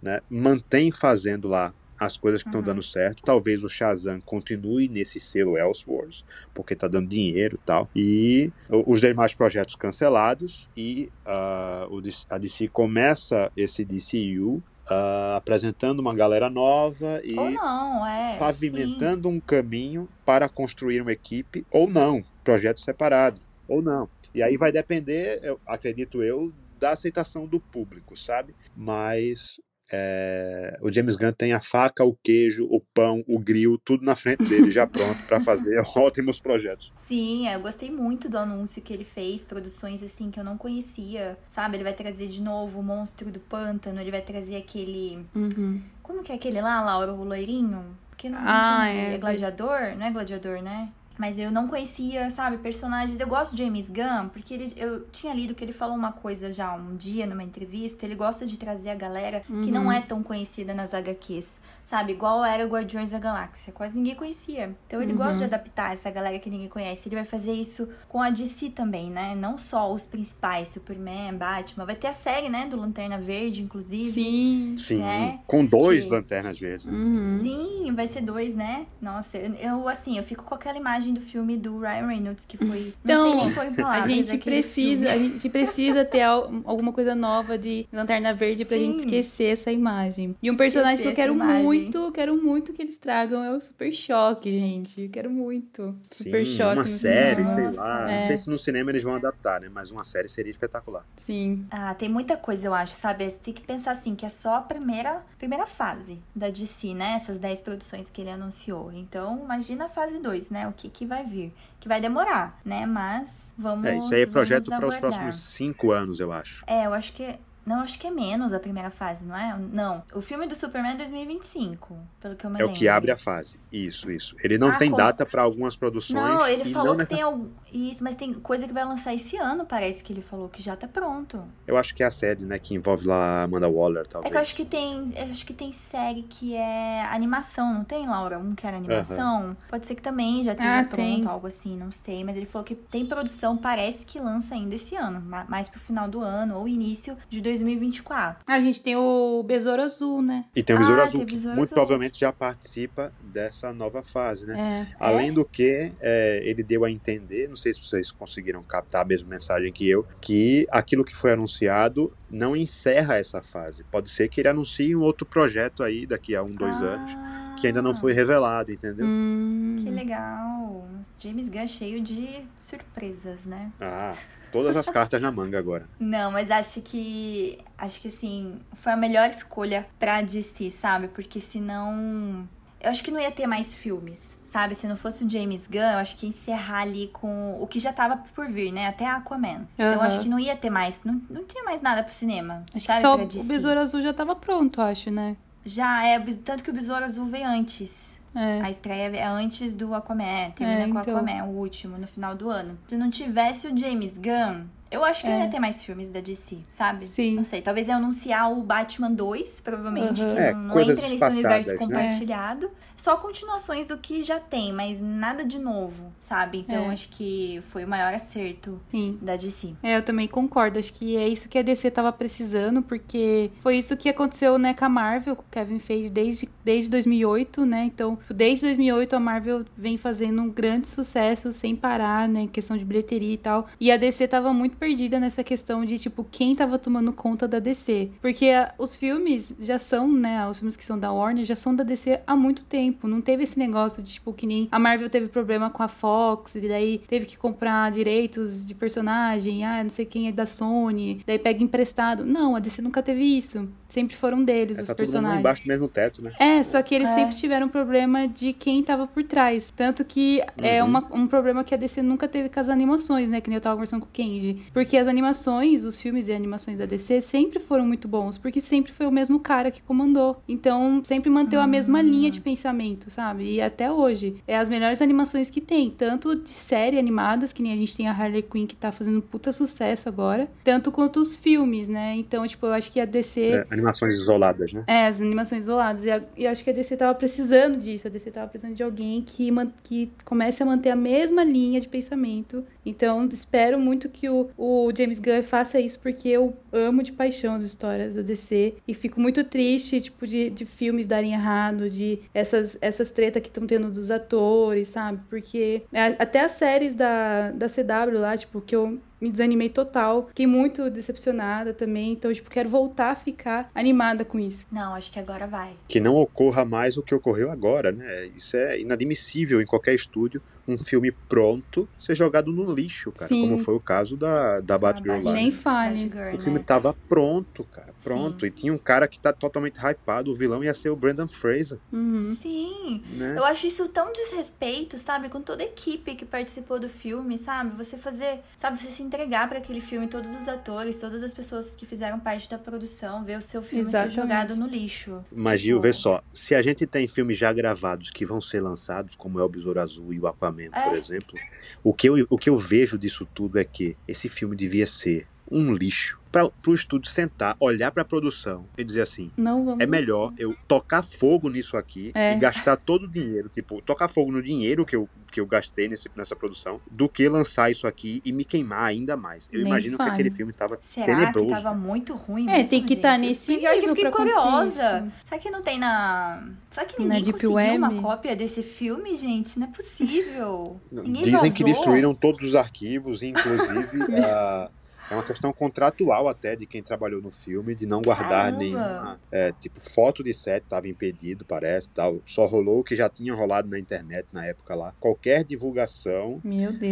né? 0.00 0.20
Mantém 0.30 0.90
fazendo 0.90 1.48
lá 1.48 1.74
as 1.98 2.16
coisas 2.16 2.42
que 2.42 2.48
estão 2.48 2.60
Uhum. 2.60 2.66
dando 2.66 2.82
certo. 2.82 3.22
Talvez 3.22 3.62
o 3.64 3.68
Shazam 3.68 4.20
continue 4.20 4.88
nesse 4.88 5.18
selo 5.18 5.56
Elseworlds, 5.58 6.24
porque 6.54 6.76
tá 6.76 6.86
dando 6.88 7.08
dinheiro 7.08 7.58
e 7.62 7.66
tal. 7.66 7.88
E 7.94 8.52
os 8.86 9.00
demais 9.00 9.34
projetos 9.34 9.74
cancelados 9.74 10.68
e 10.76 11.10
ah, 11.26 11.86
o 11.90 12.00
DC 12.00 12.26
a 12.30 12.38
DC 12.38 12.68
começa 12.68 13.50
esse 13.56 13.84
DCU 13.84 14.62
ah, 14.88 15.36
apresentando 15.36 16.00
uma 16.00 16.14
galera 16.14 16.48
nova 16.48 17.20
e 17.24 17.38
Ou 17.38 17.50
não, 17.50 18.06
é. 18.06 18.36
pavimentando 18.38 19.28
um 19.28 19.40
caminho 19.40 20.08
para 20.24 20.48
construir 20.48 21.00
uma 21.02 21.12
equipe 21.12 21.66
ou 21.70 21.88
não, 21.88 22.22
projeto 22.44 22.80
separado 22.80 23.40
ou 23.66 23.82
não. 23.82 24.08
E 24.34 24.42
aí 24.42 24.56
vai 24.56 24.70
depender, 24.70 25.40
eu 25.42 25.58
acredito 25.66 26.22
eu, 26.22 26.52
da 26.78 26.90
aceitação 26.92 27.46
do 27.46 27.58
público, 27.58 28.16
sabe? 28.16 28.54
Mas 28.76 29.60
é, 29.90 30.78
o 30.82 30.92
James 30.92 31.16
Gunn 31.16 31.32
tem 31.32 31.52
a 31.52 31.60
faca, 31.60 32.04
o 32.04 32.16
queijo, 32.22 32.66
o 32.70 32.80
pão, 32.94 33.24
o 33.26 33.38
grill, 33.38 33.78
tudo 33.84 34.04
na 34.04 34.14
frente 34.14 34.44
dele 34.44 34.70
já 34.70 34.86
pronto 34.86 35.22
para 35.26 35.40
fazer 35.40 35.82
ótimos 35.96 36.38
projetos. 36.40 36.92
Sim, 37.06 37.48
é, 37.48 37.54
eu 37.54 37.60
gostei 37.60 37.90
muito 37.90 38.28
do 38.28 38.38
anúncio 38.38 38.82
que 38.82 38.92
ele 38.92 39.04
fez, 39.04 39.44
produções 39.44 40.02
assim 40.02 40.30
que 40.30 40.38
eu 40.38 40.44
não 40.44 40.58
conhecia, 40.58 41.38
sabe? 41.50 41.76
Ele 41.76 41.84
vai 41.84 41.94
trazer 41.94 42.28
de 42.28 42.40
novo 42.42 42.80
o 42.80 42.82
Monstro 42.82 43.30
do 43.30 43.40
Pântano, 43.40 44.00
ele 44.00 44.10
vai 44.10 44.22
trazer 44.22 44.56
aquele. 44.56 45.26
Uhum. 45.34 45.82
Como 46.02 46.22
que 46.22 46.32
é 46.32 46.34
aquele 46.34 46.60
lá, 46.60 46.80
Laura, 46.82 47.12
o 47.12 47.24
loirinho? 47.24 47.84
Porque 48.08 48.28
não, 48.28 48.40
não 48.40 48.48
Ah, 48.48 48.82
sei, 48.86 48.96
é. 48.98 49.14
é 49.14 49.18
gladiador? 49.18 49.96
Não 49.96 50.06
é 50.06 50.10
gladiador, 50.10 50.60
né? 50.62 50.88
Mas 51.18 51.36
eu 51.38 51.50
não 51.50 51.66
conhecia, 51.66 52.30
sabe, 52.30 52.58
personagens. 52.58 53.18
Eu 53.18 53.26
gosto 53.26 53.56
de 53.56 53.64
James 53.64 53.90
Gunn, 53.90 54.28
porque 54.32 54.54
ele, 54.54 54.72
eu 54.76 55.04
tinha 55.10 55.34
lido 55.34 55.52
que 55.54 55.64
ele 55.64 55.72
falou 55.72 55.96
uma 55.96 56.12
coisa 56.12 56.52
já 56.52 56.72
um 56.74 56.94
dia 56.96 57.26
numa 57.26 57.42
entrevista. 57.42 58.06
Ele 58.06 58.14
gosta 58.14 58.46
de 58.46 58.56
trazer 58.56 58.90
a 58.90 58.94
galera 58.94 59.40
que 59.40 59.52
Uhum. 59.52 59.70
não 59.70 59.90
é 59.92 60.00
tão 60.00 60.22
conhecida 60.22 60.72
nas 60.72 60.94
HQs. 60.94 61.46
Sabe, 61.88 62.12
igual 62.12 62.44
era 62.44 62.64
Guardiões 62.66 63.10
da 63.12 63.18
Galáxia. 63.18 63.72
Quase 63.72 63.96
ninguém 63.96 64.14
conhecia. 64.14 64.74
Então 64.86 65.00
ele 65.00 65.14
gosta 65.14 65.32
Uhum. 65.32 65.38
de 65.38 65.44
adaptar 65.44 65.94
essa 65.94 66.10
galera 66.10 66.38
que 66.38 66.50
ninguém 66.50 66.68
conhece. 66.68 67.08
Ele 67.08 67.16
vai 67.16 67.24
fazer 67.24 67.52
isso 67.52 67.88
com 68.08 68.20
a 68.20 68.28
DC 68.28 68.68
também, 68.70 69.10
né? 69.10 69.34
Não 69.34 69.56
só 69.56 69.90
os 69.90 70.04
principais, 70.04 70.68
Superman, 70.68 71.34
Batman. 71.34 71.86
Vai 71.86 71.94
ter 71.96 72.08
a 72.08 72.12
série, 72.12 72.50
né, 72.50 72.66
do 72.66 72.76
Lanterna 72.76 73.16
Verde, 73.18 73.62
inclusive. 73.62 74.10
Sim. 74.12 74.74
Sim, 74.76 75.02
É, 75.02 75.38
com 75.46 75.64
dois 75.64 76.04
que- 76.04 76.10
lanternas 76.10 76.58
verdes. 76.60 76.84
Uhum. 76.86 77.38
Sim, 77.42 77.92
vai 77.94 78.06
ser 78.06 78.20
dois, 78.20 78.54
né? 78.54 78.84
Nossa, 79.00 79.38
eu, 79.38 79.54
eu, 79.54 79.88
assim, 79.88 80.18
eu 80.18 80.22
fico 80.24 80.44
com 80.44 80.54
aquela 80.54 80.76
imagem 80.76 81.14
do 81.14 81.20
filme 81.22 81.56
do 81.56 81.78
Ryan 81.78 82.06
Reynolds, 82.06 82.44
que 82.44 82.58
foi. 82.58 82.92
Então, 83.02 83.24
não 83.30 83.32
sei 83.38 83.44
nem 83.46 83.54
pôr 83.54 83.64
em 83.64 83.74
palavras. 83.74 84.04
A 84.04 84.08
gente 84.08 84.36
precisa, 84.38 85.06
filme. 85.06 85.08
a 85.08 85.18
gente 85.30 85.48
precisa 85.48 86.04
ter 86.04 86.20
al- 86.20 86.50
alguma 86.66 86.92
coisa 86.92 87.14
nova 87.14 87.56
de 87.56 87.86
Lanterna 87.90 88.34
Verde 88.34 88.66
pra 88.66 88.76
Sim. 88.76 88.86
gente 88.92 88.98
esquecer 89.06 89.52
essa 89.52 89.72
imagem. 89.72 90.36
E 90.42 90.50
um 90.50 90.56
personagem 90.56 90.98
que 90.98 91.04
eu 91.08 91.12
Esquecer 91.12 91.28
quero 91.32 91.34
essa 91.34 91.44
imagem. 91.78 92.00
muito, 92.00 92.12
quero 92.12 92.36
muito 92.36 92.72
que 92.72 92.82
eles 92.82 92.96
tragam 92.96 93.42
é 93.44 93.50
o 93.52 93.60
Super 93.60 93.92
Choque, 93.92 94.50
gente. 94.50 95.02
Eu 95.02 95.10
quero 95.10 95.30
muito. 95.30 95.94
Super 96.06 96.46
Sim, 96.46 96.56
Choque 96.56 96.78
uma 96.78 96.86
série, 96.86 97.46
cinema. 97.46 97.72
sei 97.72 97.80
lá. 97.80 98.02
Não 98.02 98.10
é. 98.10 98.22
sei 98.22 98.36
se 98.36 98.50
no 98.50 98.58
cinema 98.58 98.90
eles 98.90 99.02
vão 99.02 99.14
adaptar, 99.14 99.60
né? 99.60 99.68
Mas 99.72 99.90
uma 99.90 100.04
série 100.04 100.28
seria 100.28 100.50
espetacular. 100.50 101.04
Sim. 101.26 101.66
Ah, 101.70 101.94
tem 101.94 102.08
muita 102.08 102.36
coisa, 102.36 102.66
eu 102.66 102.74
acho, 102.74 102.94
sabe? 102.96 103.28
Você 103.28 103.38
tem 103.38 103.54
que 103.54 103.62
pensar 103.62 103.92
assim, 103.92 104.14
que 104.14 104.26
é 104.26 104.28
só 104.28 104.56
a 104.56 104.60
primeira, 104.60 105.22
primeira 105.38 105.66
fase 105.66 106.20
da 106.34 106.48
DC, 106.48 106.94
né? 106.94 107.14
Essas 107.14 107.38
10 107.38 107.60
produções 107.60 108.10
que 108.10 108.20
ele 108.20 108.30
anunciou. 108.30 108.92
Então, 108.92 109.40
imagina 109.44 109.86
a 109.86 109.88
fase 109.88 110.18
2, 110.18 110.50
né? 110.50 110.68
O 110.68 110.72
que, 110.72 110.88
que 110.88 111.06
vai 111.06 111.24
vir. 111.24 111.52
Que 111.80 111.88
vai 111.88 112.00
demorar, 112.00 112.60
né? 112.64 112.86
Mas 112.86 113.52
vamos. 113.56 113.84
É, 113.84 113.98
isso 113.98 114.14
aí 114.14 114.22
é 114.22 114.26
projeto 114.26 114.66
para 114.66 114.86
os 114.86 114.96
próximos 114.96 115.36
cinco 115.38 115.90
anos, 115.90 116.20
eu 116.20 116.32
acho. 116.32 116.64
É, 116.66 116.86
eu 116.86 116.92
acho 116.92 117.12
que. 117.12 117.34
Não, 117.68 117.80
acho 117.80 117.98
que 117.98 118.06
é 118.06 118.10
menos 118.10 118.52
a 118.52 118.58
primeira 118.58 118.90
fase, 118.90 119.24
não 119.24 119.36
é? 119.36 119.56
Não. 119.58 120.02
O 120.14 120.20
filme 120.20 120.46
do 120.46 120.54
Superman 120.54 120.92
é 120.92 120.96
2025, 120.96 121.96
pelo 122.20 122.34
que 122.36 122.44
eu 122.46 122.50
me 122.50 122.56
É 122.60 122.64
o 122.64 122.66
lembro. 122.68 122.78
que 122.78 122.88
abre 122.88 123.10
a 123.10 123.16
fase. 123.18 123.58
Isso, 123.70 124.10
isso. 124.10 124.34
Ele 124.42 124.56
não 124.56 124.70
Ah, 124.70 124.76
tem 124.76 124.90
como? 124.90 124.96
data 125.02 125.26
para 125.26 125.42
algumas 125.42 125.76
produções. 125.76 126.14
Não, 126.22 126.46
ele 126.46 126.62
e 126.68 126.72
falou 126.72 126.94
não 126.94 126.96
que 127.04 127.06
tem 127.06 127.18
necess- 127.18 127.32
algum. 127.32 127.48
Isso, 127.70 128.02
mas 128.02 128.16
tem 128.16 128.32
coisa 128.32 128.66
que 128.66 128.72
vai 128.72 128.84
lançar 128.84 129.14
esse 129.14 129.36
ano, 129.36 129.66
parece 129.66 130.02
que 130.02 130.12
ele 130.12 130.22
falou 130.22 130.48
que 130.48 130.62
já 130.62 130.74
tá 130.74 130.88
pronto. 130.88 131.44
Eu 131.66 131.76
acho 131.76 131.94
que 131.94 132.02
é 132.02 132.06
a 132.06 132.10
série, 132.10 132.42
né? 132.44 132.58
Que 132.58 132.74
envolve 132.74 133.06
lá 133.06 133.40
a 133.40 133.42
Amanda 133.42 133.68
Waller, 133.68 134.02
É 134.06 134.08
talvez. 134.08 134.30
que 134.32 134.36
eu 134.36 134.40
acho 134.40 134.56
que 134.56 134.64
tem. 134.64 135.12
eu 135.14 135.24
acho 135.30 135.44
que 135.44 135.52
tem 135.52 135.70
série 135.72 136.22
que 136.22 136.54
é 136.56 137.04
animação, 137.10 137.74
não 137.74 137.84
tem, 137.84 138.06
Laura? 138.08 138.38
Um 138.38 138.54
que 138.54 138.66
era 138.66 138.76
animação? 138.76 139.56
Pode 139.68 139.86
ser 139.86 139.94
que 139.94 140.02
também 140.02 140.42
já 140.42 140.52
esteja 140.52 140.78
Ah, 140.80 140.84
pronto, 140.84 140.96
tem. 140.96 141.26
algo 141.26 141.46
assim, 141.46 141.76
não 141.76 141.92
sei. 141.92 142.24
Mas 142.24 142.36
ele 142.36 142.46
falou 142.46 142.64
que 142.64 142.74
tem 142.74 143.04
produção, 143.04 143.56
parece 143.56 144.06
que 144.06 144.18
lança 144.18 144.54
ainda 144.54 144.74
esse 144.74 144.96
ano, 144.96 145.20
ma- 145.20 145.44
mais 145.48 145.68
pro 145.68 145.78
final 145.78 146.08
do 146.08 146.20
ano 146.22 146.56
ou 146.56 146.66
início 146.66 147.16
de 147.28 147.40
2024. 147.64 148.44
A 148.46 148.60
gente 148.60 148.80
tem 148.80 148.96
o 148.96 149.42
Besouro 149.42 149.82
Azul, 149.82 150.22
né? 150.22 150.44
E 150.54 150.62
tem 150.62 150.74
o 150.76 150.78
Besouro 150.78 151.00
Ah, 151.00 151.04
Azul, 151.04 151.24
que 151.26 151.32
Besouro 151.34 151.56
muito 151.56 151.68
Azul. 151.68 151.74
provavelmente 151.74 152.20
já 152.20 152.32
participa 152.32 153.12
dessa 153.22 153.72
nova 153.72 154.02
fase, 154.02 154.46
né? 154.46 154.86
É. 154.90 154.96
Além 154.98 155.32
do 155.32 155.44
que, 155.44 155.92
é, 156.00 156.40
ele 156.44 156.62
deu 156.62 156.84
a 156.84 156.90
entender, 156.90 157.48
não 157.48 157.56
sei 157.56 157.72
se 157.74 157.80
vocês 157.82 158.10
conseguiram 158.10 158.62
captar 158.62 159.02
a 159.02 159.04
mesma 159.04 159.28
mensagem 159.28 159.72
que 159.72 159.88
eu, 159.88 160.06
que 160.20 160.66
aquilo 160.70 161.04
que 161.04 161.14
foi 161.14 161.32
anunciado 161.32 162.12
não 162.30 162.54
encerra 162.56 163.16
essa 163.16 163.42
fase. 163.42 163.84
Pode 163.84 164.10
ser 164.10 164.28
que 164.28 164.40
ele 164.40 164.48
anuncie 164.48 164.94
um 164.94 165.00
outro 165.02 165.24
projeto 165.26 165.82
aí 165.82 166.06
daqui 166.06 166.34
a 166.36 166.42
um, 166.42 166.54
dois 166.54 166.82
Ah, 166.82 166.86
anos, 166.86 167.16
que 167.60 167.66
ainda 167.66 167.80
não 167.82 167.94
foi 167.94 168.12
revelado, 168.12 168.72
entendeu? 168.72 169.06
Hum. 169.06 169.76
Que 169.82 169.90
legal. 169.90 170.88
James 171.20 171.48
Gunn 171.48 171.60
é 171.60 171.66
cheio 171.66 172.00
de 172.00 172.40
surpresas, 172.58 173.44
né? 173.44 173.70
Ah, 173.80 174.14
todas 174.52 174.76
as 174.76 174.88
cartas 174.88 175.20
na 175.20 175.30
manga 175.30 175.58
agora. 175.58 175.86
Não, 175.98 176.30
mas 176.30 176.50
acho 176.50 176.80
que. 176.80 177.58
Acho 177.76 178.00
que 178.00 178.08
assim, 178.08 178.60
foi 178.74 178.92
a 178.92 178.96
melhor 178.96 179.28
escolha 179.30 179.86
pra 179.98 180.22
DC, 180.22 180.72
sabe? 180.80 181.08
Porque 181.08 181.40
senão. 181.40 182.48
Eu 182.80 182.90
acho 182.90 183.02
que 183.02 183.10
não 183.10 183.20
ia 183.20 183.30
ter 183.30 183.46
mais 183.46 183.74
filmes. 183.74 184.36
Sabe, 184.44 184.74
se 184.74 184.86
não 184.86 184.96
fosse 184.96 185.24
o 185.24 185.28
James 185.28 185.66
Gunn, 185.66 185.92
eu 185.92 185.98
acho 185.98 186.16
que 186.16 186.24
ia 186.24 186.30
encerrar 186.30 186.80
ali 186.80 187.10
com 187.12 187.60
o 187.60 187.66
que 187.66 187.78
já 187.78 187.92
tava 187.92 188.16
por 188.34 188.48
vir, 188.48 188.72
né? 188.72 188.86
Até 188.86 189.06
Aquaman. 189.06 189.68
Então 189.74 189.92
eu 189.92 190.00
acho 190.00 190.20
que 190.20 190.28
não 190.28 190.40
ia 190.40 190.56
ter 190.56 190.70
mais, 190.70 191.02
não, 191.04 191.20
não 191.28 191.44
tinha 191.44 191.62
mais 191.64 191.82
nada 191.82 192.02
pro 192.02 192.14
cinema. 192.14 192.64
Acho 192.74 192.86
sabe, 192.86 192.96
que 192.96 193.02
só 193.02 193.16
pra 193.16 193.40
o. 193.40 193.44
Besouro 193.44 193.80
Azul 193.80 194.00
já 194.00 194.14
tava 194.14 194.34
pronto, 194.34 194.80
acho, 194.80 195.10
né? 195.10 195.36
Já 195.66 196.06
é, 196.06 196.18
tanto 196.42 196.64
que 196.64 196.70
o 196.70 196.72
Besouro 196.72 197.04
Azul 197.04 197.26
veio 197.26 197.46
antes. 197.46 198.17
É. 198.38 198.60
A 198.62 198.70
estreia 198.70 199.16
é 199.16 199.24
antes 199.26 199.74
do 199.74 199.92
Aquaman, 199.94 200.50
termina 200.54 200.80
É, 200.82 200.88
com 200.88 200.98
o 200.98 201.00
então. 201.00 201.16
Aquaman, 201.16 201.44
o 201.44 201.56
último, 201.56 201.98
no 201.98 202.06
final 202.06 202.36
do 202.36 202.48
ano. 202.48 202.78
Se 202.86 202.96
não 202.96 203.10
tivesse 203.10 203.66
o 203.66 203.76
James 203.76 204.14
Gunn, 204.16 204.66
Eu 204.90 205.04
acho 205.04 205.22
que 205.22 205.28
É. 205.28 205.40
ia 205.40 205.48
ter 205.48 205.58
mais 205.60 205.82
filmes 205.84 206.10
da 206.10 206.20
DC, 206.20 206.58
sabe? 206.70 207.06
Sim. 207.06 207.34
Não 207.34 207.44
sei, 207.44 207.60
talvez 207.60 207.88
iam 207.88 207.98
anunciar 207.98 208.50
o 208.52 208.62
Batman 208.62 209.10
2, 209.10 209.60
provavelmente, 209.60 210.22
Uhum. 210.22 210.34
que 210.34 210.40
É, 210.40 210.54
não, 210.54 210.80
entra 210.80 210.94
nesse 210.94 211.18
passadas, 211.18 211.34
universo 211.38 211.70
né? 211.70 211.76
compartilhado. 211.76 212.70
Só 212.96 213.16
continuações 213.16 213.86
do 213.86 213.96
que 213.96 214.24
já 214.24 214.40
tem, 214.40 214.72
mas 214.72 215.00
nada 215.00 215.44
de 215.44 215.56
novo, 215.58 216.12
sabe? 216.20 216.58
Então 216.58 216.86
É. 216.86 216.88
acho 216.88 217.08
que 217.10 217.62
foi 217.70 217.84
o 217.84 217.88
maior 217.88 218.12
acerto 218.12 218.80
Sim. 218.90 219.16
da 219.22 219.36
DC. 219.36 219.72
É, 219.82 219.96
eu 219.96 220.02
também 220.04 220.26
concordo. 220.26 220.78
Acho 220.80 220.92
que 220.92 221.16
é 221.16 221.28
isso 221.28 221.48
que 221.48 221.56
a 221.58 221.62
DC 221.62 221.90
tava 221.92 222.10
precisando, 222.12 222.82
porque 222.82 223.52
foi 223.62 223.76
isso 223.78 223.96
que 223.96 224.08
aconteceu, 224.08 224.58
né, 224.58 224.74
com 224.74 224.84
a 224.84 224.88
Marvel, 224.88 225.36
com 225.36 225.42
o 225.42 225.46
Kevin 225.50 225.78
Feige 225.78 226.10
desde, 226.10 226.48
desde 226.64 226.90
2008, 226.90 227.64
né? 227.64 227.84
Então, 227.84 228.18
desde 228.28 228.66
2008 228.66 229.14
a 229.14 229.20
Marvel 229.20 229.64
vem 229.76 229.96
fazendo 229.96 230.42
um 230.42 230.50
grande 230.50 230.88
sucesso 230.88 231.52
sem 231.52 231.76
parar, 231.76 232.26
né, 232.28 232.40
em 232.42 232.48
questão 232.48 232.76
de 232.76 232.84
bilheteria 232.84 233.34
e 233.34 233.38
tal. 233.38 233.68
E 233.78 233.92
a 233.92 233.96
DC 233.96 234.26
tava 234.26 234.52
muito 234.52 234.76
perdida 234.78 235.18
nessa 235.20 235.42
questão 235.44 235.84
de, 235.84 235.98
tipo, 235.98 236.24
quem 236.30 236.54
tava 236.54 236.78
tomando 236.78 237.12
conta 237.12 237.46
da 237.48 237.58
DC. 237.58 238.10
Porque 238.20 238.46
a- 238.46 238.72
os 238.78 238.94
filmes 238.96 239.54
já 239.60 239.78
são, 239.78 240.10
né, 240.10 240.46
os 240.48 240.58
filmes 240.58 240.76
que 240.76 240.84
são 240.84 240.98
da 240.98 241.12
Warner 241.12 241.44
já 241.44 241.56
são 241.56 241.74
da 241.74 241.84
DC 241.84 242.20
há 242.26 242.36
muito 242.36 242.64
tempo. 242.64 243.06
Não 243.08 243.20
teve 243.20 243.42
esse 243.44 243.58
negócio 243.58 244.02
de, 244.02 244.12
tipo, 244.14 244.32
que 244.32 244.46
nem 244.46 244.68
a 244.70 244.78
Marvel 244.78 245.10
teve 245.10 245.28
problema 245.28 245.68
com 245.70 245.82
a 245.82 245.88
Fox, 245.88 246.54
e 246.54 246.60
daí 246.68 246.98
teve 247.08 247.26
que 247.26 247.36
comprar 247.36 247.90
direitos 247.90 248.64
de 248.64 248.74
personagem, 248.74 249.64
ah, 249.64 249.82
não 249.82 249.90
sei 249.90 250.04
quem 250.04 250.28
é 250.28 250.32
da 250.32 250.46
Sony, 250.46 251.22
daí 251.26 251.38
pega 251.38 251.62
emprestado. 251.62 252.24
Não, 252.24 252.54
a 252.56 252.58
DC 252.58 252.80
nunca 252.82 253.02
teve 253.02 253.24
isso. 253.24 253.68
Sempre 253.88 254.14
foram 254.16 254.44
deles, 254.44 254.78
É, 254.78 254.82
os 254.82 254.86
tá 254.86 254.94
todo 254.94 254.98
personagens. 254.98 255.40
embaixo 255.40 255.62
do 255.62 255.68
mesmo 255.68 255.88
teto, 255.88 256.22
né? 256.22 256.30
É, 256.38 256.62
só 256.62 256.82
que 256.82 256.94
eles 256.94 257.08
É. 257.10 257.14
sempre 257.14 257.36
tiveram 257.36 257.68
problema 257.68 258.28
de 258.28 258.52
quem 258.52 258.82
tava 258.82 259.06
por 259.06 259.24
trás. 259.24 259.70
Tanto 259.74 260.04
que 260.04 260.42
é 260.58 260.82
Uhum. 260.82 260.88
uma- 260.90 261.08
um 261.14 261.26
problema 261.26 261.64
que 261.64 261.74
a 261.74 261.76
DC 261.78 262.02
nunca 262.02 262.28
teve 262.28 262.50
com 262.50 262.60
as 262.60 262.68
animações, 262.68 263.28
né? 263.30 263.40
Que 263.40 263.48
nem 263.48 263.56
eu 263.56 263.60
tava 263.62 263.76
conversando 263.76 264.00
com 264.02 264.06
o 264.06 264.10
Kenji. 264.12 264.62
Porque 264.72 264.96
as 264.96 265.08
animações, 265.08 265.84
os 265.84 266.00
filmes 266.00 266.28
e 266.28 266.32
animações 266.32 266.78
da 266.78 266.86
DC 266.86 267.20
sempre 267.20 267.58
foram 267.58 267.86
muito 267.86 268.06
bons, 268.08 268.38
porque 268.38 268.60
sempre 268.60 268.92
foi 268.92 269.06
o 269.06 269.10
mesmo 269.12 269.40
cara 269.40 269.70
que 269.70 269.82
comandou. 269.82 270.36
Então, 270.48 271.02
sempre 271.04 271.30
manteve 271.30 271.62
a 271.62 271.66
mesma 271.66 272.00
linha 272.02 272.30
de 272.30 272.40
pensamento, 272.40 273.10
sabe? 273.10 273.54
E 273.54 273.60
até 273.60 273.90
hoje. 273.90 274.36
É 274.46 274.56
as 274.56 274.68
melhores 274.68 275.00
animações 275.02 275.50
que 275.50 275.60
tem. 275.60 275.90
Tanto 275.90 276.34
de 276.36 276.48
série 276.50 276.98
animadas, 276.98 277.52
que 277.52 277.62
nem 277.62 277.72
a 277.72 277.76
gente 277.76 277.96
tem 277.96 278.08
a 278.08 278.12
Harley 278.12 278.42
Quinn, 278.42 278.66
que 278.66 278.76
tá 278.76 278.90
fazendo 278.92 279.18
um 279.18 279.20
puta 279.20 279.52
sucesso 279.52 280.08
agora. 280.08 280.48
Tanto 280.64 280.90
quanto 280.92 281.20
os 281.20 281.36
filmes, 281.36 281.88
né? 281.88 282.14
Então, 282.16 282.46
tipo, 282.46 282.66
eu 282.66 282.72
acho 282.72 282.90
que 282.92 283.00
a 283.00 283.04
DC 283.04 283.40
É, 283.40 283.66
animações 283.70 284.14
isoladas, 284.14 284.72
né? 284.72 284.84
é, 284.86 285.06
as 285.06 285.20
animações 285.20 285.62
isoladas. 285.64 286.04
E, 286.04 286.10
a- 286.10 286.22
e 286.36 286.44
eu 286.44 286.50
acho 286.50 286.62
que 286.64 286.70
a 286.70 286.72
DC 286.72 286.96
tava 286.96 287.14
precisando 287.14 287.78
disso. 287.78 288.06
A 288.06 288.10
DC 288.10 288.30
tava 288.30 288.48
precisando 288.48 288.76
de 288.76 288.82
alguém 288.82 289.22
que, 289.22 289.50
man- 289.50 289.72
que 289.82 290.10
comece 290.24 290.62
a 290.62 290.66
manter 290.66 290.90
a 290.90 290.96
mesma 290.96 291.42
linha 291.44 291.80
de 291.80 291.88
pensamento. 291.88 292.64
Então, 292.84 293.26
espero 293.30 293.78
muito 293.78 294.08
que 294.08 294.28
o, 294.28 294.50
o 294.58 294.90
James 294.94 295.20
Gunn 295.20 295.40
faça 295.42 295.78
isso, 295.78 296.00
porque 296.00 296.28
eu 296.28 296.58
amo 296.72 297.00
de 297.04 297.12
paixão 297.12 297.54
as 297.54 297.62
histórias 297.62 298.16
da 298.16 298.22
DC. 298.22 298.74
E 298.88 298.92
fico 298.92 299.20
muito 299.20 299.44
triste, 299.44 300.00
tipo, 300.00 300.26
de, 300.26 300.50
de 300.50 300.66
filmes 300.66 301.06
darem 301.06 301.32
errado, 301.32 301.88
de 301.88 302.18
essas, 302.34 302.76
essas 302.80 303.08
tretas 303.10 303.40
que 303.40 303.48
estão 303.48 303.64
tendo 303.66 303.88
dos 303.88 304.10
atores, 304.10 304.88
sabe? 304.88 305.20
Porque 305.30 305.82
até 306.18 306.40
as 306.40 306.52
séries 306.52 306.92
da, 306.92 307.52
da 307.52 307.68
CW 307.68 308.18
lá, 308.18 308.36
tipo, 308.36 308.60
que 308.60 308.74
eu 308.74 308.98
me 309.20 309.30
desanimei 309.30 309.68
total. 309.68 310.26
Fiquei 310.28 310.46
muito 310.46 310.88
decepcionada 310.90 311.72
também. 311.74 312.12
Então, 312.12 312.32
tipo, 312.32 312.50
quero 312.50 312.68
voltar 312.68 313.10
a 313.10 313.16
ficar 313.16 313.70
animada 313.74 314.24
com 314.24 314.38
isso. 314.38 314.66
Não, 314.70 314.94
acho 314.94 315.10
que 315.10 315.18
agora 315.18 315.46
vai. 315.46 315.72
Que 315.88 316.00
não 316.00 316.16
ocorra 316.16 316.64
mais 316.64 316.96
o 316.96 317.02
que 317.02 317.14
ocorreu 317.14 317.50
agora, 317.50 317.90
né? 317.92 318.26
Isso 318.36 318.56
é 318.56 318.80
inadmissível 318.80 319.60
em 319.60 319.66
qualquer 319.66 319.94
estúdio. 319.94 320.42
Um 320.66 320.76
filme 320.76 321.10
pronto 321.10 321.88
ser 321.98 322.14
jogado 322.14 322.52
no 322.52 322.74
lixo, 322.74 323.10
cara. 323.10 323.26
Sim. 323.28 323.40
Como 323.48 323.58
foi 323.58 323.74
o 323.74 323.80
caso 323.80 324.18
da, 324.18 324.60
da 324.60 324.76
Batgirl 324.76 325.22
lá. 325.22 325.32
Nem 325.32 325.46
né? 325.46 325.52
fale. 325.52 326.04
Batgirl, 326.08 326.34
O 326.36 326.38
filme 326.42 326.58
né? 326.58 326.64
tava 326.66 326.94
pronto, 327.08 327.64
cara. 327.72 327.94
Pronto. 328.04 328.40
Sim. 328.40 328.46
E 328.46 328.50
tinha 328.50 328.72
um 328.74 328.76
cara 328.76 329.08
que 329.08 329.18
tá 329.18 329.32
totalmente 329.32 329.78
hypado. 329.78 330.30
O 330.30 330.34
vilão 330.34 330.62
ia 330.62 330.74
ser 330.74 330.90
o 330.90 330.96
Brandon 330.96 331.26
Fraser, 331.26 331.78
Uhum. 331.90 332.30
Sim, 332.32 333.02
né? 333.12 333.34
eu 333.38 333.44
acho 333.44 333.66
isso 333.66 333.88
tão 333.88 334.12
desrespeito, 334.12 334.98
sabe? 334.98 335.30
Com 335.30 335.40
toda 335.40 335.62
a 335.62 335.66
equipe 335.66 336.14
que 336.14 336.26
participou 336.26 336.78
do 336.78 336.88
filme, 336.88 337.38
sabe? 337.38 337.74
Você 337.76 337.96
fazer, 337.96 338.40
sabe? 338.60 338.78
Você 338.78 338.90
se 338.90 339.02
entregar 339.08 339.48
pra 339.48 339.58
aquele 339.58 339.80
filme, 339.80 340.06
todos 340.06 340.32
os 340.34 340.46
atores, 340.46 341.00
todas 341.00 341.22
as 341.22 341.34
pessoas 341.34 341.74
que 341.74 341.84
fizeram 341.84 342.20
parte 342.20 342.48
da 342.48 342.58
produção, 342.58 343.24
ver 343.24 343.38
o 343.38 343.42
seu 343.42 343.62
filme 343.62 343.84
Exatamente. 343.88 344.14
ser 344.14 344.20
jogado 344.22 344.54
no 344.54 344.66
lixo. 344.66 345.22
Mas, 345.32 345.60
Tipo, 345.60 345.64
Gil, 345.72 345.80
vê 345.80 345.92
só. 345.92 346.22
Se 346.32 346.54
a 346.54 346.62
gente 346.62 346.86
tem 346.86 347.08
filmes 347.08 347.36
já 347.38 347.52
gravados 347.52 348.10
que 348.10 348.24
vão 348.24 348.40
ser 348.40 348.60
lançados, 348.60 349.14
como 349.16 349.40
é 349.40 349.42
o 349.42 349.48
Besouro 349.48 349.80
Azul 349.80 350.12
e 350.12 350.20
o 350.20 350.26
Aquaman, 350.26 350.68
É. 350.72 350.82
por 350.88 350.96
exemplo, 350.96 351.34
o 351.82 351.92
que, 351.92 352.08
eu, 352.08 352.26
o 352.30 352.38
que 352.38 352.48
eu 352.50 352.56
vejo 352.56 352.96
disso 352.98 353.26
tudo 353.34 353.58
é 353.58 353.64
que 353.64 353.96
esse 354.06 354.28
filme 354.28 354.54
devia 354.54 354.86
ser 354.86 355.26
um 355.50 355.72
lixo. 355.74 356.18
Para 356.30 356.44
o 356.66 356.74
estúdio 356.74 357.10
sentar, 357.10 357.56
olhar 357.58 357.90
para 357.90 358.02
a 358.02 358.04
produção 358.04 358.66
e 358.76 358.84
dizer 358.84 359.00
assim: 359.00 359.30
Não 359.34 359.64
vamos. 359.64 359.80
é 359.80 359.86
melhor 359.86 360.30
eu 360.36 360.54
tocar 360.68 361.02
fogo 361.02 361.48
nisso 361.48 361.74
aqui 361.74 362.12
É. 362.14 362.34
e 362.34 362.38
gastar 362.38 362.76
todo 362.76 363.04
o 363.04 363.08
dinheiro, 363.08 363.48
tipo, 363.48 363.80
tocar 363.80 364.08
fogo 364.08 364.30
no 364.30 364.42
dinheiro 364.42 364.84
que 364.84 364.94
eu, 364.94 365.08
que 365.32 365.40
eu 365.40 365.46
gastei 365.46 365.88
nesse, 365.88 366.10
nessa 366.14 366.36
produção, 366.36 366.82
do 366.90 367.08
que 367.08 367.26
lançar 367.30 367.70
isso 367.70 367.86
aqui 367.86 368.20
e 368.26 368.30
me 368.32 368.44
queimar 368.44 368.84
ainda 368.84 369.16
mais. 369.16 369.48
Eu 369.50 369.60
Nem 369.60 369.68
imagino 369.68 369.96
fale. 369.96 370.10
que 370.10 370.14
aquele 370.16 370.30
filme 370.30 370.52
tava 370.52 370.78
Será 370.92 371.06
tenebroso. 371.06 371.46
que 371.48 371.62
tava 371.62 371.74
muito 371.74 372.14
ruim 372.14 372.46
É, 372.46 372.56
mesmo, 372.58 372.68
tem 372.68 372.82
que 372.84 372.96
tá 372.96 373.16
gente? 373.16 373.26
nesse 373.28 373.46
Pior 373.46 373.60
que 373.60 373.66
eu 373.66 373.80
nível 373.80 373.96
fiquei 373.96 374.10
curiosa. 374.10 375.10
Será 375.26 375.40
que 375.40 375.50
não 375.50 375.62
tem 375.62 375.78
na... 375.78 376.46
Será 376.70 376.84
que 376.86 376.98
Na 376.98 377.04
ninguém 377.06 377.22
Deep 377.24 377.32
conseguiu 377.32 377.54
Web? 377.54 377.78
uma 377.78 378.02
cópia 378.02 378.36
desse 378.36 378.62
filme, 378.62 379.16
gente? 379.16 379.58
Não 379.58 379.66
é 379.66 379.70
possível. 379.70 380.78
Ninguém 380.92 381.22
Dizem 381.22 381.50
que 381.50 381.62
vazou? 381.62 381.74
destruíram 381.76 382.14
todos 382.14 382.46
os 382.48 382.54
arquivos, 382.54 383.22
inclusive 383.22 384.14
a- 384.22 384.70
é 385.10 385.14
uma 385.14 385.24
questão 385.24 385.52
contratual 385.52 386.28
até 386.28 386.54
de 386.54 386.66
quem 386.66 386.82
trabalhou 386.82 387.20
no 387.22 387.30
filme, 387.30 387.74
de 387.74 387.86
não 387.86 388.02
guardar 388.02 388.52
Caramba. 388.52 388.58
nenhuma. 388.58 389.20
é, 389.30 389.52
tipo, 389.52 389.80
foto 389.80 390.22
de 390.22 390.32
set 390.34 390.64
estava 390.64 390.88
impedido, 390.88 391.44
parece, 391.44 391.90
tal. 391.90 392.20
Só 392.26 392.46
rolou 392.46 392.80
o 392.80 392.84
que 392.84 392.94
já 392.94 393.08
tinha 393.08 393.34
rolado 393.34 393.68
na 393.68 393.78
internet 393.78 394.26
na 394.32 394.46
época 394.46 394.74
lá. 394.74 394.92
Qualquer 395.00 395.44
divulgação 395.44 396.40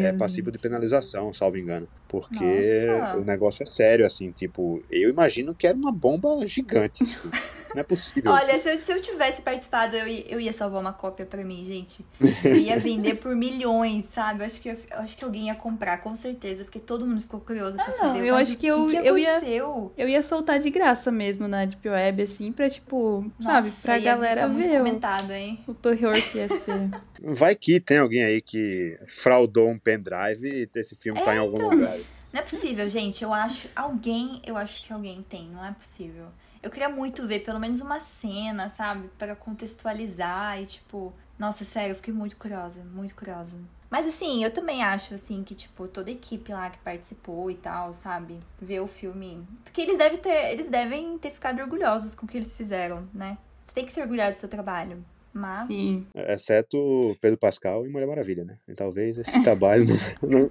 é 0.03 0.13
passível 0.13 0.51
de 0.51 0.59
penalização, 0.59 1.33
salvo 1.33 1.59
engano. 1.59 1.89
Porque 2.09 2.87
Nossa. 3.01 3.17
o 3.19 3.25
negócio 3.25 3.63
é 3.63 3.67
sério, 3.67 4.07
assim, 4.07 4.31
tipo, 4.31 4.83
eu 4.91 5.11
imagino 5.11 5.55
que 5.55 5.67
era 5.67 5.77
uma 5.77 5.91
bomba 5.93 6.47
gigante 6.47 7.05
isso. 7.05 7.29
Não 7.75 7.81
é 7.81 7.83
possível. 7.85 8.31
Olha, 8.33 8.59
se 8.59 8.73
eu, 8.73 8.79
se 8.79 8.91
eu 8.93 9.01
tivesse 9.03 9.43
participado, 9.43 9.95
eu, 9.97 10.07
ia- 10.09 10.25
eu 10.31 10.41
ia 10.41 10.53
salvar 10.53 10.81
uma 10.81 10.95
cópia 10.95 11.27
pra 11.27 11.45
mim, 11.45 11.63
gente. 11.63 12.07
Eu 12.43 12.57
ia 12.57 12.79
vender 12.79 13.17
por 13.17 13.37
milhões, 13.37 14.07
sabe? 14.15 14.41
Eu 14.41 14.47
acho 14.47 14.61
que, 14.63 14.71
eu, 14.71 14.77
acho 14.93 15.15
que 15.17 15.23
alguém 15.25 15.49
ia 15.49 15.55
comprar, 15.55 15.99
com 15.99 16.15
certeza, 16.17 16.65
porque 16.65 16.79
todo 16.79 17.07
mundo 17.07 17.21
ficou 17.21 17.39
curioso 17.41 17.75
pra 17.77 17.85
Ah, 17.89 17.93
saber. 17.93 18.19
não, 18.21 18.25
eu 18.25 18.35
acho 18.35 18.57
que 18.57 18.67
eu- 18.67 18.87
que 18.87 18.97
eu 18.97 19.19
ia-? 19.19 19.43
Eu 19.45 20.09
ia 20.09 20.23
soltar 20.23 20.59
de 20.59 20.71
graça 20.71 21.11
mesmo 21.13 21.47
na 21.49 21.67
Deep 21.67 21.87
Web, 21.87 22.23
assim, 22.23 22.51
pra, 22.51 22.71
tipo, 22.71 23.31
sabe, 23.43 23.67
Nossa, 23.69 23.81
pra 23.83 23.99
ia 23.99 24.05
galera 24.05 24.49
ver 24.49 24.77
o, 24.81 24.85
comentado, 24.85 25.33
hein? 25.33 25.61
o 25.67 25.75
terror 25.75 26.15
que 26.33 26.39
ia 26.39 26.49
ser. 26.49 26.89
Vai 27.21 27.55
que 27.55 27.79
tem 27.81 27.99
alguém 27.99 28.23
aí 28.25 28.41
que 28.41 28.97
fraudou 29.07 29.69
um 29.69 29.79
pendrive 29.79 30.49
e 30.49 30.79
esse 30.79 30.95
filme 30.97 31.21
tá 31.23 31.35
em 31.35 31.39
algum 31.39 31.57
então. 31.57 31.71
lugar. 31.71 31.96
Não 32.37 32.43
é 32.43 32.45
possível, 32.45 32.87
gente. 32.87 33.25
Eu 33.25 33.33
acho. 33.33 33.67
Alguém. 33.75 34.43
Eu 34.45 34.59
acho 34.59 34.83
que 34.83 34.93
alguém 34.93 35.23
tem. 35.23 35.49
Não 35.49 35.65
é 35.65 35.73
possível. 35.73 36.27
Eu 36.63 36.71
queria 36.71 36.91
muito 36.91 37.27
ver 37.27 37.41
pelo 37.41 37.59
menos 37.59 37.81
uma 37.81 37.99
cena, 37.99 38.69
sabe? 38.69 39.09
Pra 39.17 39.35
contextualizar 39.35 40.61
e, 40.61 40.67
tipo. 40.67 41.15
Nossa, 41.39 41.65
sério, 41.65 41.93
eu 41.93 41.97
fiquei 41.97 42.13
muito 42.13 42.37
curiosa. 42.37 42.85
Muito 42.85 43.15
curiosa. 43.15 43.57
Mas 43.89 44.07
assim, 44.07 44.45
eu 44.45 44.51
também 44.51 44.83
acho, 44.83 45.15
assim, 45.15 45.43
que, 45.43 45.55
tipo, 45.55 45.89
toda 45.89 46.11
a 46.11 46.13
equipe 46.13 46.53
lá 46.53 46.69
que 46.69 46.77
participou 46.79 47.51
e 47.51 47.55
tal, 47.55 47.95
sabe? 47.95 48.39
Ver 48.61 48.81
o 48.81 48.87
filme. 48.87 49.43
Porque 49.65 49.81
eles 49.81 49.97
devem 49.97 50.19
ter. 50.19 50.53
Eles 50.53 50.69
devem 50.69 51.17
ter 51.17 51.31
ficado 51.31 51.59
orgulhosos 51.63 52.15
com 52.15 52.27
o 52.27 52.29
que 52.29 52.37
eles 52.37 52.55
fizeram, 52.55 53.09
né? 53.15 53.39
Você 53.65 53.75
tem 53.75 53.87
que 53.87 53.93
se 53.93 54.01
orgulhar 54.03 54.31
do 54.31 54.35
seu 54.35 54.49
trabalho. 54.49 55.03
Mas. 55.37 55.67
Sim. 55.67 56.07
Exceto 56.15 56.79
Pedro 57.21 57.39
Pascal 57.39 57.87
e 57.87 57.91
Mulher 57.91 58.07
Maravilha, 58.07 58.45
né? 58.45 58.57
E 58.67 58.75
talvez 58.75 59.19
esse 59.19 59.43
trabalho 59.43 59.85
não, 60.23 60.41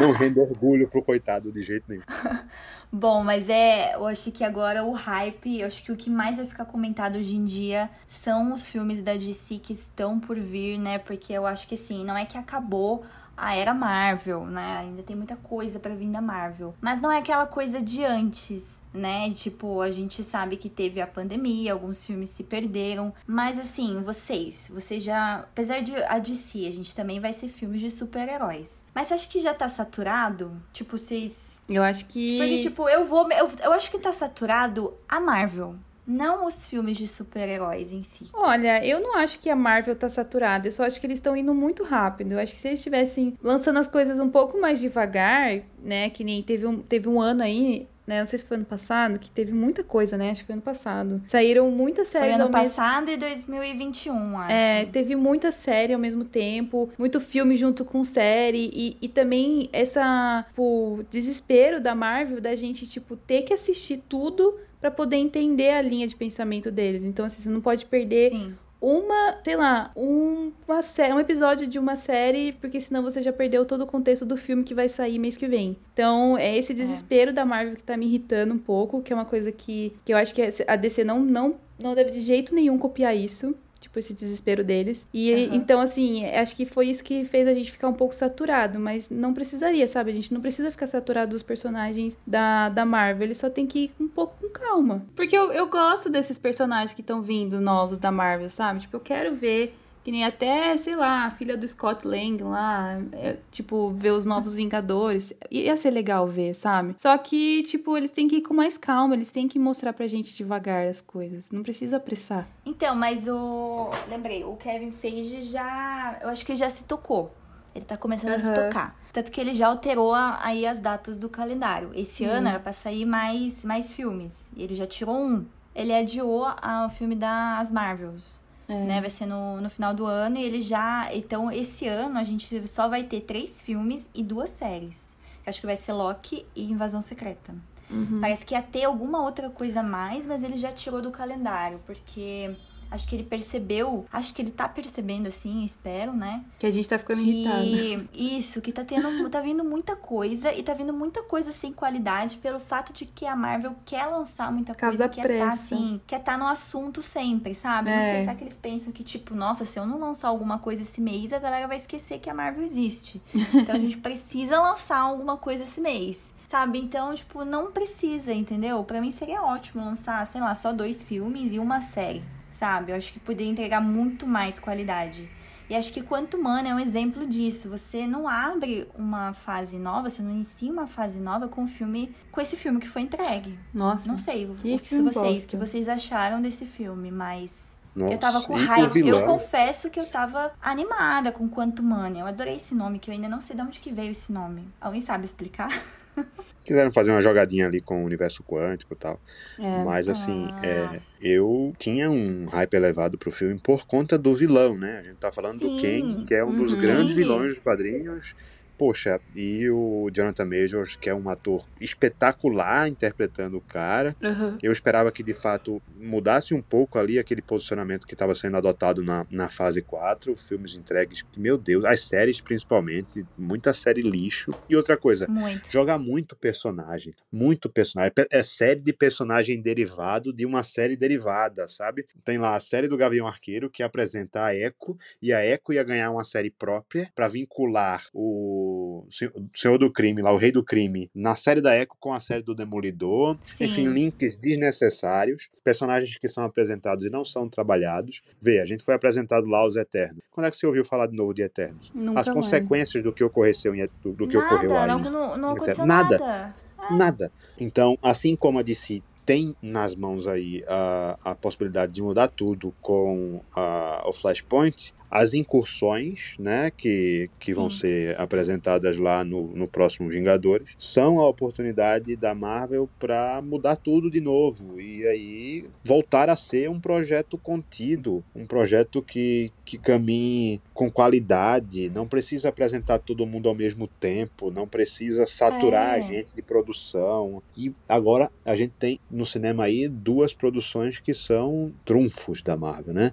não 0.00 0.12
renda 0.12 0.40
orgulho 0.40 0.88
pro 0.88 1.02
coitado 1.02 1.50
de 1.50 1.60
jeito 1.60 1.84
nenhum. 1.88 2.02
Bom, 2.92 3.24
mas 3.24 3.48
é, 3.48 3.96
eu 3.96 4.06
acho 4.06 4.30
que 4.30 4.44
agora 4.44 4.84
o 4.84 4.92
hype, 4.92 5.60
eu 5.60 5.66
acho 5.66 5.82
que 5.82 5.90
o 5.90 5.96
que 5.96 6.08
mais 6.08 6.36
vai 6.36 6.46
ficar 6.46 6.64
comentado 6.64 7.16
hoje 7.16 7.34
em 7.34 7.44
dia 7.44 7.90
são 8.06 8.52
os 8.52 8.70
filmes 8.70 9.02
da 9.02 9.14
DC 9.14 9.58
que 9.58 9.72
estão 9.72 10.20
por 10.20 10.38
vir, 10.38 10.78
né? 10.78 10.98
Porque 10.98 11.32
eu 11.32 11.44
acho 11.44 11.66
que 11.66 11.74
assim, 11.74 12.04
não 12.04 12.16
é 12.16 12.24
que 12.24 12.38
acabou 12.38 13.04
a 13.36 13.56
era 13.56 13.74
Marvel, 13.74 14.46
né? 14.46 14.78
Ainda 14.82 15.02
tem 15.02 15.16
muita 15.16 15.34
coisa 15.34 15.80
pra 15.80 15.92
vir 15.92 16.08
da 16.08 16.20
Marvel, 16.20 16.72
mas 16.80 17.00
não 17.00 17.10
é 17.10 17.18
aquela 17.18 17.46
coisa 17.46 17.82
de 17.82 18.04
antes. 18.04 18.62
Né? 18.94 19.30
Tipo, 19.34 19.80
a 19.80 19.90
gente 19.90 20.22
sabe 20.22 20.56
que 20.56 20.68
teve 20.68 21.00
a 21.00 21.06
pandemia, 21.06 21.72
alguns 21.72 22.06
filmes 22.06 22.28
se 22.30 22.44
perderam. 22.44 23.12
Mas 23.26 23.58
assim, 23.58 24.00
vocês, 24.02 24.70
vocês 24.72 25.02
já. 25.02 25.40
Apesar 25.40 25.80
de 25.80 25.96
a 26.04 26.18
DC, 26.20 26.68
a 26.68 26.72
gente 26.72 26.94
também 26.94 27.18
vai 27.18 27.32
ser 27.32 27.48
filmes 27.48 27.80
de 27.80 27.90
super-heróis. 27.90 28.84
Mas 28.94 29.08
você 29.08 29.14
acha 29.14 29.28
que 29.28 29.40
já 29.40 29.52
tá 29.52 29.68
saturado? 29.68 30.62
Tipo, 30.72 30.96
vocês 30.96 31.58
Eu 31.68 31.82
acho 31.82 32.06
que. 32.06 32.38
porque, 32.38 32.60
tipo, 32.60 32.88
eu 32.88 33.04
vou. 33.04 33.28
Eu, 33.32 33.50
eu 33.64 33.72
acho 33.72 33.90
que 33.90 33.98
tá 33.98 34.12
saturado 34.12 34.94
a 35.08 35.18
Marvel. 35.18 35.74
não 36.06 36.46
os 36.46 36.66
filmes 36.66 36.96
de 36.98 37.06
super-heróis 37.08 37.90
em 37.90 38.02
si. 38.02 38.28
Olha, 38.32 38.84
eu 38.86 39.00
não 39.00 39.16
acho 39.16 39.38
que 39.38 39.48
a 39.50 39.56
Marvel 39.56 39.96
tá 39.96 40.08
saturada, 40.08 40.68
eu 40.68 40.72
só 40.72 40.84
acho 40.84 41.00
que 41.00 41.06
eles 41.06 41.18
estão 41.18 41.34
indo 41.36 41.54
muito 41.54 41.82
rápido. 41.82 42.32
Eu 42.32 42.38
acho 42.38 42.52
que 42.52 42.58
se 42.60 42.68
eles 42.68 42.78
estivessem 42.80 43.36
lançando 43.42 43.78
as 43.78 43.88
coisas 43.88 44.18
um 44.20 44.28
pouco 44.28 44.60
mais 44.60 44.78
devagar, 44.78 45.62
né, 45.82 46.10
que 46.10 46.22
nem 46.22 46.42
teve 46.42 46.66
um, 46.66 46.80
teve 46.82 47.08
um 47.08 47.20
ano 47.20 47.42
aí, 47.42 47.88
né? 48.06 48.20
Não 48.20 48.26
sei 48.26 48.38
se 48.38 48.44
foi 48.44 48.56
ano 48.56 48.66
passado, 48.66 49.18
que 49.18 49.30
teve 49.30 49.52
muita 49.52 49.82
coisa, 49.82 50.16
né? 50.16 50.30
Acho 50.30 50.42
que 50.42 50.46
foi 50.46 50.54
ano 50.54 50.62
passado. 50.62 51.22
Saíram 51.26 51.70
muitas 51.70 52.08
séries 52.08 52.28
Foi 52.28 52.34
ano 52.34 52.44
ao 52.44 52.50
mesmo 52.50 52.74
passado 52.74 53.10
e 53.10 53.16
2021, 53.16 54.38
acho. 54.38 54.52
É, 54.52 54.84
teve 54.86 55.16
muita 55.16 55.50
série 55.50 55.94
ao 55.94 56.00
mesmo 56.00 56.24
tempo, 56.24 56.90
muito 56.98 57.20
filme 57.20 57.56
junto 57.56 57.84
com 57.84 58.04
série, 58.04 58.70
e, 58.72 58.96
e 59.00 59.08
também 59.08 59.68
essa, 59.72 60.44
tipo, 60.48 61.04
desespero 61.10 61.80
da 61.80 61.94
Marvel 61.94 62.40
da 62.40 62.54
gente, 62.54 62.86
tipo, 62.86 63.16
ter 63.16 63.42
que 63.42 63.52
assistir 63.54 64.02
tudo 64.08 64.58
pra 64.80 64.90
poder 64.90 65.16
entender 65.16 65.70
a 65.70 65.80
linha 65.80 66.06
de 66.06 66.14
pensamento 66.14 66.70
deles. 66.70 67.02
Então, 67.04 67.24
assim, 67.24 67.40
você 67.40 67.48
não 67.48 67.62
pode 67.62 67.86
perder 67.86 68.30
Sim. 68.30 68.54
Uma, 68.84 69.38
sei 69.42 69.56
lá, 69.56 69.90
um, 69.96 70.52
uma 70.68 70.80
um 71.14 71.20
episódio 71.20 71.66
de 71.66 71.78
uma 71.78 71.96
série, 71.96 72.52
porque 72.52 72.78
senão 72.80 73.02
você 73.02 73.22
já 73.22 73.32
perdeu 73.32 73.64
todo 73.64 73.82
o 73.82 73.86
contexto 73.86 74.26
do 74.26 74.36
filme 74.36 74.62
que 74.62 74.74
vai 74.74 74.88
sair 74.88 75.18
mês 75.18 75.36
que 75.36 75.48
vem. 75.48 75.76
Então, 75.94 76.36
é 76.36 76.54
esse 76.56 76.74
desespero 76.74 77.32
da 77.32 77.46
Marvel 77.46 77.76
que 77.76 77.82
tá 77.82 77.96
me 77.96 78.06
irritando 78.06 78.52
um 78.52 78.58
pouco, 78.58 79.00
que 79.00 79.12
é 79.12 79.16
uma 79.16 79.24
coisa 79.24 79.50
que, 79.50 79.96
que 80.04 80.12
eu 80.12 80.16
acho 80.18 80.34
que 80.34 80.42
a 80.66 80.76
DC 80.76 81.02
não, 81.02 81.20
não, 81.20 81.54
não 81.78 81.94
deve 81.94 82.10
de 82.10 82.20
jeito 82.20 82.54
nenhum 82.54 82.78
copiar 82.78 83.16
isso. 83.16 83.54
Tipo, 83.84 83.98
esse 83.98 84.14
desespero 84.14 84.64
deles. 84.64 85.06
E 85.12 85.32
Aham. 85.32 85.56
então, 85.56 85.78
assim, 85.78 86.24
acho 86.24 86.56
que 86.56 86.64
foi 86.64 86.88
isso 86.88 87.04
que 87.04 87.24
fez 87.26 87.46
a 87.46 87.52
gente 87.52 87.70
ficar 87.70 87.86
um 87.86 87.92
pouco 87.92 88.14
saturado, 88.14 88.78
mas 88.78 89.10
não 89.10 89.34
precisaria, 89.34 89.86
sabe? 89.86 90.10
A 90.10 90.14
gente 90.14 90.32
não 90.32 90.40
precisa 90.40 90.70
ficar 90.70 90.86
saturado 90.86 91.32
dos 91.32 91.42
personagens 91.42 92.16
da, 92.26 92.70
da 92.70 92.86
Marvel. 92.86 93.24
Ele 93.24 93.34
só 93.34 93.50
tem 93.50 93.66
que 93.66 93.78
ir 93.84 93.92
um 94.00 94.08
pouco 94.08 94.36
com 94.40 94.48
calma. 94.48 95.04
Porque 95.14 95.36
eu, 95.36 95.52
eu 95.52 95.68
gosto 95.68 96.08
desses 96.08 96.38
personagens 96.38 96.94
que 96.94 97.02
estão 97.02 97.20
vindo 97.20 97.60
novos 97.60 97.98
da 97.98 98.10
Marvel, 98.10 98.48
sabe? 98.48 98.80
Tipo, 98.80 98.96
eu 98.96 99.00
quero 99.00 99.34
ver. 99.34 99.76
Que 100.04 100.12
nem 100.12 100.22
até, 100.22 100.76
sei 100.76 100.94
lá, 100.94 101.24
a 101.24 101.30
filha 101.30 101.56
do 101.56 101.66
Scott 101.66 102.06
Lang 102.06 102.42
lá, 102.44 103.00
é, 103.12 103.38
tipo, 103.50 103.88
ver 103.90 104.10
os 104.10 104.26
novos 104.26 104.54
Vingadores. 104.54 105.32
Ia 105.50 105.78
ser 105.78 105.90
legal 105.90 106.26
ver, 106.28 106.52
sabe? 106.54 106.94
Só 106.98 107.16
que, 107.16 107.62
tipo, 107.62 107.96
eles 107.96 108.10
têm 108.10 108.28
que 108.28 108.36
ir 108.36 108.42
com 108.42 108.52
mais 108.52 108.76
calma, 108.76 109.14
eles 109.14 109.30
têm 109.30 109.48
que 109.48 109.58
mostrar 109.58 109.94
pra 109.94 110.06
gente 110.06 110.36
devagar 110.36 110.86
as 110.86 111.00
coisas. 111.00 111.50
Não 111.50 111.62
precisa 111.62 111.96
apressar. 111.96 112.46
Então, 112.66 112.94
mas 112.94 113.26
o. 113.26 113.88
Lembrei, 114.06 114.44
o 114.44 114.54
Kevin 114.56 114.90
Feige 114.90 115.40
já. 115.40 116.18
Eu 116.22 116.28
acho 116.28 116.44
que 116.44 116.52
ele 116.52 116.58
já 116.58 116.68
se 116.68 116.84
tocou. 116.84 117.34
Ele 117.74 117.86
tá 117.86 117.96
começando 117.96 118.34
a 118.34 118.38
se 118.38 118.52
tocar. 118.54 118.94
Tanto 119.10 119.32
que 119.32 119.40
ele 119.40 119.54
já 119.54 119.68
alterou 119.68 120.12
a- 120.14 120.38
aí 120.42 120.66
as 120.66 120.78
datas 120.80 121.18
do 121.18 121.28
calendário. 121.30 121.90
Esse 121.94 122.18
Sim. 122.18 122.26
ano 122.26 122.48
era 122.48 122.60
pra 122.60 122.72
sair 122.74 123.06
mais, 123.06 123.64
mais 123.64 123.90
filmes. 123.90 124.50
E 124.54 124.62
ele 124.62 124.74
já 124.74 124.86
tirou 124.86 125.16
um. 125.16 125.46
Ele 125.74 125.92
adiou 125.94 126.46
o 126.46 126.88
filme 126.90 127.16
das 127.16 127.72
Marvels. 127.72 128.43
É. 128.68 128.74
Né? 128.74 129.00
Vai 129.00 129.10
ser 129.10 129.26
no, 129.26 129.60
no 129.60 129.68
final 129.68 129.94
do 129.94 130.06
ano. 130.06 130.36
E 130.36 130.44
ele 130.44 130.60
já. 130.60 131.08
Então, 131.14 131.50
esse 131.50 131.86
ano 131.86 132.18
a 132.18 132.22
gente 132.22 132.66
só 132.66 132.88
vai 132.88 133.04
ter 133.04 133.20
três 133.20 133.60
filmes 133.60 134.08
e 134.14 134.22
duas 134.22 134.50
séries. 134.50 135.14
Acho 135.46 135.60
que 135.60 135.66
vai 135.66 135.76
ser 135.76 135.92
Loki 135.92 136.46
e 136.56 136.70
Invasão 136.70 137.02
Secreta. 137.02 137.54
Uhum. 137.90 138.20
Parece 138.20 138.46
que 138.46 138.54
ia 138.54 138.62
ter 138.62 138.84
alguma 138.84 139.22
outra 139.22 139.50
coisa 139.50 139.80
a 139.80 139.82
mais, 139.82 140.26
mas 140.26 140.42
ele 140.42 140.56
já 140.56 140.72
tirou 140.72 141.02
do 141.02 141.10
calendário, 141.10 141.80
porque 141.84 142.56
acho 142.90 143.06
que 143.08 143.14
ele 143.16 143.22
percebeu, 143.24 144.06
acho 144.12 144.32
que 144.34 144.42
ele 144.42 144.50
tá 144.50 144.68
percebendo 144.68 145.26
assim, 145.28 145.64
espero, 145.64 146.12
né? 146.12 146.44
Que 146.58 146.66
a 146.66 146.70
gente 146.70 146.88
tá 146.88 146.98
ficando 146.98 147.20
irritado. 147.20 147.64
Que 147.64 148.08
isso, 148.14 148.60
que 148.60 148.72
tá 148.72 148.84
tendo, 148.84 149.28
tá 149.30 149.40
vindo 149.40 149.64
muita 149.64 149.96
coisa 149.96 150.52
e 150.52 150.62
tá 150.62 150.74
vindo 150.74 150.92
muita 150.92 151.22
coisa 151.22 151.52
sem 151.52 151.72
qualidade 151.72 152.36
pelo 152.38 152.58
fato 152.60 152.92
de 152.92 153.04
que 153.06 153.26
a 153.26 153.34
Marvel 153.36 153.74
quer 153.84 154.06
lançar 154.06 154.52
muita 154.52 154.74
coisa, 154.74 155.08
quer 155.08 155.22
tá 155.22 155.28
pressa. 155.28 155.52
assim, 155.52 156.00
quer 156.06 156.18
tá 156.22 156.36
no 156.38 156.46
assunto 156.46 157.02
sempre, 157.02 157.54
sabe? 157.54 157.90
Não 157.90 157.96
É. 157.96 158.10
sei, 158.12 158.20
será 158.22 158.34
que 158.34 158.44
eles 158.44 158.54
pensam 158.56 158.92
que 158.92 159.02
tipo, 159.04 159.34
nossa, 159.34 159.64
se 159.64 159.78
eu 159.78 159.86
não 159.86 159.98
lançar 159.98 160.28
alguma 160.28 160.58
coisa 160.58 160.82
esse 160.82 161.00
mês, 161.00 161.32
a 161.32 161.38
galera 161.38 161.66
vai 161.68 161.76
esquecer 161.76 162.18
que 162.18 162.30
a 162.30 162.34
Marvel 162.34 162.62
existe. 162.64 163.20
Então 163.54 163.74
a 163.74 163.78
gente 163.78 163.96
precisa 164.04 164.60
lançar 164.60 164.98
alguma 164.98 165.36
coisa 165.36 165.62
esse 165.64 165.80
mês. 165.80 166.18
Sabe? 166.50 166.78
Então, 166.78 167.12
tipo, 167.14 167.44
não 167.44 167.72
precisa, 167.72 168.32
entendeu? 168.32 168.84
Pra 168.84 169.00
mim 169.00 169.10
seria 169.10 169.42
ótimo 169.42 169.84
lançar, 169.84 170.24
sei 170.28 170.40
lá, 170.40 170.54
só 170.54 170.72
dois 170.72 171.02
filmes 171.02 171.52
e 171.52 171.58
uma 171.58 171.80
série, 171.80 172.22
sabe? 172.54 172.92
Eu 172.92 172.96
acho 172.96 173.12
que 173.12 173.20
poderia 173.20 173.50
entregar 173.50 173.80
muito 173.80 174.26
mais 174.26 174.58
qualidade. 174.58 175.28
E 175.68 175.74
acho 175.74 175.92
que 175.92 176.02
Quanto 176.02 176.40
Mana 176.40 176.68
é 176.68 176.74
um 176.74 176.78
exemplo 176.78 177.26
disso. 177.26 177.68
Você 177.70 178.06
não 178.06 178.28
abre 178.28 178.86
uma 178.94 179.32
fase 179.32 179.78
nova, 179.78 180.10
você 180.10 180.22
não 180.22 180.30
inicia 180.30 180.70
uma 180.70 180.86
fase 180.86 181.18
nova 181.18 181.48
com 181.48 181.64
o 181.64 181.66
filme, 181.66 182.14
com 182.30 182.40
esse 182.40 182.56
filme 182.56 182.78
que 182.78 182.88
foi 182.88 183.02
entregue. 183.02 183.58
Nossa. 183.72 184.06
Não 184.06 184.18
sei 184.18 184.44
o 184.44 184.54
Que 184.54 185.00
vocês, 185.00 185.44
que 185.44 185.56
vocês 185.56 185.88
acharam 185.88 186.42
desse 186.42 186.66
filme, 186.66 187.10
mas 187.10 187.74
Nossa, 187.96 188.12
eu 188.12 188.18
tava 188.18 188.42
com 188.42 188.54
raiva. 188.54 188.98
Eu 188.98 189.24
confesso 189.24 189.88
que 189.88 189.98
eu 189.98 190.06
tava 190.06 190.52
animada 190.60 191.32
com 191.32 191.48
Quanto 191.48 191.82
Mana. 191.82 192.18
Eu 192.18 192.26
adorei 192.26 192.56
esse 192.56 192.74
nome, 192.74 192.98
que 192.98 193.10
eu 193.10 193.14
ainda 193.14 193.28
não 193.28 193.40
sei 193.40 193.56
de 193.56 193.62
onde 193.62 193.80
que 193.80 193.90
veio 193.90 194.10
esse 194.10 194.30
nome. 194.30 194.68
Alguém 194.80 195.00
sabe 195.00 195.24
explicar? 195.24 195.70
Quiseram 196.64 196.90
fazer 196.90 197.10
uma 197.10 197.20
jogadinha 197.20 197.66
ali 197.66 197.80
com 197.80 198.02
o 198.02 198.06
universo 198.06 198.42
quântico 198.42 198.94
e 198.94 198.96
tal. 198.96 199.20
É. 199.58 199.84
Mas 199.84 200.08
assim, 200.08 200.48
Ah. 200.50 200.66
é, 200.66 201.00
eu 201.20 201.74
tinha 201.78 202.10
um 202.10 202.46
hype 202.46 202.72
elevado 202.74 203.18
pro 203.18 203.30
filme 203.30 203.58
por 203.62 203.86
conta 203.86 204.16
do 204.16 204.34
vilão, 204.34 204.76
né? 204.76 204.98
A 204.98 205.02
gente 205.02 205.16
tá 205.16 205.30
falando 205.30 205.58
Sim. 205.58 205.76
do 205.76 205.82
Kang, 205.82 206.24
que 206.24 206.34
é 206.34 206.42
um 206.44 206.56
dos 206.56 206.72
Uhum. 206.72 206.80
grandes 206.80 207.08
Kang. 207.08 207.14
vilões 207.14 207.54
dos 207.54 207.62
quadrinhos. 207.62 208.34
Poxa, 208.76 209.20
e 209.34 209.68
o 209.70 210.10
Jonathan 210.14 210.44
Majors, 210.46 210.96
que 210.96 211.08
é 211.08 211.14
um 211.14 211.28
ator 211.28 211.64
espetacular 211.80 212.88
interpretando 212.88 213.56
o 213.56 213.60
cara. 213.60 214.16
Aham. 214.22 214.56
Eu 214.62 214.72
esperava 214.72 215.10
que 215.12 215.22
de 215.22 215.34
fato 215.34 215.80
mudasse 215.96 216.54
um 216.54 216.62
pouco 216.62 216.98
ali 216.98 217.18
aquele 217.18 217.42
posicionamento 217.42 218.06
que 218.06 218.14
estava 218.14 218.34
sendo 218.34 218.56
adotado 218.56 219.02
na, 219.02 219.26
na 219.30 219.48
fase 219.48 219.82
4, 219.82 220.36
filmes 220.36 220.74
entregues, 220.74 221.22
que, 221.22 221.40
meu 221.40 221.56
Deus, 221.58 221.84
as 221.84 222.00
séries 222.06 222.40
principalmente, 222.40 223.24
muita 223.36 223.72
série 223.72 224.00
lixo. 224.02 224.52
E 224.68 224.76
outra 224.76 224.96
coisa, 224.96 225.26
Muito. 225.28 225.70
joga 225.70 225.96
muito 225.98 226.36
personagem, 226.36 227.14
muito 227.30 227.68
personagem. 227.70 228.12
Pe- 228.12 228.26
É 228.30 228.42
série 228.42 228.80
de 228.80 228.92
personagem 228.92 229.60
derivado 229.60 230.32
de 230.32 230.44
uma 230.46 230.62
série 230.62 230.96
derivada, 230.96 231.66
sabe? 231.68 232.06
Tem 232.24 232.38
lá 232.38 232.54
a 232.56 232.60
série 232.60 232.88
do 232.88 232.96
Gavião 232.96 233.26
Arqueiro 233.26 233.70
que 233.70 233.82
apresenta 233.82 234.44
a 234.46 234.54
Echo 234.54 234.96
e 235.22 235.32
a 235.32 235.44
Echo 235.44 235.72
ia 235.72 235.82
ganhar 235.84 236.10
uma 236.10 236.24
série 236.24 236.50
própria 236.50 237.10
para 237.14 237.28
vincular 237.28 238.02
o 238.12 238.63
O 238.84 239.06
Senhor 239.54 239.78
do 239.78 239.90
Crime, 239.90 240.22
lá 240.22 240.32
o 240.32 240.36
Rei 240.36 240.52
do 240.52 240.62
Crime, 240.62 241.10
na 241.14 241.34
série 241.34 241.60
da 241.60 241.76
Echo 241.76 241.96
com 241.98 242.12
a 242.12 242.20
série 242.20 242.42
do 242.42 242.54
Demolidor. 242.54 243.36
Sim. 243.42 243.64
Enfim, 243.64 243.88
links 243.88 244.36
desnecessários, 244.36 245.50
personagens 245.62 246.16
que 246.16 246.28
são 246.28 246.44
apresentados 246.44 247.04
e 247.04 247.10
não 247.10 247.24
são 247.24 247.48
trabalhados. 247.48 248.22
Vê, 248.40 248.60
a 248.60 248.64
gente 248.64 248.82
foi 248.82 248.94
apresentado 248.94 249.48
lá 249.48 249.66
os 249.66 249.76
Eternos. 249.76 250.22
Quando 250.30 250.46
é 250.46 250.50
que 250.50 250.56
você 250.56 250.66
ouviu 250.66 250.84
falar 250.84 251.06
de 251.06 251.16
novo 251.16 251.32
de 251.32 251.42
Eternos? 251.42 251.90
Nunca 251.94 252.20
As 252.20 252.26
mais. 252.26 252.38
consequências 252.38 253.02
do 253.02 253.12
que 253.12 253.24
ocorreu 253.24 253.74
em, 253.74 253.88
do, 254.02 254.12
do 254.12 254.28
que 254.28 254.36
nada, 254.36 254.54
ocorreu 254.54 254.76
aí. 254.76 254.88
não, 254.88 255.36
não, 255.36 255.50
aconteceu 255.50 255.86
Nada. 255.86 256.18
nada. 256.18 256.54
Nada. 256.90 257.32
Então, 257.58 257.98
assim 258.02 258.36
como 258.36 258.58
a 258.58 258.62
DC 258.62 259.02
tem 259.24 259.56
nas 259.62 259.94
mãos 259.94 260.28
aí 260.28 260.62
a, 260.68 261.18
a 261.24 261.34
possibilidade 261.34 261.92
de 261.92 262.02
mudar 262.02 262.28
tudo 262.28 262.74
com 262.80 263.40
a, 263.54 264.02
o 264.06 264.12
Flashpoint, 264.12 264.92
as 265.14 265.32
incursões, 265.32 266.34
né, 266.40 266.72
que, 266.76 267.30
que 267.38 267.54
vão 267.54 267.70
ser 267.70 268.20
apresentadas 268.20 268.98
lá 268.98 269.22
no, 269.22 269.46
no 269.54 269.68
próximo 269.68 270.08
Vingadores, 270.08 270.74
são 270.76 271.20
a 271.20 271.28
oportunidade 271.28 272.16
da 272.16 272.34
Marvel 272.34 272.88
para 272.98 273.40
mudar 273.40 273.76
tudo 273.76 274.10
de 274.10 274.20
novo 274.20 274.80
e 274.80 275.06
aí 275.06 275.66
voltar 275.84 276.28
a 276.28 276.34
ser 276.34 276.68
um 276.68 276.80
projeto 276.80 277.38
contido, 277.38 278.24
um 278.34 278.44
projeto 278.44 279.00
que, 279.00 279.52
que 279.64 279.78
caminhe 279.78 280.60
com 280.72 280.90
qualidade, 280.90 281.88
não 281.90 282.08
precisa 282.08 282.48
apresentar 282.48 282.98
todo 282.98 283.24
mundo 283.24 283.48
ao 283.48 283.54
mesmo 283.54 283.86
tempo, 283.86 284.50
não 284.50 284.66
precisa 284.66 285.26
saturar 285.26 285.94
É. 285.94 285.98
a 285.98 286.00
gente 286.00 286.34
de 286.34 286.42
produção. 286.42 287.40
E 287.56 287.72
agora 287.88 288.32
a 288.44 288.56
gente 288.56 288.72
tem 288.80 288.98
no 289.08 289.24
cinema 289.24 289.62
aí 289.62 289.86
duas 289.86 290.34
produções 290.34 290.98
que 290.98 291.14
são 291.14 291.72
trunfos 291.84 292.42
da 292.42 292.56
Marvel, 292.56 292.92
né? 292.92 293.12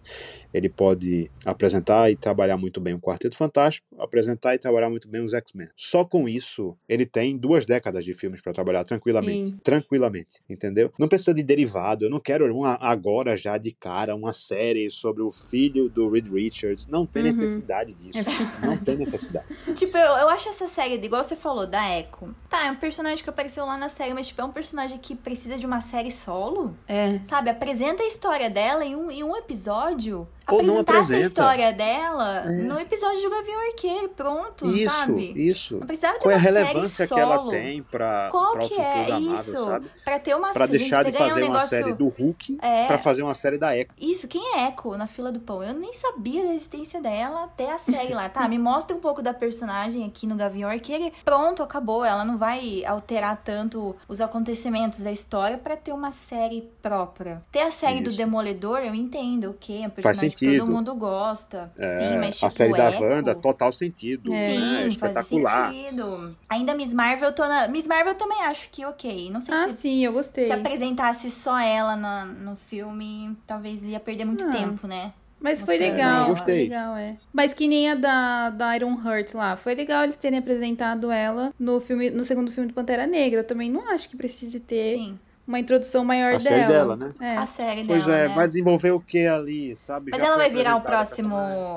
Ele 0.52 0.68
pode 0.68 1.30
apresentar 1.46 1.91
e 2.10 2.16
trabalhar 2.16 2.58
muito 2.58 2.80
bem 2.80 2.94
o 2.94 3.00
Quarteto 3.00 3.36
Fantástico, 3.36 3.86
apresentar 4.00 4.56
e 4.56 4.60
trabalhar 4.60 4.90
muito 4.90 5.08
bem 5.08 5.22
os 5.22 5.34
X-Men. 5.34 5.68
Só 5.76 6.04
com 6.06 6.28
isso, 6.28 6.76
ele 6.88 7.06
tem 7.06 7.38
duas 7.38 7.66
décadas 7.66 8.06
de 8.06 8.14
filmes 8.14 8.42
para 8.42 8.54
trabalhar 8.54 8.84
tranquilamente. 8.84 9.50
Sim. 9.50 9.58
Tranquilamente, 9.64 10.42
entendeu? 10.50 10.92
Não 10.98 11.08
precisa 11.08 11.34
de 11.34 11.44
derivado. 11.44 12.06
Eu 12.06 12.10
não 12.10 12.20
quero 12.20 12.46
uma, 12.56 12.78
agora 12.82 13.36
já 13.36 13.58
de 13.58 13.72
cara 13.72 14.16
uma 14.16 14.34
série 14.34 14.90
sobre 14.90 15.22
o 15.24 15.32
filho 15.32 15.90
do 15.90 16.10
Reed 16.10 16.28
Richards. 16.32 16.88
Não 16.88 17.06
tem 17.06 17.22
Uhum. 17.22 17.28
necessidade 17.30 17.94
disso. 17.94 18.20
É 18.20 18.24
Não 18.66 18.78
tem 18.78 18.96
necessidade. 18.98 19.46
Tipo, 19.76 19.98
eu, 19.98 20.06
eu 20.18 20.30
acho 20.30 20.50
essa 20.50 20.68
série, 20.68 20.96
igual 20.96 21.24
você 21.24 21.36
falou, 21.36 21.66
da 21.68 21.98
Echo. 22.00 22.34
Tá, 22.50 22.66
é 22.68 22.72
um 22.72 22.76
personagem 22.76 23.24
que 23.24 23.30
apareceu 23.30 23.66
lá 23.66 23.78
na 23.78 23.90
série, 23.90 24.14
mas 24.14 24.28
tipo, 24.28 24.42
é 24.42 24.46
um 24.46 24.52
personagem 24.52 24.98
que 24.98 25.16
precisa 25.16 25.58
de 25.58 25.66
uma 25.66 25.82
série 25.82 26.12
solo? 26.12 26.76
É. 26.88 27.20
Sabe? 27.28 27.50
Apresenta 27.50 28.04
a 28.04 28.08
história 28.08 28.50
dela 28.50 28.86
em 28.86 28.96
um, 28.96 29.10
em 29.12 29.24
um 29.24 29.36
episódio. 29.36 30.28
Ou 30.50 30.64
não 30.64 30.80
apresentasse 30.80 31.14
a 31.14 31.16
apresenta. 31.18 31.42
história 31.42 31.74
dela 31.74 32.44
É. 32.46 32.50
no 32.64 32.80
episódio 32.80 33.22
do 33.22 33.30
Gavião 33.30 33.60
Arqueiro, 33.68 34.10
pronto, 34.10 34.68
Isso, 34.68 34.94
sabe? 34.94 35.34
isso. 35.50 35.78
Não 35.78 35.88
precisava 35.88 36.14
ter 36.16 36.20
Qual 36.22 36.32
é 36.32 36.36
a 36.36 36.38
uma 36.38 36.44
relevância 36.44 37.08
que 37.08 37.20
ela 37.20 37.50
tem 37.50 37.84
pra, 37.84 38.28
Qual 38.32 38.52
pra 38.54 38.64
o 38.66 38.68
que 38.68 38.76
futuro 38.76 38.88
é 38.88 39.06
da 39.06 39.20
Marvel, 39.20 39.34
isso? 39.54 39.66
sabe? 39.66 39.92
Pra 40.04 40.20
ter 40.20 40.36
uma 40.36 40.52
Pra 40.52 40.66
deixar 40.66 41.04
de 41.06 41.12
fazer 41.12 41.32
um 41.44 41.46
uma 41.48 41.54
negócio... 41.54 41.68
série 41.70 41.94
do 41.94 42.08
Hulk 42.08 42.58
É. 42.62 42.88
pra 42.88 42.98
fazer 42.98 43.24
uma 43.24 43.34
série 43.34 43.58
da 43.58 43.78
Echo. 43.78 43.90
Isso, 44.00 44.28
quem 44.28 44.56
é 44.58 44.68
Echo 44.68 44.98
na 44.98 45.08
fila 45.08 45.32
do 45.32 45.40
pão? 45.40 45.64
Eu 45.64 45.74
nem 45.74 45.94
sabia 45.94 46.44
da 46.46 46.54
existência 46.54 47.00
dela 47.02 47.44
até 47.46 47.72
a 47.72 47.78
série 47.78 48.14
lá. 48.14 48.28
Tá, 48.28 48.48
me 48.50 48.58
mostra 48.58 48.96
um 48.96 49.00
pouco 49.00 49.22
da 49.22 49.34
personagem 49.34 50.06
aqui 50.06 50.28
no 50.28 50.36
Gavião 50.36 50.70
Arqueiro 50.70 51.04
e 51.06 51.14
pronto, 51.24 51.64
acabou. 51.64 52.04
Ela 52.04 52.26
não 52.26 52.38
vai 52.38 52.84
alterar 52.86 53.42
tanto 53.44 53.96
os 54.08 54.20
acontecimentos 54.20 55.00
da 55.00 55.12
história 55.12 55.58
pra 55.58 55.78
ter 55.78 55.92
uma 55.94 56.12
série 56.12 56.70
própria. 56.82 57.42
Ter 57.52 57.62
a 57.62 57.72
série 57.72 58.02
do 58.02 58.10
Isso. 58.10 58.18
Demolidor, 58.18 58.80
eu 58.80 58.94
entendo, 58.94 59.52
ok, 59.52 59.76
é 59.76 59.80
um 59.80 59.82
Faz 59.84 59.94
personagem 59.94 60.31
sentido. 60.40 60.60
todo 60.66 60.72
mundo 60.72 60.96
gosta. 60.96 61.72
É, 61.78 61.98
Sim, 62.00 62.18
mas 62.20 62.36
tipo, 62.36 62.46
a 62.46 62.50
série 62.50 62.74
da 62.74 62.90
Echo... 62.90 63.04
Wanda, 63.04 63.36
total 63.36 63.72
sentido. 63.72 64.34
É. 64.34 64.36
Sim, 64.52 64.60
né? 64.60 64.76
faz 64.78 64.88
espetacular. 64.94 65.72
sentido. 65.72 66.38
Ainda 66.50 66.74
Miss 66.76 66.94
Marvel, 66.94 67.30
eu 67.30 67.36
tô 67.36 67.48
na... 67.48 67.68
Miss 67.68 67.88
Marvel 67.88 68.14
eu 68.14 68.18
também 68.18 68.42
acho 68.44 68.70
que 68.70 68.86
ok. 68.86 69.30
Não 69.32 69.42
sei 69.42 69.54
Ah, 69.56 69.68
se 69.70 69.76
sim, 69.76 70.06
eu 70.06 70.14
gostei. 70.14 70.48
se 70.48 70.52
apresentasse 70.52 71.30
só 71.32 71.60
ela 71.60 71.96
na- 71.96 72.26
no 72.26 72.56
filme, 72.56 73.36
talvez 73.46 73.84
ia 73.84 74.00
perder 74.00 74.26
muito 74.26 74.46
Ah. 74.48 74.52
tempo, 74.52 74.88
né? 74.88 75.14
Mas 75.44 75.60
foi 75.64 75.74
Mostrando 75.74 75.92
legal, 75.98 76.26
foi 76.26 76.36
Gostei. 76.36 76.64
legal, 76.66 76.96
é. 76.96 77.16
Mas 77.34 77.52
que 77.52 77.68
nem 77.68 77.90
a 77.90 77.96
da, 77.96 78.50
da 78.52 78.76
Iron 78.76 78.96
Heart 79.04 79.34
lá. 79.34 79.56
Foi 79.56 79.74
legal 79.74 80.04
eles 80.04 80.16
terem 80.16 80.38
apresentado 80.38 81.10
ela 81.10 81.52
no 81.58 81.82
filme, 81.82 82.12
no 82.12 82.24
segundo 82.24 82.52
filme 82.52 82.68
do 82.70 82.76
Pantera 82.76 83.08
Negra. 83.08 83.40
Eu 83.40 83.44
também 83.44 83.68
não 83.72 83.90
acho 83.92 84.08
que 84.08 84.16
precise 84.16 84.60
ter 84.60 84.98
Sim, 84.98 85.20
uma 85.52 85.60
introdução 85.60 86.04
maior 86.06 86.34
A 86.36 86.40
série 86.40 86.66
dela. 86.68 86.96
dela, 86.96 87.14
né? 87.20 87.34
É. 87.34 87.38
a 87.38 87.46
série 87.46 87.84
Pois 87.86 88.06
dela, 88.06 88.18
é, 88.18 88.28
né? 88.30 88.34
vai 88.36 88.48
desenvolver 88.48 88.92
o 88.92 89.00
que 89.00 89.28
ali, 89.28 89.76
sabe? 89.76 90.12
Mas 90.12 90.20
Já 90.20 90.28
ela 90.28 90.38
vai 90.38 90.50
virar 90.50 90.76
o 90.78 90.82
próximo. 90.82 91.36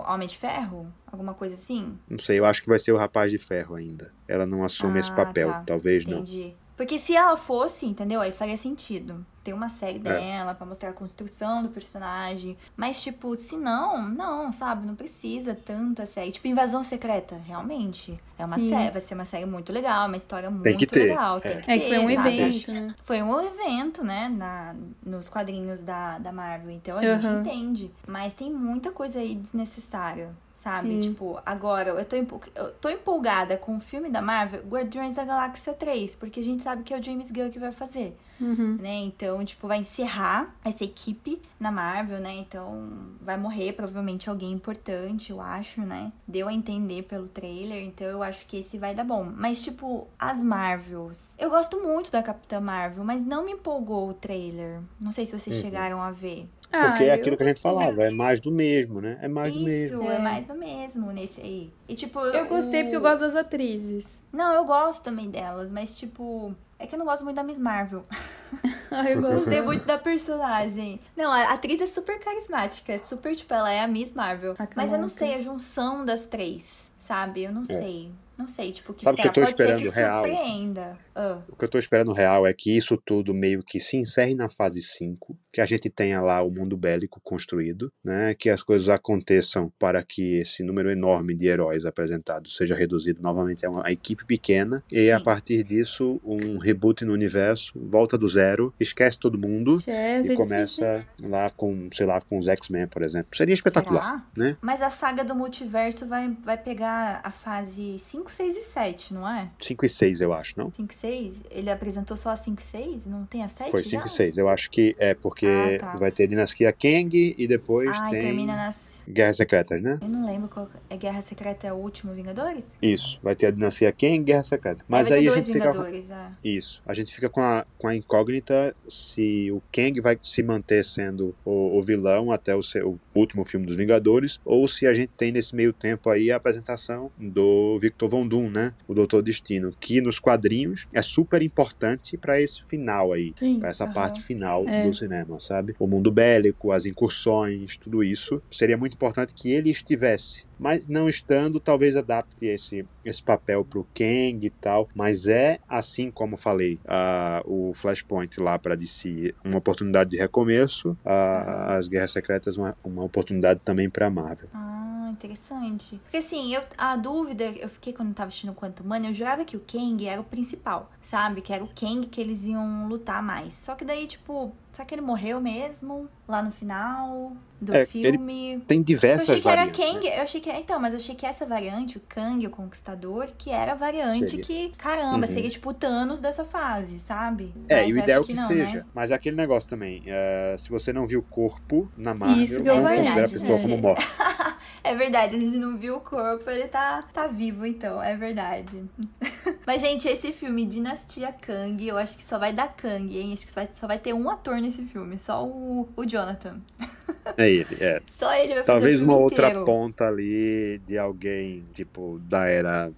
Homem 0.09 0.29
de 0.29 0.39
Ferro? 0.39 0.87
Alguma 1.11 1.35
coisa 1.35 1.55
assim? 1.55 1.97
Não 2.09 2.19
sei, 2.19 2.39
eu 2.39 2.45
acho 2.45 2.63
que 2.63 2.69
vai 2.69 2.79
ser 2.79 2.93
o 2.93 2.97
Rapaz 2.97 3.31
de 3.31 3.39
Ferro 3.39 3.75
ainda. 3.77 4.13
Ela 4.27 4.47
não 4.47 4.65
assume 4.65 4.99
esse 5.01 5.11
Ah, 5.13 5.15
papel, 5.17 5.49
tá. 5.51 5.63
talvez 5.67 6.07
não. 6.07 6.19
Entendi. 6.21 6.55
Porque 6.77 6.99
se 6.99 7.15
ela 7.15 7.37
fosse, 7.37 7.87
entendeu? 7.87 8.21
Aí 8.21 8.33
faria 8.33 8.57
sentido. 8.57 9.25
Ter 9.45 9.53
uma 9.53 9.67
É. 9.67 9.69
série 9.69 9.99
dela 9.99 10.55
pra 10.55 10.67
mostrar 10.67 10.89
a 10.89 10.93
construção 10.95 11.63
do 11.63 11.69
personagem. 11.69 12.57
Mas, 12.77 13.03
tipo, 13.03 13.37
se 13.37 13.57
não, 13.57 14.09
não, 14.09 14.51
sabe? 14.51 14.87
Não 14.87 14.95
precisa 14.97 15.55
tanta 15.55 16.07
série. 16.07 16.33
Tipo, 16.33 16.49
Invasão 16.49 16.83
Secreta, 16.83 17.37
realmente. 17.47 18.19
É 18.39 18.45
uma 18.45 18.59
Sim. 18.59 18.71
série, 18.71 18.91
vai 18.91 19.01
ser 19.03 19.15
uma 19.15 19.25
série 19.27 19.45
muito 19.45 19.71
legal, 19.71 20.09
uma 20.09 20.17
história 20.17 20.51
muito 20.51 20.65
Tem 20.65 20.77
que 20.79 20.87
ter, 20.87 21.09
legal. 21.09 21.37
é. 21.37 21.41
Tem 21.41 21.61
que 21.61 21.71
É 21.71 21.75
ter, 21.75 21.81
que 21.83 21.89
foi 21.89 21.99
um 21.99 22.11
sabe? 22.11 22.29
evento, 22.31 22.73
né? 22.73 22.95
Foi 23.05 23.23
um 23.23 23.41
evento, 23.41 24.03
né, 24.03 24.29
na, 24.29 24.75
nos 25.05 25.29
quadrinhos 25.29 25.85
da, 25.85 26.19
da 26.19 26.33
Marvel. 26.33 26.71
Então 26.71 26.97
a 26.99 27.05
gente 27.05 27.27
Aham. 27.27 27.41
entende. 27.41 27.91
Mas 28.09 28.33
tem 28.35 28.51
muita 28.51 28.91
coisa 28.91 29.19
aí 29.19 29.35
desnecessária, 29.35 30.35
sabe? 30.65 30.89
Sim. 30.89 31.01
Tipo, 31.11 31.39
agora, 31.45 31.91
eu 31.91 32.05
tô, 32.07 32.17
eu 32.17 32.73
tô 32.81 32.89
empolgada 32.89 33.57
com 33.59 33.77
o 33.77 33.81
filme 33.81 34.09
da 34.09 34.23
Marvel, 34.23 34.63
Guardiões 34.67 35.15
da 35.17 35.25
Galáxia 35.25 35.75
3, 35.75 36.15
porque 36.15 36.41
a 36.41 36.43
gente 36.43 36.63
sabe 36.63 36.83
que 36.83 36.93
é 36.95 36.99
o 36.99 37.03
James 37.03 37.31
Gunn 37.31 37.51
que 37.51 37.59
vai 37.59 37.71
fazer, 37.71 38.17
Uhum. 38.41 38.79
né? 38.81 38.95
Então, 38.97 39.45
tipo, 39.45 39.69
vai 39.69 39.79
encerrar 39.79 40.53
essa 40.65 40.83
equipe 40.83 41.41
na 41.61 41.71
Marvel, 41.71 42.19
né? 42.19 42.33
Então, 42.35 42.89
vai 43.21 43.37
morrer 43.37 43.73
provavelmente 43.75 44.29
alguém 44.31 44.51
importante, 44.53 45.31
eu 45.31 45.41
acho, 45.41 45.83
né? 45.83 46.11
Deu 46.27 46.49
a 46.49 46.53
entender 46.53 47.03
pelo 47.03 47.29
trailer, 47.29 47.85
então 47.85 48.07
eu 48.07 48.23
acho 48.23 48.47
que 48.47 48.57
esse 48.57 48.79
vai 48.79 48.95
dar 48.95 49.05
bom. 49.05 49.31
Mas, 49.37 49.63
tipo, 49.63 50.09
as 50.19 50.43
Marvels. 50.43 51.33
Eu 51.39 51.51
gosto 51.51 51.81
muito 51.83 52.11
da 52.11 52.23
Capitã 52.23 52.59
Marvel, 52.61 53.05
mas 53.05 53.25
não 53.25 53.45
me 53.45 53.53
empolgou 53.53 54.09
o 54.09 54.15
trailer. 54.15 54.81
Não 54.99 55.13
sei 55.13 55.27
se 55.27 55.39
vocês 55.39 55.57
Uhum. 55.57 55.63
chegaram 55.63 56.03
a 56.03 56.11
ver. 56.11 56.49
Porque 56.81 57.05
Ah, 57.05 57.07
é 57.07 57.11
eu 57.11 57.15
aquilo 57.15 57.37
que 57.37 57.43
a 57.43 57.47
gente 57.47 57.61
falava, 57.61 58.03
é 58.05 58.11
mais 58.11 58.41
do 58.41 58.51
mesmo, 58.51 59.01
né? 59.01 59.19
É 59.23 59.29
mais 59.29 59.53
do 59.53 59.59
Isso, 59.61 59.99
mesmo. 59.99 60.11
é. 60.11 60.17
É. 60.17 60.19
mais 60.19 60.47
do 60.47 60.55
mesmo 60.55 61.13
nesse 61.13 61.41
aí. 61.41 61.73
E, 61.89 61.95
tipo, 61.95 62.19
Eu 62.21 62.47
gostei 62.47 62.83
porque 62.83 62.97
eu 62.97 63.01
o- 63.01 63.03
gosto 63.03 63.21
das 63.21 63.37
atrizes. 63.37 64.05
Não, 64.33 64.53
eu 64.53 64.65
gosto 64.65 65.03
também 65.03 65.31
delas, 65.31 65.71
mas, 65.71 65.97
tipo. 65.97 66.55
É 66.79 66.87
que 66.87 66.95
eu 66.95 66.99
não 66.99 67.07
gosto 67.07 67.23
muito 67.23 67.37
da 67.37 67.43
Miss 67.45 67.59
Marvel. 67.59 68.05
Ah, 68.97 69.11
eu 69.11 69.21
gostei 69.21 69.61
muito 69.61 69.85
da 69.87 69.99
personagem. 69.99 71.01
Não, 71.17 71.33
a 71.33 71.53
atriz 71.55 71.81
é 71.81 71.87
super 71.87 72.17
carismática. 72.21 72.93
É 72.93 72.99
super, 72.99 73.35
tipo, 73.35 73.53
ela 73.53 73.69
é 73.73 73.81
a 73.81 73.89
Miss 73.89 74.13
Marvel. 74.13 74.55
A 74.57 74.69
Mas 74.77 74.93
eu 74.93 74.99
não 74.99 75.09
sei, 75.09 75.35
a 75.35 75.41
junção 75.41 76.05
das 76.05 76.27
três, 76.27 76.71
sabe? 77.05 77.43
Eu 77.43 77.51
não 77.53 77.65
sei. 77.65 78.11
Não 78.37 78.49
sei, 78.49 78.73
tipo, 78.73 78.93
o 78.93 78.95
que 78.95 79.05
É. 79.05 79.05
Sabe 79.05 79.19
o 79.19 79.23
que 79.23 79.29
eu 79.29 79.33
tô 79.33 79.41
Pode 79.41 79.51
esperando 79.53 79.83
que 79.83 79.89
real? 79.91 80.25
surpreenda. 80.27 80.99
Ah, 81.15 81.39
O 81.49 81.57
que 81.57 81.65
eu 81.65 81.69
tô 81.69 81.79
esperando 81.79 82.13
real 82.13 82.47
é 82.47 82.53
que 82.53 82.77
isso 82.77 82.97
tudo 83.05 83.33
meio 83.33 83.63
que 83.63 83.79
se 83.79 83.97
encerre 83.97 84.35
na 84.35 84.49
fase 84.51 84.83
5, 84.83 85.37
que 85.53 85.61
a 85.61 85.67
gente 85.67 85.89
tenha 85.89 86.21
lá 86.21 86.43
o 86.43 86.51
mundo 86.51 86.77
bélico 86.77 87.21
construído, 87.23 87.93
né? 88.05 88.35
Que 88.35 88.51
as 88.51 88.63
coisas 88.63 88.89
aconteçam 88.89 89.73
para 89.79 90.03
que 90.03 90.39
esse 90.39 90.63
número 90.65 90.91
enorme 90.91 91.35
de 91.37 91.47
heróis 91.47 91.85
apresentados 91.87 92.57
seja 92.57 92.75
reduzido 92.75 93.23
novamente 93.23 93.65
a 93.65 93.71
uma 93.71 93.91
equipe 93.93 94.25
pequena 94.25 94.83
e 94.91 95.11
a 95.11 95.19
Sim. 95.19 95.25
partir 95.25 95.63
disso 95.63 96.21
um 96.25 96.59
reboot 96.59 97.05
no 97.05 97.13
universo, 97.13 97.73
volta 97.77 98.19
do 98.19 98.27
zero, 98.27 98.75
esquece 98.81 99.19
todo 99.19 99.39
mundo 99.39 99.81
Chess, 99.81 99.87
e 99.87 99.91
é 99.91 100.17
difícil. 100.23 100.37
começa 100.37 101.07
lá 101.23 101.51
com, 101.51 101.89
sei 101.93 102.07
lá, 102.07 102.21
com 102.21 102.39
os 102.39 102.49
X-Men, 102.49 102.89
por 102.89 103.03
exemplo. 103.03 103.37
Seria 103.37 103.55
espetacular, 103.55 104.03
será? 104.03 104.27
né? 104.37 104.57
Mas 104.61 104.83
a 104.83 104.91
saga 104.91 105.23
do 105.25 105.35
multiverso 105.35 106.07
vai, 106.07 106.37
vai 106.43 106.57
pegar 106.59 107.21
a 107.23 107.31
fase 107.31 107.99
5, 107.99 108.24
6 108.31 108.57
e 108.57 108.63
7, 108.63 109.15
não 109.15 109.29
é? 109.29 109.51
5 109.61 109.85
e 109.85 109.89
6, 109.89 110.21
eu 110.21 110.33
acho, 110.33 110.55
não? 110.57 110.73
5 110.73 110.93
e 110.93 110.97
6? 110.97 111.37
Ele 111.51 111.71
apresentou 111.71 112.17
só 112.17 112.31
a 112.31 112.37
5 112.37 112.61
e 112.61 112.65
6? 112.65 113.07
Não 113.07 113.25
tem 113.25 113.43
a 113.43 113.49
7 113.49 113.71
Foi 113.71 113.83
já? 113.83 113.91
5 113.91 114.07
e 114.07 114.11
6. 114.11 114.39
Eu 114.39 114.49
acho 114.49 114.71
que 114.71 114.95
é 114.99 115.15
porque 115.15 115.47
Ah, 115.47 115.79
tá. 115.79 115.97
vai 115.97 116.11
ter 116.11 116.27
Dinastia 116.27 116.73
Kang 116.73 117.35
e 117.37 117.47
depois 117.47 117.91
Ai, 117.99 118.11
tem 118.11 118.21
termina 118.21 118.55
nas... 118.57 118.95
Guerras 119.07 119.37
Secretas, 119.37 119.83
né? 119.83 119.99
Eu 120.01 120.09
não 120.09 120.25
lembro 120.25 120.49
qual... 120.49 120.67
É 120.89 120.97
Guerra 120.97 121.21
Secreta 121.21 121.67
é 121.67 121.73
o 121.73 121.77
último 121.77 122.15
Vingadores? 122.15 122.65
Isso, 122.81 123.19
vai 123.23 123.35
ter 123.35 123.47
a 123.47 123.51
Dinastia 123.51 123.93
Kang 123.93 124.15
e 124.15 124.19
Guerra 124.21 124.43
Secreta. 124.43 124.83
Mas 124.89 125.11
é, 125.11 125.15
aí 125.17 125.29
a 125.29 125.31
gente 125.33 125.53
fica. 125.53 125.71
Vingadores, 125.73 126.09
é. 126.11 126.31
Isso, 126.43 126.83
a 126.87 126.95
gente 126.95 127.15
fica 127.15 127.29
com 127.29 127.43
a, 127.43 127.67
com 127.77 127.87
a 127.87 127.95
incógnita 127.95 128.75
se 128.89 129.51
o 129.53 129.63
Kang 129.71 130.01
vai 130.01 130.19
se 130.23 130.43
manter 130.43 130.83
sendo 130.85 131.35
o, 131.45 131.77
o 131.77 131.83
vilão 131.83 132.33
até 132.33 132.57
o, 132.57 132.63
seu, 132.63 132.93
o 132.93 133.01
último 133.15 133.45
filme 133.45 133.67
dos 133.67 133.77
Vingadores, 133.77 134.39
ou 134.45 134.67
se 134.67 134.87
a 134.87 134.95
gente 134.95 135.13
tem 135.17 135.31
nesse 135.33 135.55
meio 135.55 135.73
tempo 135.73 136.11
aí 136.11 136.31
a 136.31 136.37
apresentação 136.37 137.11
do 137.17 137.79
Victor 137.81 138.09
Von 138.09 138.27
Doom, 138.27 138.51
né? 138.51 138.73
O 138.89 138.95
Doutor 138.95 139.23
Destino, 139.23 139.73
que 139.81 140.01
nos 140.01 140.19
quadrinhos 140.19 140.87
é 140.93 141.03
super 141.03 141.43
importante 141.43 142.17
para 142.19 142.41
esse 142.41 142.63
final 142.69 143.13
aí. 143.13 143.33
Pra 143.61 143.69
essa 143.69 143.85
Aham. 143.85 143.93
parte 143.95 144.21
final 144.23 144.65
É. 144.69 144.83
do 144.83 144.93
cinema, 144.93 145.39
sabe? 145.41 145.75
O 145.79 145.87
mundo 145.87 146.11
bélico, 146.11 146.73
as 146.73 146.87
incursões, 146.87 147.77
tudo 147.79 148.03
isso. 148.03 148.43
Seria 148.53 148.77
muito 148.77 148.95
importante 148.95 149.33
que 149.35 149.51
ele 149.51 149.71
estivesse. 149.71 150.45
Mas 150.59 150.87
não 150.87 151.09
estando, 151.09 151.61
talvez 151.61 151.97
adapte 151.97 152.47
esse, 152.47 152.87
esse 153.05 153.23
papel 153.23 153.65
pro 153.65 153.87
Kang 153.95 154.39
e 154.43 154.51
tal. 154.51 154.89
Mas 154.95 155.27
é, 155.27 155.59
assim 155.69 156.11
como 156.11 156.37
falei, 156.37 156.79
ah, 156.87 157.43
o 157.45 157.73
Flashpoint 157.75 158.41
lá 158.41 158.59
para 158.59 158.75
DC, 158.75 159.35
uma 159.45 159.59
oportunidade 159.59 160.11
de 160.11 160.17
recomeço. 160.17 160.97
ah, 161.05 161.77
as 161.77 161.89
Guerras 161.89 162.13
Secretas, 162.13 162.57
uma, 162.57 162.77
uma 162.85 163.05
oportunidade 163.05 163.61
também 163.65 163.89
pra 163.91 164.11
Marvel. 164.11 164.49
Ah, 164.53 165.04
interessante. 165.11 166.01
Porque 166.05 166.17
assim, 166.19 166.55
eu, 166.55 166.63
a 166.79 166.97
dúvida, 166.97 167.45
eu 167.45 167.69
fiquei 167.69 167.93
quando 167.93 168.09
eu 168.11 168.15
tava 168.15 168.29
assistindo 168.29 168.51
o 168.51 168.55
Quantum 168.55 168.85
Mania, 168.85 169.11
eu 169.11 169.15
jurava 169.15 169.45
que 169.45 169.57
o 169.57 169.61
Kang 169.61 170.07
era 170.07 170.21
o 170.21 170.25
principal, 170.25 170.91
sabe? 171.03 171.41
Que 171.41 171.53
era 171.53 171.63
o 171.65 171.69
Kang 171.69 172.07
que 172.07 172.21
eles 172.21 172.45
iam 172.45 172.87
lutar 172.89 173.23
mais. 173.23 173.53
Só 173.55 173.75
que 173.75 173.85
daí, 173.85 174.07
tipo, 174.07 174.53
será 174.73 174.85
que 174.87 174.95
ele 174.95 175.03
morreu 175.03 175.41
mesmo? 175.41 176.09
Lá 176.27 176.43
no 176.43 176.51
final 176.51 177.33
do 177.61 177.75
É, 177.75 177.81
ele 177.83 177.87
filme? 177.87 178.63
Tem 178.67 178.79
Eu 178.79 178.85
diversas 178.85 179.29
achei 179.29 179.41
que 179.43 179.49
era 179.49 179.67
variantes, 179.67 179.93
Kang, 179.95 180.07
né? 180.09 180.19
eu 180.19 180.23
achei 180.23 180.41
que 180.41 180.51
então, 180.51 180.81
mas 180.81 180.93
eu 180.95 180.99
achei 180.99 181.15
que 181.15 181.27
essa 181.27 181.45
variante, 181.47 181.99
o 181.99 182.01
Kang, 182.01 182.47
o 182.47 182.51
Conquistador, 182.51 183.29
que 183.37 183.51
era 183.51 183.73
a 183.73 183.75
variante 183.75 184.31
Seria. 184.31 184.45
que, 184.45 184.69
caramba, 184.79 185.27
Uhum. 185.27 185.33
seria 185.33 185.51
tipo 185.51 185.69
o 185.71 185.75
Thanos 185.75 186.21
dessa 186.23 186.45
fase, 186.45 186.99
sabe? 186.99 187.53
É, 187.69 187.81
Mas 187.83 187.89
e 187.89 187.93
o 187.93 187.99
ideal 187.99 188.25
que, 188.25 188.33
não, 188.35 188.47
seja. 188.47 188.79
né? 188.79 188.85
Mas 188.95 189.13
aquele 189.13 189.37
negócio 189.37 189.69
também, 189.69 190.03
é, 190.07 190.57
se 190.59 190.71
você 190.71 190.93
não 190.95 191.07
viu 191.07 191.21
o 191.21 191.23
corpo 191.23 191.91
na 191.97 192.15
Marvel, 192.15 192.45
Isso 192.45 192.63
que 192.63 192.69
eu 192.69 192.77
não 192.81 192.97
considera 192.97 193.27
a 193.27 193.31
pessoa 193.31 193.59
como 193.61 193.77
morta. 193.79 194.03
É 194.83 194.94
verdade, 194.95 195.37
a 195.37 195.39
gente 195.39 195.57
não 195.57 195.77
viu 195.77 195.97
o 195.97 196.01
corpo, 196.01 196.49
ele 196.51 196.69
tá, 196.69 197.03
tá 197.13 197.27
vivo 197.27 197.67
então, 197.67 198.03
é 198.03 198.17
verdade. 198.17 198.85
Mas, 199.67 199.81
gente, 199.81 200.09
esse 200.09 200.33
filme, 200.33 200.67
Dinastia 200.67 201.33
Kang, 201.33 201.87
eu 201.87 201.97
acho 201.97 202.17
que 202.17 202.25
só 202.25 202.39
vai 202.39 202.53
dar 202.53 202.75
Kang, 202.75 203.17
hein? 203.19 203.33
Acho 203.33 203.47
que 203.47 203.53
só 203.53 203.61
vai, 203.63 203.71
só 203.75 203.87
vai 203.87 203.99
ter 203.99 204.13
um 204.13 204.29
ator 204.29 204.61
nesse 204.61 204.83
filme, 204.85 205.19
só 205.19 205.45
o, 205.45 205.89
o 205.97 206.05
Jonathan. 206.05 206.61
É 207.39 207.49
ele, 207.49 207.77
é. 207.81 208.03
Só 208.07 208.35
ele 208.35 208.49
vai 208.49 208.57
fazer 208.57 208.65
Talvez 208.65 209.01
uma 209.01 209.17
outra 209.17 209.47
inteiro. 209.49 209.65
ponta 209.65 210.07
ali 210.07 210.79
de 210.87 210.99
alguém, 210.99 211.65
tipo, 211.73 212.19
da 212.19 212.47
era 212.47 212.93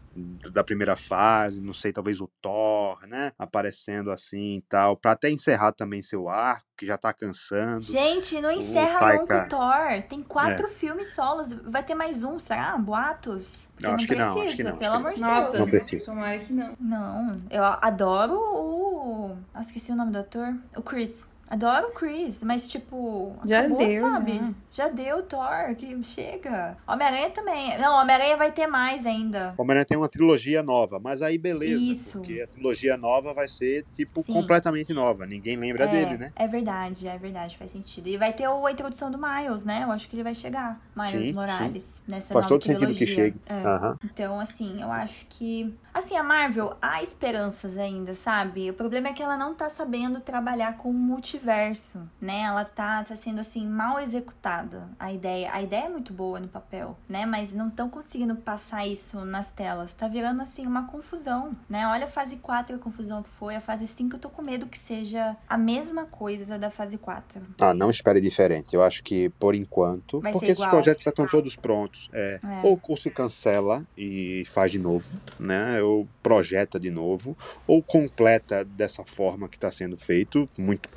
da 0.50 0.64
primeira 0.64 0.96
fase, 0.96 1.60
não 1.60 1.72
sei, 1.72 1.92
talvez 1.92 2.20
o 2.20 2.28
Thor, 2.40 3.06
né? 3.06 3.32
Aparecendo 3.38 4.10
assim 4.10 4.56
e 4.56 4.62
tal, 4.62 4.96
pra 4.96 5.12
até 5.12 5.30
encerrar 5.30 5.72
também 5.72 6.02
seu 6.02 6.28
arco, 6.28 6.65
que 6.76 6.86
já 6.86 6.98
tá 6.98 7.12
cansando. 7.12 7.82
Gente, 7.82 8.40
não 8.40 8.50
encerra 8.50 8.98
Taika. 8.98 9.18
não 9.18 9.26
com 9.26 9.46
o 9.46 9.48
Thor. 9.48 10.02
Tem 10.08 10.22
quatro 10.22 10.68
filmes 10.68 11.14
solos. 11.14 11.52
Vai 11.64 11.82
ter 11.82 11.94
mais 11.94 12.22
um, 12.22 12.38
será? 12.38 12.76
Boatos? 12.76 13.66
Eu 13.80 13.92
acho 13.92 14.06
que 14.06 14.14
não, 14.14 14.40
acho 14.42 14.56
que 14.56 14.62
não, 14.62 14.76
Pelo 14.76 14.94
amor 14.94 15.14
de 15.14 15.20
Nossa, 15.20 15.48
Deus. 15.52 15.60
Não 15.60 15.68
precisa. 15.68 16.06
tomara 16.06 16.38
que 16.38 16.52
não. 16.52 16.74
Não, 16.78 17.32
eu 17.50 17.64
adoro 17.64 18.34
o. 18.34 19.36
Ah, 19.54 19.60
esqueci 19.60 19.92
o 19.92 19.96
nome 19.96 20.12
do 20.12 20.18
ator. 20.18 20.54
O 20.76 20.82
Chris. 20.82 21.26
Adoro 21.48 21.88
o 21.88 21.90
Chris, 21.92 22.42
mas 22.42 22.68
tipo, 22.68 23.36
Já 23.44 23.60
acabou, 23.60 23.78
deu, 23.86 24.00
sabe? 24.00 24.38
já. 24.38 24.54
Já 24.76 24.88
deu 24.88 25.22
Thor, 25.22 25.74
que 25.76 26.02
chega. 26.02 26.76
Homem-Aranha 26.86 27.30
também. 27.30 27.78
Não, 27.78 27.98
Homem-Aranha 28.02 28.36
vai 28.36 28.52
ter 28.52 28.66
mais 28.66 29.06
ainda. 29.06 29.54
Homem-Aranha 29.56 29.86
tem 29.86 29.96
uma 29.96 30.08
trilogia 30.08 30.62
nova, 30.62 30.98
mas 31.00 31.22
aí 31.22 31.38
beleza. 31.38 31.80
Isso. 31.80 32.18
Porque 32.18 32.42
a 32.42 32.46
trilogia 32.46 32.94
nova 32.96 33.32
vai 33.32 33.48
ser, 33.48 33.86
tipo, 33.94 34.22
Sim. 34.22 34.34
completamente 34.34 34.92
nova. 34.92 35.24
Ninguém 35.24 35.56
lembra 35.56 35.84
é, 35.84 35.88
dele, 35.88 36.18
né? 36.18 36.32
É 36.36 36.46
verdade, 36.46 37.08
é 37.08 37.16
verdade, 37.16 37.56
faz 37.56 37.70
sentido. 37.72 38.06
E 38.08 38.18
vai 38.18 38.34
ter 38.34 38.46
o- 38.48 38.66
a 38.66 38.70
introdução 38.72 39.10
do 39.10 39.16
Miles, 39.18 39.64
né? 39.64 39.82
Eu 39.84 39.92
acho 39.92 40.08
que 40.10 40.16
ele 40.16 40.22
vai 40.22 40.34
chegar. 40.34 40.78
Miles 40.94 41.28
Sim, 41.28 41.32
Morales, 41.32 42.02
nessa 42.06 42.34
Faz 42.34 42.44
nova 42.44 42.48
todo 42.48 42.64
sentido 42.64 42.78
trilogia. 42.92 43.06
que 43.06 43.12
chegue. 43.14 43.40
É. 43.46 43.54
Aham. 43.54 43.96
Então, 44.04 44.38
assim, 44.38 44.82
eu 44.82 44.92
acho 44.92 45.24
que. 45.30 45.74
Assim, 45.94 46.16
a 46.18 46.22
Marvel, 46.22 46.76
há 46.82 47.02
esperanças 47.02 47.78
ainda, 47.78 48.14
sabe? 48.14 48.68
O 48.68 48.74
problema 48.74 49.08
é 49.08 49.12
que 49.14 49.22
ela 49.22 49.38
não 49.38 49.54
tá 49.54 49.70
sabendo 49.70 50.20
trabalhar 50.20 50.76
com 50.76 50.90
o 50.90 50.92
multiverso, 51.36 52.00
né? 52.20 52.40
Ela 52.40 52.64
tá, 52.64 53.04
tá 53.04 53.14
sendo, 53.14 53.40
assim, 53.40 53.66
mal 53.66 54.00
executada 54.00 54.88
a 54.98 55.12
ideia. 55.12 55.50
A 55.52 55.62
ideia 55.62 55.84
é 55.84 55.88
muito 55.88 56.12
boa 56.12 56.40
no 56.40 56.48
papel, 56.48 56.96
né? 57.08 57.26
Mas 57.26 57.52
não 57.52 57.68
estão 57.68 57.88
conseguindo 57.88 58.34
passar 58.36 58.86
isso 58.86 59.24
nas 59.24 59.46
telas. 59.52 59.92
Tá 59.92 60.08
virando, 60.08 60.42
assim, 60.42 60.66
uma 60.66 60.86
confusão, 60.86 61.52
né? 61.68 61.86
Olha 61.86 62.06
a 62.06 62.08
fase 62.08 62.36
4, 62.36 62.76
a 62.76 62.78
confusão 62.78 63.22
que 63.22 63.28
foi. 63.28 63.54
A 63.54 63.60
fase 63.60 63.86
5, 63.86 64.16
eu 64.16 64.20
tô 64.20 64.30
com 64.30 64.42
medo 64.42 64.66
que 64.66 64.78
seja 64.78 65.36
a 65.48 65.58
mesma 65.58 66.06
coisa 66.06 66.58
da 66.58 66.70
fase 66.70 66.96
4. 66.96 67.42
Ah, 67.60 67.74
não 67.74 67.90
espere 67.90 68.20
diferente. 68.20 68.74
Eu 68.74 68.82
acho 68.82 69.02
que, 69.02 69.28
por 69.30 69.54
enquanto, 69.54 70.20
Vai 70.20 70.32
porque 70.32 70.50
esses 70.50 70.66
projetos 70.66 71.04
já 71.04 71.10
estão 71.10 71.26
todos 71.26 71.54
prontos. 71.56 72.08
É, 72.12 72.40
É. 72.42 72.60
Ou, 72.62 72.80
ou 72.88 72.96
se 72.96 73.10
cancela 73.10 73.84
e 73.96 74.42
faz 74.46 74.70
de 74.70 74.78
novo, 74.78 75.08
né? 75.38 75.82
Ou 75.82 76.08
projeta 76.22 76.78
de 76.80 76.90
novo, 76.90 77.36
ou 77.66 77.82
completa 77.82 78.64
dessa 78.64 79.04
forma 79.04 79.48
que 79.48 79.56
está 79.56 79.70
sendo 79.70 79.96
feito, 79.96 80.48
muito 80.56 80.88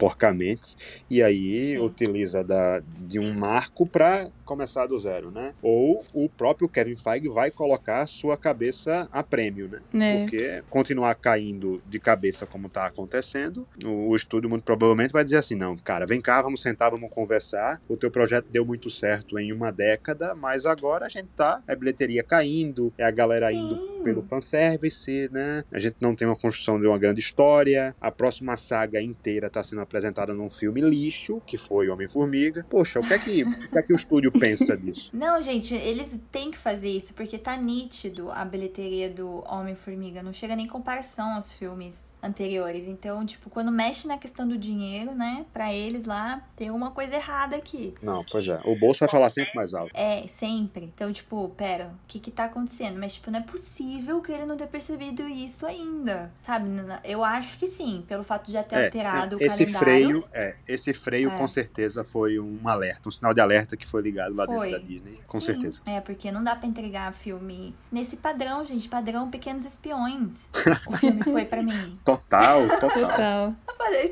e 1.09 1.21
aí 1.21 1.77
utiliza 1.79 2.43
da, 2.43 2.81
de 2.99 3.19
um 3.19 3.33
marco 3.33 3.85
para 3.85 4.27
começar 4.49 4.87
do 4.87 4.97
zero, 4.97 5.29
né? 5.29 5.53
Ou 5.61 6.03
o 6.11 6.27
próprio 6.27 6.67
Kevin 6.67 6.95
Feige 6.95 7.29
vai 7.29 7.51
colocar 7.51 8.07
sua 8.07 8.35
cabeça 8.35 9.07
a 9.11 9.21
prêmio, 9.21 9.69
né? 9.69 9.79
né? 9.93 10.21
Porque 10.21 10.63
continuar 10.71 11.13
caindo 11.13 11.79
de 11.87 11.99
cabeça 11.99 12.47
como 12.47 12.65
está 12.65 12.87
acontecendo, 12.87 13.67
o, 13.85 14.09
o 14.09 14.15
estúdio 14.15 14.49
muito 14.49 14.63
provavelmente 14.63 15.11
vai 15.11 15.23
dizer 15.23 15.37
assim: 15.37 15.53
não, 15.53 15.77
cara, 15.77 16.07
vem 16.07 16.19
cá, 16.19 16.41
vamos 16.41 16.61
sentar, 16.61 16.89
vamos 16.89 17.11
conversar. 17.11 17.79
O 17.87 17.95
teu 17.95 18.09
projeto 18.09 18.47
deu 18.49 18.65
muito 18.65 18.89
certo 18.89 19.37
em 19.37 19.53
uma 19.53 19.71
década, 19.71 20.33
mas 20.33 20.65
agora 20.65 21.05
a 21.05 21.09
gente 21.09 21.29
tá, 21.35 21.61
é 21.67 21.75
bilheteria 21.75 22.23
caindo, 22.23 22.91
é 22.97 23.05
a 23.05 23.11
galera 23.11 23.49
Sim. 23.49 23.57
indo 23.57 23.99
pelo 24.03 24.23
fanservice, 24.23 25.29
né? 25.31 25.63
A 25.71 25.77
gente 25.77 25.97
não 25.99 26.15
tem 26.15 26.27
uma 26.27 26.35
construção 26.35 26.79
de 26.79 26.87
uma 26.87 26.97
grande 26.97 27.19
história. 27.19 27.95
A 27.99 28.11
próxima 28.11 28.55
saga 28.57 29.01
inteira 29.01 29.47
está 29.47 29.61
sendo 29.61 29.81
apresentada 29.81 30.33
num 30.33 30.49
filme 30.49 30.81
lixo, 30.81 31.41
que 31.45 31.57
foi 31.57 31.89
Homem-Formiga. 31.89 32.65
Poxa, 32.69 32.99
o 32.99 33.03
que 33.03 33.13
é 33.13 33.19
que 33.19 33.43
o, 33.43 33.69
que 33.69 33.77
é 33.77 33.81
que 33.81 33.93
o 33.93 33.95
estúdio 33.95 34.31
pensa 34.39 34.75
disso? 34.77 35.09
Não, 35.15 35.41
gente, 35.41 35.73
eles 35.75 36.19
têm 36.31 36.51
que 36.51 36.57
fazer 36.57 36.89
isso, 36.89 37.13
porque 37.13 37.37
tá 37.37 37.55
nítido 37.57 38.31
a 38.31 38.43
bilheteria 38.45 39.09
do 39.09 39.43
Homem-Formiga. 39.47 40.23
Não 40.23 40.33
chega 40.33 40.55
nem 40.55 40.65
em 40.65 40.69
comparação 40.69 41.33
aos 41.33 41.51
filmes 41.51 42.08
anteriores. 42.21 42.87
Então, 42.87 43.25
tipo, 43.25 43.49
quando 43.49 43.71
mexe 43.71 44.07
na 44.07 44.17
questão 44.17 44.47
do 44.47 44.57
dinheiro, 44.57 45.13
né? 45.13 45.45
Pra 45.53 45.73
eles 45.73 46.05
lá, 46.05 46.41
tem 46.55 46.67
alguma 46.69 46.91
coisa 46.91 47.15
errada 47.15 47.55
aqui. 47.55 47.93
Não, 48.01 48.23
pois 48.29 48.47
é. 48.47 48.59
O 48.65 48.77
bolso 48.77 48.99
vai 48.99 49.09
falar 49.09 49.29
sempre 49.29 49.53
mais 49.55 49.73
alto. 49.73 49.91
É, 49.95 50.27
sempre. 50.27 50.85
Então, 50.85 51.11
tipo, 51.13 51.49
pera, 51.49 51.87
o 51.87 52.07
que 52.07 52.19
que 52.19 52.31
tá 52.31 52.45
acontecendo? 52.45 52.99
Mas, 52.99 53.13
tipo, 53.13 53.31
não 53.31 53.39
é 53.39 53.43
possível 53.43 54.21
que 54.21 54.31
ele 54.31 54.45
não 54.45 54.57
tenha 54.57 54.69
percebido 54.69 55.27
isso 55.27 55.65
ainda, 55.65 56.31
sabe? 56.45 56.69
Eu 57.03 57.23
acho 57.23 57.57
que 57.57 57.67
sim, 57.67 58.03
pelo 58.07 58.23
fato 58.23 58.47
de 58.47 58.53
já 58.53 58.63
ter 58.63 58.75
É, 58.75 58.85
alterado 58.85 59.37
o 59.37 59.41
esse 59.41 59.65
calendário. 59.65 59.77
freio, 59.79 60.25
é, 60.33 60.55
esse 60.67 60.93
freio 60.93 61.31
É. 61.31 61.37
com 61.37 61.47
certeza 61.47 62.03
foi 62.03 62.39
um 62.39 62.59
alerta, 62.67 63.07
um 63.09 63.11
sinal 63.11 63.33
de 63.33 63.41
alerta 63.41 63.75
que 63.77 63.87
foi 63.87 64.01
ligado 64.01 64.35
lá 64.35 64.45
Foi. 64.45 64.69
dentro 64.69 64.81
da 64.81 64.87
Disney, 64.87 65.19
com 65.27 65.39
Sim, 65.39 65.45
certeza. 65.47 65.81
É, 65.85 65.99
porque 66.01 66.31
não 66.31 66.43
dá 66.43 66.55
pra 66.55 66.67
entregar 66.67 67.11
filme 67.13 67.73
nesse 67.91 68.15
padrão, 68.17 68.65
gente. 68.65 68.87
Padrão 68.89 69.29
Pequenos 69.29 69.65
Espiões. 69.65 70.31
o 70.87 70.97
filme 70.97 71.23
foi 71.23 71.45
pra 71.45 71.61
mim. 71.61 71.97
Total, 72.29 72.67
total. 72.79 72.89
Total. 72.89 73.55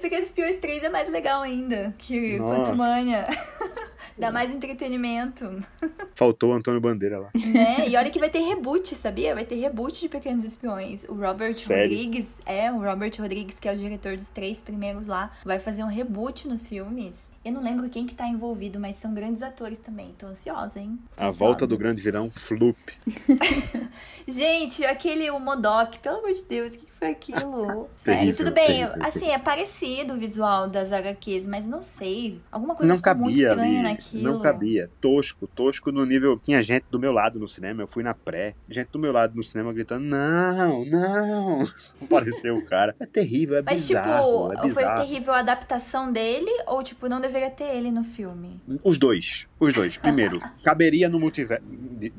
Pequenos 0.01 0.27
Espiões 0.27 0.55
3 0.57 0.83
é 0.83 0.89
mais 0.89 1.09
legal 1.09 1.41
ainda 1.41 1.93
que 1.97 2.39
Manha. 2.75 3.27
Dá 4.17 4.31
mais 4.31 4.49
entretenimento, 4.49 5.63
Faltou 6.15 6.49
o 6.49 6.53
Antônio 6.53 6.81
Bandeira 6.81 7.19
lá. 7.19 7.29
né? 7.35 7.87
E 7.87 7.95
olha 7.95 8.09
que 8.09 8.19
vai 8.19 8.29
ter 8.29 8.39
reboot, 8.39 8.95
sabia? 8.95 9.35
Vai 9.35 9.45
ter 9.45 9.55
reboot 9.55 9.99
de 9.99 10.09
Pequenos 10.09 10.43
Espiões. 10.43 11.03
O 11.03 11.13
Robert 11.13 11.53
Sério? 11.53 11.83
Rodrigues, 11.83 12.25
é, 12.43 12.71
o 12.71 12.79
Robert 12.81 13.11
Rodrigues, 13.19 13.59
que 13.59 13.69
é 13.69 13.73
o 13.73 13.77
diretor 13.77 14.15
dos 14.15 14.29
três 14.29 14.57
primeiros 14.57 15.05
lá, 15.05 15.31
vai 15.45 15.59
fazer 15.59 15.83
um 15.83 15.87
reboot 15.87 16.47
nos 16.47 16.67
filmes. 16.67 17.13
Eu 17.47 17.53
não 17.53 17.63
lembro 17.63 17.87
quem 17.89 18.05
que 18.05 18.13
tá 18.13 18.27
envolvido, 18.27 18.77
mas 18.77 18.97
são 18.97 19.13
grandes 19.13 19.41
atores 19.41 19.79
também. 19.79 20.13
Tô 20.17 20.27
ansiosa, 20.27 20.79
hein? 20.79 20.99
Tô 21.15 21.23
A 21.23 21.27
ansiosa. 21.27 21.37
volta 21.45 21.65
do 21.65 21.77
grande 21.77 22.01
vilão, 22.01 22.29
Floop. 22.29 22.77
Gente, 24.27 24.83
aquele 24.85 25.29
o 25.31 25.39
Modok, 25.39 25.99
pelo 25.99 26.17
amor 26.17 26.33
de 26.33 26.43
Deus, 26.45 26.73
o 26.73 26.77
que 26.77 26.85
que 26.85 26.91
foi 26.91 27.07
aquilo? 27.09 27.87
Sério, 28.03 28.19
Terrível, 28.19 28.35
tudo 28.35 28.51
bem, 28.53 28.65
terrível, 28.67 28.93
assim, 28.99 29.29
é 29.29 29.37
parecido 29.37 30.13
o 30.15 30.17
visual 30.17 30.67
das 30.69 30.91
HQs, 30.91 31.45
mas 31.47 31.65
não 31.65 31.81
sei. 31.81 32.41
Alguma 32.51 32.75
coisa 32.75 32.91
Não 32.91 32.97
ficou 32.97 33.15
muito 33.15 33.29
cabia 33.35 33.47
estranha 33.49 33.79
ali, 33.79 33.89
naquilo. 33.89 34.23
não 34.23 34.41
cabia. 34.41 34.91
Tosco, 34.99 35.47
tosco 35.47 35.91
no 35.91 36.05
nível. 36.05 36.37
Tinha 36.43 36.61
gente 36.61 36.85
do 36.91 36.99
meu 36.99 37.13
lado 37.13 37.39
no 37.39 37.47
cinema, 37.47 37.81
eu 37.83 37.87
fui 37.87 38.03
na 38.03 38.13
pré. 38.13 38.55
Gente 38.67 38.89
do 38.91 38.99
meu 38.99 39.13
lado 39.13 39.35
no 39.35 39.43
cinema 39.43 39.71
gritando: 39.71 40.03
Não, 40.05 40.83
não. 40.85 41.59
Não 42.01 42.07
pareceu 42.09 42.57
o 42.57 42.65
cara. 42.65 42.95
É 42.99 43.05
terrível, 43.05 43.57
é 43.57 43.61
Mas, 43.61 43.87
bizarro. 43.87 44.49
tipo, 44.49 44.53
é 44.53 44.57
foi 44.73 44.83
bizarro. 44.83 45.01
terrível 45.01 45.33
a 45.33 45.39
adaptação 45.39 46.11
dele 46.11 46.51
ou, 46.67 46.83
tipo, 46.83 47.07
não 47.07 47.21
deveria 47.21 47.36
ter 47.49 47.76
ele 47.76 47.91
no 47.91 48.03
filme? 48.03 48.59
Os 48.84 48.97
dois. 48.97 49.47
Os 49.59 49.73
dois. 49.73 49.97
Primeiro, 49.97 50.39
caberia 50.64 51.07
no 51.09 51.19
multiverso. 51.19 51.64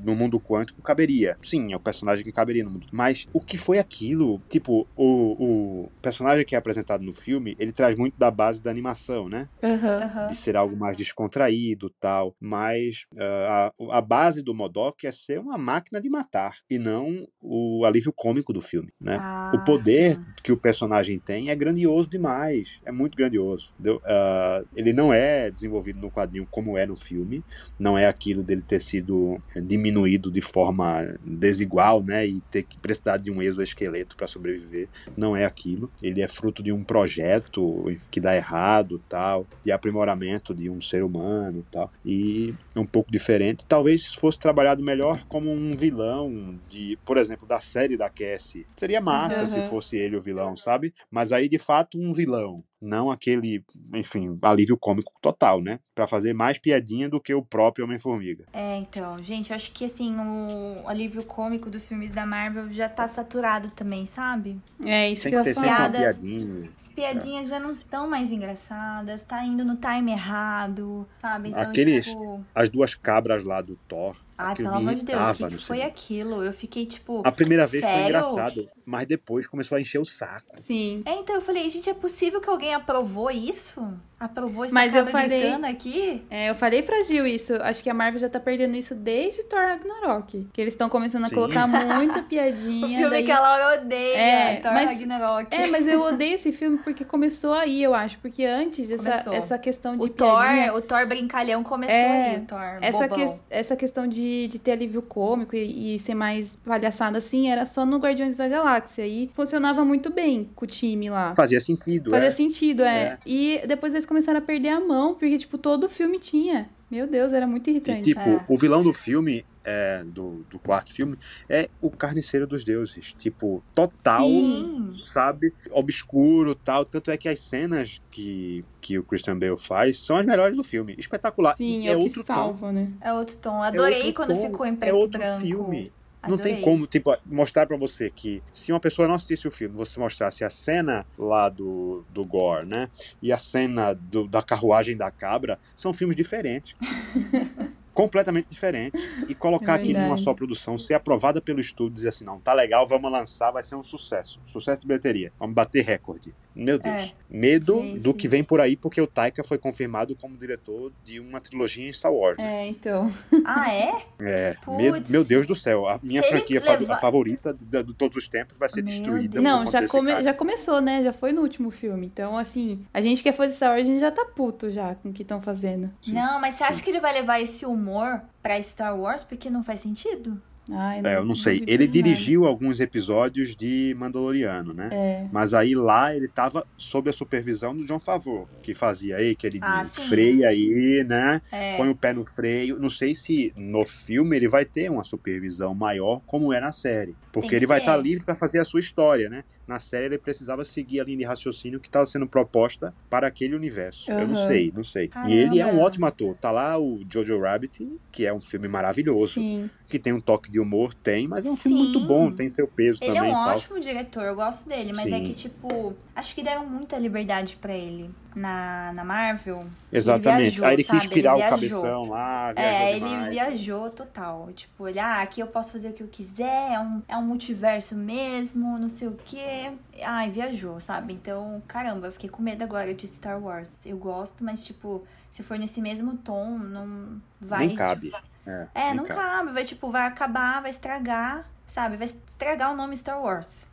No 0.05 0.15
mundo 0.17 0.41
quântico, 0.41 0.83
caberia. 0.83 1.37
Sim, 1.43 1.73
é 1.73 1.77
o 1.77 1.81
personagem 1.81 2.25
que 2.25 2.33
caberia 2.33 2.65
no 2.65 2.71
mundo. 2.71 2.87
Mas 2.93 3.29
o 3.33 3.41
que 3.41 3.57
foi 3.57 3.79
aquilo? 3.79 4.41
Tipo, 4.49 4.87
o, 4.97 5.85
o 5.85 5.93
personagem 6.03 6.45
que 6.45 6.55
é 6.55 6.59
apresentado 6.59 7.03
no 7.05 7.13
filme, 7.13 7.55
ele 7.59 7.71
traz 7.73 7.95
muito 7.97 8.19
da 8.19 8.31
base 8.31 8.61
da 8.61 8.71
animação, 8.71 9.29
né? 9.29 9.49
Aham. 9.63 10.27
De 10.27 10.35
ser 10.35 10.57
algo 10.57 10.77
mais 10.77 10.97
descontraído 10.97 11.91
tal. 12.01 12.35
Mas 12.41 13.07
ah, 13.19 13.73
a, 13.91 13.99
a 13.99 14.01
base 14.01 14.43
do 14.43 14.55
Modok 14.55 15.07
é 15.07 15.11
ser 15.13 15.39
uma 15.39 15.57
máquina 15.59 16.01
de 16.01 16.09
matar. 16.09 16.57
E 16.69 16.79
não 16.79 17.27
o 17.43 17.85
alívio 17.85 18.13
cômico 18.13 18.53
do 18.53 18.61
filme, 18.61 18.93
né? 19.01 19.19
Ah, 19.21 19.53
O 19.55 19.59
poder 19.65 20.17
sim. 20.17 20.27
que 20.43 20.53
o 20.53 20.57
personagem 20.57 21.19
tem 21.19 21.51
é 21.51 21.55
grandioso 21.57 22.09
demais. 22.09 22.81
É 22.85 22.91
muito 22.93 23.17
grandioso. 23.17 23.71
entendeu? 23.75 24.01
Ah, 24.05 24.63
ele 24.75 24.93
não 24.93 25.08
é 25.13 25.51
desenvolvido 25.51 25.99
no 26.01 26.11
quadrinho 26.11 26.47
como 26.51 26.77
é 26.79 26.87
no 26.87 26.97
filme. 26.97 27.45
Não 27.79 27.97
é 27.97 28.07
aquilo 28.07 28.43
dele 28.43 28.63
ter 28.63 28.81
sido 28.81 29.39
eh, 29.55 29.61
diminuído 29.61 30.31
de 30.31 30.41
forma 30.41 31.07
desigual, 31.23 32.03
né? 32.03 32.27
E 32.27 32.41
ter 32.51 32.63
que 32.65 32.79
precisar 32.79 33.17
de 33.19 33.31
um 33.31 33.41
exoesqueleto 33.43 34.17
para 34.17 34.27
sobreviver. 34.27 34.89
Não 35.17 35.37
é 35.37 35.45
aquilo. 35.45 35.91
Ele 36.03 36.21
é 36.23 36.29
fruto 36.29 36.63
de 36.63 36.73
um 36.73 36.85
projeto 36.85 37.85
que 38.11 38.21
dá 38.21 38.37
errado, 38.37 39.03
tal, 39.09 39.47
de 39.65 39.71
aprimoramento 39.73 40.55
de 40.55 40.69
um 40.71 40.81
ser 40.81 41.03
humano, 41.03 41.67
tal. 41.71 41.91
E 42.05 42.55
é 42.75 42.81
um 42.81 42.87
pouco 42.87 43.11
diferente. 43.11 43.67
Talvez 43.67 44.07
fosse 44.15 44.39
trabalhado 44.39 44.83
melhor 44.83 45.25
como 45.29 45.51
um 45.51 45.77
vilão 45.77 46.59
de, 46.69 46.99
por 47.05 47.17
exemplo, 47.17 47.47
da 47.47 47.61
série 47.61 47.97
da 47.97 48.09
Cassie. 48.11 48.67
Seria 48.77 49.01
massa 49.01 49.41
Uhum. 49.41 49.47
se 49.47 49.63
fosse 49.63 49.97
ele 49.97 50.17
o 50.17 50.21
vilão, 50.21 50.57
sabe? 50.57 50.93
Mas 51.11 51.33
aí 51.33 51.49
de 51.49 51.59
fato 51.59 51.99
um 52.01 52.13
vilão, 52.13 52.63
não 52.81 53.11
aquele, 53.11 53.65
enfim, 53.95 54.39
alívio 54.43 54.77
cômico 54.77 55.13
total, 55.21 55.61
né? 55.61 55.81
Pra 55.95 56.07
fazer 56.07 56.33
mais 56.33 56.59
piadinha 56.59 57.09
do 57.09 57.21
que 57.21 57.35
o 57.35 57.43
próprio 57.43 57.85
Homem-Formiga. 57.85 58.45
É, 58.53 58.77
então, 58.77 59.21
gente, 59.23 59.51
eu 59.51 59.57
acho 59.57 59.73
que, 59.73 59.85
assim, 59.85 60.15
o 60.19 60.89
alívio 60.89 61.25
cômico 61.25 61.69
dos 61.71 61.89
filmes 61.89 62.11
da 62.13 62.25
Marvel 62.25 62.69
já 62.71 62.89
tá 62.89 63.09
saturado 63.09 63.71
também, 63.71 64.07
sabe? 64.07 64.61
É 64.85 65.11
isso 65.11 65.23
Tem 65.25 65.33
que 65.33 65.37
eu 65.39 65.43
que 65.43 65.49
ter 65.51 65.55
falar. 65.55 65.67
uma 65.67 65.77
piadas- 65.91 66.01
piadinha. 66.01 66.71
As 66.81 66.93
piadinhas 66.95 67.49
já 67.49 67.61
não 67.61 67.71
estão 67.71 68.09
mais 68.11 68.31
engraçadas, 68.33 69.23
tá 69.23 69.45
indo 69.45 69.65
no 69.65 69.77
time 69.77 70.11
errado, 70.11 71.07
sabe? 71.21 71.51
Então, 71.51 71.61
Aqueles- 71.63 72.07
tipo... 72.07 72.45
As 72.55 72.69
duas 72.69 72.95
cabras 72.95 73.45
lá 73.45 73.61
do 73.61 73.77
Thor. 73.89 74.17
Ai, 74.37 74.53
aquilo 74.53 74.69
pelo 74.71 74.81
amor 74.81 74.95
de 74.97 75.05
Deus, 75.05 75.31
o 75.31 75.35
que, 75.49 75.57
que 75.57 75.65
foi 75.65 75.83
aquilo? 75.83 76.43
Eu 76.43 76.53
fiquei, 76.53 76.87
tipo... 76.87 77.23
A 77.25 77.31
primeira 77.33 77.67
vez 77.67 77.83
foi 77.85 77.93
Sério? 77.93 78.07
engraçado, 78.09 78.69
mas 78.85 79.07
depois 79.07 79.47
começou 79.47 79.77
a 79.77 79.81
encher 79.81 79.99
o 80.01 80.05
saco. 80.05 80.57
Sim. 80.63 81.03
É, 81.07 81.15
então 81.15 81.35
eu 81.37 81.41
falei, 81.41 81.69
gente, 81.71 81.89
é 81.89 81.95
possível 81.95 82.41
que 82.41 82.49
alguém 82.51 82.68
aprovou 82.75 83.31
isso? 83.31 83.83
Aprovou 84.21 84.65
essa 84.65 84.75
Mas 84.75 84.93
eu 84.93 85.07
falei- 85.07 85.39
gritando 85.43 85.67
aqui? 85.67 86.25
É, 86.29 86.51
eu 86.51 86.55
falei 86.57 86.83
pra 86.83 87.05
Gil 87.05 87.25
isso. 87.25 87.55
Acho 87.63 87.81
que 87.81 87.89
a 87.89 87.95
Marvel 87.95 88.19
já 88.19 88.29
tá 88.29 88.41
perdendo 88.41 88.77
isso 88.77 88.93
desde 88.93 89.45
Thor 89.45 89.61
Ragnarok. 89.61 90.49
Que 90.53 90.61
eles 90.61 90.75
estão 90.75 90.89
começando 90.89 91.23
a 91.27 91.29
Sim. 91.29 91.37
colocar 91.37 91.69
muita 92.03 92.19
O 92.19 92.23
piadinha. 92.25 92.99
filme 92.99 93.11
daí- 93.11 93.23
que 93.25 93.31
ela 93.31 93.75
odeia, 93.77 94.19
É, 94.19 94.57
Thor 94.57 94.73
mas- 94.73 94.91
Ragnarok. 94.91 95.55
É, 95.55 95.67
mas 95.69 95.87
eu 95.87 96.03
odeio 96.03 96.35
esse 96.35 96.51
filme 96.51 96.79
porque 96.79 97.05
começou 97.05 97.53
aí, 97.55 97.81
eu 97.81 97.95
acho. 97.95 98.19
Porque 98.19 98.45
antes, 98.45 98.91
essa, 98.91 99.09
Começou. 99.09 99.33
essa 99.35 99.57
questão 99.57 99.97
de 99.97 100.03
O 100.03 100.09
Thor, 100.09 100.43
piadinha- 100.43 100.75
o 100.75 100.83
Thor 100.83 101.07
brincalhão 101.07 101.63
começou 101.63 101.95
É, 101.95 102.31
aí, 102.31 102.37
o 102.39 102.41
Thor 102.45 102.79
essa, 102.81 103.07
bobão. 103.07 103.35
que- 103.35 103.41
essa 103.49 103.77
questão 103.77 104.09
de, 104.09 104.49
de 104.49 104.59
ter 104.59 104.73
alívio 104.73 105.01
cômico 105.01 105.55
e, 105.55 105.95
e 105.95 105.99
ser 106.01 106.15
mais 106.17 106.57
palhaçada 106.57 107.19
assim 107.19 107.49
era 107.53 107.65
só 107.67 107.87
no 107.87 107.99
Guardiões 107.99 108.35
da 108.37 108.49
Galáxia. 108.49 109.07
E 109.07 109.31
funcionava 109.33 109.85
muito 109.85 110.11
bem 110.11 110.51
com 110.57 110.65
o 110.65 110.69
time 110.69 111.09
lá. 111.09 111.35
Fazia 111.37 111.61
sentido, 111.61 112.11
Fazia 112.11 112.27
é. 112.27 112.33
sentido, 112.33 112.58
é. 112.67 112.85
É. 112.85 113.19
E 113.27 113.63
depois 113.67 113.93
eles 113.95 114.07
começaram 114.07 114.39
a 114.39 114.43
perder 114.43 114.69
a 114.71 114.81
mão, 114.81 115.15
porque, 115.15 115.39
tipo, 115.39 115.57
todo 115.59 115.89
filme 115.89 116.19
tinha. 116.19 116.69
Meu 116.91 117.07
Deus, 117.07 117.33
era 117.35 117.47
muito 117.47 117.69
E, 117.69 117.73
irritante. 117.73 118.03
tipo, 118.03 118.21
É. 118.21 118.45
o 118.49 118.57
vilão 118.57 118.83
do 118.83 118.95
filme, 118.95 119.45
é, 119.63 120.03
do, 120.05 120.43
do 120.49 120.59
quarto 120.59 120.91
filme, 120.91 121.19
é 121.47 121.69
o 121.83 121.91
carniceiro 121.91 122.47
dos 122.47 122.65
deuses. 122.65 123.13
Tipo, 123.19 123.63
total, 123.75 124.27
Sim. 124.27 124.95
sabe? 125.03 125.53
Obscuro 125.71 126.55
tal. 126.55 126.87
Tanto 126.87 127.11
é 127.11 127.17
que 127.19 127.29
as 127.29 127.39
cenas 127.41 128.01
que, 128.11 128.65
que 128.81 128.99
o 128.99 129.03
Christian 129.05 129.39
Bale 129.39 129.59
faz 129.59 129.99
são 129.99 130.17
as 130.17 130.25
melhores 130.25 130.57
do 130.57 130.65
filme. 130.65 130.95
Espetacular. 130.99 131.55
Sim, 131.57 131.83
E 131.85 131.89
é, 131.89 131.97
o 131.97 132.01
outro 132.01 132.23
que 132.23 132.27
tom. 132.27 132.35
salva, 132.35 132.73
né? 132.73 132.89
É 133.03 133.13
outro 133.13 133.37
tom. 133.37 133.63
Adorei 133.63 133.99
outro 133.99 134.15
quando 134.15 134.33
tom, 134.35 134.47
ficou 134.47 134.65
em 134.67 134.73
É 134.73 134.77
preto 134.77 134.95
e 134.95 134.99
outro 134.99 135.19
branco. 135.21 135.41
filme. 135.43 135.93
Não 136.27 136.37
tem 136.37 136.55
Adorei. 136.55 136.65
como, 136.65 136.87
tipo, 136.87 137.17
mostrar 137.25 137.67
pra 137.67 137.77
você 137.77 138.11
que 138.11 138.43
se 138.53 138.73
uma 138.73 138.81
pessoa 138.81 139.07
não 139.07 139.15
assistisse 139.15 139.47
o 139.47 139.51
filme, 139.53 139.75
você 139.77 140.01
mostrasse 140.01 140.43
a 140.45 140.51
cena 140.51 141.07
lá 141.17 141.49
do, 141.49 142.05
do 142.11 142.25
Gore, 142.25 142.67
né? 142.67 142.89
E 143.23 143.33
a 143.33 143.39
cena 143.39 143.95
do- 143.95 144.27
da 144.27 144.43
carruagem 144.43 144.97
da 144.97 145.11
cabra, 145.11 145.59
são 145.77 145.95
filmes 145.95 146.17
diferentes. 146.17 146.75
completamente 147.99 148.49
diferentes. 148.49 149.03
E 149.29 149.35
colocar 149.35 149.73
É 149.73 149.77
aquilo 149.77 149.99
numa 149.99 150.17
só 150.17 150.33
produção, 150.33 150.79
ser 150.79 150.95
aprovada 150.95 151.41
pelo 151.41 151.59
estúdio, 151.59 151.95
dizer 151.95 152.11
assim, 152.11 152.25
não, 152.25 152.39
tá 152.41 152.53
legal, 152.55 152.87
vamos 152.87 153.11
lançar, 153.11 153.51
vai 153.51 153.63
ser 153.65 153.75
um 153.75 153.83
sucesso. 153.83 154.41
Sucesso 154.47 154.83
de 154.83 154.87
bilheteria. 154.87 155.33
Vamos 155.37 155.55
bater 155.57 155.85
recorde. 155.85 156.33
Meu 156.59 156.79
Deus. 156.79 156.95
É. 156.97 157.13
Medo 157.31 157.81
Gente. 157.81 158.01
do 158.03 158.13
que 158.13 158.27
vem 158.27 158.43
por 158.43 158.61
aí, 158.61 158.77
porque 158.77 159.01
o 159.01 159.07
Taika 159.07 159.45
foi 159.45 159.59
confirmado 159.59 160.17
como 160.17 160.37
diretor 160.37 160.91
de 161.05 161.21
uma 161.21 161.41
trilogia 161.41 161.89
em 161.89 161.93
Star 161.93 162.13
Wars. 162.13 162.37
né? 162.37 162.65
É, 162.65 162.69
então. 162.69 163.13
Ah, 163.45 163.73
é? 163.73 164.03
É, 164.21 164.55
Putz. 164.65 164.77
meu, 164.77 165.03
meu 165.09 165.25
Deus 165.25 165.47
do 165.47 165.55
céu. 165.55 165.87
A 165.87 166.01
minha 166.03 166.23
Se 166.23 166.31
franquia 166.31 166.61
fa- 166.61 166.75
levar- 166.77 166.95
a 166.95 166.99
favorita 166.99 167.57
de, 167.61 167.83
de 167.85 167.95
todos 167.95 168.17
os 168.17 168.29
tempos 168.29 168.59
vai 168.59 168.69
ser 168.69 168.83
Meu 168.83 168.91
destruída. 168.93 169.35
Deus. 169.35 169.45
Não, 169.45 169.71
já, 169.71 169.87
come- 169.87 170.23
já 170.23 170.35
começou, 170.35 170.81
né? 170.81 171.03
Já 171.03 171.13
foi 171.13 171.31
no 171.33 171.43
último 171.43 171.71
filme. 171.71 172.07
Então, 172.07 172.37
assim, 172.37 172.85
a 172.93 173.01
gente 173.01 173.23
que 173.23 173.29
é 173.29 173.33
fã 173.33 173.47
de 173.47 173.55
Star 173.55 173.71
Wars, 173.71 173.83
a 173.83 173.85
gente 173.91 174.01
já 174.01 174.11
tá 174.11 174.25
puto 174.25 174.71
já 174.71 174.95
com 174.97 175.11
o 175.11 175.13
que 175.13 175.23
estão 175.23 175.41
fazendo. 175.41 175.91
Sim. 176.01 176.15
Não, 176.15 176.41
mas 176.41 176.55
você 176.55 176.65
Sim. 176.65 176.71
acha 176.71 176.83
que 176.83 176.91
ele 176.91 177.01
vai 177.01 177.13
levar 177.15 177.41
esse 177.41 177.65
humor 177.65 178.21
pra 178.43 178.61
Star 178.63 178.99
Wars? 178.99 179.23
Porque 179.23 179.49
não 179.49 179.63
faz 179.63 179.81
sentido. 179.81 180.41
Ai, 180.71 181.01
É, 181.05 181.17
eu 181.17 181.25
não 181.25 181.35
sei. 181.35 181.63
Ele 181.67 181.87
nada. 181.87 181.93
dirigiu 181.93 182.45
alguns 182.47 182.81
episódios 182.81 183.55
de 183.57 183.95
Mandaloriano, 183.99 184.73
né? 184.75 184.89
É. 184.93 185.27
Mas 185.33 185.55
aí 185.55 185.75
lá 185.75 186.15
ele 186.15 186.29
tava 186.29 186.67
sob 186.77 187.09
a 187.09 187.13
supervisão 187.13 187.75
do 187.75 187.85
John 187.85 188.01
Favreau, 188.01 188.49
que 188.63 188.75
fazia 188.75 189.17
aí 189.17 189.31
aquele 189.31 189.59
Ah, 189.63 189.83
de 189.83 189.89
sim. 189.91 190.03
freia 190.09 190.49
aí, 190.49 191.05
né? 191.07 191.41
É. 191.53 191.77
Põe 191.77 191.89
o 191.89 191.97
pé 191.97 192.13
no 192.13 192.25
freio. 192.27 192.79
Não 192.79 192.91
sei 192.91 193.15
se 193.15 193.53
no 193.57 193.85
filme 193.87 194.37
ele 194.37 194.49
vai 194.49 194.65
ter 194.65 194.91
uma 194.91 195.03
supervisão 195.03 195.75
maior, 195.75 196.21
como 196.27 196.53
é 196.53 196.61
na 196.61 196.73
série. 196.73 197.17
Porque 197.33 197.51
que 197.51 197.55
ele 197.55 197.67
vai 197.67 197.79
estar 197.79 197.97
livre 197.97 198.25
para 198.25 198.35
fazer 198.35 198.59
a 198.59 198.65
sua 198.65 198.81
história, 198.81 199.29
né? 199.29 199.45
Na 199.69 199.79
série 199.79 200.07
ele 200.07 200.19
precisava 200.19 200.65
seguir 200.65 200.99
a 201.01 201.05
linha 201.05 201.19
de 201.19 201.25
raciocínio 201.25 201.79
que 201.79 201.89
estava 201.89 202.07
sendo 202.07 202.27
proposta 202.27 202.95
para 203.11 203.27
aquele 203.27 203.55
universo. 203.55 204.11
Eu 204.11 204.27
não 204.27 204.35
sei, 204.35 204.73
não 204.75 204.83
sei. 204.83 205.11
E 205.27 205.35
ele 205.35 205.61
é 205.61 205.65
um 205.65 205.69
Caramba. 205.69 205.85
ótimo 205.85 206.07
ator. 206.07 206.35
Tá 206.37 206.51
lá 206.51 206.79
o 206.79 207.05
Jojo 207.13 207.39
Rabbit, 207.39 207.87
que 208.11 208.25
é 208.25 208.33
um 208.33 208.41
filme 208.41 208.67
maravilhoso, 208.67 209.35
Sim. 209.35 209.69
que 209.87 209.99
tem 209.99 210.15
um 210.15 210.21
toque 210.21 210.51
de 210.51 210.59
humor, 210.59 210.95
tem, 210.95 211.29
mas 211.29 211.45
é 211.45 211.51
um 211.51 211.57
filme 211.57 211.77
Sim. 211.77 211.85
muito 211.85 212.01
bom, 212.01 212.33
tem 212.33 212.49
seu 212.49 212.67
peso 212.67 212.99
Ele 213.03 213.15
também 213.15 213.31
é 213.31 213.37
um 213.37 213.43
tal. 213.43 213.57
ótimo 213.57 213.79
diretor, 213.79 214.23
eu 214.25 214.35
gosto 214.35 214.67
dele, 214.67 214.93
mas 214.97 215.07
é 215.07 215.19
Sim. 215.19 215.25
que, 215.25 215.35
tipo, 215.35 215.95
acho 216.17 216.35
que 216.35 216.43
deram 216.43 216.67
muita 216.67 216.99
liberdade 216.99 217.57
pra 217.61 217.75
ele 217.77 218.11
na, 218.35 218.93
na 218.93 219.05
Marvel. 219.05 219.67
Exatamente. 219.93 220.51
viajou, 220.51 220.67
aí 220.67 220.75
ele 220.75 220.85
quis 220.85 221.03
sabe? 221.03 221.15
pirar 221.15 221.35
Ele 221.37 221.43
o 221.45 221.49
viajou. 221.49 221.81
cabeção 221.83 222.09
lá, 222.09 222.53
É, 222.57 222.93
ele 222.97 223.09
demais. 223.09 223.29
viajou 223.31 223.91
total. 223.91 224.51
Tipo, 224.55 224.89
ele, 224.89 224.99
ah, 224.99 225.21
aqui 225.23 225.41
eu 225.41 225.47
posso 225.47 225.73
fazer 225.73 225.89
o 225.91 225.93
que 225.93 226.03
eu 226.03 226.09
quiser, 226.09 226.73
é 226.73 226.79
um, 226.81 227.03
é 227.09 227.17
um 227.17 227.23
multiverso 227.23 227.95
mesmo, 227.97 228.79
não 228.79 228.89
sei 228.89 229.09
o 229.09 229.19
quê. 229.25 229.73
Ai, 230.05 230.31
viajou, 230.31 230.79
sabe? 230.81 231.13
Então, 231.15 231.63
caramba, 231.67 232.07
eu 232.09 232.13
fiquei 232.13 232.29
com 232.31 232.43
medo 232.43 232.63
agora 232.63 232.93
de 232.95 233.07
Star 233.09 233.43
Wars. 233.43 233.73
Eu 233.85 233.99
gosto, 233.99 234.45
mas, 234.45 234.65
tipo, 234.65 235.05
se 235.33 235.43
for 235.43 235.59
nesse 235.59 235.81
mesmo 235.81 236.17
tom, 236.17 236.59
não 236.59 237.21
vai. 237.41 237.67
Nem 237.67 237.77
cabe. 237.77 238.11
tipo, 238.11 238.23
É, 238.47 238.67
É, 238.75 238.85
nem 238.89 238.95
não 238.95 239.05
cabe. 239.05 239.21
cabe. 239.21 239.53
Vai, 239.53 239.65
tipo, 239.65 239.91
vai 239.91 240.07
acabar, 240.07 240.63
vai 240.63 240.71
estragar, 240.71 241.45
sabe? 241.67 241.97
Vai 241.97 242.07
estragar 242.07 242.73
o 242.73 242.77
nome 242.77 242.97
Star 242.97 243.21
Wars. 243.23 243.67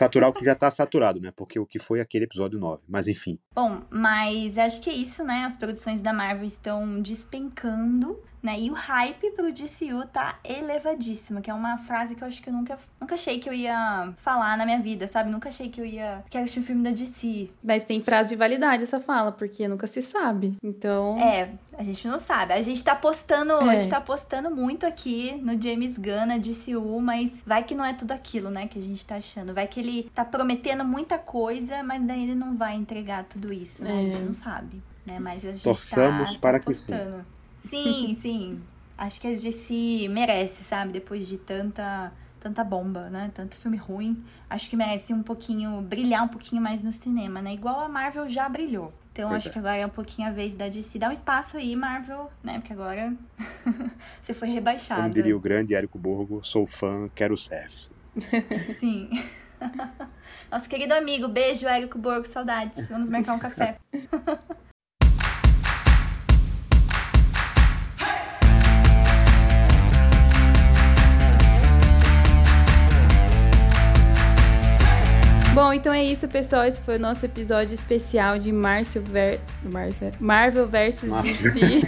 Saturar 0.00 0.30
o 0.30 0.32
que 0.32 0.42
já 0.42 0.54
tá 0.54 0.70
saturado, 0.70 1.20
né? 1.20 1.30
Porque 1.36 1.58
o 1.58 1.66
que 1.66 1.78
foi 1.78 2.00
aquele 2.00 2.24
episódio 2.24 2.58
9. 2.58 2.82
Mas 2.88 3.06
enfim. 3.06 3.38
Bom, 3.54 3.82
mas 3.90 4.56
acho 4.56 4.80
que 4.80 4.88
é 4.88 4.94
isso, 4.94 5.22
né? 5.22 5.44
As 5.44 5.56
produções 5.56 6.00
da 6.00 6.10
Marvel 6.10 6.46
estão 6.46 7.02
despencando, 7.02 8.18
né? 8.42 8.58
E 8.58 8.70
o 8.70 8.74
hype 8.74 9.30
pro 9.32 9.52
DCU 9.52 10.06
tá 10.12 10.38
elevadíssimo, 10.44 11.40
que 11.40 11.50
é 11.50 11.54
uma 11.54 11.76
frase 11.78 12.14
que 12.14 12.22
eu 12.22 12.28
acho 12.28 12.42
que 12.42 12.48
eu 12.48 12.52
nunca, 12.54 12.78
nunca 13.00 13.14
achei 13.14 13.38
que 13.38 13.48
eu 13.48 13.52
ia 13.52 14.12
falar 14.16 14.56
na 14.56 14.64
minha 14.64 14.78
vida, 14.78 15.06
sabe? 15.06 15.30
Nunca 15.30 15.48
achei 15.48 15.68
que 15.68 15.80
eu 15.80 15.84
ia 15.84 16.24
quero 16.30 16.44
assistir 16.44 16.60
um 16.60 16.64
filme 16.64 16.82
da 16.82 16.90
DC. 16.90 17.50
Mas 17.62 17.84
tem 17.84 18.00
prazo 18.00 18.30
de 18.30 18.36
validade 18.36 18.82
essa 18.82 19.00
fala, 19.00 19.30
porque 19.32 19.66
nunca 19.68 19.86
se 19.86 20.00
sabe. 20.02 20.56
Então. 20.62 21.18
É, 21.18 21.50
a 21.76 21.82
gente 21.82 22.06
não 22.08 22.18
sabe. 22.18 22.52
A 22.54 22.62
gente 22.62 22.82
tá 22.82 22.94
postando, 22.94 23.52
É. 23.52 23.74
a 23.74 23.76
gente 23.78 23.90
tá 23.90 24.00
postando 24.00 24.50
muito 24.54 24.86
aqui 24.86 25.32
no 25.42 25.60
James 25.60 25.96
Gunn, 25.98 26.26
na 26.26 26.38
DCU, 26.38 27.00
mas 27.00 27.30
vai 27.44 27.62
que 27.64 27.74
não 27.74 27.84
é 27.84 27.92
tudo 27.92 28.12
aquilo, 28.12 28.50
né, 28.50 28.66
que 28.66 28.78
a 28.78 28.82
gente 28.82 29.04
tá 29.04 29.16
achando. 29.16 29.52
Vai 29.54 29.66
que 29.66 29.80
ele 29.80 30.10
tá 30.14 30.24
prometendo 30.24 30.84
muita 30.84 31.18
coisa, 31.18 31.82
mas 31.82 32.02
daí 32.06 32.22
ele 32.22 32.34
não 32.34 32.54
vai 32.56 32.74
entregar 32.74 33.24
tudo 33.24 33.52
isso, 33.52 33.82
né? 33.84 33.90
A 33.92 33.94
É. 34.02 34.10
gente 34.10 34.22
não 34.24 34.34
sabe, 34.34 34.82
né? 35.04 35.18
Mas 35.18 35.44
a 35.44 35.50
gente 35.52 35.62
Torçamos 35.62 36.34
tá, 36.34 36.40
para 36.40 36.58
tá 36.58 36.64
que 36.66 36.74
sim. 36.74 36.92
Sim, 37.64 38.16
sim. 38.20 38.60
Acho 38.96 39.20
que 39.20 39.26
a 39.26 39.30
DC 39.30 40.08
merece, 40.10 40.62
sabe? 40.64 40.92
Depois 40.92 41.26
de 41.26 41.38
tanta 41.38 42.12
tanta 42.40 42.64
bomba, 42.64 43.10
né? 43.10 43.30
Tanto 43.34 43.54
filme 43.56 43.76
ruim. 43.76 44.24
Acho 44.48 44.68
que 44.68 44.76
merece 44.76 45.12
um 45.12 45.22
pouquinho, 45.22 45.80
brilhar 45.82 46.24
um 46.24 46.28
pouquinho 46.28 46.60
mais 46.60 46.82
no 46.82 46.90
cinema, 46.90 47.40
né? 47.42 47.52
Igual 47.52 47.80
a 47.80 47.88
Marvel 47.88 48.28
já 48.28 48.48
brilhou. 48.48 48.92
Então 49.12 49.28
Pois 49.28 49.42
acho 49.42 49.48
é. 49.48 49.52
que 49.52 49.58
agora 49.58 49.76
é 49.76 49.86
um 49.86 49.90
pouquinho 49.90 50.28
a 50.28 50.30
vez 50.30 50.54
da 50.54 50.68
DC. 50.68 50.98
Dá 50.98 51.08
um 51.08 51.12
espaço 51.12 51.56
aí, 51.56 51.76
Marvel, 51.76 52.30
né? 52.42 52.54
Porque 52.58 52.72
agora 52.72 53.14
você 54.22 54.32
foi 54.32 54.48
rebaixado. 54.48 55.02
Como 55.02 55.14
diria 55.14 55.36
o 55.36 55.40
grande 55.40 55.74
Érico 55.74 55.98
Borgo, 55.98 56.42
sou 56.42 56.66
fã, 56.66 57.08
quero 57.14 57.36
service. 57.36 57.90
Sim. 58.78 59.10
Nosso 60.50 60.68
querido 60.68 60.94
amigo, 60.94 61.28
beijo, 61.28 61.66
Érico 61.66 61.98
Borgo, 61.98 62.26
saudades. 62.26 62.88
Vamos 62.88 63.08
marcar 63.08 63.34
um 63.34 63.38
café. 63.38 63.78
Bom, 75.62 75.74
então 75.74 75.92
é 75.92 76.02
isso, 76.02 76.26
pessoal. 76.26 76.64
Esse 76.64 76.80
foi 76.80 76.96
o 76.96 76.98
nosso 76.98 77.26
episódio 77.26 77.74
especial 77.74 78.38
de 78.38 78.50
Marcio 78.50 79.02
ver... 79.02 79.40
Marcio- 79.62 80.10
Marvel 80.18 80.66
vs 80.66 81.02
Marvel. 81.04 81.34
DC. 81.52 81.82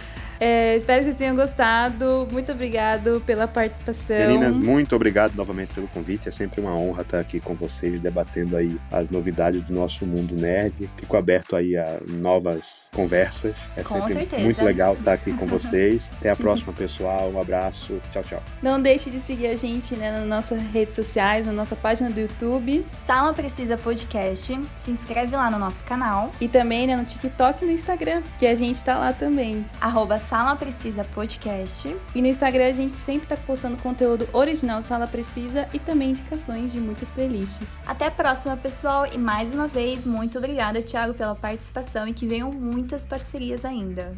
É, 0.40 0.76
espero 0.76 0.98
que 1.00 1.04
vocês 1.04 1.16
tenham 1.16 1.34
gostado. 1.36 2.26
Muito 2.32 2.52
obrigado 2.52 3.20
pela 3.26 3.48
participação. 3.48 4.16
Meninas, 4.16 4.56
muito 4.56 4.94
obrigado 4.94 5.34
novamente 5.34 5.74
pelo 5.74 5.88
convite. 5.88 6.28
É 6.28 6.30
sempre 6.30 6.60
uma 6.60 6.74
honra 6.74 7.02
estar 7.02 7.20
aqui 7.20 7.40
com 7.40 7.54
vocês, 7.54 8.00
debatendo 8.00 8.56
aí 8.56 8.78
as 8.90 9.10
novidades 9.10 9.62
do 9.64 9.74
nosso 9.74 10.06
mundo 10.06 10.34
nerd. 10.34 10.88
Fico 10.96 11.16
aberto 11.16 11.56
aí 11.56 11.76
a 11.76 11.98
novas 12.08 12.88
conversas. 12.94 13.56
É 13.76 13.82
Com 13.82 13.96
sempre 13.96 14.14
certeza. 14.14 14.42
muito 14.42 14.64
legal 14.64 14.94
estar 14.94 15.12
aqui 15.12 15.32
com 15.32 15.46
vocês. 15.48 16.10
Até 16.18 16.30
a 16.30 16.36
próxima, 16.36 16.72
pessoal. 16.72 17.30
Um 17.30 17.40
abraço. 17.40 18.00
Tchau, 18.10 18.22
tchau. 18.22 18.42
Não 18.62 18.80
deixe 18.80 19.10
de 19.10 19.18
seguir 19.18 19.48
a 19.48 19.56
gente 19.56 19.96
né, 19.96 20.12
nas 20.12 20.26
nossas 20.26 20.62
redes 20.62 20.94
sociais, 20.94 21.46
na 21.46 21.52
nossa 21.52 21.74
página 21.74 22.10
do 22.10 22.20
YouTube 22.20 22.86
Sala 23.06 23.34
Precisa 23.34 23.76
Podcast. 23.76 24.58
Se 24.84 24.90
inscreve 24.90 25.34
lá 25.34 25.50
no 25.50 25.58
nosso 25.58 25.82
canal. 25.84 26.32
e 26.40 26.48
também 26.48 26.86
né, 26.86 26.96
no 26.96 27.04
TikTok 27.04 27.62
e 27.64 27.66
no 27.66 27.72
Instagram, 27.72 28.22
que 28.38 28.46
a 28.46 28.54
gente 28.54 28.82
tá 28.84 28.96
lá 28.98 29.12
também. 29.12 29.64
Arroba 29.80 30.18
Sala 30.28 30.56
Precisa 30.56 31.04
Podcast. 31.04 31.96
E 32.14 32.20
no 32.20 32.28
Instagram 32.28 32.66
a 32.66 32.72
gente 32.72 32.96
sempre 32.96 33.26
tá 33.26 33.36
postando 33.36 33.82
conteúdo 33.82 34.28
original 34.34 34.82
Sala 34.82 35.06
Precisa 35.06 35.66
e 35.72 35.78
também 35.78 36.10
indicações 36.10 36.70
de 36.70 36.78
muitas 36.78 37.10
playlists. 37.10 37.66
Até 37.86 38.06
a 38.06 38.10
próxima, 38.10 38.54
pessoal. 38.54 39.06
E 39.06 39.16
mais 39.16 39.52
uma 39.54 39.66
vez, 39.66 40.04
muito 40.04 40.36
obrigada, 40.36 40.82
Thiago, 40.82 41.14
pela 41.14 41.34
participação 41.34 42.06
e 42.06 42.12
que 42.12 42.26
venham 42.26 42.52
muitas 42.52 43.06
parcerias 43.06 43.64
ainda. 43.64 44.14